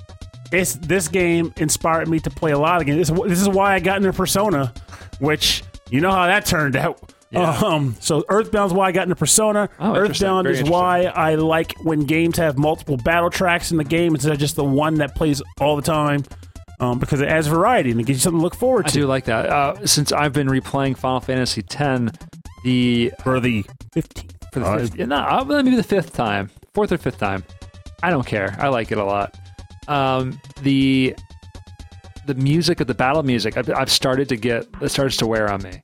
It's 0.52 0.76
this 0.76 1.08
game 1.08 1.54
inspired 1.58 2.08
me 2.08 2.20
to 2.22 2.30
play 2.30 2.52
a 2.52 2.60
lot 2.60 2.80
of 2.82 2.88
games. 2.88 3.10
This, 3.10 3.20
this 3.28 3.42
is 3.42 3.50
why 3.50 3.74
I 3.76 3.80
got 3.80 3.98
into 3.98 4.12
Persona, 4.14 4.74
which 5.20 5.64
you 5.90 6.00
know 6.02 6.12
how 6.12 6.26
that 6.28 6.46
turned 6.46 6.76
out. 6.78 7.14
Yeah. 7.32 7.60
Um, 7.64 7.96
so 8.00 8.24
Earthbound's 8.30 8.74
why 8.74 8.88
I 8.88 8.92
got 8.94 9.04
into 9.04 9.16
Persona. 9.16 9.70
Oh. 9.80 9.96
Earthbound 9.96 10.48
is 10.48 10.64
why 10.64 11.04
I 11.04 11.36
like 11.36 11.74
when 11.84 12.06
games 12.06 12.38
have 12.38 12.58
multiple 12.58 12.96
battle 12.98 13.30
tracks 13.30 13.72
in 13.72 13.78
the 13.78 13.84
game 13.84 14.14
instead 14.16 14.32
of 14.32 14.40
just 14.40 14.56
the 14.56 14.64
one 14.64 14.96
that 14.96 15.14
plays 15.16 15.42
all 15.60 15.76
the 15.76 15.82
time. 15.82 16.24
Um, 16.80 17.00
because 17.00 17.22
it 17.22 17.28
adds 17.28 17.48
variety 17.48 17.90
and 17.92 18.00
it 18.00 18.06
gives 18.06 18.20
you 18.20 18.22
something 18.24 18.40
to 18.40 18.44
look 18.44 18.54
forward 18.56 18.86
to. 18.86 18.92
I 18.92 18.94
do 19.02 19.08
like 19.08 19.26
that. 19.26 19.48
Uh, 19.48 19.86
since 19.88 20.12
I've 20.12 20.32
been 20.32 20.48
replaying 20.48 20.96
Final 20.98 21.20
Fantasy 21.20 21.64
X, 21.68 22.12
the 22.64 23.12
for 23.24 23.40
the 23.40 23.64
15th. 23.96 24.32
for 24.54 24.60
the 24.60 24.66
Uh, 24.68 24.78
fifth, 24.80 24.96
yeah, 24.96 25.06
no, 25.06 25.44
maybe 25.46 25.76
the 25.76 25.82
fifth 25.84 26.14
time, 26.14 26.52
fourth 26.76 26.92
or 26.92 27.00
fifth 27.00 27.18
time. 27.18 27.44
I 28.04 28.12
don't 28.12 28.26
care. 28.28 28.56
I 28.60 28.68
like 28.68 28.92
it 28.92 29.00
a 29.00 29.04
lot. 29.04 29.36
Um, 29.88 30.40
the 30.62 31.16
the 32.28 32.36
music 32.36 32.80
of 32.80 32.86
the 32.88 32.94
battle 32.94 33.24
music, 33.24 33.58
I've, 33.58 33.70
I've 33.72 33.90
started 33.92 34.30
to 34.30 34.36
get 34.36 34.68
it 34.80 34.90
starts 34.90 35.18
to 35.18 35.26
wear 35.28 35.52
on 35.52 35.64
me, 35.64 35.82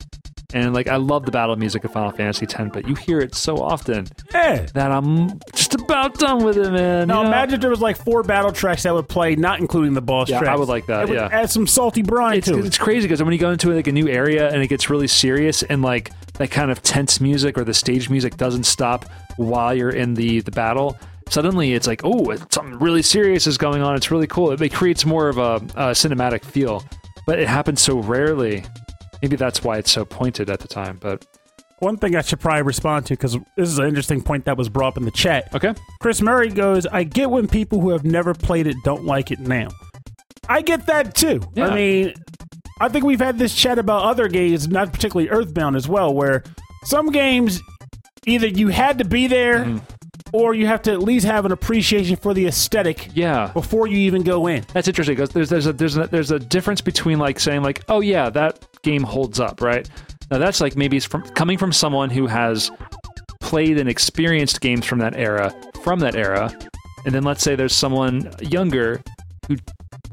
and 0.54 0.74
like 0.74 0.88
I 0.88 0.96
love 0.98 1.26
the 1.26 1.32
battle 1.32 1.56
music 1.56 1.84
of 1.84 1.92
Final 1.92 2.12
Fantasy 2.12 2.46
X, 2.46 2.56
but 2.72 2.88
you 2.88 2.96
hear 2.96 3.20
it 3.20 3.36
so 3.36 3.58
often 3.58 4.08
Yeah. 4.34 4.66
that 4.74 4.92
I'm 4.92 5.40
just 5.56 5.74
about 5.76 6.18
done 6.20 6.44
with 6.44 6.58
it, 6.58 6.72
man. 6.72 7.08
Now 7.08 7.18
you 7.20 7.24
know? 7.24 7.28
imagine 7.30 7.56
if 7.56 7.62
there 7.62 7.70
was 7.70 7.82
like 7.82 7.98
four 7.98 8.24
battle 8.24 8.52
tracks 8.52 8.84
that 8.84 8.94
would 8.94 9.08
play, 9.10 9.36
not 9.36 9.60
including 9.60 9.94
the 9.94 10.02
boss 10.02 10.30
Yeah, 10.30 10.40
I 10.44 10.56
would 10.56 10.70
like 10.70 10.86
that, 10.88 11.04
It 11.04 11.10
would 11.10 11.18
yeah. 11.18 11.30
add 11.32 11.50
some 11.50 11.68
salty 11.68 12.02
brine 12.02 12.38
it's, 12.38 12.48
to 12.48 12.58
it. 12.60 12.66
it's 12.66 12.78
crazy 12.78 13.08
because 13.08 13.22
when 13.24 13.34
you 13.34 13.40
go 13.40 13.52
into 13.52 13.74
like 13.74 13.88
a 13.88 13.92
new 13.92 14.08
area 14.08 14.50
and 14.52 14.62
it 14.62 14.68
gets 14.68 14.90
really 14.90 15.08
serious 15.08 15.64
and 15.64 15.82
like 15.82 16.12
that 16.34 16.52
kind 16.52 16.72
of 16.72 16.82
tense 16.84 17.20
music 17.20 17.58
or 17.58 17.64
the 17.64 17.74
stage 17.74 18.10
music 18.10 18.38
doesn't 18.38 18.64
stop 18.66 19.06
while 19.38 19.74
you're 19.76 19.90
in 19.90 20.14
the 20.14 20.42
the 20.42 20.52
battle 20.52 20.98
suddenly 21.30 21.74
it's 21.74 21.88
like 21.88 22.02
oh 22.04 22.36
something 22.50 22.78
really 22.80 23.02
serious 23.02 23.48
is 23.48 23.58
going 23.58 23.82
on 23.82 23.96
it's 23.96 24.12
really 24.12 24.28
cool 24.28 24.52
it, 24.52 24.62
it 24.62 24.74
creates 24.74 25.06
more 25.06 25.30
of 25.30 25.38
a, 25.38 25.56
a 25.76 25.92
cinematic 25.92 26.44
feel 26.44 26.84
but 27.26 27.40
it 27.40 27.48
happens 27.48 27.82
so 27.82 28.00
rarely 28.00 28.64
maybe 29.24 29.36
that's 29.38 29.64
why 29.64 29.78
it's 29.78 29.92
so 29.92 30.06
pointed 30.06 30.50
at 30.50 30.60
the 30.60 30.68
time 30.68 30.98
but 31.02 31.26
One 31.80 31.98
thing 31.98 32.16
I 32.16 32.22
should 32.22 32.40
probably 32.40 32.62
respond 32.62 33.06
to 33.08 33.14
because 33.14 33.34
this 33.58 33.70
is 33.70 33.80
an 33.80 33.88
interesting 33.88 34.22
point 34.22 34.46
that 34.46 34.58
was 34.58 34.70
brought 34.70 34.90
up 34.90 34.98
in 34.98 35.06
the 35.06 35.12
chat. 35.12 35.50
okay 35.56 35.74
Chris 36.02 36.22
Murray 36.22 36.50
goes, 36.50 36.86
"I 36.86 37.04
get 37.04 37.30
when 37.32 37.48
people 37.48 37.80
who 37.82 37.90
have 37.90 38.04
never 38.04 38.34
played 38.34 38.68
it 38.68 38.76
don't 38.84 39.06
like 39.06 39.32
it 39.32 39.40
now. 39.40 39.70
I 40.50 40.62
get 40.62 40.86
that 40.88 41.16
too. 41.16 41.42
Yeah. 41.56 41.68
I 41.68 41.76
mean, 41.76 42.14
I 42.82 42.90
think 42.90 43.06
we've 43.06 43.20
had 43.22 43.40
this 43.40 43.56
chat 43.56 43.80
about 43.80 44.04
other 44.04 44.28
games, 44.28 44.68
not 44.68 44.92
particularly 44.92 45.30
Earthbound 45.30 45.76
as 45.78 45.88
well, 45.88 46.14
where 46.14 46.44
some 46.84 47.10
games 47.12 47.62
either 48.26 48.48
you 48.48 48.68
had 48.68 48.98
to 49.00 49.06
be 49.06 49.28
there." 49.28 49.66
Mm-hmm. 49.66 49.78
Or 50.34 50.54
you 50.56 50.66
have 50.66 50.82
to 50.84 50.92
at 50.92 51.02
least 51.02 51.26
have 51.26 51.46
an 51.46 51.52
appreciation 51.52 52.16
for 52.16 52.34
the 52.34 52.48
aesthetic 52.48 53.10
yeah 53.14 53.52
before 53.54 53.88
you 53.88 53.98
even 53.98 54.24
go 54.24 54.48
in. 54.48 54.66
That's 54.74 54.88
interesting 54.88 55.16
because 55.16 55.30
there's 55.30 55.50
there's 55.50 55.68
a 55.68 55.74
there's 55.74 55.96
a, 55.96 56.08
there's 56.08 56.32
a 56.32 56.40
difference 56.40 56.82
between 56.82 57.20
like 57.20 57.40
saying 57.40 57.62
like 57.62 57.84
oh 57.88 58.02
yeah 58.02 58.30
that 58.32 58.68
game 58.82 59.04
holds 59.04 59.40
up 59.40 59.62
right 59.62 59.90
now 60.30 60.40
that's 60.40 60.60
like 60.60 60.76
maybe 60.76 60.98
it's 60.98 61.06
from 61.06 61.22
coming 61.30 61.58
from 61.58 61.72
someone 61.72 62.10
who 62.10 62.28
has 62.28 62.72
played 63.40 63.78
and 63.78 63.88
experienced 63.88 64.60
games 64.60 64.86
from 64.86 65.00
that 65.00 65.16
era 65.16 65.54
from 65.84 66.00
that 66.00 66.16
era 66.16 66.52
and 67.06 67.14
then 67.14 67.24
let's 67.24 67.44
say 67.44 67.56
there's 67.56 67.76
someone 67.76 68.30
younger 68.42 69.02
who 69.48 69.56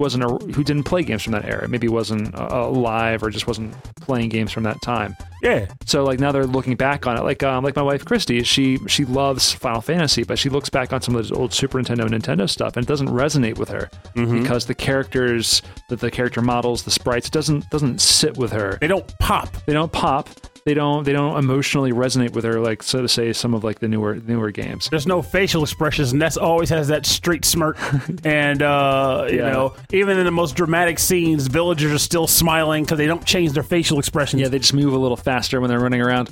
wasn't 0.01 0.25
a, 0.25 0.29
who 0.53 0.65
didn't 0.65 0.85
play 0.85 1.03
games 1.03 1.23
from 1.23 1.33
that 1.33 1.45
era. 1.45 1.69
Maybe 1.69 1.87
wasn't 1.87 2.35
uh, 2.35 2.49
alive 2.51 3.23
or 3.23 3.31
just 3.31 3.47
wasn't 3.47 3.75
playing 3.97 4.31
games 4.31 4.51
from 4.51 4.65
that 4.65 4.81
time. 4.83 5.15
Yeah, 5.43 5.67
so 5.87 6.05
like 6.05 6.19
now 6.19 6.33
they're 6.33 6.47
looking 6.47 6.75
back 6.75 7.07
on 7.07 7.17
it. 7.17 7.23
Like 7.23 7.43
um, 7.43 7.63
like 7.63 7.77
my 7.77 7.83
wife 7.83 8.05
Christy 8.05 8.43
she 8.43 8.79
she 8.89 9.05
loves 9.05 9.53
Final 9.53 9.81
Fantasy 9.81 10.23
but 10.25 10.39
she 10.39 10.49
looks 10.49 10.69
back 10.69 10.93
on 10.93 11.01
some 11.01 11.15
of 11.15 11.23
those 11.23 11.33
old 11.33 11.53
Super 11.53 11.81
Nintendo 11.81 12.11
and 12.11 12.23
Nintendo 12.23 12.49
stuff 12.49 12.77
and 12.77 12.85
it 12.85 12.89
doesn't 12.89 13.09
resonate 13.09 13.59
with 13.59 13.69
her 13.69 13.91
because 14.15 14.67
the 14.67 14.75
characters 14.75 15.63
the, 15.89 15.97
the 15.97 16.11
character 16.11 16.43
models 16.43 16.83
the 16.83 16.91
sprites 16.91 17.31
doesn't 17.31 17.69
doesn't 17.71 18.01
sit 18.01 18.37
with 18.37 18.53
her. 18.53 18.79
They 18.81 18.87
don't 18.87 19.07
pop. 19.19 19.49
they 19.67 19.73
don't 19.73 19.93
pop 19.93 20.29
they 20.65 20.75
don't 20.75 21.05
they 21.05 21.13
don't 21.13 21.39
emotionally 21.39 21.93
resonate 21.93 22.33
with 22.33 22.45
her 22.45 22.61
like 22.61 22.83
so 22.83 23.01
to 23.03 23.09
say 23.09 23.33
some 23.33 23.55
of 23.55 23.65
like 23.65 23.79
the 23.79 23.89
newer 23.89 24.17
newer 24.17 24.51
games 24.51 24.89
There's 24.91 25.07
no 25.07 25.23
facial 25.23 25.63
expressions, 25.63 26.13
and 26.13 26.21
that's 26.21 26.37
always 26.37 26.69
has 26.71 26.89
that 26.89 27.07
straight 27.07 27.45
smirk. 27.45 27.79
and 28.25 28.63
uh, 28.63 29.27
you 29.31 29.39
Yeah. 29.39 29.51
know, 29.51 29.75
even 29.93 30.19
in 30.19 30.25
the 30.25 30.31
most 30.31 30.57
dramatic 30.57 30.99
scenes, 30.99 31.47
villagers 31.47 31.93
are 31.93 31.99
still 31.99 32.27
smiling 32.27 32.85
because 32.85 32.99
they 32.99 33.07
don't 33.07 33.25
change 33.25 33.53
their 33.53 33.63
facial 33.63 33.99
expressions. 33.99 34.43
Yeah, 34.43 34.49
they 34.49 34.59
just 34.59 34.75
move 34.75 34.93
a 34.93 34.99
little 34.99 35.17
faster 35.17 35.61
when 35.61 35.69
they're 35.71 35.81
running 35.81 36.01
around. 36.03 36.29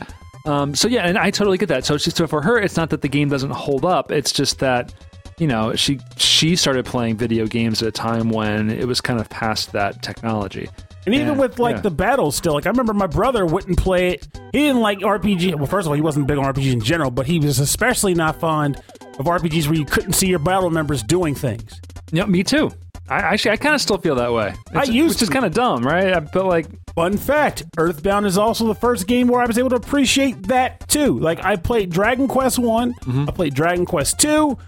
Um, 0.47 0.74
so 0.74 0.89
yeah, 0.89 1.07
and 1.07 1.18
I 1.18 1.31
totally 1.31 1.59
get 1.59 1.68
that. 1.68 1.85
So 1.85 1.95
it's 1.95 2.05
just 2.05 2.16
so 2.16 2.26
for 2.26 2.41
her, 2.43 2.59
it's 2.59 2.76
not 2.76 2.91
that 2.91 3.03
the 3.03 3.09
game 3.09 3.29
doesn't 3.29 3.51
hold 3.51 3.85
up. 3.85 4.11
It's 4.11 4.33
just 4.33 4.59
that 4.61 4.95
you 5.39 5.47
know 5.47 5.74
she 5.74 6.01
she 6.16 6.57
started 6.57 6.85
playing 6.85 7.16
video 7.16 7.47
games 7.47 7.83
at 7.83 7.89
a 7.89 7.93
time 7.93 8.31
when 8.31 8.70
it 8.70 8.87
was 8.87 9.01
kind 9.01 9.20
of 9.20 9.29
past 9.31 9.72
that 9.72 10.03
technology. 10.03 10.68
And 11.12 11.14
even 11.14 11.34
Yeah, 11.34 11.40
with 11.40 11.59
like 11.59 11.76
yeah. 11.76 11.82
the 11.82 11.90
battles, 11.90 12.36
still, 12.36 12.52
like 12.54 12.66
I 12.66 12.70
remember 12.70 12.94
my 12.94 13.06
brother 13.06 13.44
wouldn't 13.46 13.78
play 13.78 14.11
it. 14.14 14.28
He 14.52 14.59
didn't 14.61 14.80
like 14.82 14.98
RPG. 15.00 15.54
Well, 15.56 15.66
first 15.66 15.86
of 15.86 15.88
all, 15.90 15.94
he 15.94 16.00
wasn't 16.02 16.26
big 16.26 16.38
on 16.38 16.44
RPGs 16.44 16.72
in 16.72 16.80
general, 16.80 17.11
but 17.11 17.26
he 17.26 17.38
was 17.38 17.59
especially 17.59 18.14
not 18.14 18.38
fond 18.40 18.76
of 19.18 19.26
RPGs 19.26 19.66
where 19.66 19.76
you 19.78 19.84
couldn't 19.84 20.12
see 20.12 20.28
your 20.28 20.38
battle 20.38 20.70
members 20.70 21.02
doing 21.02 21.34
things. 21.34 21.80
Yeah, 22.12 22.26
me 22.26 22.42
too. 22.44 22.70
I 23.11 23.16
actually 23.20 23.52
I 23.52 23.56
kind 23.56 23.74
of 23.74 23.80
still 23.80 23.96
feel 23.98 24.14
that 24.16 24.32
way. 24.32 24.52
I 24.74 24.82
It's- 24.82 24.88
used 24.88 25.16
which 25.16 25.22
is 25.22 25.30
kind 25.30 25.44
of 25.46 25.54
dumb, 25.54 25.82
right? 25.82 26.12
I 26.14 26.20
feel 26.26 26.46
like 26.46 26.66
Fun 26.94 27.16
fact: 27.16 27.62
Earthbound 27.78 28.26
is 28.26 28.36
also 28.36 28.66
the 28.66 28.74
first 28.74 29.06
game 29.06 29.28
where 29.28 29.40
I 29.40 29.46
was 29.46 29.56
able 29.56 29.70
to 29.70 29.76
appreciate 29.76 30.48
that 30.48 30.88
too. 30.88 31.16
Like 31.20 31.44
I 31.44 31.54
played 31.54 31.90
Dragon 31.90 32.26
Quest 32.26 32.59
One, 32.59 32.92
Mm-hmm. 33.04 33.26
I 33.28 33.32
played 33.32 33.54
Dragon 33.54 33.86
Quest 33.86 34.18
Two, 34.18 34.59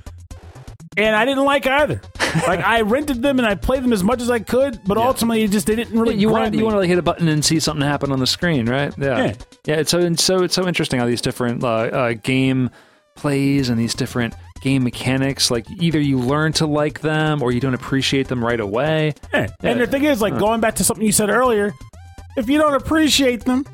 and 0.97 1.15
I 1.17 1.25
didn't 1.25 1.45
like 1.45 1.67
either. 1.67 2.01
like 2.47 2.61
I 2.61 2.83
rented 2.83 3.23
them 3.23 3.39
and 3.39 3.47
I 3.47 3.55
played 3.55 3.83
them 3.83 3.93
as 3.93 4.05
much 4.05 4.21
as 4.23 4.31
I 4.31 4.39
could, 4.39 4.81
but 4.87 4.97
ultimately 4.97 5.43
it 5.43 5.51
just 5.51 5.67
they 5.67 5.75
didn't 5.77 5.99
really. 5.99 6.15
you 6.17 6.29
want 6.29 6.55
you 6.55 6.65
want 6.65 6.75
to 6.75 6.79
like 6.79 6.89
hit 6.89 6.99
a 6.99 7.03
button 7.03 7.29
and 7.29 7.45
see 7.45 7.59
something 7.61 7.87
happen 7.87 8.13
on 8.13 8.19
the 8.21 8.27
screen, 8.27 8.67
right? 8.69 8.93
Yeah, 8.99 9.25
Yeah. 9.27 9.35
yeah. 9.67 9.75
It's 9.77 9.91
so 9.91 9.99
and 9.99 10.19
so 10.19 10.43
it's 10.45 10.55
so 10.55 10.67
interesting 10.69 11.01
how 11.01 11.07
these 11.07 11.21
different 11.21 11.63
uh, 11.65 11.69
uh, 11.69 12.13
game 12.23 12.71
plays 13.17 13.69
and 13.69 13.79
these 13.79 13.95
different 13.95 14.35
game 14.63 14.85
mechanics, 14.85 15.51
like 15.51 15.67
either 15.81 15.99
you 15.99 16.19
learn 16.19 16.53
to 16.53 16.67
like 16.67 17.01
them 17.01 17.43
or 17.43 17.51
you 17.53 17.61
don't 17.61 17.75
appreciate 17.75 18.29
them 18.29 18.45
right 18.45 18.61
away. 18.61 19.15
Yeah. 19.33 19.49
And 19.63 19.81
the 19.81 19.87
thing 19.87 20.05
is, 20.05 20.21
like 20.21 20.39
going 20.39 20.61
back 20.61 20.77
to 20.77 20.85
something 20.85 21.05
you 21.05 21.13
said 21.13 21.31
earlier, 21.31 21.73
if 22.37 22.49
you 22.49 22.59
don't 22.59 22.75
appreciate 22.75 23.45
them, 23.45 23.65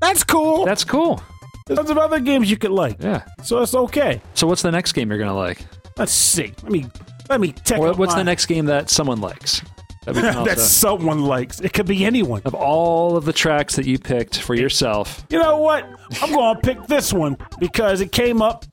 that's 0.00 0.24
cool. 0.24 0.64
That's 0.64 0.82
cool. 0.84 1.22
There's 1.66 1.78
tons 1.78 1.90
of 1.90 1.98
other 1.98 2.18
games 2.20 2.50
you 2.50 2.56
could 2.56 2.72
like, 2.72 3.00
Yeah. 3.00 3.22
so 3.44 3.62
it's 3.62 3.74
okay. 3.74 4.20
So 4.34 4.46
what's 4.48 4.62
the 4.62 4.72
next 4.72 4.92
game 4.92 5.10
you're 5.10 5.18
gonna 5.18 5.36
like? 5.36 5.60
Let's 6.00 6.12
see. 6.12 6.54
Let 6.62 6.72
me 6.72 6.86
let 7.28 7.40
me 7.40 7.52
check. 7.64 7.78
Or 7.78 7.92
what's 7.92 8.14
my- 8.14 8.18
the 8.18 8.24
next 8.24 8.46
game 8.46 8.66
that 8.66 8.88
someone 8.88 9.20
likes? 9.20 9.62
That 10.06 10.14
can 10.14 10.44
that 10.44 10.58
someone 10.58 11.20
likes? 11.20 11.60
It 11.60 11.74
could 11.74 11.86
be 11.86 12.04
anyone. 12.04 12.42
of 12.46 12.54
all 12.54 13.18
of 13.18 13.26
the 13.26 13.34
tracks 13.34 13.76
that 13.76 13.86
you 13.86 13.98
picked 13.98 14.40
for 14.40 14.54
yourself. 14.54 15.24
You 15.28 15.38
know 15.38 15.58
what? 15.58 15.86
I'm 16.22 16.32
going 16.32 16.56
to 16.56 16.60
pick 16.62 16.86
this 16.86 17.12
one 17.12 17.36
because 17.58 18.00
it 18.00 18.12
came 18.12 18.40
up 18.40 18.64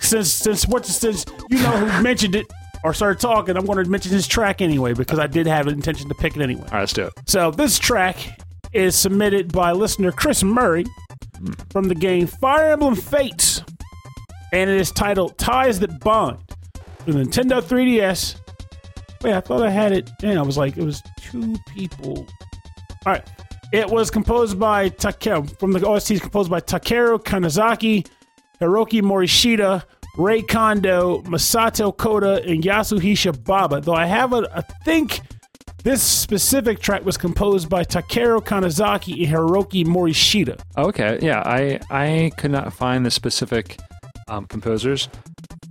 since 0.00 0.30
since 0.30 0.68
what 0.68 0.84
since 0.84 1.24
you 1.48 1.58
know 1.58 1.70
who 1.70 2.02
mentioned 2.02 2.34
it 2.34 2.46
or 2.84 2.92
started 2.92 3.18
talking. 3.18 3.56
I'm 3.56 3.64
going 3.64 3.82
to 3.82 3.90
mention 3.90 4.12
this 4.12 4.26
track 4.26 4.60
anyway 4.60 4.92
because 4.92 5.18
I 5.18 5.26
did 5.26 5.46
have 5.46 5.66
an 5.66 5.74
intention 5.74 6.08
to 6.08 6.14
pick 6.14 6.36
it 6.36 6.42
anyway. 6.42 6.64
All 6.64 6.72
right, 6.72 6.80
let's 6.80 6.92
do 6.92 7.06
it. 7.06 7.12
So 7.26 7.50
this 7.50 7.78
track 7.78 8.38
is 8.74 8.94
submitted 8.94 9.52
by 9.52 9.72
listener 9.72 10.12
Chris 10.12 10.42
Murray 10.42 10.84
hmm. 11.38 11.52
from 11.70 11.88
the 11.88 11.94
game 11.94 12.26
Fire 12.26 12.72
Emblem 12.72 12.94
Fates, 12.94 13.62
and 14.52 14.68
it 14.68 14.78
is 14.78 14.92
titled 14.92 15.38
"Ties 15.38 15.80
That 15.80 15.98
Bond" 16.00 16.40
for 16.48 16.56
the 17.12 17.24
Nintendo 17.24 17.62
3DS. 17.62 18.36
Wait, 19.22 19.34
I 19.34 19.40
thought 19.40 19.62
I 19.62 19.70
had 19.70 19.92
it. 19.92 20.10
And 20.22 20.38
I 20.38 20.42
was 20.42 20.56
like, 20.56 20.76
it 20.76 20.84
was 20.84 21.02
two 21.20 21.56
people. 21.74 22.26
All 23.06 23.12
right, 23.12 23.26
it 23.72 23.88
was 23.88 24.10
composed 24.10 24.58
by 24.58 24.90
Takeru 24.90 25.58
from 25.58 25.72
the 25.72 25.86
OST. 25.86 26.12
is 26.12 26.20
composed 26.20 26.50
by 26.50 26.60
Takeru 26.60 27.22
Kanazaki, 27.22 28.06
Hiroki 28.60 29.00
Morishita, 29.02 29.84
Rei 30.16 30.42
Kondoh, 30.42 31.24
Masato 31.24 31.96
Koda, 31.96 32.42
and 32.44 32.62
Yasuhisa 32.62 33.44
Baba. 33.44 33.80
Though 33.80 33.94
I 33.94 34.06
have 34.06 34.32
a, 34.32 34.48
I 34.54 34.62
think 34.84 35.20
this 35.84 36.02
specific 36.02 36.80
track 36.80 37.04
was 37.04 37.16
composed 37.16 37.68
by 37.68 37.84
Takeru 37.84 38.44
Kanazaki 38.44 39.24
and 39.24 39.34
Hiroki 39.34 39.86
Morishita. 39.86 40.60
Okay, 40.76 41.18
yeah, 41.22 41.42
I 41.46 41.80
I 41.90 42.32
could 42.36 42.50
not 42.50 42.72
find 42.72 43.06
the 43.06 43.10
specific 43.10 43.78
um, 44.28 44.44
composers 44.46 45.08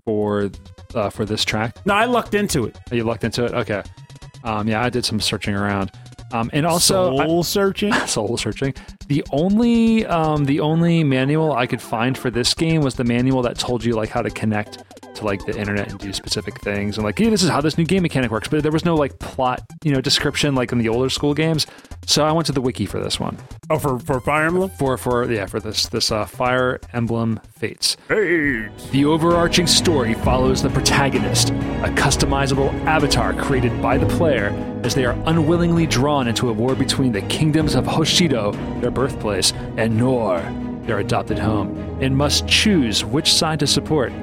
for 0.05 0.49
uh, 0.97 1.09
for 1.09 1.23
this 1.25 1.45
track. 1.45 1.77
No, 1.85 1.93
I 1.93 2.05
lucked 2.05 2.33
into 2.33 2.65
it. 2.65 2.77
Are 2.91 2.95
you 2.95 3.03
looked 3.03 3.23
into 3.23 3.45
it? 3.45 3.53
Okay. 3.53 3.83
Um, 4.43 4.67
yeah, 4.67 4.83
I 4.83 4.89
did 4.89 5.03
some 5.05 5.19
searching 5.19 5.55
around, 5.55 5.91
um, 6.31 6.49
and 6.53 6.65
also 6.65 7.17
I- 7.17 7.25
Soul 7.25 7.43
searching. 7.43 7.93
soul 8.07 8.37
searching. 8.37 8.73
The 9.07 9.23
only 9.31 10.05
um, 10.05 10.45
the 10.45 10.59
only 10.59 11.03
manual 11.03 11.53
I 11.53 11.65
could 11.67 11.81
find 11.81 12.17
for 12.17 12.29
this 12.29 12.53
game 12.53 12.81
was 12.81 12.95
the 12.95 13.03
manual 13.03 13.41
that 13.43 13.57
told 13.57 13.83
you 13.83 13.93
like 13.93 14.09
how 14.09 14.21
to 14.21 14.29
connect 14.29 14.83
to 15.17 15.25
like 15.25 15.45
the 15.45 15.57
internet 15.57 15.89
and 15.91 15.99
do 15.99 16.11
specific 16.13 16.59
things 16.61 16.97
and 16.97 17.05
like 17.05 17.17
hey 17.19 17.29
this 17.29 17.43
is 17.43 17.49
how 17.49 17.61
this 17.61 17.77
new 17.77 17.83
game 17.85 18.01
mechanic 18.03 18.31
works 18.31 18.47
but 18.47 18.63
there 18.63 18.71
was 18.71 18.85
no 18.85 18.95
like 18.95 19.19
plot 19.19 19.61
you 19.83 19.91
know 19.91 19.99
description 20.01 20.55
like 20.55 20.71
in 20.71 20.77
the 20.77 20.89
older 20.89 21.09
school 21.09 21.33
games 21.33 21.67
so 22.05 22.25
I 22.25 22.31
went 22.31 22.45
to 22.45 22.51
the 22.53 22.61
wiki 22.61 22.85
for 22.85 22.99
this 23.01 23.19
one 23.19 23.37
Oh, 23.69 23.77
for 23.77 23.99
for 23.99 24.21
Fire 24.21 24.45
Emblem. 24.47 24.69
for 24.79 24.97
for 24.97 25.29
yeah 25.31 25.45
for 25.45 25.59
this 25.59 25.87
this 25.87 26.11
uh, 26.11 26.25
Fire 26.25 26.79
Emblem 26.93 27.39
Fates 27.57 27.97
Hey. 28.07 28.69
the 28.91 29.03
overarching 29.05 29.67
story 29.67 30.13
follows 30.13 30.61
the 30.63 30.69
protagonist, 30.69 31.49
a 31.49 31.91
customizable 31.95 32.71
avatar 32.85 33.33
created 33.33 33.81
by 33.81 33.97
the 33.97 34.05
player, 34.05 34.47
as 34.83 34.95
they 34.95 35.03
are 35.05 35.17
unwillingly 35.27 35.85
drawn 35.85 36.27
into 36.27 36.49
a 36.49 36.53
war 36.53 36.75
between 36.75 37.11
the 37.11 37.21
kingdoms 37.23 37.75
of 37.75 37.83
Hoshido, 37.85 38.53
their 38.81 38.91
birthplace, 38.91 39.51
and 39.77 39.97
Nohr, 39.99 40.39
their 40.85 40.99
adopted 40.99 41.37
home, 41.39 41.75
and 42.01 42.15
must 42.15 42.47
choose 42.47 43.03
which 43.03 43.33
side 43.33 43.59
to 43.59 43.67
support. 43.67 44.13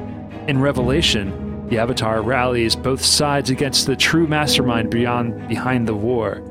In 0.46 0.60
Revelation, 0.60 1.66
the 1.68 1.78
avatar 1.78 2.20
rallies 2.20 2.76
both 2.76 3.02
sides 3.02 3.48
against 3.48 3.86
the 3.86 3.96
true 3.96 4.26
mastermind 4.26 4.90
beyond 4.90 5.48
behind 5.48 5.88
the 5.88 5.94
war. 5.94 6.42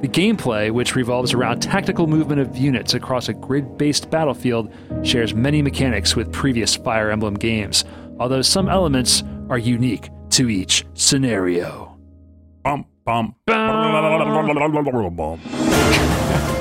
The 0.00 0.08
gameplay, 0.08 0.70
which 0.70 0.96
revolves 0.96 1.34
around 1.34 1.60
tactical 1.60 2.06
movement 2.06 2.40
of 2.40 2.56
units 2.56 2.94
across 2.94 3.28
a 3.28 3.34
grid 3.34 3.76
based 3.76 4.08
battlefield, 4.08 4.72
shares 5.02 5.34
many 5.34 5.60
mechanics 5.60 6.16
with 6.16 6.32
previous 6.32 6.74
Fire 6.74 7.10
Emblem 7.10 7.34
games, 7.34 7.84
although 8.18 8.40
some 8.40 8.70
elements 8.70 9.22
are 9.50 9.58
unique 9.58 10.08
to 10.30 10.48
each 10.48 10.86
scenario. 10.94 11.98
Bum 12.64 12.86
bum. 13.04 13.34
Bum. 13.46 15.40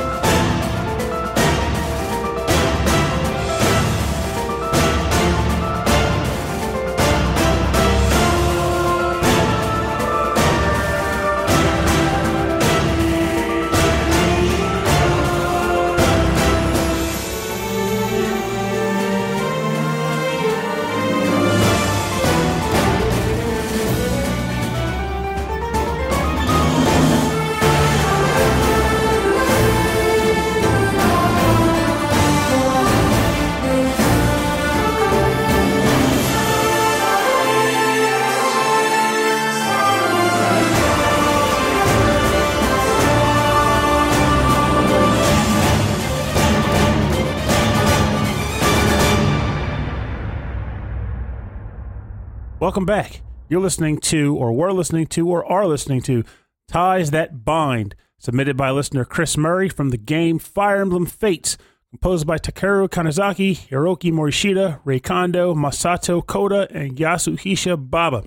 Welcome 52.62 52.86
back. 52.86 53.22
You're 53.49 53.59
listening 53.59 53.97
to, 54.01 54.36
or 54.36 54.53
were 54.53 54.72
listening 54.72 55.07
to, 55.07 55.28
or 55.28 55.43
are 55.51 55.66
listening 55.66 56.03
to 56.03 56.24
Ties 56.68 57.09
That 57.09 57.43
Bind, 57.43 57.95
submitted 58.20 58.55
by 58.55 58.70
listener 58.70 59.03
Chris 59.03 59.36
Murray 59.36 59.68
from 59.68 59.89
the 59.89 59.97
game 59.97 60.38
Fire 60.38 60.80
Emblem 60.80 61.07
Fates, 61.07 61.57
composed 61.89 62.28
by 62.28 62.38
Takeru 62.38 62.88
Kanazaki, 62.88 63.68
Hiroki 63.68 64.12
Morishita, 64.12 64.80
Rei 64.86 64.99
Kondoh, 64.99 65.55
Masato 65.55 66.24
Koda, 66.24 66.68
and 66.70 66.97
Yasuhisa 66.97 67.89
Baba. 67.89 68.26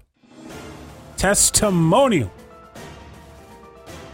Testimonial. 1.17 2.33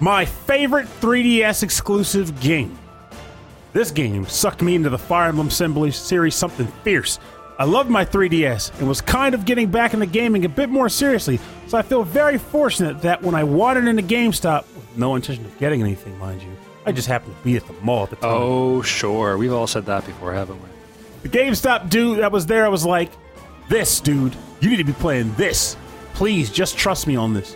My 0.00 0.26
favorite 0.26 0.88
3DS 1.00 1.62
exclusive 1.62 2.38
game. 2.42 2.78
This 3.72 3.90
game 3.90 4.26
sucked 4.26 4.60
me 4.60 4.74
into 4.74 4.90
the 4.90 4.98
Fire 4.98 5.30
Emblem 5.30 5.48
Assembly 5.48 5.90
series 5.90 6.34
something 6.34 6.66
fierce. 6.84 7.18
I 7.60 7.64
loved 7.64 7.90
my 7.90 8.06
3DS 8.06 8.78
and 8.78 8.88
was 8.88 9.02
kind 9.02 9.34
of 9.34 9.44
getting 9.44 9.70
back 9.70 9.92
into 9.92 10.06
gaming 10.06 10.46
a 10.46 10.48
bit 10.48 10.70
more 10.70 10.88
seriously, 10.88 11.38
so 11.66 11.76
I 11.76 11.82
feel 11.82 12.02
very 12.04 12.38
fortunate 12.38 13.02
that 13.02 13.22
when 13.22 13.34
I 13.34 13.44
wandered 13.44 13.86
into 13.86 14.02
GameStop, 14.02 14.64
with 14.74 14.96
no 14.96 15.14
intention 15.14 15.44
of 15.44 15.58
getting 15.58 15.82
anything, 15.82 16.18
mind 16.18 16.40
you, 16.40 16.48
I 16.86 16.92
just 16.92 17.06
happened 17.06 17.36
to 17.36 17.44
be 17.44 17.58
at 17.58 17.66
the 17.66 17.74
mall 17.82 18.04
at 18.04 18.10
the 18.10 18.16
time. 18.16 18.30
Oh, 18.32 18.80
sure. 18.80 19.36
We've 19.36 19.52
all 19.52 19.66
said 19.66 19.84
that 19.84 20.06
before, 20.06 20.32
haven't 20.32 20.58
we? 20.62 20.68
The 21.20 21.28
GameStop 21.28 21.90
dude 21.90 22.20
that 22.20 22.32
was 22.32 22.46
there, 22.46 22.64
I 22.64 22.70
was 22.70 22.86
like, 22.86 23.12
this, 23.68 24.00
dude, 24.00 24.34
you 24.60 24.70
need 24.70 24.78
to 24.78 24.84
be 24.84 24.94
playing 24.94 25.34
this. 25.34 25.76
Please, 26.14 26.50
just 26.50 26.78
trust 26.78 27.06
me 27.06 27.14
on 27.14 27.34
this. 27.34 27.54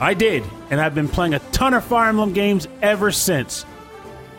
I 0.00 0.14
did, 0.14 0.42
and 0.70 0.80
I've 0.80 0.94
been 0.94 1.06
playing 1.06 1.34
a 1.34 1.40
ton 1.52 1.74
of 1.74 1.84
Fire 1.84 2.08
Emblem 2.08 2.32
games 2.32 2.66
ever 2.80 3.12
since. 3.12 3.66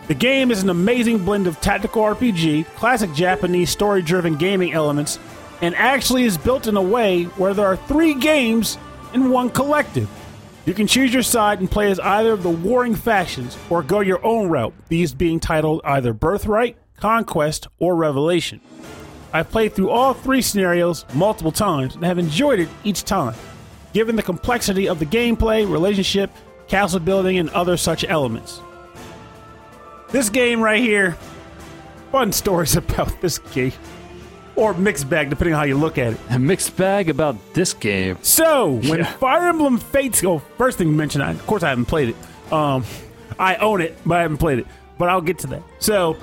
The 0.10 0.16
game 0.16 0.50
is 0.50 0.64
an 0.64 0.72
amazing 0.72 1.24
blend 1.24 1.46
of 1.46 1.62
tactical 1.62 2.02
RPG, 2.02 2.66
classic 2.74 3.14
Japanese 3.14 3.70
story 3.70 4.02
driven 4.02 4.38
gaming 4.38 4.74
elements, 4.74 5.20
and 5.62 5.76
actually 5.76 6.24
is 6.24 6.36
built 6.36 6.66
in 6.66 6.76
a 6.76 6.82
way 6.82 7.26
where 7.26 7.54
there 7.54 7.68
are 7.68 7.78
three 7.78 8.16
games 8.16 8.80
in 9.14 9.30
one 9.30 9.52
collective. 9.52 10.10
You 10.66 10.74
can 10.74 10.88
choose 10.88 11.14
your 11.14 11.22
side 11.22 11.60
and 11.60 11.70
play 11.70 11.92
as 11.92 12.00
either 12.00 12.34
of 12.34 12.42
the 12.42 12.50
warring 12.50 12.96
factions 12.96 13.56
or 13.70 13.84
go 13.84 14.00
your 14.00 14.26
own 14.26 14.50
route, 14.50 14.74
these 14.88 15.14
being 15.14 15.40
titled 15.40 15.82
either 15.84 16.12
Birthright, 16.12 16.76
Conquest, 16.98 17.68
or 17.78 17.96
Revelation. 17.96 18.62
I've 19.32 19.52
played 19.52 19.74
through 19.74 19.92
all 19.92 20.16
three 20.16 20.42
scenarios 20.42 21.06
multiple 21.14 21.52
times 21.52 21.94
and 21.94 22.04
have 22.04 22.18
enjoyed 22.18 22.60
it 22.60 22.70
each 22.84 23.04
time, 23.04 23.36
given 23.94 24.16
the 24.16 24.24
complexity 24.24 24.90
of 24.90 24.98
the 24.98 25.06
gameplay, 25.06 25.72
relationship, 25.72 26.32
castle 26.68 27.00
building, 27.00 27.38
and 27.38 27.52
other 27.52 27.78
such 27.78 28.04
elements. 28.06 28.60
This 30.12 30.30
game 30.30 30.62
right 30.62 30.82
here, 30.82 31.18
fun 32.12 32.32
stories 32.32 32.76
about 32.76 33.22
this 33.22 33.38
game. 33.40 33.74
Or 34.56 34.74
mixed 34.74 35.10
bag, 35.10 35.30
depending 35.30 35.54
on 35.54 35.60
how 35.60 35.66
you 35.66 35.78
look 35.78 35.98
at 35.98 36.14
it. 36.14 36.20
A 36.32 36.38
mixed 36.38 36.76
bag 36.76 37.10
about 37.10 37.38
this 37.54 37.74
game. 37.74 38.18
So, 38.22 38.72
when 38.72 39.00
Yeah. 39.00 39.06
Fire 39.14 39.48
Emblem 39.48 39.78
Fates, 39.78 40.22
oh, 40.26 40.40
first 40.58 40.78
thing 40.78 40.90
you 40.90 40.94
mentioned, 40.94 41.24
I, 41.24 41.32
of 41.32 41.48
course 41.48 41.64
I 41.64 41.70
haven't 41.70 41.86
played 41.86 42.10
it. 42.10 42.52
Um, 42.52 42.84
I 43.38 43.56
own 43.56 43.80
it, 43.80 43.98
but 44.06 44.18
I 44.18 44.24
haven't 44.24 44.40
played 44.40 44.60
it. 44.60 44.68
But 44.98 45.08
I'll 45.08 45.22
get 45.22 45.40
to 45.40 45.48
that. 45.48 45.64
So, 45.80 46.16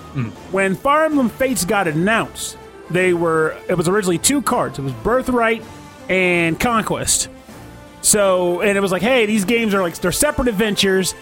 when 0.50 0.74
Fire 0.74 1.06
Emblem 1.06 1.30
Fates 1.30 1.64
got 1.64 1.88
announced, 1.88 2.58
they 2.90 3.14
were 3.14 3.56
it 3.70 3.74
was 3.78 3.88
originally 3.88 4.18
two 4.18 4.42
cards. 4.42 4.78
It 4.78 4.82
was 4.82 4.92
Birthright 5.02 5.62
and 6.10 6.60
Conquest. 6.60 7.30
So, 8.02 8.60
and 8.60 8.76
it 8.76 8.80
was 8.82 8.92
like, 8.92 9.00
hey, 9.00 9.24
these 9.24 9.46
games 9.46 9.72
are 9.72 9.80
like 9.80 9.94
they're 9.94 10.12
separate 10.12 10.48
adventures 10.48 11.14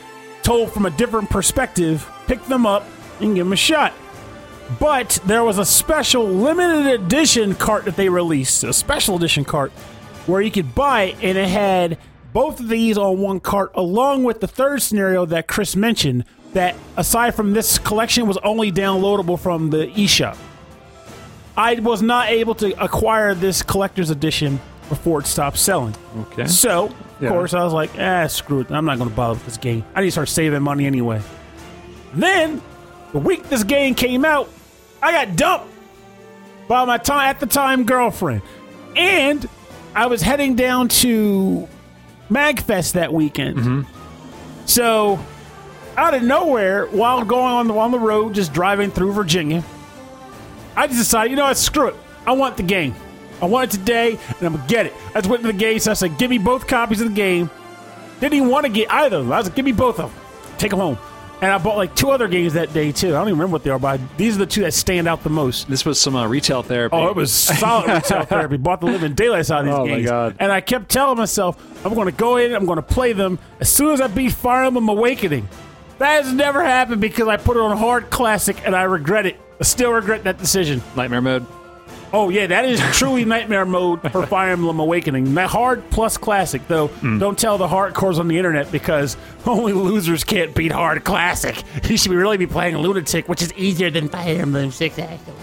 told 0.43 0.73
from 0.73 0.85
a 0.85 0.91
different 0.91 1.31
perspective. 1.31 2.11
Pick 2.27 2.43
them 2.47 2.67
up 2.67 2.85
and 3.21 3.35
give 3.35 3.47
them 3.47 3.53
a 3.53 3.57
shot. 3.57 3.93
But 4.81 5.19
there 5.27 5.45
was 5.45 5.59
a 5.59 5.65
special 5.65 6.25
limited 6.27 6.87
edition 7.01 7.55
cart 7.55 7.85
that 7.85 7.97
they 7.97 8.09
released, 8.09 8.65
a 8.65 8.73
special 8.73 9.17
edition 9.17 9.45
cart 9.45 9.71
where 10.27 10.41
you 10.41 10.51
could 10.51 10.75
buy 10.75 11.03
it, 11.03 11.17
and 11.23 11.37
it 11.37 11.49
had 11.49 11.99
both 12.33 12.61
of 12.61 12.69
these 12.69 12.97
on 12.97 13.19
one 13.19 13.41
cart, 13.41 13.73
along 13.75 14.25
with 14.25 14.41
the 14.41 14.47
third 14.49 14.81
scenario 14.83 15.27
that 15.27 15.47
Chris 15.49 15.77
mentioned. 15.77 16.25
That 16.55 16.77
aside 16.97 17.35
from 17.35 17.53
this 17.53 17.79
collection 17.79 18.29
was 18.29 18.37
only 18.39 18.71
downloadable 18.71 19.39
from 19.41 19.71
the 19.71 19.89
eShop. 19.89 20.37
I 21.57 21.75
was 21.81 22.01
not 22.01 22.29
able 22.29 22.55
to 22.57 22.81
acquire 22.83 23.35
this 23.35 23.61
collector's 23.63 24.11
edition 24.11 24.61
before 24.89 25.19
it 25.21 25.27
stopped 25.27 25.59
selling. 25.59 25.95
Okay. 26.21 26.47
So, 26.47 26.87
of 26.87 26.95
Yeah. 27.21 27.29
course, 27.31 27.55
I 27.55 27.65
was 27.65 27.73
like, 27.73 27.91
ah, 27.99 28.29
screw 28.29 28.61
it. 28.61 28.71
I'm 28.71 28.85
not 28.85 28.99
going 28.99 29.11
to 29.11 29.17
bother 29.17 29.35
with 29.35 29.45
this 29.47 29.57
game. 29.57 29.85
I 29.97 30.01
need 30.01 30.07
to 30.09 30.13
start 30.13 30.29
saving 30.29 30.63
money 30.63 30.87
anyway. 30.87 31.21
Then, 32.15 32.63
the 33.13 33.19
week 33.19 33.45
this 33.49 33.65
game 33.65 33.95
came 33.95 34.25
out, 34.25 34.49
I 35.03 35.13
got 35.13 35.37
dumped 35.37 35.69
by 36.69 36.85
my 36.85 36.99
time 36.99 37.29
at 37.29 37.41
the 37.41 37.47
time 37.47 37.85
girlfriend. 37.85 38.43
And 38.97 39.49
I 39.95 40.07
was 40.07 40.23
heading 40.23 40.55
down 40.55 40.89
to 40.89 41.69
MagFest 42.31 42.93
that 42.93 43.13
weekend. 43.13 43.57
Mm-hmm. 43.59 44.67
So, 44.67 45.19
out 45.97 46.15
of 46.15 46.23
nowhere, 46.23 46.87
while 46.87 47.25
going 47.25 47.53
on 47.53 47.69
the, 47.69 47.75
on 47.75 47.91
the 47.91 47.99
road, 47.99 48.35
just 48.35 48.53
driving 48.53 48.91
through 48.91 49.13
Virginia, 49.13 49.63
I 50.77 50.87
just 50.87 50.99
decided, 50.99 51.31
you 51.31 51.37
know 51.37 51.45
what, 51.45 51.57
screw 51.57 51.89
it. 51.89 51.97
I 52.27 52.33
want 52.33 52.57
the 52.57 52.63
game. 52.63 52.95
I 53.43 53.47
want 53.47 53.73
it 53.73 53.79
today, 53.79 54.19
and 54.39 54.43
I'm 54.43 54.57
gonna 54.57 54.69
get 54.69 54.87
it. 54.87 54.95
I 55.11 55.21
just 55.21 55.29
went 55.29 55.43
to 55.43 55.49
the 55.49 55.59
game, 55.59 55.79
so 55.79 55.91
I 55.91 55.95
said, 55.95 56.19
give 56.19 56.31
me 56.31 56.39
both 56.39 56.67
copies 56.67 57.01
of 57.01 57.09
the 57.09 57.15
game. 57.15 57.51
Didn't 58.21 58.35
even 58.35 58.49
want 58.49 58.65
to 58.65 58.73
get 58.73 58.91
either 58.91 59.19
of 59.19 59.25
them. 59.25 59.33
I 59.33 59.39
was 59.39 59.47
like, 59.47 59.55
give 59.55 59.65
me 59.65 59.73
both 59.73 60.01
of 60.01 60.11
them. 60.11 60.23
Take 60.57 60.71
them 60.71 60.81
home. 60.81 60.99
And 61.43 61.53
I 61.53 61.59
bought 61.59 61.77
like 61.77 61.95
two 61.95 62.11
other 62.11 62.27
games 62.29 62.55
that 62.55 62.73
day 62.73 62.91
too. 62.93 63.09
I 63.09 63.19
don't 63.19 63.29
even 63.29 63.39
remember 63.39 63.53
what 63.53 63.65
they 63.65 63.71
are, 63.71 63.79
but 63.79 64.01
these 64.17 64.37
are 64.37 64.39
the 64.39 64.47
two 64.47 64.63
that 64.63 64.73
stand 64.73 65.07
out 65.09 65.23
the 65.25 65.31
most. 65.31 65.69
This 65.69 65.85
was 65.85 66.01
some 66.01 66.17
uh, 66.17 66.27
retail 66.27 66.63
therapy. 66.63 66.97
Oh, 66.97 67.09
it 67.09 67.17
was 67.17 67.33
solid 67.33 67.91
retail 67.91 68.23
therapy. 68.25 68.57
Bought 68.57 68.81
the 68.81 68.87
living 68.87 69.15
daylights 69.15 69.51
out 69.51 69.61
of 69.61 69.67
these 69.67 69.75
Oh, 69.75 69.85
my 69.87 69.97
games. 69.97 70.09
God. 70.09 70.37
And 70.41 70.51
I 70.51 70.61
kept 70.63 70.89
telling 70.89 71.19
myself, 71.19 71.61
I'm 71.85 71.93
going 71.95 72.07
to 72.07 72.13
go 72.13 72.37
in, 72.39 72.55
I'm 72.55 72.65
going 72.67 72.77
to 72.77 72.83
play 72.83 73.13
them 73.13 73.39
as 73.61 73.71
soon 73.71 73.93
as 73.93 74.01
I 74.01 74.07
beat 74.07 74.33
Fire 74.33 74.65
Emblem 74.65 74.89
Awakening. 74.89 75.47
That 75.99 76.25
has 76.25 76.33
never 76.33 76.65
happened 76.65 77.01
because 77.01 77.29
I 77.29 77.37
put 77.37 77.57
it 77.57 77.61
on 77.61 77.77
hard 77.77 78.11
classic 78.11 78.65
and 78.67 78.75
I 78.75 78.85
regret 78.85 79.27
it. 79.27 79.39
I 79.61 79.65
still 79.65 79.93
regret 79.93 80.25
that 80.25 80.39
decision. 80.39 80.83
Nightmare 80.97 81.21
mode. 81.21 81.47
Oh 82.15 82.29
yeah, 82.29 82.47
that 82.47 82.65
is 82.65 82.81
truly 82.97 83.25
nightmare 83.25 83.67
mode 83.67 84.01
for 84.13 84.25
Fire 84.29 84.53
Emblem 84.53 84.79
Awakening. 84.79 85.35
That 85.35 85.51
hard 85.51 85.91
plus 85.91 86.17
classic, 86.17 86.63
though. 86.69 86.87
Hmm. 86.87 87.19
Don't 87.19 87.37
tell 87.37 87.59
the 87.59 87.67
hardcores 87.67 88.21
on 88.21 88.29
the 88.29 88.37
internet 88.39 88.71
because 88.71 89.17
only 89.47 89.73
losers 89.73 90.23
can't 90.23 90.55
beat 90.55 90.71
hard 90.71 91.03
classic. 91.03 91.61
You 91.95 91.99
should 91.99 92.13
really 92.13 92.37
be 92.37 92.47
playing 92.47 92.77
Lunatic, 92.77 93.29
which 93.29 93.43
is 93.43 93.53
easier 93.55 93.91
than 93.91 94.09
Fire 94.09 94.41
Emblem 94.41 94.71
Six 94.71 94.97
actually. 94.99 95.35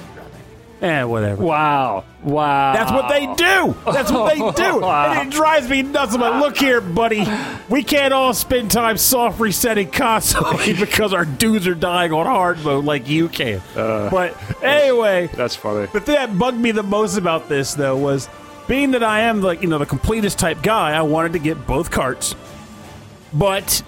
Eh, 0.82 1.04
whatever. 1.04 1.44
Wow. 1.44 2.06
Wow. 2.24 2.74
That's 2.74 2.92
what 2.92 3.08
they 3.08 3.28
do. 3.36 3.76
That's 3.92 4.12
what 4.12 4.34
they 4.34 4.40
do. 4.64 4.80
Wow. 4.80 5.14
And 5.14 5.28
it 5.28 5.36
drives 5.36 5.70
me 5.70 5.84
nuts. 5.84 6.16
I'm 6.16 6.22
like, 6.22 6.42
look 6.42 6.58
here, 6.58 6.82
buddy. 6.82 7.24
We 7.70 7.84
can't 7.84 8.14
all 8.14 8.34
spend 8.34 8.72
time 8.72 8.98
soft 8.98 9.40
resetting 9.40 9.92
constantly 9.92 10.74
because 10.80 11.14
our 11.14 11.24
dudes 11.26 11.68
are 11.68 11.76
dying 11.76 12.12
on 12.14 12.26
hard 12.26 12.64
mode 12.64 12.86
like 12.86 13.08
you 13.08 13.30
can. 13.30 13.62
Uh. 13.76 14.10
but 14.10 14.36
anyway, 14.64 15.30
That's 15.36 15.56
funny. 15.56 15.86
the 15.94 16.00
thing 16.02 16.16
that 16.16 16.38
bugged 16.38 16.58
me 16.58 16.72
the 16.72 16.82
most 16.84 17.16
about 17.16 17.48
this, 17.48 17.76
though, 17.76 17.96
was 17.98 18.28
being 18.68 18.92
that 18.92 19.04
I 19.04 19.22
am 19.22 19.42
like 19.42 19.62
you 19.62 19.68
know 19.68 19.78
the 19.78 19.86
completest 19.86 20.40
type 20.40 20.64
guy. 20.64 20.92
I 20.98 21.02
wanted 21.04 21.34
to 21.34 21.40
get 21.40 21.68
both 21.68 21.92
carts, 21.92 22.34
but 23.34 23.84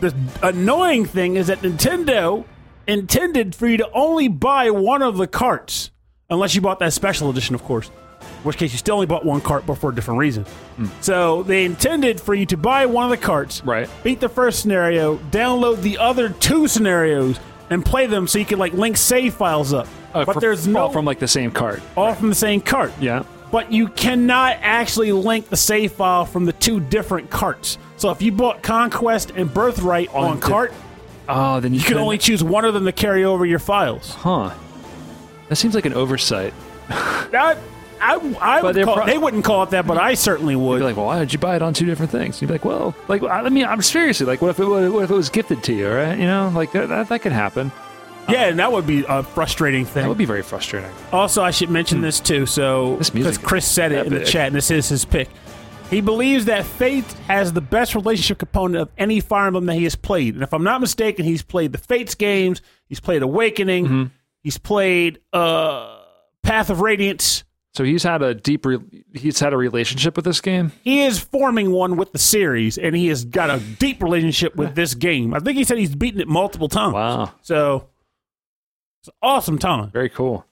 the 0.00 0.14
annoying 0.42 1.04
thing 1.04 1.34
is 1.36 1.48
that 1.48 1.60
Nintendo 1.62 2.44
intended 2.86 3.54
for 3.54 3.66
you 3.66 3.76
to 3.78 3.90
only 3.92 4.28
buy 4.28 4.70
one 4.70 5.02
of 5.02 5.16
the 5.16 5.26
carts, 5.26 5.90
unless 6.30 6.54
you 6.54 6.60
bought 6.60 6.78
that 6.80 6.92
special 6.92 7.30
edition, 7.30 7.54
of 7.54 7.62
course. 7.64 7.90
In 8.20 8.26
which 8.44 8.56
case, 8.56 8.72
you 8.72 8.78
still 8.78 8.94
only 8.96 9.06
bought 9.06 9.24
one 9.24 9.40
cart, 9.40 9.64
but 9.66 9.76
for 9.76 9.90
a 9.90 9.94
different 9.94 10.18
reason. 10.20 10.44
So 11.00 11.42
they 11.44 11.64
intended 11.64 12.20
for 12.20 12.34
you 12.34 12.46
to 12.46 12.56
buy 12.56 12.86
one 12.86 13.04
of 13.04 13.10
the 13.10 13.16
carts, 13.16 13.62
Right. 13.64 13.88
beat 14.02 14.20
the 14.20 14.28
first 14.28 14.60
scenario, 14.60 15.16
download 15.30 15.80
the 15.82 15.98
other 15.98 16.28
two 16.28 16.68
scenarios, 16.68 17.38
and 17.70 17.84
play 17.84 18.06
them 18.06 18.26
so 18.26 18.38
you 18.38 18.44
can 18.44 18.58
like 18.58 18.72
link 18.72 18.96
save 18.96 19.34
files 19.34 19.72
up. 19.72 19.86
Uh, 20.14 20.24
but 20.24 20.34
fr- 20.34 20.40
there's 20.40 20.66
no 20.66 20.80
all 20.82 20.88
from 20.90 21.04
like 21.04 21.18
the 21.18 21.28
same 21.28 21.50
cart. 21.50 21.82
all 21.96 22.14
from 22.14 22.28
the 22.28 22.34
same 22.34 22.60
cart. 22.60 22.92
Yeah. 23.00 23.24
But 23.50 23.72
you 23.72 23.88
cannot 23.88 24.58
actually 24.60 25.12
link 25.12 25.48
the 25.48 25.56
save 25.56 25.92
file 25.92 26.26
from 26.26 26.44
the 26.44 26.52
two 26.52 26.80
different 26.80 27.30
carts. 27.30 27.78
So 27.96 28.10
if 28.10 28.20
you 28.20 28.30
bought 28.32 28.62
Conquest 28.62 29.32
and 29.34 29.52
Birthright 29.52 30.14
on, 30.14 30.32
On 30.32 30.40
cart, 30.40 30.72
Oh, 31.30 31.60
then 31.60 31.74
you, 31.74 31.80
you 31.80 31.84
can 31.86 31.98
only 31.98 32.16
choose 32.18 32.42
one 32.42 32.64
of 32.64 32.72
them 32.74 32.84
to 32.86 32.92
carry 32.92 33.22
over 33.24 33.44
your 33.44 33.58
files. 33.58 34.10
Huh. 34.14 34.50
That 35.48 35.56
seems 35.56 35.74
like 35.74 35.86
an 35.86 35.94
oversight. 35.94 36.52
That, 36.88 37.58
I, 38.00 38.14
I 38.40 38.62
would 38.62 38.82
call, 38.84 38.96
pro- 38.96 39.06
they 39.06 39.18
wouldn't 39.18 39.44
call 39.44 39.62
it 39.64 39.70
that, 39.70 39.86
but 39.86 39.98
I 39.98 40.14
certainly 40.14 40.54
You'd 40.54 40.78
be 40.78 40.84
like, 40.84 40.96
well, 40.96 41.06
why 41.06 41.18
did 41.18 41.32
you 41.32 41.38
buy 41.38 41.56
it 41.56 41.62
on 41.62 41.74
two 41.74 41.84
different 41.86 42.12
things? 42.12 42.40
You'd 42.40 42.48
be 42.48 42.54
like, 42.54 42.64
well, 42.64 42.94
like, 43.08 43.22
I 43.22 43.48
mean, 43.48 43.64
I'm 43.64 43.82
seriously 43.82 44.24
like, 44.26 44.40
what 44.40 44.50
if 44.50 44.60
it 44.60 44.64
what 44.66 45.02
if 45.04 45.10
it 45.10 45.14
was 45.14 45.28
gifted 45.30 45.62
to 45.64 45.72
you, 45.74 45.88
right? 45.90 46.16
You 46.18 46.26
know, 46.26 46.52
like 46.54 46.72
that 46.72 46.88
that, 46.88 47.08
that 47.08 47.22
could 47.22 47.32
happen. 47.32 47.72
yeah, 48.28 48.44
and 48.48 48.58
that 48.58 48.70
would 48.72 48.86
be 48.86 49.04
a 49.08 49.22
frustrating 49.22 49.84
thing. 49.84 50.02
That 50.04 50.08
would 50.08 50.18
be 50.18 50.26
very 50.26 50.42
frustrating. 50.42 50.90
Also, 51.12 51.42
I 51.42 51.50
should 51.50 51.70
mention 51.70 52.00
this 52.02 52.20
too. 52.20 52.46
So, 52.46 52.96
because 53.12 53.38
Chris 53.38 53.66
said 53.66 53.90
it 53.92 54.06
in 54.06 54.12
the 54.14 54.24
chat, 54.24 54.48
and 54.48 54.56
this 54.56 54.70
is 54.70 54.88
his 54.88 55.04
pick. 55.04 55.28
He 55.90 56.02
believes 56.02 56.44
that 56.44 56.66
Fate 56.66 57.10
has 57.28 57.54
the 57.54 57.62
best 57.62 57.94
relationship 57.94 58.36
component 58.38 58.82
of 58.82 58.90
any 58.98 59.20
Fire 59.20 59.46
Emblem 59.46 59.64
that 59.66 59.74
he 59.76 59.84
has 59.84 59.96
played. 59.96 60.34
And 60.34 60.42
if 60.42 60.52
I'm 60.52 60.62
not 60.62 60.82
mistaken, 60.82 61.24
he's 61.24 61.40
played 61.42 61.72
the 61.72 61.78
Fates 61.78 62.14
games, 62.14 62.60
he's 62.90 63.00
played 63.00 63.22
Awakening, 63.22 63.86
Mm-hmm. 63.86 64.04
He's 64.48 64.56
played 64.56 65.20
uh, 65.34 65.98
Path 66.42 66.70
of 66.70 66.80
Radiance. 66.80 67.44
So 67.74 67.84
he's 67.84 68.02
had 68.02 68.22
a 68.22 68.34
deep, 68.34 68.64
re- 68.64 69.04
he's 69.12 69.38
had 69.38 69.52
a 69.52 69.56
relationship 69.58 70.16
with 70.16 70.24
this 70.24 70.40
game. 70.40 70.72
He 70.82 71.02
is 71.02 71.18
forming 71.18 71.70
one 71.70 71.96
with 71.98 72.12
the 72.12 72.18
series, 72.18 72.78
and 72.78 72.96
he 72.96 73.08
has 73.08 73.26
got 73.26 73.50
a 73.50 73.60
deep 73.78 74.02
relationship 74.02 74.56
with 74.56 74.74
this 74.74 74.94
game. 74.94 75.34
I 75.34 75.38
think 75.40 75.58
he 75.58 75.64
said 75.64 75.76
he's 75.76 75.94
beaten 75.94 76.18
it 76.20 76.28
multiple 76.28 76.68
times. 76.68 76.94
Wow, 76.94 77.32
So, 77.42 77.88
it's 79.02 79.08
an 79.08 79.14
awesome 79.22 79.58
time. 79.58 79.90
very 79.90 80.08
cool. 80.08 80.46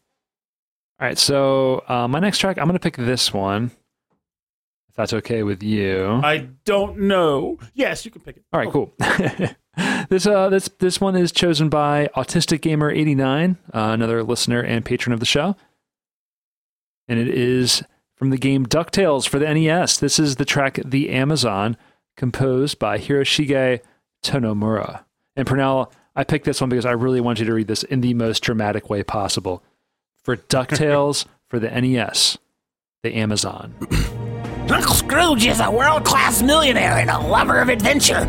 All 1.01 1.07
right, 1.09 1.17
so 1.19 1.83
uh, 1.89 2.07
my 2.07 2.21
next 2.21 2.39
track, 2.39 2.59
I'm 2.59 2.65
going 2.67 2.75
to 2.79 2.81
pick 2.81 2.97
this 2.97 3.33
one, 3.33 3.71
if 4.97 4.99
that's 4.99 5.13
okay 5.13 5.43
with 5.43 5.63
you. 5.63 6.21
I 6.25 6.49
don't 6.65 7.01
know. 7.01 7.59
Yes, 7.75 8.07
you 8.07 8.11
can 8.11 8.23
pick 8.23 8.39
it. 8.39 8.45
All 8.51 8.59
right, 8.59 8.71
cool. 8.71 8.95
this 10.09 10.27
uh 10.27 10.49
this 10.49 10.71
this 10.79 11.03
one 11.03 11.15
is 11.15 11.33
chosen 11.33 11.69
by 11.69 12.09
Autistic 12.17 12.63
Gamer 12.63 12.91
89, 12.91 13.59
uh, 13.75 13.79
another 13.93 14.23
listener 14.23 14.63
and 14.63 14.87
patron 14.87 15.13
of 15.13 15.21
the 15.21 15.27
show. 15.27 15.55
And 17.09 17.19
it 17.19 17.29
is 17.29 17.83
from 18.15 18.31
the 18.31 18.39
game 18.39 18.65
DuckTales 18.65 19.29
for 19.29 19.39
the 19.39 19.53
NES. 19.53 19.99
This 19.99 20.19
is 20.19 20.37
the 20.37 20.47
track 20.47 20.81
The 20.83 21.11
Amazon, 21.11 21.77
composed 22.17 22.79
by 22.79 22.99
Hiroshige 22.99 23.81
Tonomura. 24.25 25.05
And 25.37 25.47
Pernell, 25.47 25.93
I 26.15 26.25
picked 26.25 26.47
this 26.47 26.63
one 26.63 26.71
because 26.71 26.87
I 26.87 26.93
really 26.93 27.21
want 27.21 27.39
you 27.39 27.45
to 27.45 27.53
read 27.53 27.69
this 27.69 27.83
in 27.83 28.01
the 28.01 28.15
most 28.15 28.43
dramatic 28.43 28.89
way 28.89 29.03
possible. 29.03 29.63
For 30.25 30.37
DuckTales 30.49 31.27
for 31.51 31.59
the 31.59 31.69
NES, 31.69 32.39
The 33.03 33.15
Amazon. 33.15 33.75
Uncle 34.71 34.95
Scrooge 34.95 35.47
is 35.47 35.61
a 35.61 35.71
world 35.71 36.05
class 36.05 36.43
millionaire 36.43 36.99
and 36.99 37.09
a 37.09 37.19
lover 37.19 37.61
of 37.61 37.69
adventure. 37.69 38.25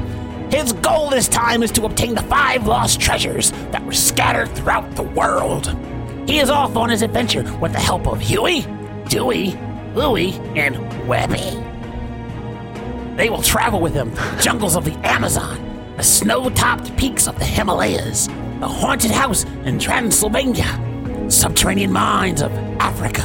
His 0.51 0.71
goal 0.73 1.09
this 1.09 1.27
time 1.27 1.63
is 1.63 1.71
to 1.71 1.85
obtain 1.85 2.13
the 2.13 2.21
five 2.23 2.67
lost 2.67 3.01
treasures 3.01 3.51
that 3.71 3.83
were 3.83 3.91
scattered 3.91 4.49
throughout 4.55 4.95
the 4.95 5.03
world. 5.03 5.75
He 6.27 6.37
is 6.37 6.49
off 6.49 6.77
on 6.77 6.89
his 6.89 7.01
adventure 7.01 7.43
with 7.57 7.73
the 7.73 7.79
help 7.79 8.07
of 8.07 8.21
Huey, 8.21 8.65
Dewey, 9.09 9.57
Louie, 9.95 10.33
and 10.55 10.77
Webby. 11.07 11.63
They 13.15 13.29
will 13.29 13.41
travel 13.41 13.79
with 13.79 13.93
him 13.93 14.13
jungles 14.39 14.75
of 14.75 14.85
the 14.85 14.93
Amazon, 15.05 15.93
the 15.97 16.03
snow 16.03 16.51
topped 16.51 16.95
peaks 16.97 17.27
of 17.27 17.39
the 17.39 17.45
Himalayas, 17.45 18.27
the 18.59 18.67
haunted 18.67 19.11
house 19.11 19.43
in 19.65 19.79
Transylvania, 19.79 20.67
subterranean 21.29 21.91
mines 21.91 22.43
of 22.43 22.51
Africa, 22.79 23.23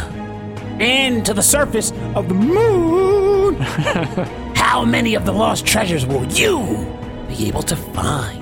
and 0.83 1.24
to 1.24 1.33
the 1.33 1.43
surface 1.43 1.93
of 2.16 2.28
the 2.28 2.35
moon. 2.35 3.55
How 4.57 4.85
many 4.85 5.14
of 5.14 5.24
the 5.24 5.33
lost 5.33 5.64
treasures 5.64 6.05
will 6.05 6.26
you 6.26 6.61
be 7.28 7.47
able 7.47 7.62
to 7.62 7.76
find? 7.76 8.41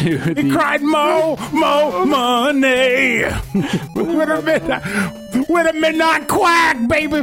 To 0.00 0.16
He 0.18 0.32
the 0.34 0.50
cried, 0.50 0.80
"Mo, 0.80 1.36
mo, 1.52 2.06
money." 2.06 3.24
with 3.94 4.28
a 4.30 4.42
midnight, 4.42 5.46
with 5.48 5.66
a 5.66 5.72
midnight 5.74 6.26
quack, 6.26 6.88
baby. 6.88 7.22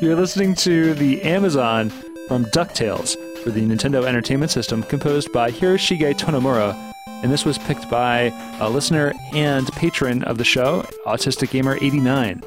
You're 0.00 0.16
listening 0.16 0.54
to 0.56 0.94
the 0.94 1.20
Amazon 1.22 1.90
from 2.28 2.46
DuckTales 2.46 3.14
for 3.42 3.50
the 3.50 3.60
Nintendo 3.60 4.04
Entertainment 4.06 4.50
System, 4.50 4.82
composed 4.84 5.32
by 5.32 5.50
Hiroshige 5.50 6.14
Tonomura. 6.14 6.74
And 7.22 7.30
this 7.30 7.44
was 7.44 7.58
picked 7.58 7.90
by 7.90 8.32
a 8.58 8.68
listener 8.70 9.12
and 9.34 9.70
patron 9.72 10.22
of 10.24 10.38
the 10.38 10.44
show, 10.44 10.82
Autistic 11.06 11.50
Gamer 11.50 11.76
89. 11.80 12.42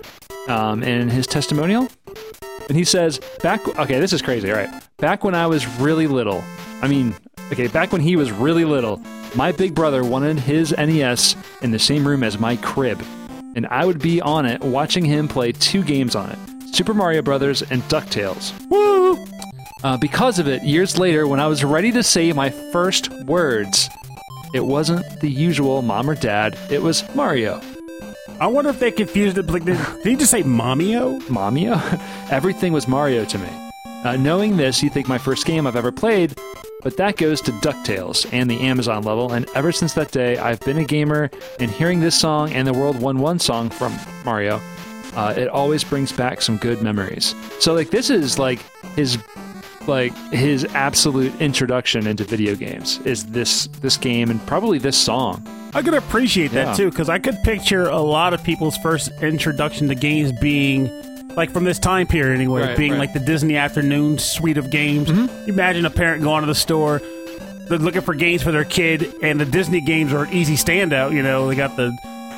Um, 0.47 0.81
in 0.81 1.09
his 1.09 1.27
testimonial, 1.27 1.89
and 2.69 2.77
he 2.77 2.85
says, 2.85 3.19
back, 3.43 3.67
okay, 3.77 3.99
this 3.99 4.13
is 4.13 4.21
crazy. 4.21 4.49
All 4.49 4.55
right. 4.57 4.69
Back 4.97 5.25
when 5.25 5.35
I 5.35 5.45
was 5.45 5.67
really 5.79 6.07
little, 6.07 6.41
I 6.81 6.87
mean, 6.87 7.13
okay, 7.51 7.67
back 7.67 7.91
when 7.91 8.01
he 8.01 8.15
was 8.15 8.31
really 8.31 8.65
little, 8.65 9.01
my 9.35 9.51
big 9.51 9.75
brother 9.75 10.03
wanted 10.03 10.39
his 10.39 10.71
NES 10.77 11.35
in 11.61 11.71
the 11.71 11.79
same 11.79 12.07
room 12.07 12.23
as 12.23 12.39
my 12.39 12.55
crib. 12.57 13.01
And 13.55 13.65
I 13.67 13.85
would 13.85 13.99
be 13.99 14.21
on 14.21 14.45
it 14.45 14.61
watching 14.61 15.03
him 15.03 15.27
play 15.27 15.51
two 15.51 15.83
games 15.83 16.15
on 16.15 16.29
it 16.29 16.37
Super 16.75 16.93
Mario 16.93 17.21
Brothers 17.21 17.61
and 17.63 17.81
DuckTales. 17.83 18.53
Woo! 18.69 19.17
Uh, 19.83 19.97
because 19.97 20.39
of 20.39 20.47
it, 20.47 20.63
years 20.63 20.97
later, 20.97 21.27
when 21.27 21.39
I 21.39 21.47
was 21.47 21.63
ready 21.63 21.91
to 21.91 22.03
say 22.03 22.31
my 22.33 22.49
first 22.49 23.11
words, 23.25 23.89
it 24.53 24.65
wasn't 24.65 25.05
the 25.21 25.29
usual 25.29 25.81
mom 25.81 26.09
or 26.09 26.15
dad, 26.15 26.57
it 26.69 26.81
was 26.81 27.03
Mario. 27.15 27.61
I 28.39 28.47
wonder 28.47 28.69
if 28.69 28.79
they 28.79 28.91
confused 28.91 29.37
it. 29.37 29.47
Like, 29.47 29.65
did, 29.65 29.77
did 30.03 30.05
he 30.05 30.15
just 30.15 30.31
say 30.31 30.43
"momio"? 30.43 31.19
Mamio? 31.23 31.81
Everything 32.31 32.73
was 32.73 32.87
Mario 32.87 33.25
to 33.25 33.39
me. 33.39 33.49
Uh, 34.03 34.15
knowing 34.15 34.57
this, 34.57 34.83
you 34.83 34.89
think 34.89 35.07
my 35.07 35.17
first 35.17 35.45
game 35.45 35.65
I've 35.65 35.75
ever 35.75 35.91
played, 35.91 36.37
but 36.87 36.95
that 36.95 37.17
goes 37.17 37.41
to 37.41 37.51
DuckTales 37.51 38.25
and 38.31 38.49
the 38.49 38.61
Amazon 38.61 39.03
level, 39.03 39.33
and 39.33 39.45
ever 39.55 39.73
since 39.73 39.93
that 39.95 40.09
day, 40.11 40.37
I've 40.37 40.61
been 40.61 40.77
a 40.77 40.85
gamer, 40.85 41.29
and 41.59 41.69
hearing 41.69 41.99
this 41.99 42.17
song 42.17 42.53
and 42.53 42.65
the 42.65 42.71
World 42.71 43.01
1 43.01 43.17
1 43.17 43.39
song 43.39 43.69
from 43.69 43.93
Mario, 44.23 44.61
uh, 45.13 45.33
it 45.35 45.49
always 45.49 45.83
brings 45.83 46.13
back 46.13 46.41
some 46.41 46.55
good 46.55 46.81
memories. 46.81 47.35
So, 47.59 47.73
like, 47.73 47.89
this 47.89 48.09
is 48.09 48.39
like 48.39 48.59
his. 48.95 49.17
Like 49.85 50.13
his 50.33 50.65
absolute 50.75 51.33
introduction 51.41 52.07
into 52.07 52.25
video 52.25 52.55
games 52.55 52.99
is 53.05 53.25
this 53.27 53.67
this 53.79 53.95
game 53.95 54.29
and 54.29 54.45
probably 54.45 54.79
this 54.79 54.97
song. 54.97 55.47
I 55.73 55.81
could 55.81 55.93
appreciate 55.93 56.51
that 56.51 56.67
Yeah. 56.67 56.73
too, 56.73 56.89
because 56.89 57.07
I 57.07 57.19
could 57.19 57.37
picture 57.43 57.85
a 57.87 58.01
lot 58.01 58.33
of 58.33 58.43
people's 58.43 58.75
first 58.79 59.09
introduction 59.21 59.87
to 59.87 59.95
games 59.95 60.33
being 60.41 60.87
like 61.37 61.51
from 61.51 61.63
this 61.63 61.79
time 61.79 62.07
period 62.07 62.35
anyway, 62.35 62.61
Right, 62.63 62.77
being 62.77 62.91
right. 62.93 62.99
like 62.99 63.13
the 63.13 63.19
Disney 63.21 63.55
afternoon 63.55 64.17
suite 64.17 64.57
of 64.57 64.69
games. 64.69 65.07
Mm-hmm. 65.07 65.49
Imagine 65.49 65.85
a 65.85 65.89
parent 65.89 66.23
going 66.23 66.41
to 66.41 66.47
the 66.47 66.55
store, 66.55 66.99
they're 67.69 67.77
looking 67.77 68.01
for 68.01 68.13
games 68.15 68.41
for 68.43 68.51
their 68.51 68.65
kid, 68.65 69.13
and 69.21 69.39
the 69.39 69.45
Disney 69.45 69.79
games 69.79 70.11
are 70.13 70.23
an 70.23 70.33
easy 70.33 70.55
standout. 70.55 71.13
You 71.13 71.21
know, 71.21 71.47
they 71.47 71.55
got 71.55 71.75
the 71.77 71.95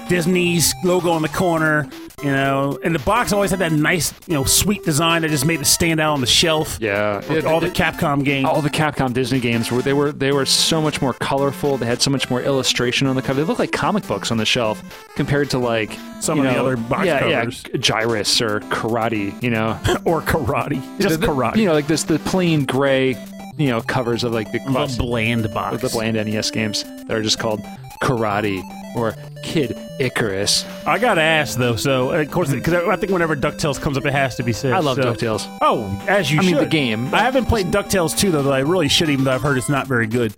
Disney's 0.09 0.73
logo 0.83 1.11
on 1.11 1.21
the 1.21 1.29
corner. 1.29 1.87
You 2.23 2.31
know, 2.31 2.77
and 2.83 2.93
the 2.93 2.99
box 2.99 3.31
always 3.31 3.49
had 3.51 3.59
that 3.59 3.71
nice, 3.71 4.13
you 4.27 4.33
know, 4.33 4.43
sweet 4.43 4.83
design 4.83 5.21
that 5.21 5.29
just 5.29 5.45
made 5.45 5.61
it 5.61 5.65
stand 5.65 5.99
out 5.99 6.13
on 6.13 6.21
the 6.21 6.27
shelf. 6.27 6.77
Yeah, 6.81 7.17
With 7.31 7.45
all 7.45 7.59
the 7.59 7.69
Capcom 7.69 8.23
games. 8.25 8.45
all 8.45 8.61
the 8.61 8.69
Capcom 8.69 9.13
Disney 9.13 9.39
games 9.39 9.71
were 9.71 9.81
they 9.81 9.93
were 9.93 10.11
they 10.11 10.31
were 10.31 10.45
so 10.45 10.81
much 10.81 11.01
more 11.01 11.13
colorful. 11.13 11.77
They 11.77 11.85
had 11.85 12.01
so 12.01 12.11
much 12.11 12.29
more 12.29 12.41
illustration 12.41 13.07
on 13.07 13.15
the 13.15 13.21
cover. 13.21 13.39
They 13.41 13.45
looked 13.47 13.59
like 13.59 13.71
comic 13.71 14.05
books 14.07 14.31
on 14.31 14.37
the 14.37 14.45
shelf 14.45 14.81
compared 15.15 15.49
to 15.51 15.59
like 15.59 15.97
Some 16.21 16.39
you 16.39 16.47
of 16.47 16.53
the 16.53 16.59
other 16.59 16.75
box 16.77 17.05
yeah, 17.05 17.19
covers. 17.19 17.63
yeah, 17.71 17.77
Gyruss 17.79 18.41
or 18.41 18.59
Karate. 18.61 19.41
You 19.41 19.51
know, 19.51 19.79
or 20.05 20.21
karate. 20.21 20.81
Just 20.99 21.21
the- 21.21 21.27
karate. 21.27 21.57
You 21.57 21.65
know, 21.67 21.73
like 21.73 21.87
this 21.87 22.03
the 22.03 22.19
plain 22.19 22.65
gray 22.65 23.13
you 23.59 23.67
know 23.67 23.81
covers 23.81 24.23
of 24.23 24.31
like 24.33 24.51
the 24.51 24.59
the 24.59 24.95
bland 24.97 25.53
box. 25.53 25.81
the 25.81 25.89
bland 25.89 26.15
NES 26.15 26.49
games 26.51 26.83
that 26.83 27.11
are 27.11 27.21
just 27.21 27.37
called 27.37 27.61
Karate 28.01 28.63
or 28.95 29.13
Kid 29.43 29.75
Icarus. 29.99 30.65
I 30.87 30.97
gotta 30.97 31.21
ask 31.21 31.57
though. 31.57 31.75
So 31.75 32.11
of 32.11 32.31
course, 32.31 32.49
because 32.51 32.73
I 32.73 32.95
think 32.95 33.11
whenever 33.11 33.35
Ducktales 33.35 33.79
comes 33.79 33.97
up, 33.97 34.05
it 34.05 34.13
has 34.13 34.35
to 34.37 34.43
be 34.43 34.53
said. 34.53 34.73
I 34.73 34.79
love 34.79 34.95
so- 34.95 35.03
DuckTales. 35.13 35.45
Oh, 35.61 35.85
as 36.07 36.31
you 36.31 36.39
I 36.39 36.43
mean, 36.43 36.55
the 36.55 36.65
game. 36.65 37.13
I 37.13 37.19
haven't 37.19 37.45
played 37.45 37.67
Ducktales 37.67 38.17
two 38.17 38.31
though. 38.31 38.43
That 38.43 38.53
I 38.53 38.59
really 38.59 38.87
should, 38.87 39.09
even 39.09 39.25
though 39.25 39.33
I've 39.33 39.41
heard 39.41 39.57
it's 39.57 39.69
not 39.69 39.87
very 39.87 40.07
good. 40.07 40.33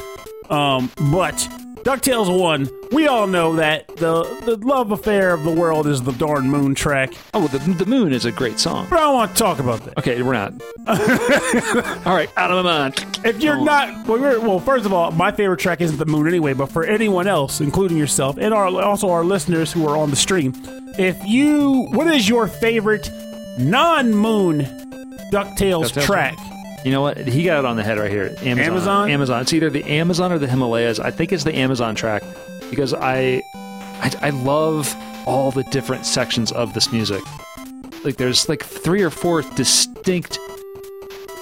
Um, 0.50 0.92
but 1.12 1.48
Ducktales 1.84 2.40
one, 2.40 2.70
we 2.92 3.08
all 3.08 3.26
know 3.26 3.56
that 3.56 3.88
the 3.98 4.24
the 4.46 4.56
love 4.58 4.92
affair 4.92 5.34
of 5.34 5.44
the 5.44 5.52
world 5.52 5.88
is 5.88 6.04
the 6.04 6.12
darn 6.14 6.48
moon 6.50 6.76
track. 6.76 7.12
Oh, 7.34 7.48
the 7.48 7.58
the 7.58 7.86
Moon 7.88 8.14
is 8.14 8.26
a 8.26 8.32
great 8.32 8.60
song. 8.60 8.86
But 8.90 8.98
I 8.98 9.02
don't 9.02 9.16
want 9.16 9.32
to 9.32 9.38
talk 9.38 9.58
about 9.60 9.82
that. 9.86 9.98
Okay, 9.98 10.22
we're 10.22 10.34
not. 10.34 10.54
All 12.06 12.16
right, 12.16 12.30
out 12.38 12.52
of 12.52 12.64
my 12.64 12.72
mind. 12.90 13.06
If 13.26 13.42
you're 13.42 13.58
Oh. 13.58 13.64
not, 13.64 14.08
well, 14.08 14.20
well, 14.42 14.60
first 14.60 14.86
of 14.86 14.94
all, 14.94 15.12
my 15.12 15.32
favorite 15.32 15.60
track 15.60 15.82
isn't 15.82 15.98
the 15.98 16.06
moon 16.06 16.28
anyway. 16.28 16.54
But 16.54 16.68
for 16.68 16.84
anyone 16.84 17.28
else, 17.28 17.62
including 17.62 17.98
yourself 17.98 18.38
and 18.38 18.54
our 18.54 18.68
also 18.82 19.10
our 19.10 19.24
listeners 19.24 19.72
who 19.74 19.88
are 19.88 19.98
on 19.98 20.10
the 20.12 20.16
stream, 20.16 20.54
if 21.00 21.18
you, 21.26 21.88
what 21.94 22.08
is 22.08 22.30
your 22.30 22.48
favorite 22.48 23.10
non-moon 23.58 24.62
Ducktales, 25.32 25.92
DuckTales 25.94 26.06
track? 26.06 26.38
You 26.84 26.92
know 26.92 27.02
what? 27.02 27.18
He 27.18 27.44
got 27.44 27.60
it 27.60 27.66
on 27.66 27.76
the 27.76 27.84
head 27.84 27.98
right 27.98 28.10
here. 28.10 28.36
Amazon. 28.40 28.60
Amazon? 28.60 29.10
Amazon. 29.12 29.42
It's 29.42 29.54
either 29.54 29.70
the 29.70 29.84
Amazon 29.84 30.32
or 30.32 30.40
the 30.40 30.48
Himalayas. 30.48 31.00
I 31.00 31.12
think 31.12 31.32
it's 31.32 31.44
the 31.44 31.56
Amazon 31.56 31.94
track 31.96 32.24
because 32.70 32.94
I, 32.94 33.42
I, 33.54 34.12
I 34.22 34.30
love 34.32 34.96
all 35.28 35.52
the 35.52 35.64
different 35.66 36.06
sections 36.06 36.52
of 36.52 36.74
this 36.74 36.92
music. 36.92 37.22
Like 38.04 38.18
there's 38.18 38.50
like 38.50 38.64
three 38.64 39.04
or 39.04 39.12
four 39.12 39.44
distinct 39.44 40.40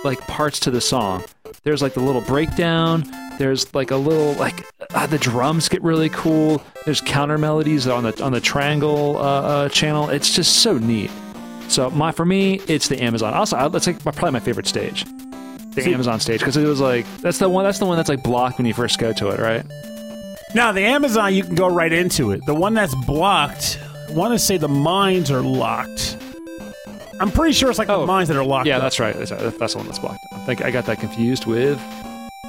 like 0.04 0.20
parts 0.28 0.60
to 0.62 0.72
the 0.72 0.82
song. 0.82 1.24
There's 1.64 1.82
like 1.82 1.94
the 1.94 2.02
little 2.02 2.22
breakdown. 2.22 3.06
There's 3.38 3.74
like 3.74 3.92
a 3.92 3.96
little 3.96 4.34
like 4.34 4.66
uh, 4.94 5.08
the 5.08 5.18
drums 5.18 5.70
get 5.70 5.82
really 5.82 6.10
cool. 6.10 6.62
There's 6.84 7.00
counter 7.00 7.38
melodies 7.38 7.88
on 7.88 8.04
the 8.04 8.24
on 8.24 8.34
the 8.34 8.42
triangle 8.42 9.18
uh, 9.18 9.22
uh, 9.22 9.70
channel. 9.70 10.10
It's 10.10 10.36
just 10.36 10.58
so 10.58 10.78
neat. 10.78 11.12
So 11.70 11.90
my 11.92 12.12
for 12.12 12.26
me, 12.26 12.60
it's 12.68 12.88
the 12.88 13.02
Amazon. 13.02 13.34
Also, 13.34 13.56
I- 13.58 13.68
that's 13.68 13.88
like 13.88 14.04
my, 14.06 14.12
probably 14.12 14.32
my 14.32 14.40
favorite 14.40 14.68
stage, 14.68 15.06
the 15.76 15.82
See- 15.84 15.94
Amazon 15.94 16.20
stage, 16.20 16.40
because 16.40 16.58
it 16.58 16.66
was 16.66 16.82
like 16.82 17.06
that's 17.22 17.38
the 17.38 17.48
one 17.50 17.64
that's 17.64 17.80
the 17.80 17.86
one 17.86 17.96
that's 17.98 18.10
like 18.10 18.24
blocked 18.24 18.58
when 18.58 18.66
you 18.68 18.74
first 18.74 18.98
go 19.00 19.14
to 19.14 19.30
it, 19.30 19.40
right? 19.40 19.64
Now 20.56 20.72
the 20.72 20.82
Amazon, 20.82 21.34
you 21.36 21.44
can 21.44 21.56
go 21.56 21.68
right 21.68 21.94
into 21.94 22.32
it. 22.32 22.44
The 22.48 22.56
one 22.56 22.74
that's 22.74 22.96
blocked, 23.06 23.80
I 24.10 24.14
want 24.14 24.34
to 24.34 24.40
say 24.40 24.58
the 24.58 24.68
mines 24.68 25.30
are 25.30 25.42
locked. 25.42 26.18
I'm 27.22 27.30
pretty 27.32 27.54
sure 27.54 27.70
it's 27.70 27.78
like 27.78 27.88
the 27.90 27.96
Oh, 27.96 28.06
mines 28.06 28.30
that 28.30 28.38
are 28.38 28.46
locked. 28.46 28.66
Yeah, 28.66 28.78
up. 28.78 28.82
that's 28.84 29.00
right. 29.00 29.14
That's, 29.16 29.32
right. 29.32 29.56
that's 29.60 29.74
the 29.74 29.78
one 29.78 29.86
that's 29.88 30.00
blocked. 30.00 30.20
I 30.34 30.38
think 30.46 30.64
I 30.64 30.72
got 30.72 30.86
that 30.86 31.00
confused 31.00 31.46
with 31.46 31.78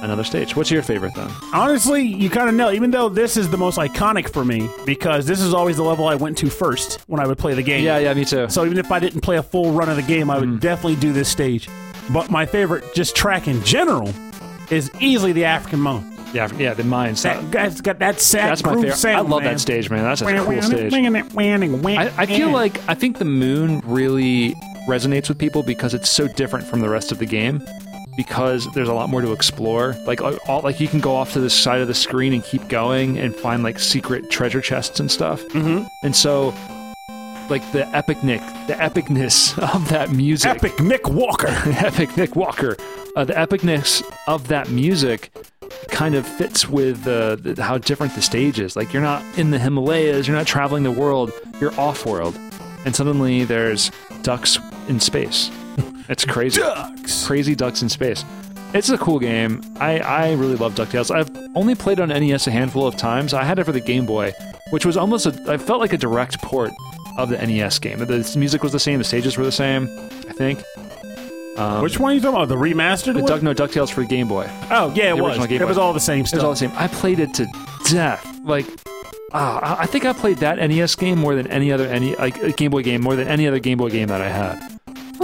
another 0.01 0.23
stage. 0.23 0.55
What's 0.55 0.71
your 0.71 0.81
favorite 0.81 1.13
then? 1.15 1.29
Honestly, 1.53 2.01
you 2.03 2.29
kind 2.29 2.49
of 2.49 2.55
know. 2.55 2.71
Even 2.71 2.91
though 2.91 3.09
this 3.09 3.37
is 3.37 3.49
the 3.49 3.57
most 3.57 3.77
iconic 3.77 4.31
for 4.31 4.43
me, 4.45 4.69
because 4.85 5.25
this 5.25 5.39
is 5.41 5.53
always 5.53 5.77
the 5.77 5.83
level 5.83 6.07
I 6.07 6.15
went 6.15 6.37
to 6.39 6.49
first 6.49 6.99
when 7.07 7.19
I 7.21 7.27
would 7.27 7.37
play 7.37 7.53
the 7.53 7.63
game. 7.63 7.83
Yeah, 7.83 7.97
yeah, 7.99 8.13
me 8.13 8.25
too. 8.25 8.49
So 8.49 8.65
even 8.65 8.77
if 8.77 8.91
I 8.91 8.99
didn't 8.99 9.21
play 9.21 9.37
a 9.37 9.43
full 9.43 9.71
run 9.71 9.89
of 9.89 9.95
the 9.95 10.01
game, 10.03 10.29
I 10.29 10.37
Mm-hmm. 10.39 10.51
would 10.51 10.59
definitely 10.59 10.95
do 10.97 11.13
this 11.13 11.29
stage. 11.29 11.69
But 12.11 12.31
my 12.31 12.45
favorite, 12.45 12.83
just 12.95 13.15
track 13.15 13.47
in 13.47 13.63
general, 13.63 14.11
is 14.69 14.89
easily 14.99 15.31
the 15.33 15.45
African 15.45 15.79
Moan. 15.79 16.07
Yeah, 16.33 16.49
yeah, 16.57 16.73
the 16.73 16.83
mines. 16.85 17.21
That 17.23 17.51
guy's 17.51 17.81
got 17.81 17.99
that 17.99 18.19
sad 18.21 18.49
That's 18.51 18.63
my 18.63 18.75
favorite. 18.75 18.95
sound. 18.95 19.17
I 19.27 19.29
love 19.29 19.43
man. 19.43 19.53
that 19.53 19.59
stage, 19.59 19.89
man. 19.89 20.03
That's 20.03 20.21
a 20.21 20.25
cool 20.25 20.61
stage. 20.61 20.93
I, 20.93 22.11
I 22.17 22.25
feel 22.25 22.49
like 22.51 22.79
I 22.89 22.93
think 22.95 23.17
the 23.17 23.25
moon 23.25 23.81
really 23.85 24.55
resonates 24.87 25.27
with 25.29 25.37
people 25.37 25.61
because 25.61 25.93
it's 25.93 26.09
so 26.09 26.27
different 26.27 26.65
from 26.65 26.79
the 26.79 26.89
rest 26.89 27.11
of 27.11 27.19
the 27.19 27.25
game. 27.25 27.61
Because 28.17 28.71
there's 28.73 28.89
a 28.89 28.93
lot 28.93 29.09
more 29.09 29.21
to 29.21 29.31
explore. 29.31 29.95
Like 30.05 30.21
all, 30.21 30.61
like 30.61 30.79
you 30.79 30.87
can 30.87 30.99
go 30.99 31.15
off 31.15 31.33
to 31.33 31.39
the 31.39 31.49
side 31.49 31.81
of 31.81 31.87
the 31.87 31.93
screen 31.93 32.33
and 32.33 32.43
keep 32.43 32.67
going 32.67 33.17
and 33.17 33.35
find 33.35 33.63
like 33.63 33.79
secret 33.79 34.29
treasure 34.29 34.61
chests 34.61 34.99
and 34.99 35.09
stuff. 35.09 35.41
Mm-hmm. 35.49 35.85
And 36.03 36.15
so, 36.15 36.53
like 37.49 37.69
the 37.71 37.87
epic 37.95 38.23
Nick, 38.23 38.41
the 38.67 38.73
epicness 38.73 39.57
of 39.75 39.89
that 39.89 40.11
music, 40.11 40.51
epic 40.51 40.79
Nick 40.79 41.07
Walker. 41.07 41.47
epic 41.65 42.15
Nick 42.17 42.35
Walker. 42.35 42.75
Uh, 43.15 43.25
the 43.25 43.33
epicness 43.33 44.03
of 44.27 44.47
that 44.47 44.69
music 44.69 45.31
kind 45.89 46.15
of 46.15 46.27
fits 46.27 46.67
with 46.67 47.05
uh, 47.07 47.35
the, 47.35 47.61
how 47.61 47.77
different 47.77 48.15
the 48.15 48.21
stage 48.21 48.59
is. 48.59 48.75
Like 48.75 48.93
you're 48.93 49.01
not 49.01 49.23
in 49.37 49.51
the 49.51 49.59
Himalayas, 49.59 50.27
you're 50.27 50.37
not 50.37 50.47
traveling 50.47 50.83
the 50.83 50.91
world, 50.91 51.31
you're 51.59 51.77
off 51.79 52.05
world, 52.05 52.37
and 52.85 52.95
suddenly 52.95 53.43
there's 53.43 53.91
ducks 54.21 54.59
in 54.87 54.99
space. 54.99 55.51
It's 56.09 56.25
crazy. 56.25 56.61
ducks. 56.61 57.25
Crazy 57.25 57.55
Ducks 57.55 57.81
in 57.81 57.89
Space. 57.89 58.23
It's 58.73 58.89
a 58.89 58.97
cool 58.97 59.19
game. 59.19 59.61
I, 59.79 59.99
I 59.99 60.31
really 60.33 60.55
love 60.55 60.75
DuckTales. 60.75 61.11
I've 61.13 61.29
only 61.55 61.75
played 61.75 61.99
on 61.99 62.09
NES 62.09 62.47
a 62.47 62.51
handful 62.51 62.87
of 62.87 62.95
times. 62.95 63.33
I 63.33 63.43
had 63.43 63.59
it 63.59 63.65
for 63.65 63.71
the 63.73 63.81
Game 63.81 64.05
Boy, 64.05 64.31
which 64.69 64.85
was 64.85 64.95
almost 64.97 65.25
a, 65.25 65.51
I 65.51 65.57
felt 65.57 65.79
like 65.81 65.91
a 65.93 65.97
direct 65.97 66.41
port 66.41 66.71
of 67.17 67.29
the 67.29 67.37
NES 67.37 67.79
game. 67.79 67.99
The 67.99 68.33
music 68.37 68.63
was 68.63 68.71
the 68.71 68.79
same, 68.79 68.97
the 68.99 69.03
stages 69.03 69.37
were 69.37 69.43
the 69.43 69.51
same, 69.51 69.83
I 70.29 70.33
think. 70.33 70.63
Um, 71.57 71.81
Which 71.83 71.99
one 71.99 72.11
are 72.11 72.15
you 72.15 72.21
talking 72.21 72.35
about? 72.37 72.47
The 72.47 72.55
remastered 72.55 73.13
the 73.15 73.19
one? 73.23 73.25
Duck, 73.25 73.43
no, 73.43 73.53
DuckTales 73.53 73.91
for 73.91 74.05
Game 74.05 74.29
Boy. 74.29 74.49
oh, 74.71 74.93
yeah, 74.95 75.13
it 75.13 75.17
the 75.17 75.23
was. 75.23 75.37
Game 75.47 75.57
It 75.57 75.59
Boy. 75.59 75.65
was 75.67 75.77
all 75.77 75.91
the 75.91 75.99
same 75.99 76.25
stuff. 76.25 76.35
It 76.35 76.37
was 76.37 76.43
all 76.45 76.51
the 76.51 76.55
same. 76.57 76.71
I 76.75 76.87
played 76.87 77.19
it 77.19 77.33
to 77.35 77.47
death. 77.89 78.25
Like, 78.45 78.65
ah, 79.33 79.77
I- 79.81 79.85
think 79.85 80.05
I 80.05 80.13
played 80.13 80.37
that 80.37 80.57
NES 80.59 80.95
game 80.95 81.19
more 81.19 81.35
than 81.35 81.47
any 81.47 81.73
other 81.73 81.87
any 81.89 82.15
like 82.15 82.41
uh, 82.41 82.51
Game 82.55 82.71
Boy 82.71 82.83
game 82.83 83.01
more 83.01 83.17
than 83.17 83.27
any 83.27 83.47
other 83.49 83.59
Game 83.59 83.77
Boy 83.79 83.89
game 83.89 84.07
that 84.07 84.21
I 84.21 84.29
had. 84.29 84.79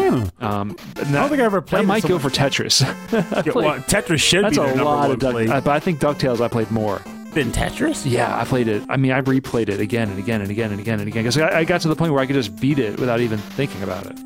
Hmm. 0.09 0.43
Um, 0.45 0.75
and 0.95 1.07
I 1.07 1.11
don't 1.21 1.29
think 1.29 1.41
I 1.41 1.45
ever 1.45 1.61
played 1.61 1.83
that 1.83 1.87
might 1.87 2.03
go 2.03 2.19
for 2.19 2.29
Tetris. 2.29 2.81
Yeah, 3.11 3.51
well, 3.53 3.75
Tetris 3.87 4.19
should 4.19 4.45
that's 4.45 4.57
be 4.57 4.63
a 4.63 4.67
number 4.67 4.83
lot 4.83 4.99
one 5.01 5.11
of 5.11 5.19
Duck, 5.19 5.31
play. 5.31 5.47
uh, 5.47 5.61
but 5.61 5.71
I 5.71 5.79
think 5.79 5.99
Ducktales 5.99 6.41
I 6.41 6.47
played 6.47 6.71
more. 6.71 7.01
Than 7.33 7.51
Tetris? 7.51 8.09
Yeah, 8.09 8.35
I 8.39 8.45
played 8.45 8.67
it. 8.67 8.83
I 8.89 8.97
mean, 8.97 9.11
I 9.11 9.21
replayed 9.21 9.69
it 9.69 9.79
again 9.79 10.09
and 10.09 10.17
again 10.17 10.41
and 10.41 10.49
again 10.49 10.71
and 10.71 10.79
again 10.79 10.99
and 10.99 11.07
again 11.07 11.23
because 11.23 11.37
I, 11.37 11.59
I 11.59 11.63
got 11.65 11.81
to 11.81 11.87
the 11.87 11.95
point 11.95 12.13
where 12.13 12.21
I 12.21 12.25
could 12.25 12.35
just 12.35 12.55
beat 12.59 12.79
it 12.79 12.99
without 12.99 13.19
even 13.19 13.37
thinking 13.37 13.83
about 13.83 14.05
it. 14.07 14.17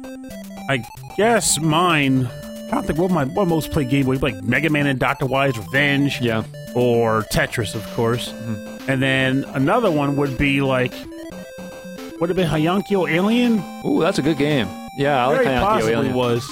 I 0.69 0.83
guess 1.17 1.59
mine. 1.59 2.27
I 2.27 2.75
don't 2.75 2.85
think 2.87 2.99
what 2.99 3.11
my 3.11 3.25
what 3.25 3.47
most 3.47 3.71
played 3.71 3.89
Game 3.89 4.05
be 4.05 4.17
like 4.17 4.41
Mega 4.43 4.69
Man 4.69 4.87
and 4.87 4.97
Doctor 4.99 5.25
Wily's 5.25 5.57
Revenge. 5.57 6.21
Yeah, 6.21 6.43
or 6.73 7.23
Tetris, 7.33 7.75
of 7.75 7.85
course. 7.95 8.29
Mm-hmm. 8.31 8.89
And 8.89 9.01
then 9.01 9.43
another 9.55 9.91
one 9.91 10.15
would 10.15 10.37
be 10.37 10.61
like, 10.61 10.93
would 12.21 12.29
it 12.29 12.35
be 12.35 12.43
Heiankyo 12.43 13.11
Alien? 13.11 13.61
ooh, 13.85 13.99
that's 13.99 14.19
a 14.19 14.21
good 14.21 14.37
game. 14.37 14.67
Yeah, 14.97 15.25
I 15.25 15.27
like 15.27 15.43
Very 15.43 15.59
possibly 15.59 16.11
was. 16.11 16.49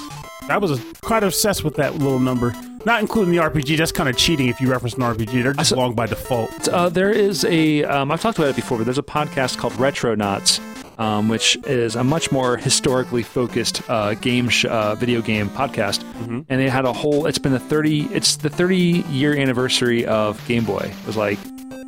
I 0.50 0.58
was 0.58 0.82
quite 1.02 1.24
obsessed 1.24 1.64
with 1.64 1.76
that 1.76 1.96
little 1.96 2.20
number. 2.20 2.54
Not 2.86 3.02
including 3.02 3.34
the 3.34 3.42
RPG. 3.42 3.78
That's 3.78 3.92
kind 3.92 4.10
of 4.10 4.18
cheating 4.18 4.48
if 4.48 4.62
you 4.62 4.70
reference 4.72 4.96
an 4.96 5.02
RPG. 5.02 5.44
They're 5.44 5.54
just 5.54 5.74
long 5.74 5.94
by 5.94 6.08
default. 6.08 6.68
Uh, 6.70 6.90
there 6.90 7.12
is 7.12 7.44
a, 7.46 7.84
um, 7.84 8.12
I've 8.12 8.22
talked 8.22 8.38
about 8.38 8.50
it 8.50 8.56
before, 8.56 8.78
but 8.78 8.86
there's 8.86 8.98
a 8.98 9.04
podcast 9.04 9.58
called 9.58 9.74
Retronauts, 9.74 10.60
um, 10.98 11.28
which 11.28 11.58
is 11.68 11.96
a 11.96 12.04
much 12.04 12.32
more 12.32 12.58
historically 12.58 13.22
focused 13.22 13.88
uh, 13.90 14.14
game, 14.16 14.48
sh- 14.50 14.66
uh, 14.66 14.96
video 14.96 15.22
game 15.22 15.50
podcast. 15.50 16.04
Mm-hmm. 16.04 16.42
And 16.48 16.62
they 16.62 16.70
had 16.70 16.86
a 16.86 16.94
whole, 16.94 17.26
it's 17.26 17.38
been 17.38 17.52
the 17.52 17.60
30, 17.60 18.06
it's 18.14 18.38
the 18.38 18.50
30 18.50 18.78
year 19.10 19.38
anniversary 19.38 20.06
of 20.06 20.46
Game 20.48 20.64
Boy. 20.64 20.92
It 21.02 21.06
was 21.06 21.18
like 21.18 21.38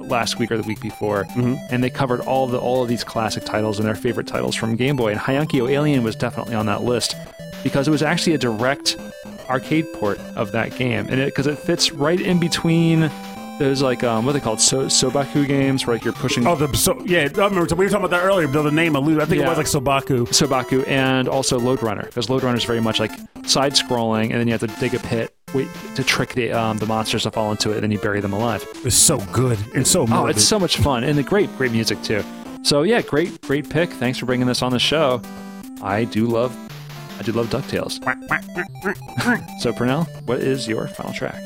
last 0.08 0.40
week 0.40 0.52
or 0.52 0.58
the 0.58 0.68
week 0.68 0.82
before. 0.82 1.26
Mm-hmm. 1.26 1.56
And 1.70 1.84
they 1.84 1.90
covered 1.90 2.22
all 2.22 2.48
the 2.48 2.60
all 2.60 2.84
of 2.84 2.90
these 2.90 3.04
classic 3.04 3.46
titles 3.46 3.80
and 3.80 3.88
their 3.88 3.96
favorite 3.96 4.28
titles 4.28 4.56
from 4.56 4.76
Game 4.76 4.96
Boy. 4.96 5.12
And 5.12 5.20
Heiankyo 5.20 5.70
Alien 5.70 6.04
was 6.04 6.16
definitely 6.16 6.56
on 6.56 6.66
that 6.68 6.84
list 6.84 7.16
because 7.64 7.88
it 7.88 7.92
was 7.92 8.02
actually 8.02 8.34
a 8.34 8.38
direct 8.38 8.98
arcade 9.50 9.86
port 9.94 10.20
of 10.36 10.52
that 10.54 10.76
game, 10.78 11.08
and 11.10 11.20
it 11.20 11.26
because 11.26 11.48
it 11.48 11.58
fits 11.58 11.92
right 11.92 12.20
in 12.20 12.40
between 12.40 13.12
those 13.62 13.82
like 13.82 14.04
um 14.04 14.26
what 14.26 14.32
are 14.36 14.40
they 14.40 14.44
called 14.44 14.60
so, 14.60 14.86
Sobaku 14.88 15.48
games 15.48 15.86
where 15.86 15.96
like 15.96 16.04
you're 16.04 16.14
pushing 16.14 16.46
Oh, 16.48 16.56
the 16.56 16.74
so 16.76 17.00
yeah. 17.06 17.20
I 17.22 17.24
remember 17.28 17.62
we 17.76 17.86
were 17.86 17.90
talking 17.90 18.06
about 18.06 18.10
that 18.12 18.24
earlier. 18.24 18.48
But 18.48 18.64
the 18.64 18.72
name 18.72 18.96
alluded. 18.96 19.22
I 19.22 19.26
think 19.26 19.40
Yeah. 19.42 19.48
it 19.48 19.50
was 19.50 19.58
like 19.58 19.68
Sobaku. 19.68 20.28
Sobaku 20.30 20.88
and 20.88 21.28
also 21.30 21.60
Lode 21.60 21.84
Runner 21.84 22.04
because 22.04 22.30
Lode 22.30 22.44
Runner 22.44 22.58
is 22.58 22.64
very 22.64 22.82
much 22.82 23.00
like 23.00 23.12
side 23.46 23.74
scrolling, 23.74 24.32
and 24.32 24.34
then 24.34 24.48
you 24.48 24.54
have 24.54 24.62
to 24.62 24.68
dig 24.80 24.94
a 24.94 25.00
pit 25.00 25.34
wait 25.54 25.68
to 25.96 26.04
trick 26.04 26.34
the 26.34 26.52
um, 26.52 26.78
the 26.78 26.86
monsters 26.86 27.24
to 27.24 27.32
fall 27.32 27.52
into 27.52 27.72
it, 27.72 27.76
and 27.76 27.84
then 27.84 27.92
you 27.92 28.00
bury 28.00 28.20
them 28.22 28.34
alive. 28.34 28.66
It's 28.84 28.96
so 28.96 29.20
good 29.34 29.58
and 29.76 29.86
so 29.88 30.06
Oh, 30.10 30.26
it's 30.28 30.44
so 30.44 30.60
much 30.60 30.78
fun 30.78 31.04
and 31.04 31.18
the 31.18 31.24
great 31.24 31.56
great 31.58 31.72
music 31.72 32.02
too. 32.02 32.24
So 32.64 32.84
yeah, 32.84 33.02
great 33.02 33.42
great 33.42 33.70
pick. 33.70 33.90
Thanks 33.92 34.18
for 34.18 34.26
bringing 34.26 34.48
this 34.48 34.62
on 34.62 34.72
the 34.72 34.80
show. 34.80 35.22
I 35.82 36.06
do 36.06 36.26
love 36.26 36.56
I 37.20 37.24
do 37.24 37.32
love 37.32 37.48
Ducktales. 37.48 38.00
So 39.60 39.72
Pernell, 39.72 40.08
what 40.26 40.40
is 40.40 40.68
your 40.68 40.88
final 40.88 41.14
track? 41.14 41.40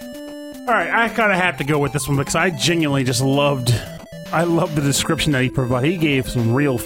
All 0.67 0.73
right, 0.73 0.89
I 0.89 1.09
kind 1.09 1.31
of 1.31 1.37
have 1.37 1.57
to 1.57 1.63
go 1.63 1.77
with 1.77 1.93
this 1.93 2.07
one 2.07 2.17
because 2.17 2.33
I 2.35 2.49
genuinely 2.49 3.03
just 3.03 3.21
loved. 3.21 3.71
I 4.33 4.43
love 4.43 4.73
the 4.73 4.81
description 4.81 5.31
that 5.33 5.43
he 5.43 5.49
provided. 5.49 5.91
He 5.91 5.97
gave 5.97 6.27
some 6.27 6.53
real 6.55 6.79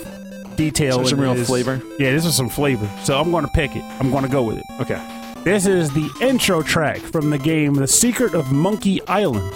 detail, 0.56 0.98
So 0.98 1.04
some 1.06 1.22
real 1.22 1.34
his- 1.34 1.48
flavor? 1.48 1.82
Yeah, 1.98 2.12
this 2.12 2.26
is 2.26 2.36
some 2.36 2.50
flavor. 2.50 2.90
So 3.04 3.18
I'm 3.20 3.32
going 3.32 3.46
to 3.46 3.52
pick 3.54 3.76
it. 3.78 3.84
I'm 4.02 4.12
going 4.12 4.24
to 4.24 4.30
go 4.30 4.44
with 4.44 4.58
it. 4.58 4.66
Okay. 4.82 5.02
This 5.46 5.66
is 5.66 5.90
the 5.94 6.10
intro 6.22 6.62
track 6.62 6.98
from 6.98 7.30
the 7.30 7.38
game 7.38 7.76
The 7.76 7.88
Secret 7.88 8.34
of 8.34 8.52
Monkey 8.52 9.02
Island. 9.08 9.54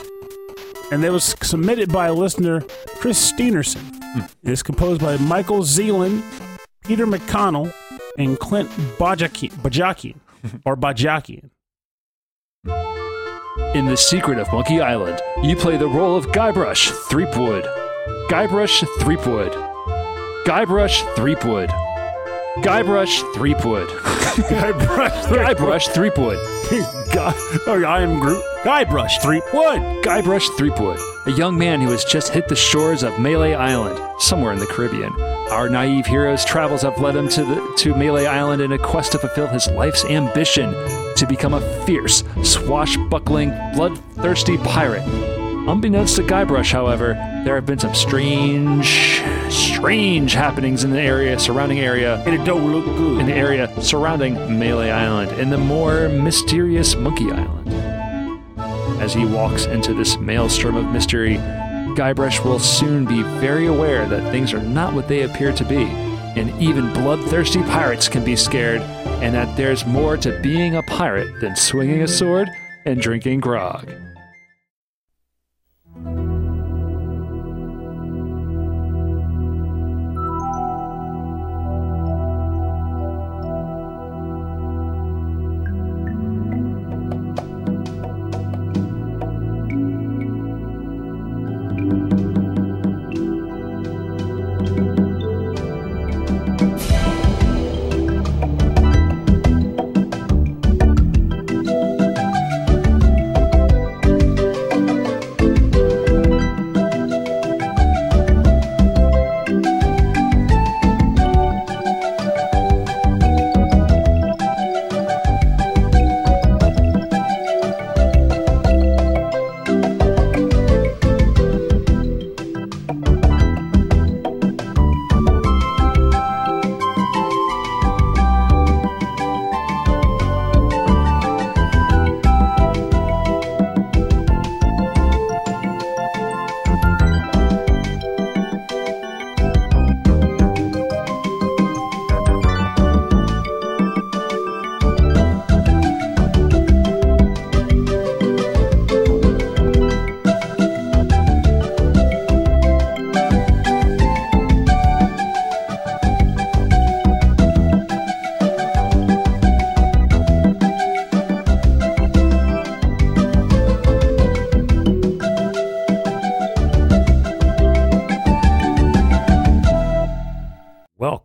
And 0.94 1.04
it 1.04 1.10
was 1.10 1.36
submitted 1.42 1.92
by 1.92 2.08
a 2.08 2.14
listener 2.14 2.62
Chris 2.96 3.32
Steenerson. 3.32 3.82
Hmm. 4.14 4.22
It 4.44 4.52
is 4.52 4.64
composed 4.64 5.02
by 5.02 5.18
Michael 5.18 5.64
Zeeland, 5.64 6.24
Peter 6.86 7.06
McConnell, 7.06 7.74
and 8.18 8.40
Clint 8.40 8.70
Bajaki- 8.98 9.52
Bajakian. 9.56 10.16
or 10.66 10.78
Bajakian. 10.78 11.50
In 13.76 13.86
The 13.86 13.96
Secret 13.96 14.40
of 14.40 14.52
Monkey 14.52 14.82
Island, 14.82 15.22
you 15.44 15.56
play 15.56 15.78
the 15.78 15.88
role 15.88 16.16
of 16.16 16.26
Guybrush 16.28 16.90
Threepwood. 17.08 17.64
Guybrush 18.28 18.84
Threepwood. 19.00 19.52
Guybrush 20.44 21.04
Threepwood. 21.16 21.70
Guybrush 22.58 23.34
Threepwood. 23.34 23.90
Guybrush 23.90 25.10
Guybrush 25.56 25.88
Threepwood. 25.90 26.38
Guy, 27.14 27.34
oh, 27.66 27.84
I 27.84 28.02
am 28.02 28.20
Groot. 28.20 28.44
Guybrush 28.64 29.20
Threepwood. 29.24 30.04
Guybrush 30.04 30.56
Threepwood, 30.56 31.00
a 31.26 31.32
young 31.32 31.58
man 31.58 31.82
who 31.82 31.90
has 31.90 32.06
just 32.06 32.32
hit 32.32 32.48
the 32.48 32.56
shores 32.56 33.02
of 33.02 33.20
Melee 33.20 33.56
Island, 33.56 34.00
somewhere 34.20 34.54
in 34.54 34.60
the 34.60 34.68
Caribbean. 34.68 35.12
Our 35.50 35.68
naive 35.68 36.06
hero's 36.06 36.46
travels 36.46 36.84
have 36.84 37.00
led 37.02 37.16
him 37.16 37.28
to, 37.30 37.44
the, 37.44 37.74
to 37.80 37.96
Melee 37.96 38.28
Island 38.28 38.62
in 38.62 38.72
a 38.72 38.78
quest 38.78 39.14
to 39.14 39.20
fulfill 39.20 39.48
his 39.48 39.68
life's 39.70 40.06
ambition 40.06 40.74
to 41.16 41.26
become 41.28 41.56
a 41.56 41.86
fierce, 41.86 42.24
swashbuckling, 42.44 43.50
bloodthirsty 43.74 44.58
pirate. 44.60 45.33
Unbeknownst 45.66 46.18
to 46.18 46.24
Guybrush, 46.24 46.74
however, 46.74 47.14
there 47.46 47.56
have 47.56 47.66
been 47.66 47.80
some 47.80 47.96
strange, 47.96 49.22
strange 49.50 50.34
happenings 50.34 50.84
in 50.84 50.92
the 50.92 51.00
area, 51.00 51.40
surrounding 51.40 51.80
area, 51.80 52.22
And 52.26 52.36
it 52.36 52.44
don't 52.44 52.70
look 52.70 52.86
good. 52.86 53.22
in 53.22 53.28
the 53.28 53.34
area 53.34 53.70
surrounding 53.82 54.60
Melee 54.60 54.92
Island, 54.92 55.32
in 55.40 55.50
the 55.50 55.58
more 55.58 56.10
mysterious 56.10 56.98
Monkey 56.98 57.32
Island. 57.32 57.70
As 59.02 59.14
he 59.14 59.26
walks 59.26 59.66
into 59.66 59.94
this 59.94 60.18
maelstrom 60.18 60.76
of 60.76 60.92
mystery, 60.92 61.38
Guybrush 61.96 62.44
will 62.44 62.60
soon 62.60 63.06
be 63.06 63.24
very 63.24 63.68
aware 63.68 64.06
that 64.06 64.32
things 64.32 64.54
are 64.54 64.62
not 64.62 64.94
what 64.94 65.08
they 65.08 65.22
appear 65.22 65.54
to 65.54 65.64
be, 65.64 65.84
and 66.36 66.50
even 66.62 66.92
bloodthirsty 66.92 67.64
pirates 67.64 68.10
can 68.10 68.26
be 68.26 68.36
scared, 68.36 68.82
and 69.22 69.34
that 69.34 69.56
there's 69.56 69.86
more 69.86 70.18
to 70.18 70.38
being 70.42 70.76
a 70.76 70.84
pirate 70.84 71.40
than 71.40 71.56
swinging 71.56 72.02
a 72.02 72.08
sword 72.08 72.50
and 72.86 73.00
drinking 73.00 73.40
grog. 73.40 73.90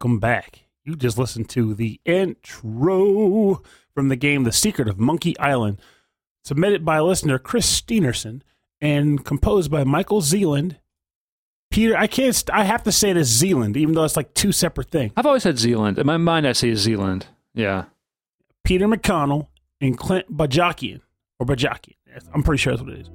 Welcome 0.09 0.21
back. 0.21 0.61
You 0.85 0.97
just 0.97 1.19
listened 1.19 1.51
to 1.51 1.75
the 1.75 2.01
intro 2.07 3.63
from 3.95 4.09
the 4.09 4.17
game 4.17 4.45
The 4.45 4.53
Secret 4.53 4.89
of 4.89 4.99
Monkey 4.99 5.39
Island, 5.39 5.83
submitted 6.43 6.83
by 6.83 6.99
listener 7.01 7.39
Chris 7.39 7.69
Steenerson 7.69 8.41
and 8.81 9.23
composed 9.23 9.71
by 9.71 9.85
Michael 9.85 10.23
Zealand. 10.23 10.79
Peter, 11.71 11.95
I 11.95 12.07
can't, 12.07 12.35
st- 12.35 12.57
I 12.57 12.65
have 12.65 12.85
to 12.85 12.93
say 12.93 13.11
it 13.11 13.19
as 13.19 13.27
Zealand, 13.27 13.77
even 13.77 13.95
though 13.95 14.05
it's 14.05 14.17
like 14.17 14.33
two 14.33 14.51
separate 14.51 14.91
things. 14.91 15.13
I've 15.15 15.27
always 15.27 15.43
said 15.43 15.59
Zealand. 15.59 15.99
In 15.99 16.07
my 16.07 16.17
mind, 16.17 16.47
I 16.47 16.53
say 16.53 16.75
Zealand. 16.75 17.27
Yeah. 17.53 17.85
Peter 18.65 18.89
McConnell 18.89 19.49
and 19.83 19.99
Clint 19.99 20.35
Bajakian, 20.35 21.03
or 21.39 21.45
Bajakian. 21.45 21.97
I'm 22.33 22.43
pretty 22.43 22.63
sure 22.63 22.73
that's 22.73 22.83
what 22.83 22.95
it 22.95 23.01
is. 23.01 23.11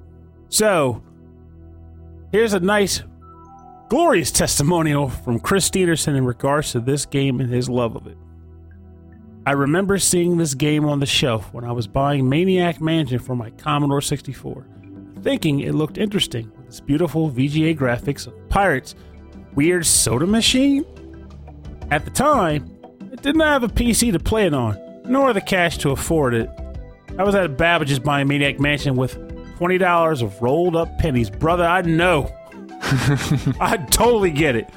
So, 0.49 1.01
here's 2.31 2.53
a 2.53 2.59
nice, 2.59 3.01
glorious 3.93 4.31
testimonial 4.31 5.07
from 5.07 5.39
Chris 5.39 5.69
Steenerson 5.69 6.17
in 6.17 6.25
regards 6.25 6.71
to 6.71 6.79
this 6.79 7.05
game 7.05 7.39
and 7.39 7.47
his 7.47 7.69
love 7.69 7.95
of 7.95 8.07
it. 8.07 8.17
I 9.45 9.51
remember 9.51 9.99
seeing 9.99 10.37
this 10.37 10.55
game 10.55 10.83
on 10.85 10.99
the 10.99 11.05
shelf 11.05 11.53
when 11.53 11.63
I 11.63 11.71
was 11.73 11.85
buying 11.85 12.27
Maniac 12.27 12.81
Mansion 12.81 13.19
for 13.19 13.35
my 13.35 13.51
Commodore 13.51 14.01
64, 14.01 14.65
thinking 15.21 15.59
it 15.59 15.75
looked 15.75 15.99
interesting 15.99 16.51
with 16.57 16.69
its 16.69 16.79
beautiful 16.79 17.29
VGA 17.29 17.77
graphics 17.77 18.25
of 18.25 18.33
pirates, 18.49 18.95
weird 19.53 19.85
soda 19.85 20.25
machine. 20.25 20.83
At 21.91 22.03
the 22.03 22.09
time, 22.09 22.75
I 23.11 23.17
did 23.17 23.35
not 23.35 23.61
have 23.61 23.63
a 23.63 23.71
PC 23.71 24.11
to 24.11 24.17
play 24.19 24.47
it 24.47 24.55
on, 24.55 24.75
nor 25.05 25.33
the 25.33 25.41
cash 25.41 25.77
to 25.77 25.91
afford 25.91 26.33
it. 26.33 26.49
I 27.19 27.23
was 27.23 27.35
at 27.35 27.57
Babbage's 27.57 27.99
buying 27.99 28.27
Maniac 28.27 28.59
Mansion 28.59 28.95
with 28.95 29.19
$20 29.59 30.23
of 30.23 30.41
rolled 30.41 30.75
up 30.75 30.97
pennies. 30.97 31.29
Brother, 31.29 31.65
I 31.65 31.83
know. 31.83 32.35
I 33.59 33.77
totally 33.89 34.31
get 34.31 34.55
it. 34.55 34.69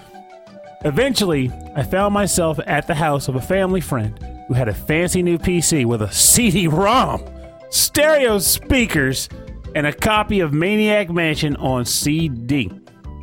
Eventually, 0.84 1.50
I 1.74 1.82
found 1.82 2.14
myself 2.14 2.61
at 2.66 2.86
the 2.86 2.94
house 2.94 3.28
of 3.28 3.34
a 3.34 3.40
family 3.40 3.80
friend 3.80 4.18
who 4.46 4.54
had 4.54 4.68
a 4.68 4.74
fancy 4.74 5.22
new 5.22 5.38
PC 5.38 5.84
with 5.84 6.02
a 6.02 6.12
CD 6.12 6.68
ROM, 6.68 7.24
stereo 7.70 8.38
speakers, 8.38 9.28
and 9.74 9.86
a 9.86 9.92
copy 9.92 10.40
of 10.40 10.52
Maniac 10.52 11.11
Mansion 11.11 11.57
on 11.57 11.84
CD. 11.84 12.70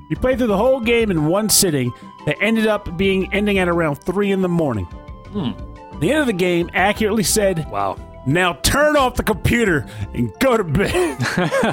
We 0.09 0.15
played 0.17 0.38
through 0.38 0.47
the 0.47 0.57
whole 0.57 0.81
game 0.81 1.09
in 1.09 1.27
one 1.27 1.49
sitting 1.49 1.91
that 2.25 2.36
ended 2.41 2.67
up 2.67 2.97
being 2.97 3.34
ending 3.34 3.57
at 3.57 3.69
around 3.69 3.95
3 3.95 4.31
in 4.31 4.41
the 4.41 4.49
morning. 4.49 4.86
Hmm. 4.86 5.51
The 5.99 6.11
end 6.11 6.19
of 6.19 6.27
the 6.27 6.34
game 6.34 6.69
accurately 6.73 7.23
said, 7.23 7.69
Wow. 7.71 7.97
Now 8.26 8.53
turn 8.53 8.95
off 8.95 9.15
the 9.15 9.24
computer 9.24 9.86
and 10.13 10.32
go 10.39 10.55
to 10.57 10.63
bed. 10.63 11.17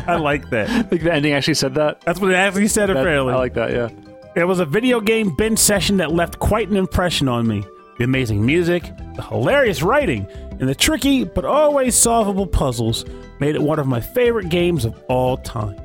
I 0.09 0.17
like 0.21 0.51
that. 0.51 0.69
I 0.69 0.83
think 0.83 1.03
the 1.03 1.13
ending 1.13 1.33
actually 1.33 1.55
said 1.55 1.75
that. 1.77 2.01
That's 2.01 2.21
what 2.21 2.31
it 2.31 2.35
actually 2.35 2.69
said, 2.69 2.89
That- 2.89 2.97
apparently. 2.97 3.33
I 3.33 3.37
like 3.37 3.55
that, 3.55 3.71
yeah. 3.71 3.89
It 4.37 4.45
was 4.45 4.61
a 4.61 4.65
video 4.65 5.01
game 5.01 5.35
binge 5.35 5.59
session 5.59 5.97
that 5.99 6.13
left 6.13 6.39
quite 6.39 6.69
an 6.69 6.77
impression 6.77 7.29
on 7.29 7.47
me. 7.47 7.65
The 7.99 8.05
amazing 8.05 8.45
music, 8.47 8.85
the 9.17 9.23
hilarious 9.23 9.83
writing, 9.83 10.27
and 10.59 10.69
the 10.69 10.75
tricky 10.75 11.25
but 11.25 11.45
always 11.45 11.95
solvable 11.97 12.47
puzzles 12.47 13.05
made 13.41 13.55
it 13.55 13.63
one 13.63 13.79
of 13.79 13.87
my 13.87 14.01
favorite 14.01 14.49
games 14.49 14.85
of 14.85 15.03
all 15.09 15.37
time. 15.37 15.79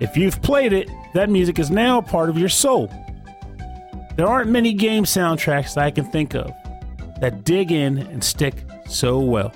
If 0.00 0.16
you've 0.16 0.42
played 0.42 0.72
it, 0.72 0.90
that 1.14 1.30
music 1.30 1.58
is 1.58 1.70
now 1.70 1.98
a 1.98 2.02
part 2.02 2.28
of 2.28 2.36
your 2.36 2.48
soul. 2.50 2.90
There 4.16 4.26
aren't 4.26 4.50
many 4.50 4.72
game 4.72 5.04
soundtracks 5.04 5.74
that 5.74 5.84
I 5.84 5.90
can 5.90 6.04
think 6.10 6.34
of 6.34 6.50
that 7.20 7.44
dig 7.44 7.72
in 7.72 7.98
and 7.98 8.22
stick 8.22 8.54
so 8.86 9.18
well. 9.20 9.52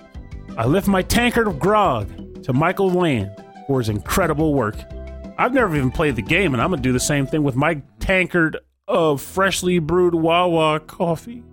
I 0.61 0.67
lift 0.67 0.87
my 0.89 1.01
tankard 1.01 1.49
of 1.49 1.59
grog 1.59 2.43
to 2.45 2.53
Michael 2.53 2.91
Land 2.91 3.31
for 3.67 3.79
his 3.79 3.89
incredible 3.89 4.53
work. 4.53 4.77
I've 5.39 5.55
never 5.55 5.75
even 5.75 5.91
played 5.91 6.17
the 6.17 6.23
game, 6.23 6.53
and 6.53 6.63
I'm 6.63 6.69
gonna 6.69 6.83
do 6.83 6.93
the 6.93 7.01
same 7.01 7.27
thing 7.27 7.43
with 7.43 7.57
my 7.57 7.81
tankard 7.99 8.59
of 8.87 9.23
freshly 9.23 9.79
brewed 9.79 10.15
Wawa 10.15 10.81
coffee. 10.81 11.43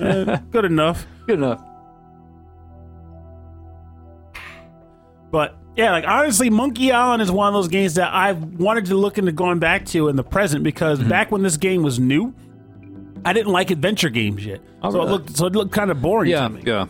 Eh, 0.00 0.38
good 0.50 0.64
enough. 0.66 1.06
Good 1.26 1.38
enough. 1.38 1.60
But 5.32 5.56
yeah, 5.74 5.90
like 5.90 6.04
honestly, 6.06 6.50
Monkey 6.50 6.92
Island 6.92 7.22
is 7.22 7.30
one 7.32 7.48
of 7.48 7.54
those 7.54 7.68
games 7.68 7.94
that 7.94 8.12
I've 8.14 8.42
wanted 8.60 8.86
to 8.86 8.94
look 8.94 9.18
into 9.18 9.32
going 9.32 9.58
back 9.58 9.86
to 9.86 10.08
in 10.08 10.14
the 10.16 10.22
present 10.22 10.62
because 10.64 11.00
back 11.02 11.32
when 11.32 11.42
this 11.42 11.56
game 11.56 11.82
was 11.82 11.98
new, 11.98 12.34
I 13.24 13.32
didn't 13.32 13.52
like 13.52 13.70
adventure 13.70 14.10
games 14.10 14.44
yet. 14.46 14.60
so 14.82 15.02
it 15.02 15.08
looked 15.10 15.36
so 15.36 15.46
it 15.46 15.54
looked 15.54 15.72
kind 15.72 15.90
of 15.90 16.00
boring 16.00 16.30
Yeah, 16.30 16.42
to 16.42 16.48
me. 16.50 16.62
yeah. 16.64 16.86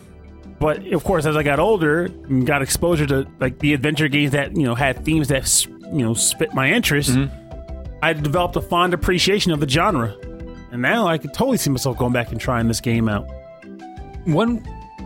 But 0.59 0.87
of 0.87 1.03
course, 1.03 1.25
as 1.25 1.35
I 1.35 1.43
got 1.43 1.59
older 1.59 2.05
and 2.05 2.45
got 2.45 2.61
exposure 2.61 3.05
to 3.07 3.27
like 3.39 3.59
the 3.59 3.73
adventure 3.73 4.07
games 4.07 4.31
that 4.31 4.55
you 4.55 4.63
know 4.63 4.75
had 4.75 5.05
themes 5.05 5.27
that 5.27 5.65
you 5.93 6.03
know 6.03 6.13
spit 6.13 6.53
my 6.53 6.71
interest, 6.71 7.11
mm-hmm. 7.11 7.97
I 8.01 8.13
developed 8.13 8.55
a 8.55 8.61
fond 8.61 8.93
appreciation 8.93 9.51
of 9.51 9.59
the 9.59 9.69
genre. 9.69 10.15
And 10.71 10.81
now 10.81 11.07
I 11.07 11.17
could 11.17 11.33
totally 11.33 11.57
see 11.57 11.69
myself 11.69 11.97
going 11.97 12.13
back 12.13 12.31
and 12.31 12.41
trying 12.41 12.67
this 12.67 12.81
game 12.81 13.07
out. 13.07 13.25
One, 14.25 14.63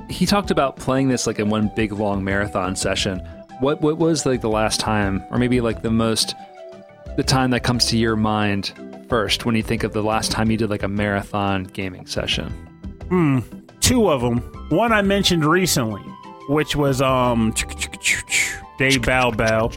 he 0.09 0.25
talked 0.25 0.51
about 0.51 0.77
playing 0.77 1.09
this 1.09 1.27
like 1.27 1.39
in 1.39 1.49
one 1.49 1.71
big 1.75 1.91
long 1.91 2.23
marathon 2.23 2.75
session. 2.75 3.19
What 3.59 3.81
what 3.81 3.97
was 3.97 4.25
like 4.25 4.41
the 4.41 4.49
last 4.49 4.79
time, 4.79 5.23
or 5.29 5.37
maybe 5.37 5.61
like 5.61 5.81
the 5.81 5.91
most, 5.91 6.33
the 7.17 7.23
time 7.23 7.51
that 7.51 7.63
comes 7.63 7.85
to 7.87 7.97
your 7.97 8.15
mind 8.15 8.73
first 9.09 9.45
when 9.45 9.55
you 9.55 9.63
think 9.63 9.83
of 9.83 9.91
the 9.91 10.01
last 10.01 10.31
time 10.31 10.49
you 10.49 10.57
did 10.57 10.69
like 10.69 10.83
a 10.83 10.87
marathon 10.87 11.65
gaming 11.65 12.07
session? 12.07 12.49
Hmm. 13.09 13.39
Two 13.91 14.09
of 14.09 14.21
them. 14.21 14.37
One 14.69 14.93
I 14.93 15.01
mentioned 15.01 15.43
recently, 15.43 16.01
which 16.47 16.77
was 16.77 17.01
um 17.01 17.53
Day 18.77 18.97
Bow 18.97 19.31
Bow, 19.31 19.69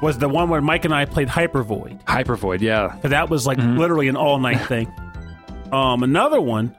was 0.00 0.16
the 0.16 0.30
one 0.30 0.48
where 0.48 0.62
Mike 0.62 0.86
and 0.86 0.94
I 0.94 1.04
played 1.04 1.28
Hypervoid. 1.28 2.02
Hypervoid, 2.04 2.62
yeah. 2.62 2.96
that 3.02 3.28
was 3.28 3.46
like 3.46 3.58
literally 3.58 4.08
an 4.08 4.16
all 4.16 4.38
night 4.38 4.66
thing. 4.66 4.90
Um, 5.72 6.04
another 6.04 6.40
one. 6.40 6.74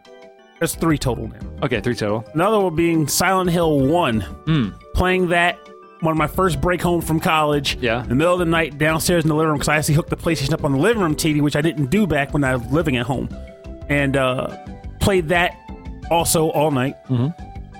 There's 0.57 0.73
three 0.73 0.97
total 0.97 1.27
now. 1.27 1.37
Okay, 1.61 1.81
three 1.81 1.93
total. 1.93 2.25
Another 2.33 2.59
one 2.61 2.75
being 2.75 3.07
Silent 3.07 3.51
Hill 3.51 3.81
1. 3.81 4.21
Hmm. 4.21 4.69
Playing 4.95 5.27
that 5.27 5.59
one 5.99 6.13
of 6.13 6.17
my 6.17 6.25
first 6.25 6.59
break 6.59 6.81
home 6.81 7.01
from 7.01 7.19
college. 7.19 7.75
Yeah. 7.75 8.01
In 8.01 8.09
the 8.09 8.15
middle 8.15 8.33
of 8.33 8.39
the 8.39 8.45
night 8.45 8.79
downstairs 8.79 9.23
in 9.23 9.27
the 9.27 9.35
living 9.35 9.49
room 9.49 9.57
because 9.59 9.67
I 9.67 9.77
actually 9.77 9.95
hooked 9.95 10.09
the 10.09 10.17
PlayStation 10.17 10.53
up 10.53 10.63
on 10.63 10.71
the 10.71 10.79
living 10.79 11.03
room 11.03 11.15
TV, 11.15 11.41
which 11.41 11.55
I 11.55 11.61
didn't 11.61 11.91
do 11.91 12.07
back 12.07 12.33
when 12.33 12.43
I 12.43 12.55
was 12.55 12.71
living 12.71 12.97
at 12.97 13.05
home. 13.05 13.29
And 13.87 14.17
uh, 14.17 14.57
played 14.99 15.27
that 15.29 15.55
also 16.09 16.49
all 16.49 16.71
night, 16.71 16.95
Mm-hmm. 17.05 17.27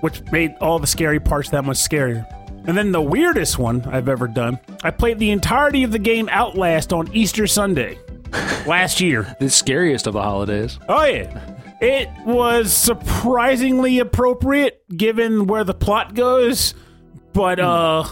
which 0.02 0.22
made 0.32 0.56
all 0.62 0.80
the 0.80 0.88
scary 0.88 1.20
parts 1.20 1.50
that 1.52 1.64
much 1.66 1.78
scarier. 1.78 2.26
And 2.68 2.78
then 2.78 2.92
the 2.92 3.02
weirdest 3.02 3.58
one 3.58 3.84
I've 3.86 4.10
ever 4.10 4.28
done, 4.28 4.60
I 4.84 4.92
played 4.92 5.20
the 5.20 5.32
entirety 5.32 5.84
of 5.84 5.92
the 5.92 6.00
game 6.00 6.28
Outlast 6.30 6.92
on 6.92 7.10
Easter 7.14 7.48
Sunday 7.48 7.98
last 8.68 9.00
year. 9.00 9.36
The 9.40 9.50
scariest 9.50 10.06
of 10.08 10.14
the 10.14 10.22
holidays. 10.22 10.78
Oh 10.90 11.06
yeah. 11.06 11.54
It 11.80 12.10
was 12.26 12.74
surprisingly 12.74 14.00
appropriate 14.00 14.84
given 14.96 15.48
where 15.48 15.64
the 15.64 15.74
plot 15.74 16.14
goes, 16.16 16.74
but 17.34 17.60
uh 17.60 18.04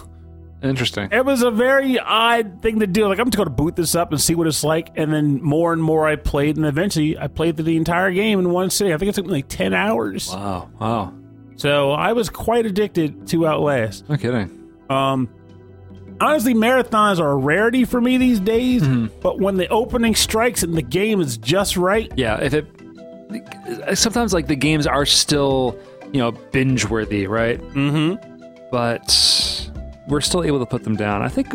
Interesting. 0.66 1.10
it 1.12 1.24
was 1.26 1.42
a 1.42 1.52
very 1.52 2.00
odd 2.00 2.62
thing 2.62 2.80
to 2.80 2.88
do. 2.88 3.08
Like 3.08 3.20
I'm 3.20 3.28
just 3.28 3.38
going 3.38 3.48
to 3.48 3.54
boot 3.54 3.76
this 3.76 3.96
up 3.96 4.12
and 4.12 4.20
see 4.20 4.36
what 4.36 4.48
it's 4.48 4.64
like, 4.64 4.92
and 4.96 5.14
then 5.14 5.42
more 5.42 5.74
and 5.74 5.82
more 5.84 6.08
I 6.08 6.16
played, 6.16 6.58
and 6.58 6.66
eventually 6.66 7.18
I 7.18 7.28
played 7.28 7.56
through 7.56 7.66
the 7.66 7.78
entire 7.78 8.12
game 8.12 8.40
in 8.40 8.50
one 8.52 8.70
sitting. 8.70 8.94
I 8.94 8.98
think 8.98 9.10
it 9.10 9.16
took 9.16 9.26
me 9.26 9.32
like 9.34 9.48
ten 9.48 9.74
hours. 9.74 10.30
Wow. 10.30 10.70
Wow. 10.80 11.14
So 11.58 11.92
I 11.92 12.14
was 12.14 12.30
quite 12.30 12.66
addicted 12.66 13.28
to 13.30 13.48
Outlast. 13.48 14.10
No 14.10 14.18
kidding. 14.18 14.52
Um, 14.90 15.30
honestly, 16.20 16.54
marathons 16.54 17.20
are 17.20 17.32
a 17.32 17.36
rarity 17.38 17.86
for 17.86 18.02
me 18.02 18.18
these 18.18 18.40
days. 18.42 18.82
Mm-hmm. 18.84 19.20
But 19.22 19.40
when 19.40 19.56
the 19.56 19.68
opening 19.70 20.16
strikes 20.16 20.64
and 20.64 20.74
the 20.76 20.82
game 20.82 21.22
is 21.22 21.38
just 21.38 21.78
right, 21.78 22.12
Yeah, 22.18 22.40
if 22.42 22.54
it 22.54 22.68
sometimes 23.98 24.34
like 24.34 24.48
the 24.48 24.56
games 24.56 24.86
are 24.86 25.06
still, 25.06 25.80
you 26.12 26.20
know, 26.20 26.32
binge 26.32 26.86
worthy, 26.90 27.26
right? 27.28 27.60
mm-hmm. 27.60 28.16
But 28.72 29.10
we're 30.08 30.22
still 30.22 30.44
able 30.44 30.60
to 30.60 30.66
put 30.66 30.84
them 30.84 30.96
down. 30.96 31.22
I 31.22 31.28
think 31.30 31.50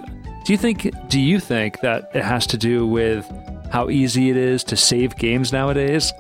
do 0.45 0.53
you 0.53 0.57
think 0.59 0.91
do 1.09 1.21
you 1.21 1.39
think 1.41 1.81
that 1.81 2.11
it 2.15 2.23
has 2.25 2.47
to 2.49 2.57
do 2.57 2.87
with 2.87 3.27
how 3.71 3.89
easy 3.91 4.31
it 4.31 4.37
is 4.37 4.65
to 4.65 4.77
save 4.77 5.17
games 5.17 5.53
nowadays? 5.53 6.13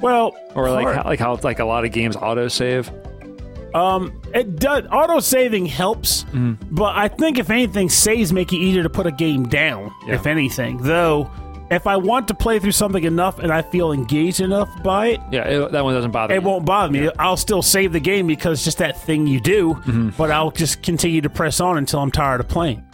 well, 0.00 0.36
Or 0.56 0.68
like 0.70 0.88
how, 0.96 1.04
like 1.04 1.20
how 1.20 1.38
like 1.42 1.58
a 1.60 1.64
lot 1.64 1.84
of 1.84 1.92
games 1.92 2.16
auto 2.16 2.48
save? 2.48 2.90
Um, 3.74 4.20
it 4.34 4.56
does 4.56 4.84
auto 4.92 5.20
saving 5.20 5.64
helps, 5.66 6.24
Mm-hmm. 6.24 6.74
but 6.74 6.94
I 6.96 7.08
think 7.08 7.38
if 7.38 7.48
anything, 7.50 7.88
saves 7.88 8.32
make 8.32 8.52
it 8.52 8.56
easier 8.56 8.82
to 8.82 8.90
put 8.90 9.06
a 9.06 9.10
game 9.12 9.48
down. 9.48 9.90
Yeah. 10.06 10.16
If 10.16 10.26
anything, 10.26 10.76
though, 10.78 11.30
if 11.72 11.86
I 11.86 11.96
want 11.96 12.28
to 12.28 12.34
play 12.34 12.58
through 12.58 12.72
something 12.72 13.02
enough 13.04 13.38
and 13.38 13.52
I 13.52 13.62
feel 13.62 13.92
engaged 13.92 14.40
enough 14.40 14.68
by 14.82 15.06
it, 15.08 15.20
Yeah, 15.30 15.44
it, 15.44 15.72
that 15.72 15.82
one 15.84 15.94
doesn't 15.94 16.10
bother 16.10 16.34
it 16.34 16.40
me. 16.40 16.46
won't 16.46 16.64
bother 16.66 16.92
me. 16.92 17.10
I'll 17.18 17.36
still 17.36 17.62
save 17.62 17.92
the 17.92 18.00
game 18.00 18.26
because 18.26 18.58
it's 18.58 18.64
just 18.64 18.78
that 18.78 19.00
thing 19.00 19.26
you 19.26 19.40
do, 19.40 19.74
Mm-hmm. 19.74 20.10
but 20.18 20.30
I'll 20.30 20.50
just 20.50 20.82
continue 20.82 21.20
to 21.22 21.30
press 21.30 21.60
on 21.60 21.78
until 21.78 22.00
I'm 22.00 22.10
tired 22.10 22.40
of 22.40 22.48
playing. 22.48 22.84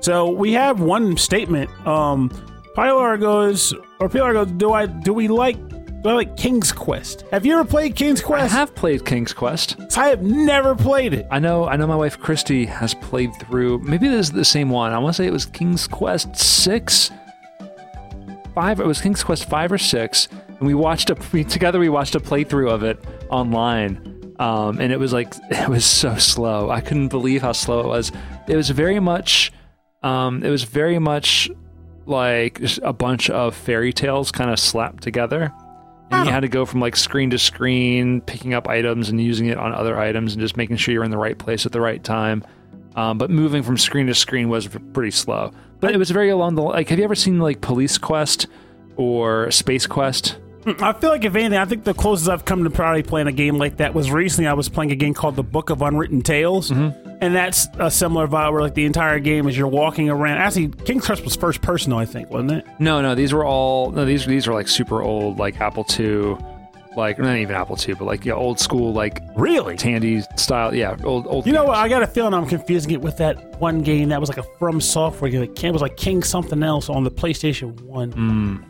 So 0.00 0.30
we 0.30 0.52
have 0.52 0.80
one 0.80 1.16
statement. 1.16 1.70
Um, 1.86 2.30
Pilar 2.74 3.16
goes, 3.16 3.72
or 4.00 4.08
Pilar 4.08 4.32
goes, 4.34 4.48
do 4.52 4.72
I 4.72 4.86
do 4.86 5.12
we 5.14 5.28
like 5.28 5.56
do 6.02 6.10
I 6.10 6.12
like 6.12 6.36
King's 6.36 6.70
Quest? 6.70 7.24
Have 7.32 7.46
you 7.46 7.54
ever 7.58 7.64
played 7.66 7.96
King's 7.96 8.20
Quest? 8.20 8.52
I 8.54 8.58
have 8.58 8.74
played 8.74 9.06
King's 9.06 9.32
Quest. 9.32 9.76
I 9.96 10.08
have 10.08 10.20
never 10.22 10.74
played 10.74 11.14
it. 11.14 11.26
I 11.30 11.38
know 11.38 11.66
I 11.66 11.76
know 11.76 11.86
my 11.86 11.96
wife 11.96 12.18
Christy 12.18 12.66
has 12.66 12.92
played 12.92 13.34
through 13.36 13.78
maybe 13.78 14.08
this 14.08 14.26
is 14.26 14.32
the 14.32 14.44
same 14.44 14.68
one. 14.68 14.92
I 14.92 14.98
want 14.98 15.16
to 15.16 15.22
say 15.22 15.26
it 15.26 15.32
was 15.32 15.46
King's 15.46 15.86
Quest 15.86 16.36
6 16.36 17.10
5 18.54 18.80
it 18.80 18.86
was 18.86 19.00
King's 19.00 19.24
Quest 19.24 19.48
5 19.48 19.72
or 19.72 19.78
6 19.78 20.28
and 20.58 20.66
we 20.66 20.74
watched 20.74 21.10
a 21.10 21.16
we, 21.32 21.44
together. 21.44 21.78
We 21.78 21.88
watched 21.88 22.14
a 22.14 22.20
playthrough 22.20 22.70
of 22.70 22.82
it 22.82 23.02
online, 23.28 24.34
um, 24.38 24.80
and 24.80 24.92
it 24.92 24.98
was 24.98 25.12
like 25.12 25.34
it 25.50 25.68
was 25.68 25.84
so 25.84 26.16
slow. 26.16 26.70
I 26.70 26.80
couldn't 26.80 27.08
believe 27.08 27.42
how 27.42 27.52
slow 27.52 27.80
it 27.80 27.86
was. 27.86 28.12
It 28.48 28.56
was 28.56 28.70
very 28.70 29.00
much, 29.00 29.52
um, 30.02 30.42
it 30.42 30.50
was 30.50 30.64
very 30.64 30.98
much 30.98 31.50
like 32.06 32.60
just 32.60 32.80
a 32.82 32.92
bunch 32.92 33.30
of 33.30 33.54
fairy 33.54 33.92
tales 33.92 34.30
kind 34.30 34.50
of 34.50 34.58
slapped 34.58 35.02
together. 35.02 35.52
And 36.10 36.26
you 36.26 36.32
had 36.32 36.40
to 36.40 36.48
go 36.48 36.64
from 36.64 36.80
like 36.80 36.96
screen 36.96 37.30
to 37.30 37.38
screen, 37.38 38.20
picking 38.20 38.54
up 38.54 38.68
items 38.68 39.08
and 39.08 39.20
using 39.20 39.46
it 39.46 39.58
on 39.58 39.72
other 39.72 39.98
items, 39.98 40.34
and 40.34 40.40
just 40.40 40.56
making 40.56 40.76
sure 40.76 40.94
you're 40.94 41.02
in 41.02 41.10
the 41.10 41.18
right 41.18 41.36
place 41.36 41.66
at 41.66 41.72
the 41.72 41.80
right 41.80 42.02
time. 42.04 42.44
Um, 42.94 43.18
but 43.18 43.30
moving 43.30 43.64
from 43.64 43.76
screen 43.76 44.06
to 44.06 44.14
screen 44.14 44.48
was 44.48 44.68
pretty 44.92 45.10
slow. 45.10 45.50
But 45.84 45.94
it 45.94 45.98
was 45.98 46.10
very 46.10 46.30
along 46.30 46.54
the 46.54 46.62
like. 46.62 46.88
Have 46.88 46.98
you 46.98 47.04
ever 47.04 47.14
seen 47.14 47.38
like 47.38 47.60
Police 47.60 47.98
Quest 47.98 48.46
or 48.96 49.50
Space 49.50 49.86
Quest? 49.86 50.38
Mm, 50.62 50.80
I 50.80 50.98
feel 50.98 51.10
like 51.10 51.26
if 51.26 51.34
anything, 51.34 51.58
I 51.58 51.66
think 51.66 51.84
the 51.84 51.92
closest 51.92 52.30
I've 52.30 52.46
come 52.46 52.64
to 52.64 52.70
probably 52.70 53.02
playing 53.02 53.26
a 53.26 53.32
game 53.32 53.58
like 53.58 53.76
that 53.76 53.92
was 53.92 54.10
recently. 54.10 54.48
I 54.48 54.54
was 54.54 54.70
playing 54.70 54.92
a 54.92 54.96
game 54.96 55.12
called 55.12 55.36
The 55.36 55.42
Book 55.42 55.68
of 55.68 55.82
Unwritten 55.82 56.22
Tales, 56.22 56.70
mm-hmm. 56.70 57.18
and 57.20 57.34
that's 57.34 57.68
a 57.78 57.90
similar 57.90 58.26
vibe 58.26 58.52
where 58.52 58.62
like 58.62 58.72
the 58.72 58.86
entire 58.86 59.18
game 59.18 59.46
is 59.46 59.58
you're 59.58 59.68
walking 59.68 60.08
around. 60.08 60.38
Actually, 60.38 60.68
King's 60.68 61.04
Quest 61.04 61.22
was 61.22 61.36
first 61.36 61.60
person, 61.60 61.92
I 61.92 62.06
think, 62.06 62.30
wasn't 62.30 62.52
it? 62.52 62.66
No, 62.78 63.02
no, 63.02 63.14
these 63.14 63.34
were 63.34 63.44
all 63.44 63.90
no. 63.90 64.06
These 64.06 64.24
these 64.24 64.48
are 64.48 64.54
like 64.54 64.68
super 64.68 65.02
old, 65.02 65.38
like 65.38 65.60
Apple 65.60 65.84
II, 66.00 66.38
like 66.96 67.18
not 67.18 67.36
even 67.36 67.54
Apple 67.56 67.76
II, 67.78 67.94
but 67.94 68.04
like 68.04 68.24
yeah, 68.24 68.32
old 68.34 68.58
school, 68.60 68.92
like 68.92 69.20
Really? 69.36 69.76
Tandy 69.76 70.22
style. 70.36 70.74
Yeah, 70.74 70.96
old 71.04 71.26
old. 71.26 71.46
You 71.46 71.52
know 71.52 71.64
what? 71.64 71.76
I 71.76 71.88
got 71.88 72.02
a 72.02 72.06
feeling 72.06 72.34
I'm 72.34 72.46
confusing 72.46 72.90
it 72.92 73.00
with 73.00 73.16
that 73.18 73.60
one 73.60 73.82
game 73.82 74.08
that 74.10 74.20
was 74.20 74.28
like 74.28 74.38
a 74.38 74.44
From 74.58 74.80
Software 74.80 75.30
game. 75.30 75.42
It 75.56 75.72
was 75.72 75.82
like 75.82 75.96
King 75.96 76.22
something 76.22 76.62
else 76.62 76.88
on 76.88 77.04
the 77.04 77.10
PlayStation 77.10 77.80
One. 77.82 78.64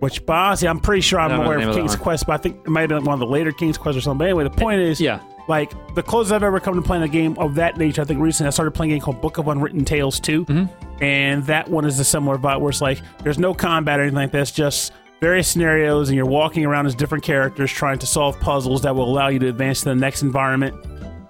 Which, 0.00 0.26
but 0.26 0.34
honestly, 0.34 0.68
I'm 0.68 0.80
pretty 0.80 1.00
sure 1.00 1.18
I'm 1.18 1.30
I 1.32 1.42
aware 1.44 1.54
the 1.54 1.60
name 1.60 1.68
of 1.70 1.76
of 1.76 1.80
King's 1.80 1.92
one. 1.96 2.02
Quest, 2.02 2.26
but 2.26 2.32
I 2.34 2.36
think 2.36 2.56
it 2.66 2.68
might 2.68 2.82
have 2.82 2.90
been 2.90 3.04
one 3.04 3.14
of 3.14 3.20
the 3.20 3.26
later 3.26 3.52
King's 3.52 3.78
Quest 3.78 3.96
or 3.96 4.00
something. 4.02 4.18
But 4.18 4.24
anyway, 4.24 4.44
the 4.44 4.50
point 4.50 4.80
is, 4.82 5.00
Yeah. 5.00 5.20
like 5.48 5.72
the 5.94 6.02
closest 6.02 6.32
I've 6.34 6.42
ever 6.42 6.60
come 6.60 6.74
to 6.74 6.82
playing 6.82 7.04
a 7.04 7.08
game 7.08 7.38
of 7.38 7.54
that 7.54 7.78
nature. 7.78 8.02
I 8.02 8.04
think 8.04 8.20
recently 8.20 8.48
I 8.48 8.50
started 8.50 8.72
playing 8.72 8.92
a 8.92 8.94
game 8.96 9.00
called 9.02 9.22
Book 9.22 9.38
of 9.38 9.48
Unwritten 9.48 9.82
Tales 9.84 10.20
2 10.20 10.44
Mm-hmm. 10.44 11.02
and 11.02 11.42
that 11.46 11.68
one 11.70 11.86
is 11.86 11.98
a 12.00 12.04
similar 12.04 12.36
vibe 12.36 12.60
where 12.60 12.68
it's 12.70 12.82
like 12.82 13.00
there's 13.22 13.38
no 13.38 13.54
combat 13.54 13.98
or 13.98 14.02
anything 14.02 14.16
like 14.16 14.32
that. 14.32 14.42
It's 14.42 14.50
just 14.50 14.92
various 15.20 15.48
scenarios, 15.48 16.08
and 16.08 16.16
you're 16.16 16.26
walking 16.26 16.64
around 16.64 16.86
as 16.86 16.94
different 16.94 17.24
characters 17.24 17.70
trying 17.72 17.98
to 18.00 18.06
solve 18.06 18.38
puzzles 18.40 18.82
that 18.82 18.94
will 18.94 19.08
allow 19.08 19.28
you 19.28 19.38
to 19.38 19.48
advance 19.48 19.80
to 19.80 19.86
the 19.86 19.94
next 19.94 20.22
environment. 20.22 20.74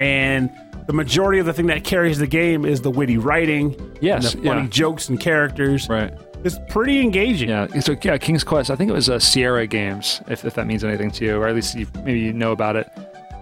And 0.01 0.51
the 0.87 0.93
majority 0.93 1.39
of 1.39 1.47
the 1.47 1.53
thing 1.53 1.66
that 1.66 1.85
carries 1.85 2.18
the 2.18 2.26
game 2.26 2.64
is 2.64 2.82
the 2.82 2.91
witty 2.91 3.18
writing, 3.18 3.74
Yes, 4.01 4.35
and 4.35 4.43
the 4.43 4.49
funny 4.49 4.62
yeah. 4.62 4.68
jokes 4.68 5.09
and 5.09 5.18
characters. 5.20 5.89
right. 5.89 6.12
It's 6.45 6.59
pretty 6.68 7.01
engaging. 7.01 7.49
Yeah. 7.49 7.68
So 7.80 7.97
yeah, 8.03 8.18
King's 8.18 8.45
Quest. 8.45 8.70
I 8.70 8.76
think 8.76 8.91
it 8.91 8.93
was 8.93 9.09
uh, 9.09 9.18
Sierra 9.18 9.66
Games, 9.66 10.20
if, 10.28 10.45
if 10.45 10.53
that 10.57 10.66
means 10.66 10.85
anything 10.85 11.11
to 11.12 11.24
you, 11.24 11.37
or 11.41 11.49
at 11.49 11.55
least 11.55 11.74
you, 11.74 11.87
maybe 12.05 12.20
you 12.20 12.35
know 12.35 12.53
about 12.53 12.76
it. 12.76 12.87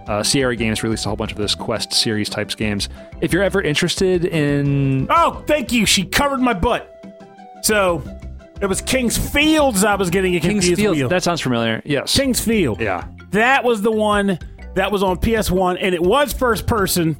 Uh, 0.07 0.23
Sierra 0.23 0.55
Games 0.55 0.83
released 0.83 1.05
a 1.05 1.09
whole 1.09 1.17
bunch 1.17 1.33
of 1.33 1.37
this 1.37 1.53
Quest 1.53 1.91
series 1.91 2.29
types 2.29 2.55
games. 2.55 2.87
If 3.19 3.33
you're 3.33 3.43
ever 3.43 3.61
interested 3.61 4.23
in 4.23 5.07
Oh, 5.09 5.43
thank 5.47 5.73
you. 5.73 5.85
She 5.85 6.05
covered 6.05 6.39
my 6.39 6.53
butt. 6.53 6.89
So 7.61 8.01
it 8.63 8.67
was 8.67 8.81
King's 8.81 9.17
Fields. 9.17 9.83
I 9.83 9.95
was 9.95 10.09
getting 10.09 10.33
it 10.33 10.41
King's 10.41 10.65
confused 10.65 10.79
Field, 10.81 10.97
with. 10.97 11.09
that 11.09 11.23
sounds 11.23 11.41
familiar. 11.41 11.81
Yes. 11.85 12.15
King's 12.15 12.39
Field. 12.39 12.79
yeah. 12.79 13.07
That 13.31 13.63
was 13.63 13.81
the 13.81 13.91
one 13.91 14.39
that 14.75 14.91
was 14.91 15.03
on 15.03 15.17
PS1, 15.17 15.77
and 15.81 15.93
it 15.95 16.01
was 16.01 16.33
first 16.33 16.67
person. 16.67 17.17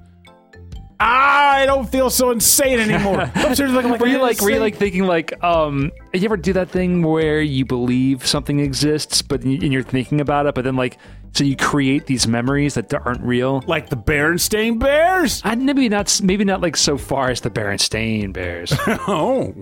I 1.05 1.65
don't 1.65 1.89
feel 1.89 2.09
so 2.09 2.31
insane 2.31 2.79
anymore. 2.79 3.21
I'm 3.35 3.53
like, 3.91 3.99
Were 3.99 4.07
you 4.07 4.21
like 4.21 4.39
were 4.41 4.49
you 4.51 4.59
like 4.59 4.75
thinking 4.77 5.05
like 5.05 5.41
um 5.43 5.91
you 6.13 6.23
ever 6.23 6.37
do 6.37 6.53
that 6.53 6.69
thing 6.69 7.01
where 7.03 7.41
you 7.41 7.65
believe 7.65 8.25
something 8.25 8.59
exists 8.59 9.21
but 9.21 9.43
y- 9.43 9.59
and 9.61 9.73
you're 9.73 9.83
thinking 9.83 10.21
about 10.21 10.45
it 10.45 10.55
but 10.55 10.63
then 10.63 10.75
like 10.75 10.97
so 11.33 11.43
you 11.43 11.55
create 11.57 12.05
these 12.05 12.27
memories 12.27 12.75
that 12.75 12.93
aren't 12.93 13.21
real? 13.21 13.63
like 13.65 13.89
the 13.89 13.97
Berenstain 13.97 14.77
Bears? 14.79 15.41
I, 15.43 15.55
maybe 15.55 15.89
not 15.89 16.21
maybe 16.23 16.43
not 16.45 16.61
like 16.61 16.77
so 16.77 16.97
far 16.97 17.29
as 17.31 17.41
the 17.41 17.49
Berenstain 17.49 18.31
Bears. 18.31 18.71
Oh, 19.07 19.53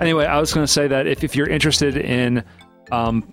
anyway, 0.00 0.24
I 0.26 0.38
was 0.38 0.52
going 0.54 0.64
to 0.66 0.72
say 0.72 0.86
that 0.88 1.06
if, 1.08 1.24
if 1.24 1.34
you're 1.34 1.48
interested 1.48 1.96
in 1.96 2.44
um, 2.92 3.30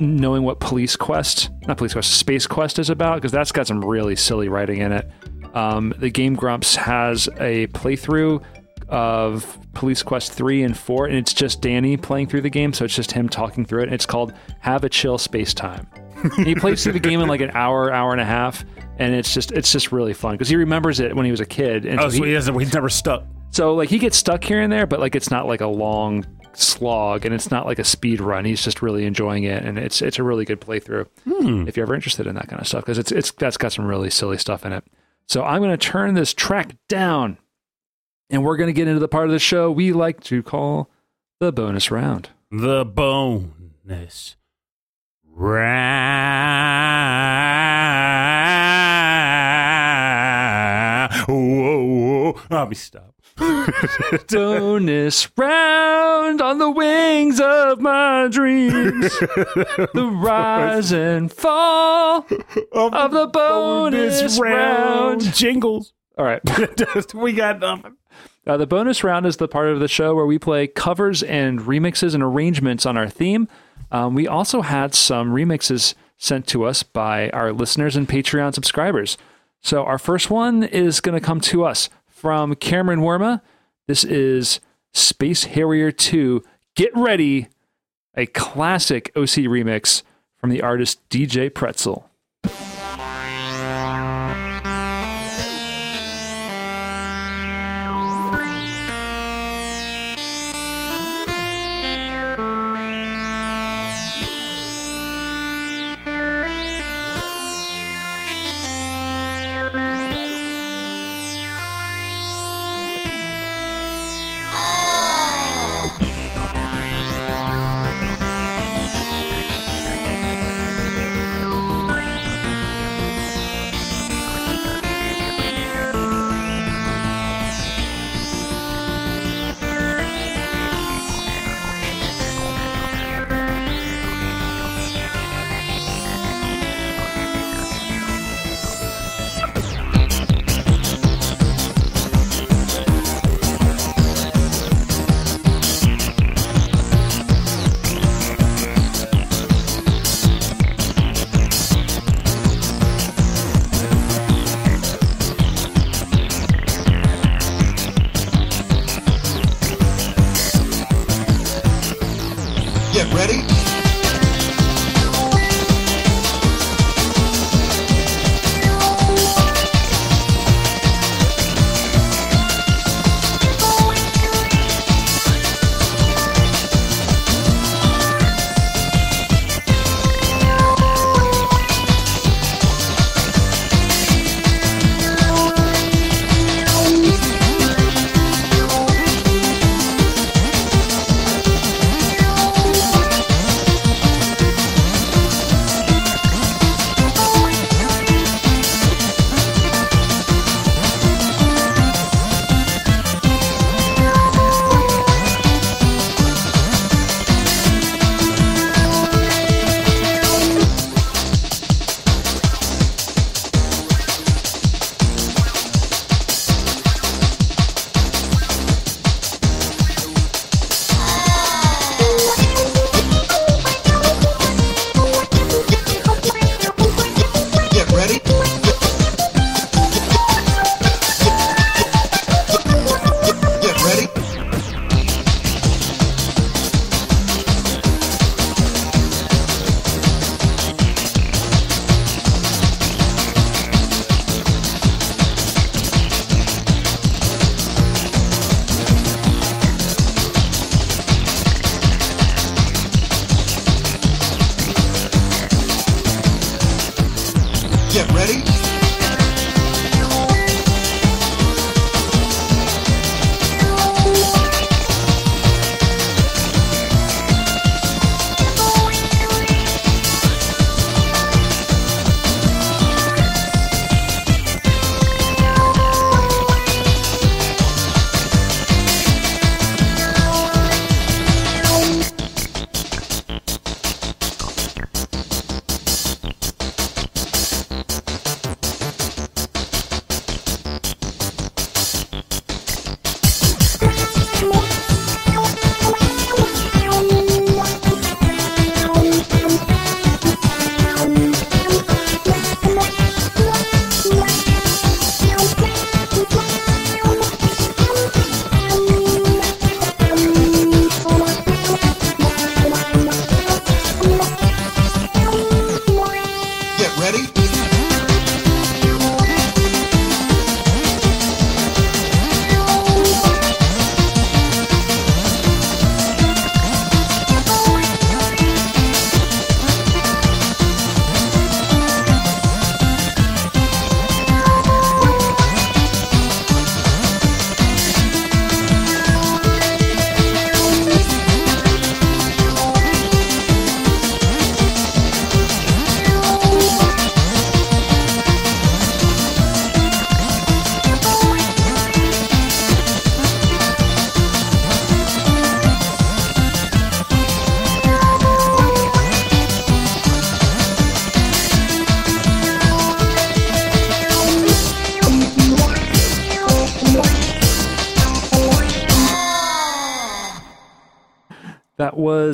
knowing 0.00 0.44
what 0.44 0.60
Police 0.60 0.94
Quest, 0.96 1.50
not 1.66 1.76
Police 1.78 1.92
Quest, 1.94 2.12
Space 2.12 2.46
Quest 2.46 2.78
is 2.78 2.90
about, 2.90 3.16
because 3.16 3.32
that's 3.32 3.50
got 3.52 3.66
some 3.66 3.84
really 3.84 4.14
silly 4.16 4.48
writing 4.48 4.78
in 4.80 4.92
it. 4.92 5.10
Um, 5.54 5.94
the 5.98 6.10
Game 6.10 6.34
Grumps 6.34 6.76
has 6.76 7.28
a 7.38 7.66
playthrough 7.68 8.42
of 8.88 9.58
Police 9.72 10.02
Quest 10.02 10.32
3 10.32 10.62
and 10.62 10.76
4, 10.76 11.06
and 11.06 11.16
it's 11.16 11.32
just 11.32 11.60
Danny 11.60 11.96
playing 11.96 12.28
through 12.28 12.42
the 12.42 12.50
game, 12.50 12.72
so 12.72 12.84
it's 12.84 12.94
just 12.94 13.12
him 13.12 13.28
talking 13.28 13.64
through 13.64 13.80
it. 13.80 13.84
And 13.84 13.94
it's 13.94 14.06
called 14.06 14.34
Have 14.60 14.84
a 14.84 14.88
Chill 14.88 15.16
Space 15.18 15.54
Time. 15.54 15.86
And 16.22 16.46
he 16.46 16.54
plays 16.56 16.82
through 16.82 16.92
the 16.92 17.00
game 17.00 17.20
in 17.20 17.28
like 17.28 17.40
an 17.40 17.50
hour, 17.54 17.92
hour 17.92 18.12
and 18.12 18.20
a 18.20 18.24
half, 18.24 18.64
and 18.98 19.14
it's 19.14 19.32
just 19.34 19.52
it's 19.52 19.72
just 19.72 19.90
really 19.92 20.12
fun 20.14 20.34
because 20.34 20.48
he 20.48 20.56
remembers 20.56 21.00
it 21.00 21.14
when 21.14 21.24
he 21.24 21.30
was 21.30 21.40
a 21.40 21.46
kid. 21.46 21.86
And 21.86 21.98
oh, 22.00 22.08
so 22.08 22.16
so 22.16 22.22
he- 22.22 22.28
he 22.30 22.34
doesn't. 22.34 22.58
He's 22.58 22.72
never 22.74 22.88
stuck. 22.88 23.24
so 23.50 23.74
like 23.74 23.88
he 23.88 23.98
gets 23.98 24.16
stuck 24.16 24.42
here 24.44 24.60
and 24.62 24.72
there, 24.72 24.86
but 24.86 25.00
like 25.00 25.14
it's 25.16 25.30
not 25.30 25.46
like 25.46 25.60
a 25.60 25.66
long 25.66 26.24
slog 26.52 27.24
and 27.26 27.34
it's 27.34 27.50
not 27.50 27.66
like 27.66 27.78
a 27.80 27.84
speed 27.84 28.20
run. 28.20 28.44
He's 28.44 28.62
just 28.62 28.80
really 28.82 29.04
enjoying 29.06 29.44
it, 29.44 29.62
and 29.64 29.78
it's 29.78 30.00
it's 30.02 30.18
a 30.18 30.22
really 30.22 30.44
good 30.44 30.60
playthrough 30.60 31.06
if 31.68 31.76
you're 31.76 31.84
ever 31.84 31.94
interested 31.94 32.26
in 32.26 32.34
that 32.36 32.48
kind 32.48 32.60
of 32.60 32.68
stuff 32.68 32.82
because 32.84 32.98
it's 32.98 33.12
it's 33.12 33.32
that's 33.32 33.56
got 33.56 33.72
some 33.72 33.84
really 33.86 34.10
silly 34.10 34.38
stuff 34.38 34.64
in 34.64 34.72
it. 34.72 34.84
So 35.28 35.42
I'm 35.42 35.60
going 35.60 35.70
to 35.70 35.76
turn 35.76 36.14
this 36.14 36.34
track 36.34 36.76
down, 36.88 37.38
and 38.30 38.44
we're 38.44 38.56
going 38.56 38.68
to 38.68 38.72
get 38.72 38.88
into 38.88 39.00
the 39.00 39.08
part 39.08 39.26
of 39.26 39.32
the 39.32 39.38
show 39.38 39.70
we 39.70 39.92
like 39.92 40.20
to 40.24 40.42
call 40.42 40.90
the 41.40 41.52
bonus 41.52 41.90
round. 41.90 42.30
The 42.50 42.84
bonus 42.84 44.36
round. 45.24 46.04
Whoa, 51.26 51.84
whoa. 51.84 52.40
I'll 52.50 52.66
be 52.66 52.74
stopped. 52.74 53.13
bonus 54.28 55.28
round 55.36 56.40
on 56.40 56.58
the 56.58 56.70
wings 56.70 57.40
of 57.40 57.80
my 57.80 58.28
dreams. 58.30 59.18
the 59.94 60.10
rise 60.14 60.92
and 60.92 61.32
fall 61.32 62.26
of 62.72 63.10
the 63.10 63.28
bonus 63.32 64.38
round. 64.38 65.20
Jingles. 65.34 65.92
All 66.16 66.24
right. 66.24 66.40
we 67.14 67.32
got 67.32 67.58
nothing. 67.58 67.96
Uh, 68.46 68.56
the 68.56 68.66
bonus 68.66 69.02
round 69.02 69.26
is 69.26 69.38
the 69.38 69.48
part 69.48 69.68
of 69.68 69.80
the 69.80 69.88
show 69.88 70.14
where 70.14 70.26
we 70.26 70.38
play 70.38 70.66
covers 70.66 71.22
and 71.22 71.60
remixes 71.60 72.14
and 72.14 72.22
arrangements 72.22 72.86
on 72.86 72.96
our 72.96 73.08
theme. 73.08 73.48
Um, 73.90 74.14
we 74.14 74.28
also 74.28 74.60
had 74.60 74.94
some 74.94 75.32
remixes 75.32 75.94
sent 76.18 76.46
to 76.48 76.64
us 76.64 76.82
by 76.82 77.30
our 77.30 77.52
listeners 77.52 77.96
and 77.96 78.08
Patreon 78.08 78.54
subscribers. 78.54 79.18
So 79.60 79.84
our 79.84 79.98
first 79.98 80.30
one 80.30 80.62
is 80.62 81.00
going 81.00 81.18
to 81.18 81.24
come 81.24 81.40
to 81.40 81.64
us 81.64 81.88
from 82.24 82.54
Cameron 82.54 83.00
Worma. 83.00 83.42
This 83.86 84.02
is 84.02 84.58
Space 84.94 85.44
Harrier 85.44 85.92
2. 85.92 86.42
Get 86.74 86.90
ready, 86.96 87.48
a 88.14 88.24
classic 88.24 89.12
OC 89.14 89.44
remix 89.44 90.02
from 90.38 90.48
the 90.48 90.62
artist 90.62 91.06
DJ 91.10 91.52
Pretzel. 91.52 92.08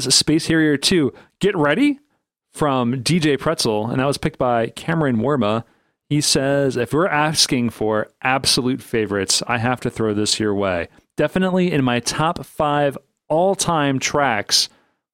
Was 0.06 0.14
Space 0.14 0.46
Harrier 0.46 0.76
2. 0.76 1.12
Get 1.40 1.56
ready 1.56 2.00
from 2.52 3.02
DJ 3.02 3.38
Pretzel, 3.38 3.88
and 3.88 4.00
that 4.00 4.06
was 4.06 4.18
picked 4.18 4.38
by 4.38 4.68
Cameron 4.68 5.18
Worma. 5.18 5.64
He 6.08 6.20
says, 6.20 6.76
if 6.76 6.92
we're 6.92 7.06
asking 7.06 7.70
for 7.70 8.08
absolute 8.22 8.82
favorites, 8.82 9.42
I 9.46 9.58
have 9.58 9.80
to 9.80 9.90
throw 9.90 10.14
this 10.14 10.40
your 10.40 10.54
way. 10.54 10.88
Definitely 11.16 11.70
in 11.70 11.84
my 11.84 12.00
top 12.00 12.44
five 12.44 12.96
all 13.28 13.54
time 13.54 13.98
tracks, 13.98 14.68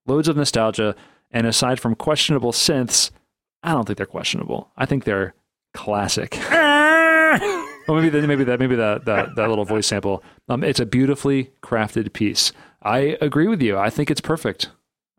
loads 0.06 0.28
of 0.28 0.36
nostalgia. 0.36 0.94
And 1.30 1.46
aside 1.46 1.80
from 1.80 1.96
questionable 1.96 2.52
synths, 2.52 3.10
I 3.62 3.72
don't 3.72 3.86
think 3.86 3.96
they're 3.96 4.06
questionable. 4.06 4.70
I 4.76 4.86
think 4.86 5.04
they're 5.04 5.34
classic. 5.74 6.38
well, 6.50 7.66
maybe 7.88 8.08
the, 8.08 8.26
maybe 8.26 8.44
that 8.44 8.60
maybe 8.60 8.76
that, 8.76 9.04
that 9.04 9.34
that 9.34 9.48
little 9.48 9.64
voice 9.64 9.88
sample. 9.88 10.22
Um, 10.48 10.62
it's 10.62 10.80
a 10.80 10.86
beautifully 10.86 11.50
crafted 11.62 12.12
piece. 12.12 12.52
I 12.82 13.18
agree 13.20 13.48
with 13.48 13.60
you. 13.60 13.76
I 13.76 13.90
think 13.90 14.12
it's 14.12 14.20
perfect. 14.20 14.70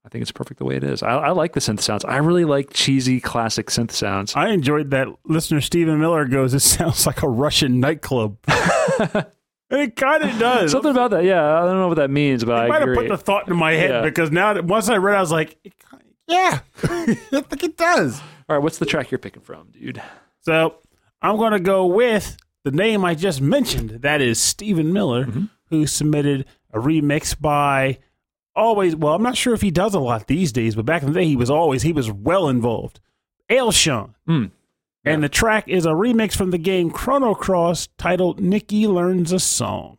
I 0.07 0.09
think 0.09 0.21
it's 0.21 0.31
perfect 0.31 0.59
the 0.59 0.63
way 0.63 0.77
it 0.77 0.85
is. 0.85 1.03
I, 1.03 1.17
I 1.17 1.29
like 1.31 1.51
the 1.51 1.59
synth 1.59 1.81
sounds. 1.81 2.05
I 2.05 2.15
really 2.17 2.45
like 2.45 2.71
cheesy 2.71 3.19
classic 3.19 3.67
synth 3.67 3.91
sounds. 3.91 4.33
I 4.37 4.51
enjoyed 4.51 4.89
that. 4.91 5.09
Listener 5.25 5.59
Stephen 5.59 5.99
Miller 5.99 6.23
goes, 6.23 6.53
"It 6.53 6.59
sounds 6.61 7.05
like 7.05 7.23
a 7.23 7.27
Russian 7.27 7.81
nightclub." 7.81 8.37
and 8.47 9.25
it 9.69 9.97
kind 9.97 10.23
of 10.23 10.39
does. 10.39 10.71
Something 10.71 10.91
about 10.91 11.11
that. 11.11 11.25
Yeah, 11.25 11.43
I 11.43 11.65
don't 11.65 11.75
know 11.75 11.89
what 11.89 11.97
that 11.97 12.09
means, 12.09 12.45
but 12.45 12.55
I 12.55 12.65
I 12.65 12.67
might 12.69 12.81
have 12.83 12.95
put 12.95 13.09
the 13.09 13.17
thought 13.17 13.49
in 13.49 13.57
my 13.57 13.73
head 13.73 13.89
Yeah. 13.89 14.01
because 14.03 14.31
now 14.31 14.53
that 14.53 14.63
once 14.63 14.87
I 14.87 14.95
read, 14.95 15.15
it, 15.15 15.17
I 15.17 15.19
was 15.19 15.31
like, 15.33 15.57
"Yeah, 16.25 16.59
I 16.83 17.15
think 17.31 17.63
it 17.65 17.75
does." 17.75 18.21
All 18.47 18.55
right, 18.55 18.63
what's 18.63 18.77
the 18.77 18.85
track 18.85 19.11
you're 19.11 19.19
picking 19.19 19.41
from, 19.41 19.71
dude? 19.71 20.01
So 20.39 20.75
I'm 21.21 21.35
going 21.35 21.51
to 21.51 21.59
go 21.59 21.85
with 21.85 22.37
the 22.63 22.71
name 22.71 23.03
I 23.03 23.13
just 23.13 23.41
mentioned. 23.41 23.89
That 23.89 24.21
is 24.21 24.39
Stephen 24.39 24.93
Miller, 24.93 25.25
mm-hmm. 25.25 25.45
who 25.65 25.85
submitted 25.85 26.45
a 26.71 26.79
remix 26.79 27.37
by 27.37 27.97
always. 28.57 28.95
Well, 28.95 29.13
I'm 29.13 29.23
not 29.23 29.37
sure 29.37 29.53
if 29.53 29.61
he 29.61 29.71
does 29.71 29.93
a 29.93 29.99
lot 29.99 30.27
these 30.27 30.51
days, 30.51 30.75
but 30.75 30.85
back 30.85 31.03
in 31.03 31.13
the 31.13 31.19
day, 31.19 31.27
he 31.27 31.35
was 31.35 31.49
always 31.49 31.83
he 31.83 31.93
was 31.93 32.11
well 32.11 32.49
involved. 32.49 32.99
Ailsean. 33.49 34.15
Mm. 34.27 34.51
And 35.05 35.23
the 35.23 35.29
track 35.29 35.69
is 35.69 35.85
a 35.85 35.91
remix 35.91 36.35
from 36.35 36.51
the 36.51 36.57
game 36.57 36.91
Chrono 36.91 37.33
Cross 37.33 37.87
titled 37.97 38.41
Nikki 38.41 38.87
Learns 38.87 39.31
a 39.31 39.39
Song. 39.39 39.97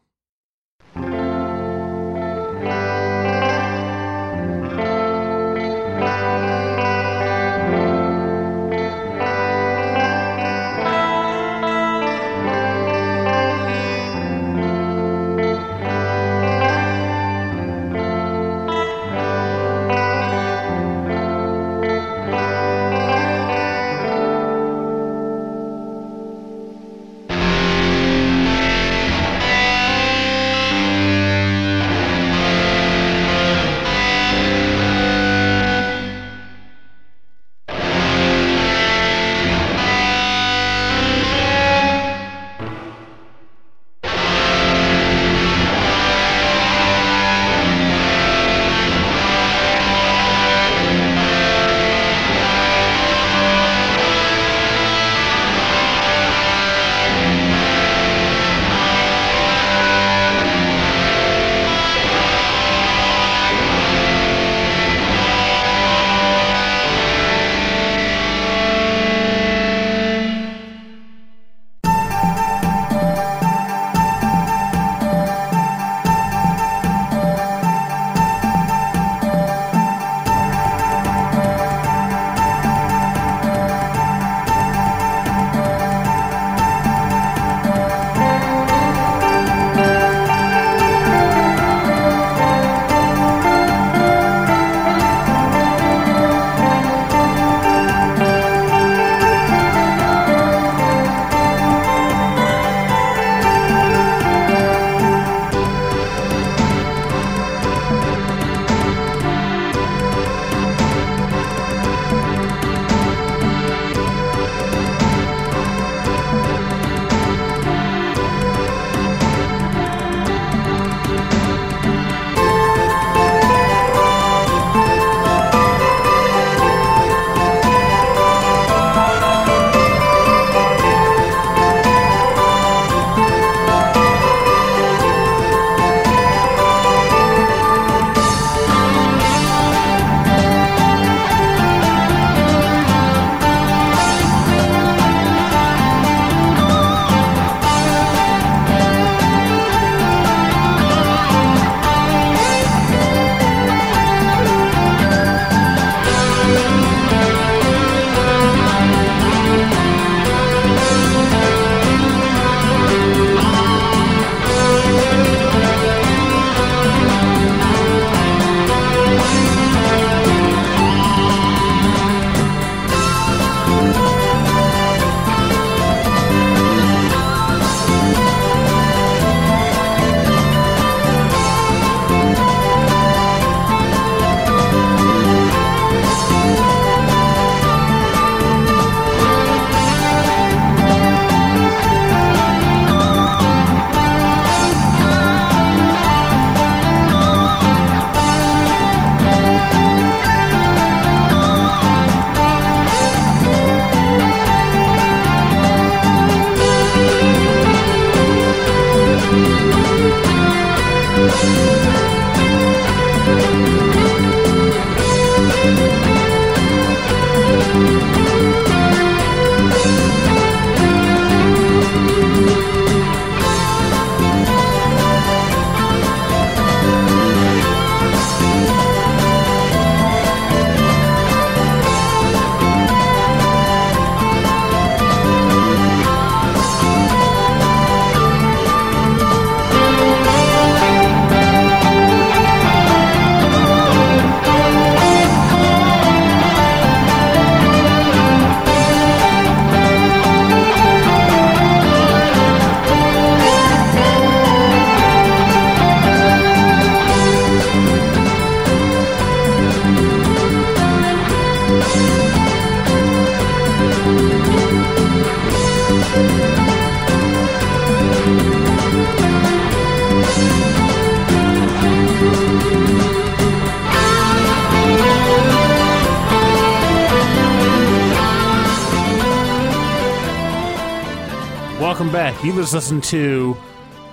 You 282.48 282.54
just 282.54 282.72
listened 282.72 283.04
to 283.04 283.58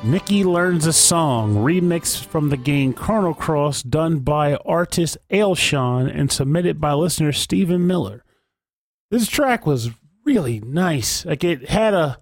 Nikki 0.03 0.44
Learns 0.44 0.86
a 0.86 0.91
Song, 0.91 1.56
remix 1.56 2.22
from 2.22 2.49
the 2.49 2.57
game 2.57 2.91
Chrono 2.91 3.34
Cross, 3.34 3.84
done 3.84 4.20
by 4.20 4.57
artist 4.57 5.18
Ailsean 5.32 6.14
and 6.14 6.30
submitted 6.30 6.82
by 6.82 6.91
listener 6.91 7.32
Stephen 7.32 7.88
Miller. 7.88 8.26
This 9.10 9.30
track 9.30 9.66
was 9.66 9.91
really 10.26 10.60
nice. 10.60 11.24
Like 11.24 11.45
it 11.45 11.70
had 11.70 11.94
a 11.94 12.18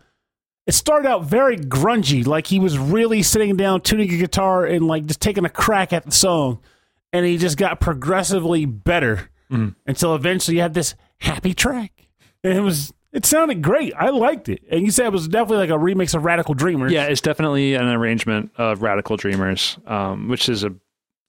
it 0.67 0.73
started 0.73 1.09
out 1.09 1.25
very 1.25 1.57
grungy, 1.57 2.27
like 2.27 2.45
he 2.45 2.59
was 2.59 2.77
really 2.77 3.23
sitting 3.23 3.57
down 3.57 3.81
tuning 3.81 4.13
a 4.13 4.17
guitar 4.17 4.67
and 4.67 4.85
like 4.85 5.07
just 5.07 5.19
taking 5.19 5.45
a 5.45 5.49
crack 5.49 5.93
at 5.93 6.05
the 6.05 6.11
song. 6.11 6.61
And 7.11 7.25
he 7.25 7.39
just 7.39 7.57
got 7.57 7.79
progressively 7.79 8.65
better 8.65 9.31
mm-hmm. 9.49 9.69
until 9.87 10.13
eventually 10.13 10.57
you 10.57 10.61
had 10.61 10.75
this 10.75 10.93
happy 11.17 11.55
track. 11.55 12.07
And 12.43 12.53
it 12.53 12.61
was 12.61 12.93
it 13.13 13.25
sounded 13.25 13.61
great. 13.61 13.93
I 13.97 14.09
liked 14.09 14.49
it. 14.49 14.61
And 14.69 14.81
you 14.81 14.91
said 14.91 15.05
it 15.05 15.11
was 15.11 15.27
definitely 15.27 15.67
like 15.67 15.69
a 15.69 15.81
remix 15.81 16.13
of 16.15 16.25
Radical 16.25 16.53
Dreamers. 16.55 16.91
Yeah, 16.91 17.05
it's 17.05 17.21
definitely 17.21 17.75
an 17.75 17.87
arrangement 17.87 18.51
of 18.57 18.81
Radical 18.81 19.15
Dreamers, 19.17 19.77
um, 19.87 20.27
which 20.27 20.49
is 20.49 20.63
a 20.63 20.73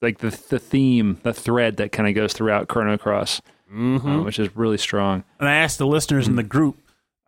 like 0.02 0.19
the 0.19 0.31
the 0.51 0.59
theme, 0.59 1.19
the 1.23 1.32
thread 1.32 1.77
that 1.77 1.93
kind 1.93 2.09
of 2.09 2.15
goes 2.15 2.32
throughout 2.32 2.69
Chrono 2.69 2.98
Cross, 2.98 3.40
uh, 3.73 4.23
which 4.23 4.39
is 4.39 4.55
really 4.56 4.78
strong. 4.78 5.24
And 5.39 5.48
I 5.48 5.56
asked 5.56 5.78
the 5.78 5.86
listeners 5.86 6.27
in 6.27 6.36
the 6.36 6.43
group, 6.43 6.77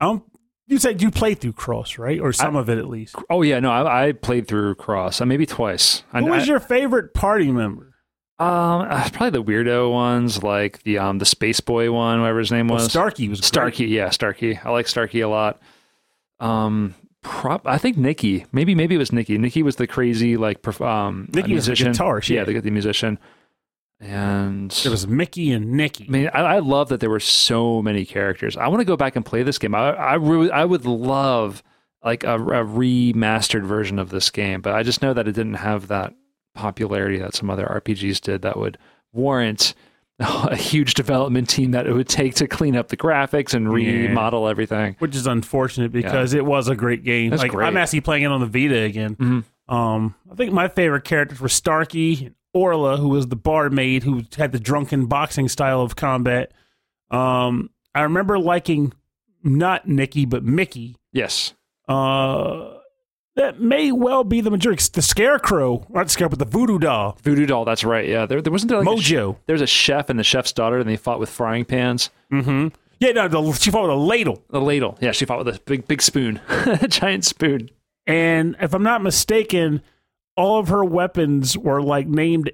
I 0.01 0.07
don't 0.07 0.23
you 0.69 0.79
said 0.79 1.01
you 1.01 1.13
played 1.13 1.39
through 1.41 1.53
Cross, 1.53 1.97
right? 1.97 2.19
Or 2.19 2.33
some 2.33 2.57
of 2.57 2.69
it 2.69 2.77
at 2.77 2.89
least. 2.89 3.15
Oh 3.31 3.43
yeah, 3.43 3.61
no, 3.61 3.71
I, 3.71 4.09
I 4.09 4.13
played 4.13 4.49
through 4.49 4.75
Cross, 4.75 5.21
uh, 5.21 5.25
maybe 5.27 5.47
twice. 5.47 6.03
I, 6.13 6.21
Who 6.21 6.27
was 6.27 6.43
I- 6.43 6.47
your 6.47 6.61
favorite 6.61 7.15
party 7.15 7.53
member? 7.53 7.86
Um, 8.39 8.83
uh, 8.91 9.09
probably 9.13 9.31
the 9.31 9.43
weirdo 9.43 9.91
ones, 9.91 10.43
like 10.43 10.83
the 10.83 10.99
um 10.99 11.19
the 11.19 11.25
Space 11.25 11.61
Boy 11.61 11.91
one, 11.91 12.21
whatever 12.21 12.39
his 12.41 12.53
name 12.53 12.69
Well, 12.69 12.77
was. 12.79 12.91
Starky 12.91 13.29
was 13.29 13.41
great. 13.41 13.47
Starky, 13.49 13.87
yeah, 13.89 14.11
Starky. 14.11 14.59
I 14.63 14.71
like 14.71 14.87
Starky 14.89 15.21
a 15.21 15.29
lot. 15.29 15.61
Um, 16.39 16.95
prop, 17.23 17.67
I 17.67 17.79
think 17.79 17.97
Nikki. 17.97 18.45
Maybe 18.53 18.75
maybe 18.75 18.95
it 18.95 18.99
was 18.99 19.11
Nikki. 19.13 19.39
Nikki 19.39 19.63
was 19.63 19.77
the 19.77 19.87
crazy 19.87 20.37
like 20.37 20.61
perf- 20.61 20.85
um 20.87 21.29
Nikki 21.33 21.55
was 21.55 21.65
the 21.67 21.71
musician. 21.71 21.93
guitarist, 21.95 22.29
yeah, 22.29 22.41
yeah. 22.41 22.45
the, 22.45 22.61
the 22.61 22.71
musician. 22.71 23.19
And 23.99 24.71
There 24.71 24.91
was 24.91 25.07
Mickey 25.09 25.53
and 25.53 25.73
Nikki. 25.73 26.05
I 26.07 26.11
mean, 26.11 26.29
I, 26.35 26.41
I 26.41 26.59
love 26.59 26.91
that 26.91 27.01
there 27.01 27.09
were 27.09 27.19
so 27.21 27.81
many 27.81 28.05
characters. 28.05 28.55
I 28.55 28.69
want 28.69 28.81
to 28.81 28.85
go 28.85 28.95
back 28.99 29.17
and 29.17 29.25
play 29.25 29.43
this 29.43 29.57
game. 29.57 29.75
I 29.75 29.93
I, 29.93 30.15
really, 30.17 30.51
I 30.51 30.67
would 30.67 30.85
love 30.85 31.63
like 32.05 32.23
a, 32.23 32.35
a 32.35 32.39
remastered 32.65 33.65
version 33.65 33.99
of 33.99 34.11
this 34.11 34.29
game, 34.29 34.61
but 34.61 34.75
I 34.75 34.83
just 34.83 35.01
know 35.01 35.15
that 35.15 35.27
it 35.27 35.33
didn't 35.33 35.55
have 35.55 35.89
that 35.89 36.13
popularity 36.57 37.19
that 37.19 37.35
some 37.35 37.49
other 37.51 37.67
RPGs 37.67 38.21
did 38.21 38.43
that 38.43 38.57
would 38.59 38.79
warrant 39.13 39.75
a 40.19 40.57
huge 40.57 40.95
development 40.95 41.49
team 41.49 41.73
that 41.73 41.87
it 41.87 41.93
would 41.93 42.09
take 42.09 42.35
to 42.37 42.49
clean 42.49 42.75
up 42.75 42.89
the 42.89 42.97
graphics 42.97 43.53
and 43.55 43.71
remodel 43.71 44.49
everything. 44.49 44.97
which 44.99 45.15
is 45.15 45.27
unfortunate 45.27 45.93
because 45.93 46.33
it 46.35 46.45
was 46.45 46.69
a 46.69 46.75
great 46.75 47.05
game. 47.05 47.31
That's 47.31 47.43
like 47.43 47.51
great. 47.53 47.67
I'm 47.67 47.77
actually 47.77 48.01
playing 48.01 48.23
it 48.23 48.33
on 48.33 48.41
the 48.41 48.47
Vita 48.47 48.81
again. 48.83 49.15
Mhm. 49.17 49.45
Um, 49.73 50.15
I 50.31 50.35
think 50.35 50.53
my 50.53 50.69
favorite 50.69 51.05
characters 51.05 51.39
were 51.41 51.49
Starky 51.51 52.27
and 52.27 52.35
Orlha, 52.57 52.99
who 52.99 53.09
was 53.11 53.27
the 53.27 53.37
barmaid 53.37 54.05
who 54.05 54.23
had 54.39 54.53
the 54.53 54.59
drunken 54.61 55.05
boxing 55.07 55.49
style 55.51 55.83
of 55.83 55.97
combat. 55.97 56.53
Um, 57.11 57.69
I 57.95 58.03
remember 58.03 58.39
liking 58.39 58.95
not 59.45 59.87
Nikki 59.87 60.25
but 60.25 60.43
Mickey. 60.45 60.97
Yes. 61.13 61.53
Uh, 61.89 62.76
that 63.37 63.61
may 63.61 63.93
well 63.93 64.25
be 64.25 64.41
the 64.41 64.51
majority. 64.51 64.83
The 64.93 65.03
Scarecrow, 65.03 65.87
not 65.91 66.05
the 66.07 66.11
Scarecrow, 66.11 66.37
but 66.37 66.39
the 66.51 66.51
Voodoo 66.51 66.79
Doll, 66.79 67.17
Voodoo 67.23 67.47
Doll, 67.47 67.65
that's 67.65 67.85
right. 67.85 68.07
Yeah. 68.09 68.27
There, 68.27 68.43
there 68.43 68.51
wasn't 68.53 68.71
there 68.71 68.79
like 68.83 68.89
a 68.89 68.91
Mojo. 68.91 69.37
there 69.47 69.55
was 69.55 69.63
a 69.63 69.67
chef 69.67 70.11
and 70.11 70.19
the 70.19 70.25
chef's 70.25 70.53
daughter 70.53 70.79
and 70.79 70.89
they 70.89 70.97
fought 70.97 71.21
with 71.21 71.31
frying 71.31 71.65
pans. 71.65 72.11
mm-hmm. 72.33 72.69
Yeah, 72.99 73.13
no, 73.13 73.29
the, 73.29 73.53
she 73.53 73.71
fought 73.71 73.83
with 73.83 73.91
a 73.91 73.95
ladle. 73.95 74.43
The 74.49 74.61
ladle. 74.61 74.97
Yeah, 75.03 75.13
she 75.13 75.27
fought 75.27 75.45
with 75.45 75.55
a 75.55 75.61
big 75.67 75.87
big 75.87 76.01
spoon. 76.01 76.41
a 76.49 76.89
giant 76.89 77.27
spoon. 77.27 77.69
And 78.07 78.57
if 78.59 78.73
I'm 78.73 78.83
not 78.83 79.03
mistaken, 79.03 79.83
all 80.35 80.59
of 80.59 80.69
her 80.69 80.83
weapons 80.83 81.59
were 81.59 81.83
like 81.83 82.07
named 82.07 82.51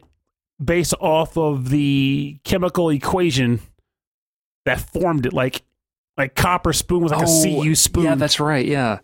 based 0.62 0.94
off 1.00 1.36
of 1.36 1.68
the 1.70 2.38
chemical 2.42 2.88
equation 2.90 3.60
that 4.64 4.80
formed 4.80 5.26
it. 5.26 5.32
Like, 5.32 5.62
like 6.16 6.34
copper 6.34 6.72
spoon 6.72 7.02
was 7.02 7.12
like 7.12 7.22
a 7.22 7.26
CU 7.26 7.74
spoon. 7.76 8.06
Oh, 8.06 8.10
Yeah, 8.10 8.14
that's 8.16 8.40
right. 8.40 8.66
Yeah. 8.66 8.98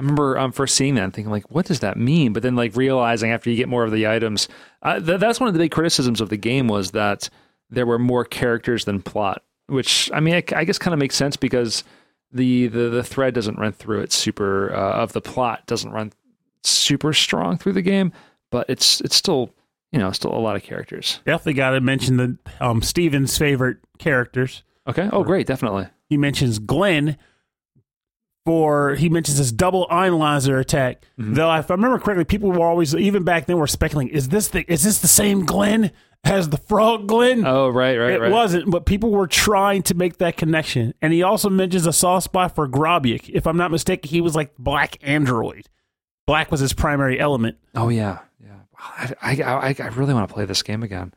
I 0.00 0.02
remember 0.02 0.38
um, 0.38 0.50
first 0.50 0.76
seeing 0.76 0.94
that 0.94 1.04
and 1.04 1.12
thinking 1.12 1.30
like, 1.30 1.50
what 1.50 1.66
does 1.66 1.80
that 1.80 1.98
mean? 1.98 2.32
But 2.32 2.42
then 2.42 2.56
like 2.56 2.74
realizing 2.74 3.32
after 3.32 3.50
you 3.50 3.56
get 3.56 3.68
more 3.68 3.84
of 3.84 3.92
the 3.92 4.08
items, 4.08 4.48
uh, 4.82 4.98
th- 4.98 5.20
that's 5.20 5.38
one 5.38 5.46
of 5.46 5.52
the 5.52 5.60
big 5.60 5.72
criticisms 5.72 6.22
of 6.22 6.30
the 6.30 6.38
game 6.38 6.68
was 6.68 6.92
that 6.92 7.28
there 7.68 7.84
were 7.84 7.98
more 7.98 8.24
characters 8.24 8.86
than 8.86 9.02
plot. 9.02 9.42
Which 9.66 10.10
I 10.14 10.20
mean, 10.20 10.34
I, 10.34 10.42
I 10.56 10.64
guess 10.64 10.78
kind 10.78 10.94
of 10.94 10.98
makes 10.98 11.16
sense 11.16 11.36
because 11.36 11.84
the, 12.32 12.68
the 12.68 12.88
the 12.88 13.02
thread 13.02 13.34
doesn't 13.34 13.58
run 13.58 13.72
through 13.72 14.00
it 14.00 14.10
super 14.10 14.74
uh, 14.74 15.02
of 15.02 15.12
the 15.12 15.20
plot 15.20 15.66
doesn't 15.66 15.90
run 15.92 16.12
super 16.64 17.12
strong 17.12 17.58
through 17.58 17.74
the 17.74 17.82
game, 17.82 18.10
but 18.50 18.70
it's 18.70 19.02
it's 19.02 19.16
still 19.16 19.50
you 19.92 19.98
know 19.98 20.12
still 20.12 20.32
a 20.34 20.40
lot 20.40 20.56
of 20.56 20.62
characters. 20.62 21.20
Definitely 21.26 21.54
got 21.54 21.70
to 21.70 21.80
mention 21.82 22.16
the 22.16 22.38
um, 22.58 22.80
Steven's 22.80 23.36
favorite 23.36 23.76
characters. 23.98 24.62
Okay. 24.88 25.10
Oh, 25.12 25.24
great. 25.24 25.46
Definitely. 25.46 25.88
He 26.08 26.16
mentions 26.16 26.58
Glenn 26.58 27.18
for 28.44 28.94
he 28.94 29.08
mentions 29.08 29.38
this 29.38 29.52
double 29.52 29.86
ionizer 29.90 30.58
attack. 30.58 31.04
Mm-hmm. 31.18 31.34
Though 31.34 31.54
if 31.54 31.70
I 31.70 31.74
remember 31.74 31.98
correctly, 31.98 32.24
people 32.24 32.50
were 32.50 32.66
always 32.66 32.94
even 32.94 33.24
back 33.24 33.46
then 33.46 33.58
were 33.58 33.66
speculating: 33.66 34.14
is 34.14 34.28
this 34.28 34.48
the 34.48 34.70
is 34.70 34.82
this 34.84 34.98
the 34.98 35.08
same 35.08 35.44
Glenn 35.44 35.90
as 36.24 36.48
the 36.48 36.56
Frog 36.56 37.06
Glenn? 37.06 37.46
Oh, 37.46 37.68
right, 37.68 37.96
right, 37.96 38.12
it 38.12 38.20
right. 38.20 38.32
wasn't, 38.32 38.70
but 38.70 38.86
people 38.86 39.10
were 39.10 39.26
trying 39.26 39.82
to 39.84 39.94
make 39.94 40.18
that 40.18 40.36
connection. 40.36 40.94
And 41.00 41.12
he 41.12 41.22
also 41.22 41.48
mentions 41.48 41.86
a 41.86 41.92
soft 41.92 42.24
spot 42.24 42.54
for 42.54 42.68
Grobyc. 42.68 43.30
If 43.30 43.46
I'm 43.46 43.56
not 43.56 43.70
mistaken, 43.70 44.10
he 44.10 44.20
was 44.20 44.34
like 44.34 44.56
Black 44.58 44.96
Android. 45.02 45.68
Black 46.26 46.50
was 46.50 46.60
his 46.60 46.72
primary 46.72 47.18
element. 47.18 47.56
Oh 47.74 47.88
yeah, 47.88 48.20
yeah. 48.42 48.60
I, 48.78 49.14
I, 49.22 49.42
I, 49.42 49.76
I 49.78 49.88
really 49.88 50.14
want 50.14 50.28
to 50.28 50.34
play 50.34 50.44
this 50.44 50.62
game 50.62 50.82
again. 50.82 51.14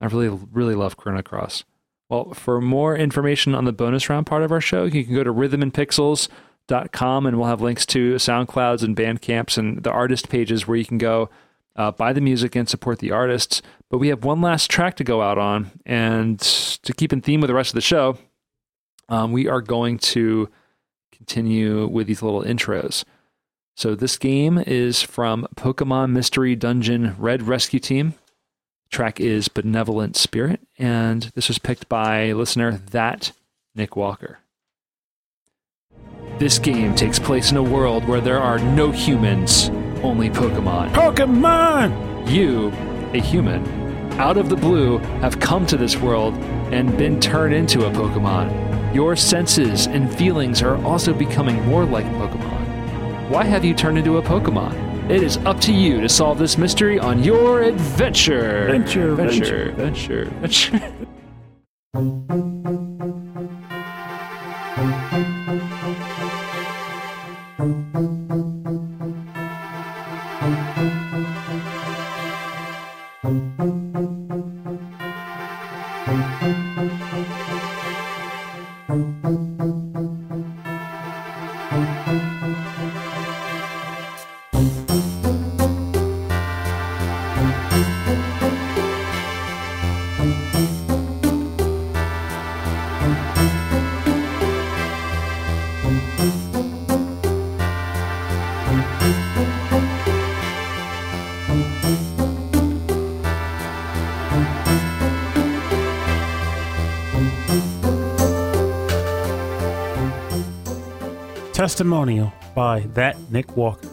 I 0.00 0.06
really, 0.06 0.28
really 0.28 0.74
love 0.74 0.96
Chrono 0.96 1.22
Cross. 1.22 1.64
Well, 2.08 2.34
for 2.34 2.60
more 2.60 2.96
information 2.96 3.54
on 3.54 3.64
the 3.64 3.72
bonus 3.72 4.08
round 4.08 4.26
part 4.26 4.42
of 4.42 4.52
our 4.52 4.60
show, 4.60 4.84
you 4.84 5.04
can 5.04 5.14
go 5.14 5.24
to 5.24 5.32
rhythmandpixels.com 5.32 7.26
and 7.26 7.36
we'll 7.36 7.48
have 7.48 7.60
links 7.60 7.84
to 7.86 8.14
SoundClouds 8.14 8.82
and 8.82 8.96
Bandcamps 8.96 9.58
and 9.58 9.82
the 9.82 9.90
artist 9.90 10.28
pages 10.28 10.68
where 10.68 10.76
you 10.76 10.84
can 10.84 10.98
go 10.98 11.28
uh, 11.76 11.90
buy 11.92 12.12
the 12.12 12.20
music 12.20 12.56
and 12.56 12.68
support 12.68 12.98
the 12.98 13.12
artists. 13.12 13.62
But 13.90 13.98
we 13.98 14.08
have 14.08 14.24
one 14.24 14.40
last 14.40 14.70
track 14.70 14.96
to 14.96 15.04
go 15.04 15.22
out 15.22 15.38
on. 15.38 15.70
And 15.84 16.40
to 16.40 16.92
keep 16.94 17.12
in 17.12 17.20
theme 17.20 17.40
with 17.40 17.48
the 17.48 17.54
rest 17.54 17.70
of 17.70 17.74
the 17.74 17.80
show, 17.80 18.18
um, 19.08 19.32
we 19.32 19.46
are 19.46 19.60
going 19.60 19.98
to 19.98 20.48
continue 21.12 21.86
with 21.86 22.06
these 22.06 22.22
little 22.22 22.42
intros. 22.42 23.04
So 23.76 23.94
this 23.94 24.16
game 24.16 24.58
is 24.66 25.02
from 25.02 25.46
Pokemon 25.54 26.12
Mystery 26.12 26.56
Dungeon 26.56 27.14
Red 27.18 27.42
Rescue 27.42 27.78
Team. 27.78 28.14
Track 28.90 29.20
is 29.20 29.48
Benevolent 29.48 30.16
Spirit, 30.16 30.60
and 30.78 31.24
this 31.34 31.48
was 31.48 31.58
picked 31.58 31.88
by 31.88 32.32
listener 32.32 32.72
that 32.90 33.32
Nick 33.74 33.96
Walker. 33.96 34.38
This 36.38 36.58
game 36.58 36.94
takes 36.94 37.18
place 37.18 37.50
in 37.50 37.56
a 37.56 37.62
world 37.62 38.06
where 38.06 38.20
there 38.20 38.38
are 38.40 38.58
no 38.58 38.90
humans, 38.90 39.70
only 40.02 40.30
Pokemon. 40.30 40.92
Pokemon! 40.92 42.30
You, 42.30 42.68
a 43.12 43.20
human, 43.20 43.64
out 44.18 44.36
of 44.36 44.48
the 44.48 44.56
blue, 44.56 44.98
have 45.20 45.40
come 45.40 45.66
to 45.66 45.76
this 45.76 45.96
world 45.96 46.34
and 46.72 46.96
been 46.96 47.20
turned 47.20 47.54
into 47.54 47.86
a 47.86 47.90
Pokemon. 47.90 48.94
Your 48.94 49.16
senses 49.16 49.86
and 49.86 50.14
feelings 50.14 50.62
are 50.62 50.82
also 50.84 51.12
becoming 51.12 51.62
more 51.66 51.84
like 51.84 52.06
Pokemon. 52.06 53.30
Why 53.30 53.44
have 53.44 53.64
you 53.64 53.74
turned 53.74 53.98
into 53.98 54.18
a 54.18 54.22
Pokemon? 54.22 54.95
It 55.08 55.22
is 55.22 55.36
up 55.38 55.60
to 55.60 55.72
you 55.72 56.00
to 56.00 56.08
solve 56.08 56.36
this 56.38 56.58
mystery 56.58 56.98
on 56.98 57.22
your 57.22 57.62
adventure. 57.62 58.66
Adventure. 58.66 59.12
Adventure. 59.12 59.62
Adventure. 59.68 60.22
Adventure. 60.22 60.82
testimonial 111.66 112.32
by 112.54 112.78
that 112.94 113.16
Nick 113.32 113.56
Walker. 113.56 113.88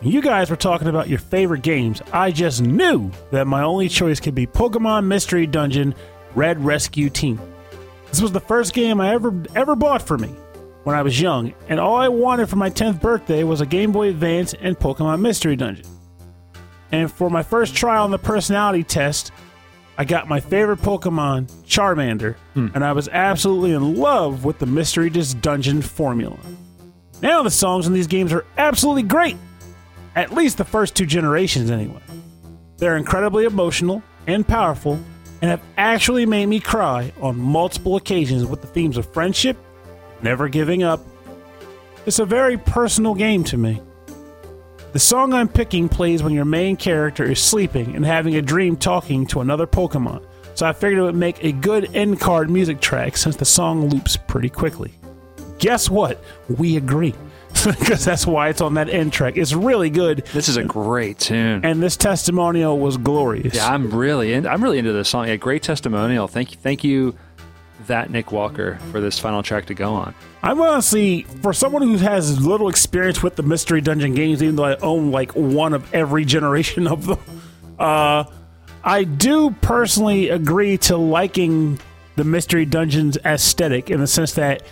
You 0.00 0.22
guys 0.22 0.48
were 0.48 0.56
talking 0.56 0.88
about 0.88 1.06
your 1.06 1.18
favorite 1.18 1.60
games. 1.60 2.00
I 2.14 2.30
just 2.30 2.62
knew 2.62 3.10
that 3.30 3.46
my 3.46 3.62
only 3.62 3.90
choice 3.90 4.20
could 4.20 4.34
be 4.34 4.46
Pokemon 4.46 5.04
Mystery 5.04 5.46
Dungeon 5.46 5.94
Red 6.34 6.64
Rescue 6.64 7.10
Team. 7.10 7.38
This 8.08 8.22
was 8.22 8.32
the 8.32 8.40
first 8.40 8.72
game 8.72 9.02
I 9.02 9.12
ever 9.12 9.34
ever 9.54 9.76
bought 9.76 10.00
for 10.00 10.16
me 10.16 10.28
when 10.84 10.96
I 10.96 11.02
was 11.02 11.20
young, 11.20 11.52
and 11.68 11.78
all 11.78 11.96
I 11.96 12.08
wanted 12.08 12.48
for 12.48 12.56
my 12.56 12.70
10th 12.70 13.02
birthday 13.02 13.44
was 13.44 13.60
a 13.60 13.66
Game 13.66 13.92
Boy 13.92 14.08
Advance 14.08 14.54
and 14.54 14.78
Pokemon 14.78 15.20
Mystery 15.20 15.56
Dungeon. 15.56 15.84
And 16.90 17.12
for 17.12 17.28
my 17.28 17.42
first 17.42 17.76
trial 17.76 18.04
on 18.04 18.10
the 18.12 18.18
personality 18.18 18.82
test, 18.82 19.30
I 19.98 20.04
got 20.04 20.28
my 20.28 20.40
favorite 20.40 20.80
Pokemon, 20.80 21.50
Charmander, 21.66 22.34
hmm. 22.54 22.68
and 22.74 22.84
I 22.84 22.92
was 22.92 23.08
absolutely 23.08 23.72
in 23.72 23.96
love 23.96 24.44
with 24.44 24.58
the 24.58 24.66
Mystery 24.66 25.10
Dis- 25.10 25.34
Dungeon 25.34 25.82
formula. 25.82 26.38
Now 27.20 27.42
the 27.42 27.50
songs 27.50 27.86
in 27.86 27.92
these 27.92 28.06
games 28.06 28.32
are 28.32 28.46
absolutely 28.56 29.02
great, 29.02 29.36
at 30.16 30.32
least 30.32 30.58
the 30.58 30.64
first 30.64 30.96
two 30.96 31.06
generations 31.06 31.70
anyway. 31.70 32.00
They're 32.78 32.96
incredibly 32.96 33.44
emotional 33.44 34.02
and 34.26 34.46
powerful, 34.46 34.98
and 35.40 35.50
have 35.50 35.62
actually 35.76 36.24
made 36.24 36.46
me 36.46 36.58
cry 36.58 37.12
on 37.20 37.38
multiple 37.38 37.96
occasions 37.96 38.46
with 38.46 38.60
the 38.60 38.66
themes 38.68 38.96
of 38.96 39.12
friendship, 39.12 39.56
never 40.22 40.48
giving 40.48 40.82
up. 40.82 41.00
It's 42.06 42.18
a 42.18 42.24
very 42.24 42.56
personal 42.56 43.14
game 43.14 43.44
to 43.44 43.56
me. 43.56 43.80
The 44.92 44.98
song 44.98 45.32
I'm 45.32 45.48
picking 45.48 45.88
plays 45.88 46.22
when 46.22 46.32
your 46.34 46.44
main 46.44 46.76
character 46.76 47.24
is 47.24 47.40
sleeping 47.42 47.96
and 47.96 48.04
having 48.04 48.36
a 48.36 48.42
dream 48.42 48.76
talking 48.76 49.26
to 49.28 49.40
another 49.40 49.66
Pokemon, 49.66 50.22
so 50.54 50.66
I 50.66 50.72
figured 50.74 50.98
it 50.98 51.02
would 51.02 51.14
make 51.14 51.42
a 51.42 51.52
good 51.52 51.94
end 51.94 52.20
card 52.20 52.50
music 52.50 52.80
track 52.80 53.16
since 53.16 53.36
the 53.36 53.44
song 53.46 53.88
loops 53.88 54.16
pretty 54.18 54.50
quickly. 54.50 54.92
Guess 55.58 55.88
what? 55.88 56.22
We 56.48 56.76
agree. 56.76 57.14
Because 57.64 58.04
that's 58.04 58.26
why 58.26 58.48
it's 58.48 58.60
on 58.60 58.74
that 58.74 58.88
end 58.88 59.12
track. 59.12 59.36
It's 59.36 59.52
really 59.52 59.88
good, 59.90 60.24
This 60.32 60.48
is 60.48 60.56
a 60.56 60.64
great 60.64 61.18
tune. 61.20 61.64
and 61.64 61.80
this 61.82 61.96
testimonial 61.96 62.78
was 62.78 62.96
glorious. 62.96 63.54
Yeah, 63.54 63.68
I'm 63.68 63.88
really 63.94 64.32
in, 64.32 64.46
I'm 64.48 64.64
really 64.64 64.78
into 64.78 64.92
this 64.92 65.08
song. 65.10 65.28
Yeah, 65.28 65.36
great 65.36 65.62
testimonial. 65.62 66.26
Thank 66.26 66.50
you, 66.52 66.56
thank 66.58 66.82
you, 66.82 67.14
that 67.86 68.10
Nick 68.10 68.32
Walker 68.32 68.78
for 68.90 69.00
this 69.00 69.18
final 69.18 69.42
track 69.42 69.66
to 69.66 69.74
go 69.74 69.92
on. 69.92 70.14
I'm 70.42 70.60
honestly, 70.60 71.22
for 71.42 71.52
someone 71.52 71.82
who 71.82 71.96
has 71.98 72.44
little 72.44 72.68
experience 72.68 73.22
with 73.22 73.36
the 73.36 73.42
Mystery 73.42 73.80
Dungeon 73.80 74.14
games, 74.14 74.42
even 74.42 74.56
though 74.56 74.64
I 74.64 74.76
own 74.76 75.10
like 75.10 75.32
one 75.32 75.74
of 75.74 75.92
every 75.94 76.24
generation 76.26 76.86
of 76.86 77.06
them, 77.06 77.20
uh, 77.78 78.24
I 78.84 79.04
do 79.04 79.50
personally 79.60 80.28
agree 80.28 80.78
to 80.78 80.96
liking 80.96 81.78
the 82.16 82.24
Mystery 82.24 82.64
Dungeon's 82.64 83.16
aesthetic 83.18 83.90
in 83.90 84.00
the 84.00 84.06
sense 84.06 84.32
that 84.34 84.62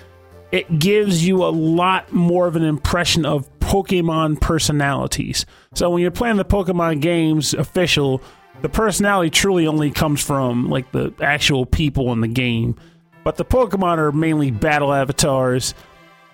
it 0.53 0.79
gives 0.79 1.25
you 1.25 1.45
a 1.45 1.51
lot 1.51 2.13
more 2.13 2.47
of 2.47 2.57
an 2.57 2.65
impression 2.65 3.25
of 3.25 3.49
Pokemon 3.61 4.41
personalities. 4.41 5.47
So 5.75 5.91
when 5.91 6.03
you're 6.03 6.11
playing 6.11 6.37
the 6.37 6.45
Pokemon 6.45 7.01
games 7.01 7.55
official, 7.55 8.21
the 8.63 8.69
personality 8.69 9.31
truly 9.31 9.67
only 9.67 9.91
comes 9.91 10.23
from 10.23 10.69
like 10.69 10.91
the 10.93 11.15
actual 11.21 11.67
people 11.67 12.13
in 12.13 12.21
the 12.21 12.29
game. 12.29 12.77
But 13.25 13.37
the 13.37 13.45
Pokemon 13.45 13.99
are 13.99 14.13
mainly 14.13 14.51
battle 14.51 14.93
avatars, 14.93 15.75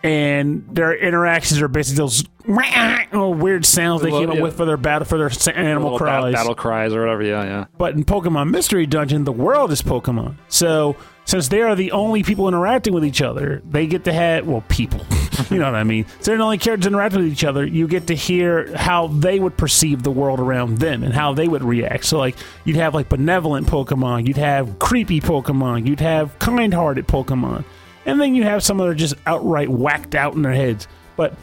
and 0.03 0.65
their 0.71 0.95
interactions 0.97 1.61
are 1.61 1.69
basically 1.69 1.97
those 1.97 2.25
weird 3.13 3.67
sounds 3.67 4.03
they 4.03 4.11
came 4.11 4.31
up 4.31 4.37
yeah. 4.37 4.43
with 4.43 4.57
for 4.57 4.65
their 4.65 4.77
battle 4.77 5.05
for 5.05 5.19
their 5.19 5.31
animal 5.57 5.93
Little 5.93 5.99
cries. 5.99 6.33
battle 6.33 6.55
cries 6.55 6.93
or 6.93 7.01
whatever. 7.01 7.23
Yeah, 7.23 7.45
yeah. 7.45 7.65
But 7.77 7.95
in 7.95 8.05
Pokemon 8.05 8.51
Mystery 8.51 8.87
Dungeon, 8.87 9.25
the 9.25 9.33
world 9.33 9.73
is 9.73 9.83
Pokemon. 9.83 10.37
So 10.49 10.97
since 11.25 11.49
they 11.49 11.61
are 11.61 11.75
the 11.75 11.91
only 11.93 12.23
people 12.23 12.47
interacting 12.47 12.95
with 12.95 13.05
each 13.05 13.21
other, 13.21 13.63
they 13.69 13.87
get 13.87 14.05
to 14.05 14.13
have 14.13 14.47
well, 14.47 14.63
people. 14.69 15.05
you 15.51 15.59
know 15.59 15.67
what 15.67 15.75
I 15.75 15.85
mean? 15.85 16.07
So 16.21 16.31
they're 16.31 16.39
the 16.39 16.45
only 16.45 16.59
characters 16.59 16.87
interacting 16.87 17.23
with 17.23 17.33
each 17.33 17.45
other. 17.45 17.67
You 17.67 17.89
get 17.89 18.07
to 18.09 18.15
hear 18.15 18.77
how 18.77 19.09
they 19.09 19.39
would 19.41 19.57
perceive 19.57 20.03
the 20.03 20.11
world 20.11 20.41
around 20.41 20.79
them 20.79 21.03
and 21.03 21.13
how 21.13 21.33
they 21.35 21.49
would 21.49 21.63
react. 21.63 22.05
So 22.05 22.19
like 22.19 22.37
you'd 22.65 22.77
have 22.77 22.95
like 22.95 23.09
benevolent 23.09 23.67
Pokemon, 23.67 24.27
you'd 24.27 24.37
have 24.37 24.79
creepy 24.79 25.21
Pokemon, 25.21 25.87
you'd 25.87 26.01
have 26.01 26.39
kind-hearted 26.39 27.07
Pokemon, 27.07 27.65
and 28.05 28.21
then 28.21 28.35
you 28.35 28.43
have 28.45 28.63
some 28.63 28.79
that 28.79 28.89
are 28.89 28.95
just 28.95 29.15
outright 29.27 29.69
whacked 29.69 30.15
out 30.15 30.35
in 30.35 30.43
their 30.43 30.53
heads. 30.53 30.89
But 31.17 31.35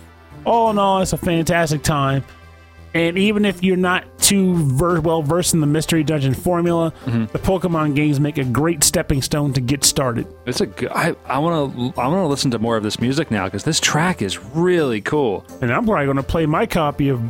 all 0.45 0.69
in 0.69 0.77
all, 0.77 1.01
it's 1.01 1.13
a 1.13 1.17
fantastic 1.17 1.83
time. 1.83 2.23
And 2.93 3.17
even 3.17 3.43
if 3.45 3.63
you're 3.63 3.75
not 3.75 4.05
too 4.19 4.53
ver- 4.55 5.01
well 5.01 5.21
versed 5.23 5.53
in 5.53 5.59
the 5.61 5.67
Mystery 5.67 6.03
Dungeon 6.03 6.33
formula, 6.33 6.93
the 7.05 7.39
Pokemon 7.39 7.95
games 7.95 8.19
make 8.19 8.37
a 8.37 8.43
great 8.43 8.83
stepping 8.83 9.21
stone 9.21 9.51
to 9.53 9.61
get 9.61 9.83
started. 9.83 10.27
It's 10.45 10.61
a 10.61 10.67
good. 10.67 10.91
I 10.91 11.15
I 11.25 11.39
want 11.39 11.75
to 11.75 11.99
I 11.99 12.07
want 12.07 12.23
to 12.23 12.27
listen 12.27 12.51
to 12.51 12.59
more 12.59 12.77
of 12.77 12.83
this 12.83 12.99
music 12.99 13.31
now 13.31 13.45
because 13.45 13.63
this 13.63 13.79
track 13.79 14.21
is 14.21 14.37
really 14.39 15.01
cool. 15.01 15.45
And 15.61 15.73
I'm 15.73 15.85
probably 15.85 16.05
going 16.05 16.17
to 16.17 16.23
play 16.23 16.45
my 16.45 16.65
copy 16.65 17.09
of 17.09 17.21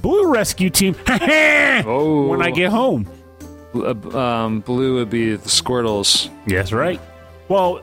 Blue 0.00 0.32
Rescue 0.32 0.70
Team 0.70 0.94
Oh, 1.06 2.26
when 2.28 2.40
I 2.42 2.50
get 2.50 2.70
home. 2.70 3.06
Uh, 3.74 3.94
um, 4.18 4.60
blue 4.60 4.96
would 4.96 5.10
be 5.10 5.36
the 5.36 5.48
Squirtles. 5.48 6.30
Yes, 6.46 6.72
right. 6.72 7.00
Well, 7.48 7.82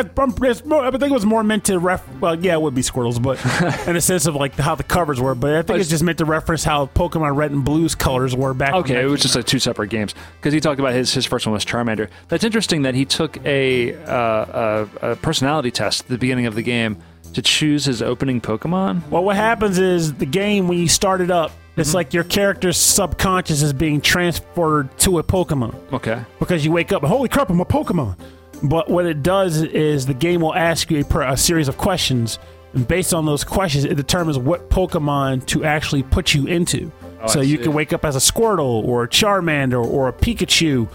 it's 0.00 0.64
more- 0.64 0.84
I 0.84 0.90
think 0.90 1.04
it 1.04 1.10
was 1.12 1.26
more 1.26 1.42
meant 1.44 1.64
to 1.66 1.78
ref. 1.78 2.02
Well, 2.20 2.38
yeah, 2.42 2.54
it 2.54 2.62
would 2.62 2.74
be 2.74 2.82
Squirtles, 2.82 3.20
but 3.22 3.38
in 3.88 3.96
a 3.96 4.00
sense 4.00 4.26
of 4.26 4.34
like 4.34 4.54
how 4.56 4.74
the 4.74 4.82
covers 4.82 5.20
were. 5.20 5.34
But 5.34 5.54
I 5.54 5.62
think 5.62 5.80
it's 5.80 5.90
just 5.90 6.02
meant 6.02 6.18
to 6.18 6.24
reference 6.24 6.64
how 6.64 6.86
Pokemon 6.86 7.36
Red 7.36 7.50
and 7.52 7.64
Blue's 7.64 7.94
colors 7.94 8.34
were 8.34 8.54
back. 8.54 8.74
Okay, 8.74 9.02
it 9.02 9.06
was 9.06 9.22
just 9.22 9.36
like 9.36 9.46
two 9.46 9.58
separate 9.58 9.88
games 9.90 10.14
because 10.40 10.52
he 10.52 10.60
talked 10.60 10.80
about 10.80 10.92
his 10.94 11.12
his 11.12 11.26
first 11.26 11.46
one 11.46 11.52
was 11.52 11.64
Charmander. 11.64 12.08
That's 12.28 12.44
interesting 12.44 12.82
that 12.82 12.94
he 12.94 13.04
took 13.04 13.38
a, 13.46 13.94
uh, 14.04 14.86
a 15.02 15.10
a 15.12 15.16
personality 15.16 15.70
test 15.70 16.02
at 16.02 16.08
the 16.08 16.18
beginning 16.18 16.46
of 16.46 16.54
the 16.54 16.62
game 16.62 16.96
to 17.34 17.42
choose 17.42 17.84
his 17.84 18.00
opening 18.00 18.40
Pokemon. 18.40 19.08
Well, 19.10 19.24
what 19.24 19.36
happens 19.36 19.78
is 19.78 20.14
the 20.14 20.26
game 20.26 20.68
when 20.68 20.78
you 20.78 20.86
start 20.88 21.20
it 21.20 21.30
up, 21.30 21.50
it's 21.76 21.88
Mm-hmm. 21.88 21.96
like 21.96 22.14
your 22.14 22.22
character's 22.22 22.76
subconscious 22.76 23.60
is 23.62 23.72
being 23.72 24.00
transferred 24.00 24.96
to 24.98 25.18
a 25.18 25.24
Pokemon 25.24 25.74
Okay. 25.92 26.22
because 26.38 26.64
you 26.64 26.70
wake 26.70 26.92
up, 26.92 27.02
holy 27.02 27.28
crap, 27.28 27.50
I'm 27.50 27.58
a 27.60 27.64
Pokemon. 27.64 28.16
But 28.64 28.88
what 28.90 29.06
it 29.06 29.22
does 29.22 29.62
is 29.62 30.06
the 30.06 30.14
game 30.14 30.40
will 30.40 30.54
ask 30.54 30.90
you 30.90 31.04
a, 31.04 31.18
a 31.32 31.36
series 31.36 31.68
of 31.68 31.76
questions, 31.76 32.38
and 32.72 32.86
based 32.88 33.12
on 33.12 33.26
those 33.26 33.44
questions, 33.44 33.84
it 33.84 33.94
determines 33.94 34.38
what 34.38 34.70
Pokemon 34.70 35.46
to 35.46 35.64
actually 35.64 36.02
put 36.02 36.34
you 36.34 36.46
into. 36.46 36.90
Oh, 37.22 37.26
so 37.26 37.38
Oh, 37.38 37.42
I 37.42 37.44
you 37.44 37.56
see. 37.58 37.62
can 37.64 37.72
wake 37.74 37.92
up 37.92 38.04
as 38.04 38.16
a 38.16 38.20
Squirtle 38.20 38.84
or 38.84 39.04
a 39.04 39.08
Charmander 39.08 39.84
or 39.84 40.08
a 40.08 40.12
Pikachu, 40.12 40.88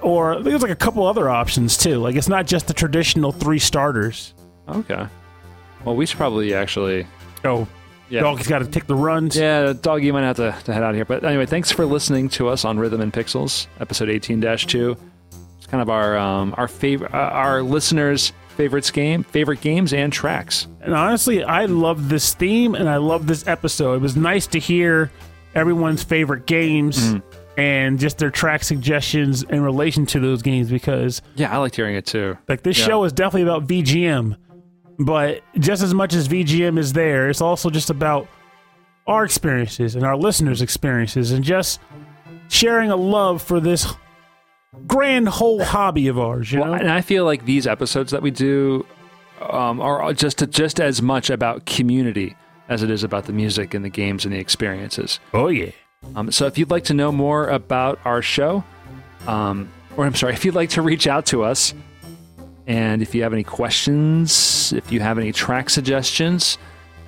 or 0.00 0.32
I 0.32 0.34
think 0.36 0.46
there's 0.46 0.62
like 0.62 0.70
a 0.70 0.76
couple 0.76 1.06
other 1.06 1.28
options 1.28 1.76
too. 1.76 1.98
Like 1.98 2.14
it's 2.16 2.28
not 2.28 2.46
just 2.46 2.66
the 2.68 2.74
traditional 2.74 3.32
three 3.32 3.58
starters. 3.58 4.32
Okay. 4.68 5.06
Well, 5.84 5.96
we 5.96 6.06
should 6.06 6.18
probably 6.18 6.54
actually. 6.54 7.06
Oh, 7.44 7.66
Yeah. 8.10 8.20
Doggy's 8.22 8.46
got 8.48 8.60
to 8.60 8.66
take 8.66 8.86
the 8.86 8.94
runs. 8.96 9.36
Yeah, 9.36 9.72
Doggy 9.72 10.06
you 10.06 10.12
might 10.12 10.22
have 10.22 10.36
to, 10.36 10.54
to 10.64 10.72
head 10.72 10.82
out 10.82 10.94
here. 10.94 11.04
But 11.04 11.24
anyway, 11.24 11.46
thanks 11.46 11.70
for 11.72 11.84
listening 11.84 12.28
to 12.30 12.48
us 12.48 12.64
on 12.64 12.78
Rhythm 12.78 13.00
and 13.00 13.12
Pixels, 13.12 13.66
episode 13.80 14.08
18 14.08 14.40
2. 14.40 14.96
Kind 15.70 15.82
of 15.82 15.90
our 15.90 16.16
um, 16.16 16.54
our 16.56 16.66
favorite, 16.68 17.12
uh, 17.12 17.16
our 17.18 17.62
listeners' 17.62 18.32
favorites 18.56 18.90
game, 18.90 19.22
favorite 19.22 19.60
games 19.60 19.92
and 19.92 20.12
tracks. 20.12 20.66
And 20.80 20.94
honestly, 20.94 21.44
I 21.44 21.66
love 21.66 22.08
this 22.08 22.34
theme 22.34 22.74
and 22.74 22.88
I 22.88 22.96
love 22.96 23.26
this 23.26 23.46
episode. 23.46 23.94
It 23.94 24.00
was 24.02 24.16
nice 24.16 24.46
to 24.48 24.58
hear 24.58 25.10
everyone's 25.54 26.02
favorite 26.02 26.46
games 26.46 27.14
and 27.56 27.98
just 27.98 28.18
their 28.18 28.30
track 28.30 28.64
suggestions 28.64 29.42
in 29.44 29.62
relation 29.62 30.06
to 30.06 30.20
those 30.20 30.42
games 30.42 30.70
because 30.70 31.20
Yeah, 31.36 31.52
I 31.52 31.58
liked 31.58 31.76
hearing 31.76 31.96
it 31.96 32.06
too. 32.06 32.36
like 32.48 32.62
this 32.62 32.78
Yeah. 32.78 32.86
show 32.86 33.04
is 33.04 33.12
definitely 33.12 33.42
about 33.42 33.66
VGM, 33.66 34.36
but 35.00 35.42
just 35.58 35.82
as 35.82 35.92
much 35.94 36.14
as 36.14 36.28
VGM 36.28 36.78
is 36.78 36.92
there, 36.94 37.28
it's 37.28 37.40
also 37.40 37.68
just 37.70 37.90
about 37.90 38.26
our 39.06 39.24
experiences 39.24 39.94
and 39.96 40.04
our 40.04 40.16
listeners' 40.16 40.62
experiences 40.62 41.32
and 41.32 41.44
just 41.44 41.80
sharing 42.48 42.90
a 42.90 42.96
love 42.96 43.42
for 43.42 43.60
this 43.60 43.86
grand 44.86 45.28
whole 45.28 45.62
hobby 45.64 46.08
of 46.08 46.18
ours, 46.18 46.52
you 46.52 46.60
Well, 46.60 46.68
know? 46.70 46.74
and 46.74 46.90
I 46.90 47.00
feel 47.00 47.24
like 47.24 47.44
these 47.44 47.66
episodes 47.66 48.10
that 48.12 48.22
we 48.22 48.30
do 48.30 48.86
um, 49.40 49.80
are 49.80 50.12
just 50.12 50.48
just 50.50 50.80
as 50.80 51.00
much 51.00 51.30
about 51.30 51.64
community 51.66 52.36
as 52.68 52.82
it 52.82 52.90
is 52.90 53.02
about 53.02 53.24
the 53.24 53.32
music 53.32 53.72
and 53.72 53.84
the 53.84 53.88
games 53.88 54.24
and 54.24 54.34
the 54.34 54.38
experiences. 54.38 55.20
oh 55.32 55.48
yeah. 55.48 55.70
Um, 56.14 56.30
so 56.30 56.46
if 56.46 56.58
you'd 56.58 56.70
like 56.70 56.84
to 56.84 56.94
know 56.94 57.10
more 57.10 57.48
about 57.48 57.98
our 58.04 58.22
show, 58.22 58.62
um, 59.26 59.68
or 59.96 60.04
I'm 60.06 60.14
sorry, 60.14 60.32
if 60.34 60.44
you'd 60.44 60.54
like 60.54 60.70
to 60.70 60.82
reach 60.82 61.06
out 61.08 61.26
to 61.26 61.42
us, 61.42 61.74
and 62.68 63.02
if 63.02 63.14
you 63.14 63.22
have 63.24 63.32
any 63.32 63.42
questions, 63.42 64.72
if 64.74 64.92
you 64.92 65.00
have 65.00 65.18
any 65.18 65.32
track 65.32 65.70
suggestions, 65.70 66.56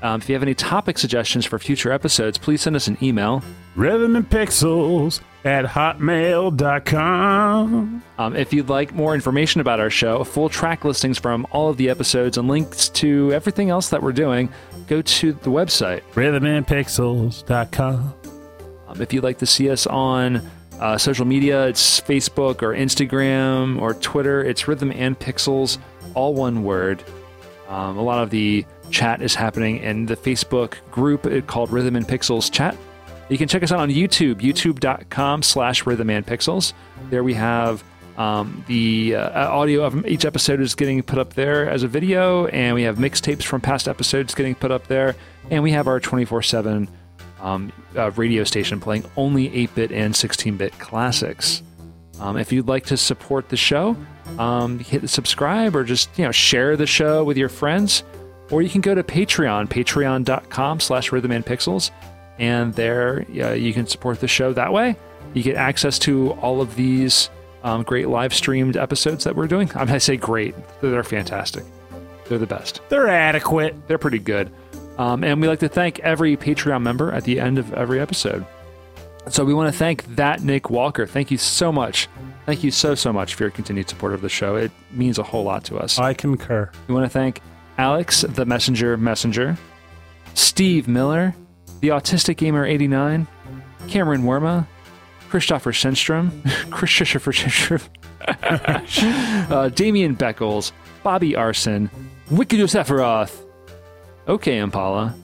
um, 0.02 0.20
if 0.20 0.28
you 0.28 0.34
have 0.34 0.42
any 0.42 0.54
topic 0.54 0.98
suggestions 0.98 1.44
for 1.44 1.58
future 1.58 1.92
episodes, 1.92 2.38
please 2.38 2.62
send 2.62 2.76
us 2.76 2.88
an 2.88 2.96
email. 3.02 3.42
Rhythm 3.76 4.16
and 4.16 4.28
Pixels 4.28 5.20
at 5.44 5.64
hotmail.com. 5.64 8.02
Um, 8.18 8.36
if 8.36 8.52
you'd 8.52 8.68
like 8.68 8.92
more 8.94 9.14
information 9.14 9.60
about 9.60 9.78
our 9.80 9.90
show, 9.90 10.22
full 10.24 10.48
track 10.48 10.84
listings 10.84 11.18
from 11.18 11.46
all 11.50 11.68
of 11.68 11.76
the 11.76 11.90
episodes 11.90 12.38
and 12.38 12.48
links 12.48 12.88
to 12.90 13.32
everything 13.32 13.70
else 13.70 13.88
that 13.90 14.02
we're 14.02 14.12
doing, 14.12 14.48
go 14.86 15.02
to 15.02 15.32
the 15.32 15.50
website. 15.50 16.02
rhythmandpixels.com. 16.14 18.14
Um, 18.88 19.00
if 19.00 19.12
you'd 19.12 19.24
like 19.24 19.38
to 19.38 19.46
see 19.46 19.70
us 19.70 19.86
on 19.86 20.42
uh, 20.80 20.98
social 20.98 21.26
media, 21.26 21.68
it's 21.68 22.00
Facebook 22.00 22.62
or 22.62 22.74
Instagram 22.74 23.80
or 23.80 23.94
Twitter. 23.94 24.42
It's 24.42 24.66
Rhythm 24.66 24.90
and 24.92 25.16
Pixels, 25.18 25.78
all 26.14 26.34
one 26.34 26.64
word. 26.64 27.04
Um, 27.68 27.98
a 27.98 28.02
lot 28.02 28.22
of 28.22 28.30
the 28.30 28.64
chat 28.90 29.22
is 29.22 29.34
happening 29.34 29.78
in 29.78 30.06
the 30.06 30.16
Facebook 30.16 30.74
group 30.90 31.46
called 31.46 31.70
Rhythm 31.70 31.96
and 31.96 32.06
Pixels 32.06 32.50
Chat. 32.50 32.76
You 33.28 33.38
can 33.38 33.48
check 33.48 33.62
us 33.62 33.70
out 33.70 33.78
on 33.78 33.90
YouTube, 33.90 34.36
youtube.com 34.36 35.42
slash 35.42 35.86
rhythm 35.86 36.10
and 36.10 36.26
pixels. 36.26 36.72
There 37.10 37.22
we 37.22 37.34
have 37.34 37.84
um, 38.20 38.64
the 38.66 39.14
uh, 39.14 39.50
audio 39.50 39.84
of 39.84 40.06
each 40.06 40.24
episode 40.24 40.60
is 40.60 40.74
getting 40.74 41.02
put 41.02 41.18
up 41.18 41.34
there 41.34 41.70
as 41.70 41.82
a 41.82 41.88
video, 41.88 42.46
and 42.46 42.74
we 42.74 42.82
have 42.82 42.98
mixtapes 42.98 43.44
from 43.44 43.60
past 43.60 43.88
episodes 43.88 44.34
getting 44.34 44.54
put 44.54 44.70
up 44.70 44.88
there, 44.88 45.16
and 45.50 45.62
we 45.62 45.70
have 45.70 45.86
our 45.86 46.00
24 46.00 46.42
7 46.42 46.88
um, 47.40 47.72
uh, 47.96 48.10
radio 48.12 48.44
station 48.44 48.78
playing 48.78 49.04
only 49.16 49.54
8 49.54 49.74
bit 49.74 49.92
and 49.92 50.14
16 50.14 50.56
bit 50.56 50.78
classics. 50.78 51.62
Um, 52.18 52.36
if 52.36 52.52
you'd 52.52 52.68
like 52.68 52.84
to 52.86 52.98
support 52.98 53.48
the 53.48 53.56
show, 53.56 53.96
um, 54.38 54.78
hit 54.78 55.08
subscribe 55.08 55.74
or 55.74 55.82
just 55.84 56.10
you 56.18 56.24
know 56.24 56.32
share 56.32 56.76
the 56.76 56.86
show 56.86 57.24
with 57.24 57.38
your 57.38 57.48
friends, 57.48 58.02
or 58.50 58.62
you 58.62 58.68
can 58.68 58.80
go 58.80 58.94
to 58.94 59.02
Patreon, 59.02 59.68
patreon.com 59.68 60.80
slash 60.80 61.12
rhythm 61.12 61.30
and 61.30 61.44
pixels, 61.44 61.90
and 62.38 62.74
there 62.74 63.24
uh, 63.40 63.52
you 63.52 63.72
can 63.72 63.86
support 63.86 64.20
the 64.20 64.28
show 64.28 64.52
that 64.52 64.72
way. 64.72 64.96
You 65.34 65.42
get 65.42 65.56
access 65.56 65.98
to 66.00 66.32
all 66.32 66.60
of 66.60 66.74
these 66.74 67.30
um, 67.62 67.82
great 67.82 68.08
live 68.08 68.34
streamed 68.34 68.76
episodes 68.76 69.24
that 69.24 69.36
we're 69.36 69.46
doing. 69.46 69.70
I, 69.74 69.84
mean, 69.84 69.94
I 69.94 69.98
say 69.98 70.16
great; 70.16 70.54
they're 70.80 71.04
fantastic. 71.04 71.64
They're 72.26 72.38
the 72.38 72.46
best. 72.46 72.80
They're 72.88 73.08
adequate. 73.08 73.74
They're 73.88 73.98
pretty 73.98 74.20
good. 74.20 74.52
Um, 74.98 75.24
and 75.24 75.40
we 75.40 75.48
like 75.48 75.60
to 75.60 75.68
thank 75.68 75.98
every 76.00 76.36
Patreon 76.36 76.82
member 76.82 77.10
at 77.12 77.24
the 77.24 77.40
end 77.40 77.58
of 77.58 77.72
every 77.74 78.00
episode. 78.00 78.46
So 79.28 79.44
we 79.44 79.54
want 79.54 79.72
to 79.72 79.78
thank 79.78 80.04
that 80.16 80.42
Nick 80.42 80.70
Walker. 80.70 81.06
Thank 81.06 81.30
you 81.30 81.38
so 81.38 81.72
much. 81.72 82.08
Thank 82.46 82.64
you 82.64 82.70
so 82.70 82.94
so 82.94 83.12
much 83.12 83.34
for 83.34 83.44
your 83.44 83.50
continued 83.50 83.88
support 83.88 84.14
of 84.14 84.22
the 84.22 84.28
show. 84.28 84.56
It 84.56 84.70
means 84.90 85.18
a 85.18 85.22
whole 85.22 85.44
lot 85.44 85.64
to 85.64 85.78
us. 85.78 85.98
I 85.98 86.14
concur. 86.14 86.70
We 86.88 86.94
want 86.94 87.04
to 87.04 87.10
thank 87.10 87.40
Alex, 87.80 88.20
the 88.28 88.44
Messenger 88.44 88.98
Messenger, 88.98 89.56
Steve 90.34 90.86
Miller, 90.86 91.34
the 91.80 91.88
Autistic 91.88 92.36
Gamer 92.36 92.66
89, 92.66 93.26
Cameron 93.88 94.24
Worma, 94.24 94.66
Christopher 95.30 95.72
Shenstrom, 95.72 96.30
Christopher 96.70 97.32
Shenstrom, 97.32 97.82
uh, 99.50 99.70
Damian 99.70 100.14
Beckles, 100.14 100.72
Bobby 101.02 101.34
Arson, 101.34 101.88
Wicked 102.30 102.60
Sephiroth, 102.60 103.46
OK 104.28 104.58
Impala, 104.58 105.16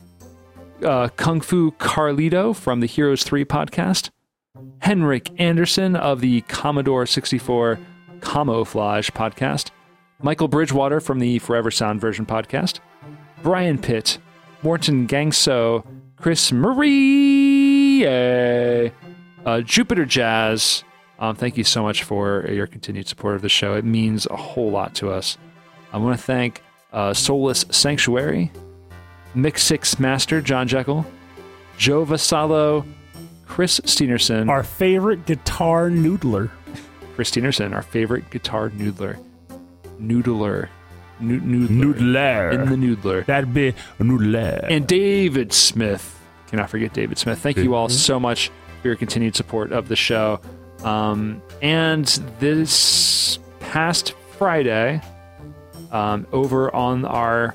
uh, 0.83 1.09
Kung 1.09 1.43
Fu 1.43 1.73
Carlito 1.73 2.57
from 2.57 2.81
the 2.81 2.87
Heroes 2.87 3.23
3 3.23 3.45
podcast, 3.45 4.09
Henrik 4.79 5.31
Anderson 5.39 5.95
of 5.95 6.23
the 6.23 6.41
Commodore 6.49 7.05
64 7.05 7.79
Camouflage 8.23 9.11
podcast, 9.11 9.73
Michael 10.23 10.49
Bridgewater 10.49 11.01
from 11.01 11.19
the 11.19 11.39
Forever 11.41 11.71
Sound 11.71 12.01
version 12.01 12.25
podcast, 12.27 12.81
Brian 13.43 13.79
Pitt, 13.79 14.19
Morton 14.63 15.07
Gangso, 15.07 15.85
Chris 16.17 16.51
Marie, 16.53 18.07
uh, 18.07 19.61
Jupiter 19.63 20.05
Jazz. 20.07 20.85
Um, 21.19 21.37
thank 21.37 21.57
you 21.57 21.65
so 21.65 21.83
much 21.83 22.03
for 22.03 22.47
your 22.51 22.67
continued 22.67 23.09
support 23.09 23.37
of 23.37 23.43
the 23.43 23.49
show. 23.49 23.75
It 23.75 23.85
means 23.85 24.27
a 24.27 24.37
whole 24.37 24.71
lot 24.71 24.95
to 24.97 25.11
us. 25.11 25.39
I 25.93 25.99
want 25.99 26.19
to 26.19 26.23
thank 26.23 26.63
uh, 26.93 27.13
Soulless 27.15 27.65
Sanctuary, 27.71 28.51
Mix 29.35 29.63
Six 29.63 29.99
Master 29.99 30.41
John 30.41 30.67
Jekyll, 30.67 31.07
Joe 31.79 32.05
Vasallo, 32.05 32.87
Chris 33.47 33.81
Steenerson, 33.81 34.49
Our 34.49 34.63
favorite 34.63 35.27
guitar 35.27 35.89
noodler. 35.91 36.51
Chris 37.15 37.31
Steenerson, 37.31 37.73
our 37.73 37.81
favorite 37.81 38.29
guitar 38.29 38.69
noodler, 38.71 39.19
noodler, 40.01 40.69
Noo- 41.21 41.41
noodler, 41.41 41.95
Noodler. 41.95 42.53
in 42.53 42.69
the 42.69 42.77
noodler, 42.97 43.25
That'd 43.27 43.53
be 43.55 43.75
noodler. 43.99 44.67
and 44.71 44.87
David 44.87 45.53
Smith. 45.53 46.13
Cannot 46.49 46.71
forget 46.71 46.93
David 46.93 47.19
Smith. 47.19 47.39
Thank 47.39 47.57
you 47.59 47.75
all 47.75 47.89
so 47.89 48.21
much 48.21 48.51
for 48.83 48.89
your 48.89 48.97
continued 48.97 49.35
support 49.35 49.73
of 49.73 49.89
the 49.89 49.97
show. 49.97 50.41
Um, 50.85 51.43
and 51.63 52.05
this 52.39 53.39
past 53.61 54.13
Friday, 54.39 55.01
um, 55.91 56.27
over 56.33 56.73
on 56.75 57.05
our 57.05 57.55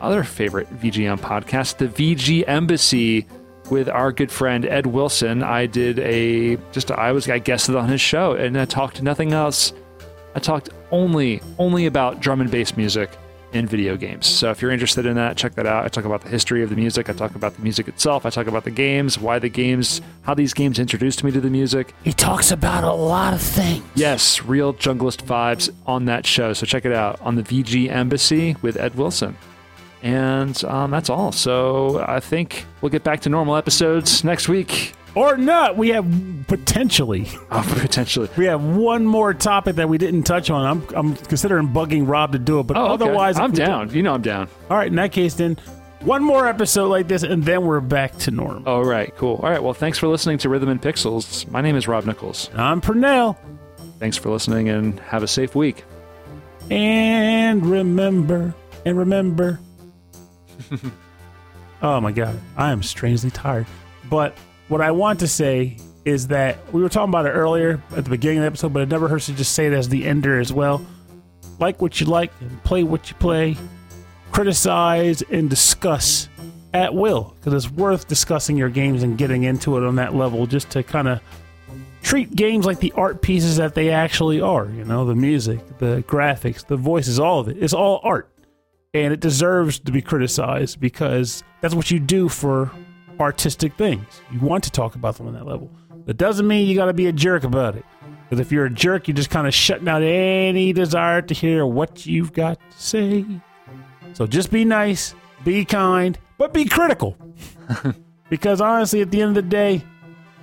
other 0.00 0.24
favorite 0.24 0.68
VGM 0.80 1.20
podcast, 1.20 1.76
the 1.76 1.86
VG 1.86 2.44
Embassy, 2.48 3.26
with 3.70 3.88
our 3.88 4.10
good 4.12 4.30
friend 4.32 4.66
Ed 4.66 4.86
Wilson, 4.86 5.42
I 5.44 5.66
did 5.66 5.98
a 6.00 6.56
just 6.72 6.90
I 6.90 7.12
was 7.12 7.28
I 7.30 7.38
guested 7.38 7.76
on 7.76 7.88
his 7.88 8.00
show 8.00 8.32
and 8.32 8.58
I 8.58 8.64
talked 8.64 9.00
nothing 9.02 9.32
else. 9.32 9.72
I 10.34 10.40
talked 10.40 10.68
only 10.92 11.42
only 11.58 11.86
about 11.86 12.20
drum 12.20 12.40
and 12.40 12.50
bass 12.50 12.76
music 12.76 13.10
in 13.52 13.66
video 13.66 13.96
games. 13.96 14.26
So 14.26 14.50
if 14.50 14.62
you're 14.62 14.70
interested 14.70 15.04
in 15.06 15.16
that, 15.16 15.36
check 15.36 15.54
that 15.54 15.66
out. 15.66 15.84
I 15.84 15.88
talk 15.88 16.04
about 16.04 16.22
the 16.22 16.28
history 16.28 16.62
of 16.62 16.70
the 16.70 16.76
music. 16.76 17.10
I 17.10 17.12
talk 17.12 17.34
about 17.34 17.54
the 17.54 17.62
music 17.62 17.86
itself. 17.88 18.24
I 18.24 18.30
talk 18.30 18.46
about 18.46 18.64
the 18.64 18.70
games, 18.70 19.18
why 19.18 19.38
the 19.38 19.48
games, 19.48 20.00
how 20.22 20.34
these 20.34 20.54
games 20.54 20.78
introduced 20.78 21.22
me 21.22 21.30
to 21.32 21.40
the 21.40 21.50
music. 21.50 21.94
He 22.02 22.12
talks 22.12 22.50
about 22.50 22.84
a 22.84 22.92
lot 22.92 23.34
of 23.34 23.42
things. 23.42 23.84
Yes, 23.94 24.42
real 24.42 24.72
junglist 24.74 25.24
vibes 25.24 25.70
on 25.86 26.06
that 26.06 26.26
show. 26.26 26.52
So 26.52 26.66
check 26.66 26.84
it 26.84 26.92
out 26.92 27.20
on 27.20 27.36
the 27.36 27.42
VG 27.42 27.90
Embassy 27.90 28.56
with 28.62 28.76
Ed 28.76 28.94
Wilson. 28.94 29.36
And 30.02 30.62
um, 30.64 30.90
that's 30.90 31.10
all. 31.10 31.30
So 31.30 32.04
I 32.08 32.20
think 32.20 32.64
we'll 32.80 32.90
get 32.90 33.04
back 33.04 33.20
to 33.20 33.28
normal 33.28 33.56
episodes 33.56 34.24
next 34.24 34.48
week. 34.48 34.94
Or 35.14 35.36
not. 35.36 35.76
We 35.76 35.90
have 35.90 36.06
potentially. 36.48 37.28
Oh, 37.54 37.76
potentially. 37.80 38.28
We 38.36 38.46
have 38.46 38.64
one 38.64 39.04
more 39.06 39.34
topic 39.34 39.76
that 39.76 39.88
we 39.88 39.98
didn't 39.98 40.22
touch 40.22 40.48
on. 40.50 40.64
I'm, 40.64 40.96
I'm 40.96 41.16
considering 41.16 41.68
bugging 41.68 42.08
Rob 42.08 42.32
to 42.32 42.38
do 42.38 42.60
it, 42.60 42.62
but 42.66 42.76
Oh, 42.78 42.86
otherwise, 42.86 43.36
if 43.36 43.42
I'm 43.42 43.50
we 43.50 43.56
do- 43.58 43.64
down. 43.66 43.90
You 43.90 44.02
know 44.02 44.14
I'm 44.14 44.22
down. 44.22 44.48
All 44.70 44.76
right, 44.78 44.86
in 44.88 44.94
that 44.96 45.12
case, 45.12 45.34
then 45.34 45.58
one 46.00 46.24
more 46.24 46.48
episode 46.48 46.88
like 46.88 47.08
this, 47.08 47.22
and 47.24 47.44
then 47.44 47.62
we're 47.64 47.80
back 47.80 48.16
to 48.20 48.30
normal. 48.30 48.66
All 48.68 48.84
right, 48.84 49.14
cool. 49.16 49.36
All 49.42 49.50
right, 49.50 49.62
well, 49.62 49.74
thanks 49.74 49.98
for 49.98 50.08
listening 50.08 50.38
to 50.38 50.48
Rhythm 50.48 50.68
and 50.70 50.80
Pixels. 50.80 51.46
My 51.50 51.60
name 51.60 51.76
is 51.76 51.86
Rob 51.86 52.06
Nichols. 52.06 52.48
I'm 52.54 52.80
Pernell, 52.80 53.36
Thanks 53.98 54.16
for 54.16 54.30
listening 54.30 54.68
and 54.70 54.98
have 55.00 55.22
a 55.22 55.28
safe 55.28 55.54
week. 55.54 55.84
and 56.70 57.64
remember, 57.66 58.54
and 58.86 58.96
remember. 58.98 59.60
oh 61.82 62.00
my 62.00 62.12
God, 62.12 62.38
I 62.56 62.72
am 62.72 62.82
strangely 62.82 63.30
tired. 63.30 63.66
But 64.08 64.34
what 64.68 64.80
I 64.80 64.90
want 64.90 65.20
to 65.20 65.28
say 65.28 65.76
is 66.04 66.28
that 66.28 66.72
we 66.72 66.82
were 66.82 66.88
talking 66.88 67.10
about 67.10 67.26
it 67.26 67.30
earlier 67.30 67.82
at 67.96 68.04
the 68.04 68.10
beginning 68.10 68.38
of 68.38 68.42
the 68.42 68.46
episode, 68.48 68.72
but 68.72 68.82
it 68.82 68.88
never 68.88 69.08
hurts 69.08 69.26
to 69.26 69.32
just 69.32 69.54
say 69.54 69.66
it 69.66 69.72
as 69.72 69.88
the 69.88 70.04
ender 70.04 70.40
as 70.40 70.52
well. 70.52 70.84
Like 71.58 71.80
what 71.80 72.00
you 72.00 72.06
like, 72.06 72.32
and 72.40 72.62
play 72.64 72.82
what 72.82 73.08
you 73.08 73.16
play, 73.16 73.56
criticize 74.32 75.22
and 75.22 75.48
discuss 75.48 76.28
at 76.74 76.94
will, 76.94 77.34
because 77.38 77.52
it's 77.52 77.72
worth 77.72 78.08
discussing 78.08 78.56
your 78.56 78.70
games 78.70 79.02
and 79.02 79.18
getting 79.18 79.44
into 79.44 79.76
it 79.76 79.84
on 79.84 79.96
that 79.96 80.14
level 80.14 80.46
just 80.46 80.70
to 80.70 80.82
kind 80.82 81.06
of 81.06 81.20
treat 82.02 82.34
games 82.34 82.66
like 82.66 82.80
the 82.80 82.92
art 82.92 83.22
pieces 83.22 83.58
that 83.58 83.74
they 83.74 83.90
actually 83.90 84.40
are. 84.40 84.66
You 84.66 84.84
know, 84.84 85.04
the 85.04 85.14
music, 85.14 85.60
the 85.78 86.02
graphics, 86.08 86.66
the 86.66 86.76
voices, 86.76 87.20
all 87.20 87.40
of 87.40 87.48
it. 87.48 87.58
It's 87.62 87.74
all 87.74 88.00
art. 88.02 88.28
And 88.94 89.12
it 89.12 89.20
deserves 89.20 89.78
to 89.80 89.92
be 89.92 90.02
criticized 90.02 90.80
because 90.80 91.44
that's 91.60 91.74
what 91.74 91.90
you 91.90 92.00
do 92.00 92.28
for 92.28 92.70
artistic 93.22 93.74
things. 93.74 94.04
You 94.30 94.40
want 94.40 94.64
to 94.64 94.70
talk 94.70 94.94
about 94.94 95.16
them 95.16 95.26
on 95.26 95.34
that 95.34 95.46
level. 95.46 95.70
That 96.06 96.16
doesn't 96.16 96.46
mean 96.46 96.68
you 96.68 96.74
got 96.74 96.86
to 96.86 96.92
be 96.92 97.06
a 97.06 97.12
jerk 97.12 97.44
about 97.44 97.76
it. 97.76 97.84
Because 98.24 98.40
if 98.40 98.50
you're 98.50 98.66
a 98.66 98.70
jerk, 98.70 99.08
you're 99.08 99.14
just 99.14 99.30
kind 99.30 99.46
of 99.46 99.54
shutting 99.54 99.88
out 99.88 100.02
any 100.02 100.72
desire 100.72 101.22
to 101.22 101.34
hear 101.34 101.66
what 101.66 102.06
you've 102.06 102.32
got 102.32 102.58
to 102.70 102.78
say. 102.78 103.24
So 104.14 104.26
just 104.26 104.50
be 104.50 104.64
nice, 104.64 105.14
be 105.44 105.64
kind, 105.64 106.18
but 106.38 106.52
be 106.52 106.64
critical. 106.64 107.16
because 108.30 108.60
honestly, 108.60 109.00
at 109.02 109.10
the 109.10 109.20
end 109.20 109.36
of 109.36 109.44
the 109.44 109.50
day, 109.50 109.82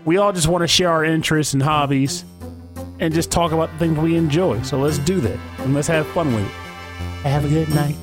we 0.05 0.17
all 0.17 0.31
just 0.31 0.47
want 0.47 0.61
to 0.61 0.67
share 0.67 0.89
our 0.89 1.03
interests 1.03 1.53
and 1.53 1.61
hobbies 1.61 2.25
and 2.99 3.13
just 3.13 3.31
talk 3.31 3.51
about 3.51 3.71
the 3.71 3.77
things 3.79 3.97
we 3.97 4.15
enjoy. 4.15 4.61
So 4.61 4.79
let's 4.79 4.99
do 4.99 5.19
that 5.21 5.39
and 5.59 5.73
let's 5.73 5.87
have 5.87 6.07
fun 6.07 6.33
with 6.33 6.45
it. 6.45 6.51
Have 7.23 7.45
a 7.45 7.49
good 7.49 7.69
night. 7.69 7.95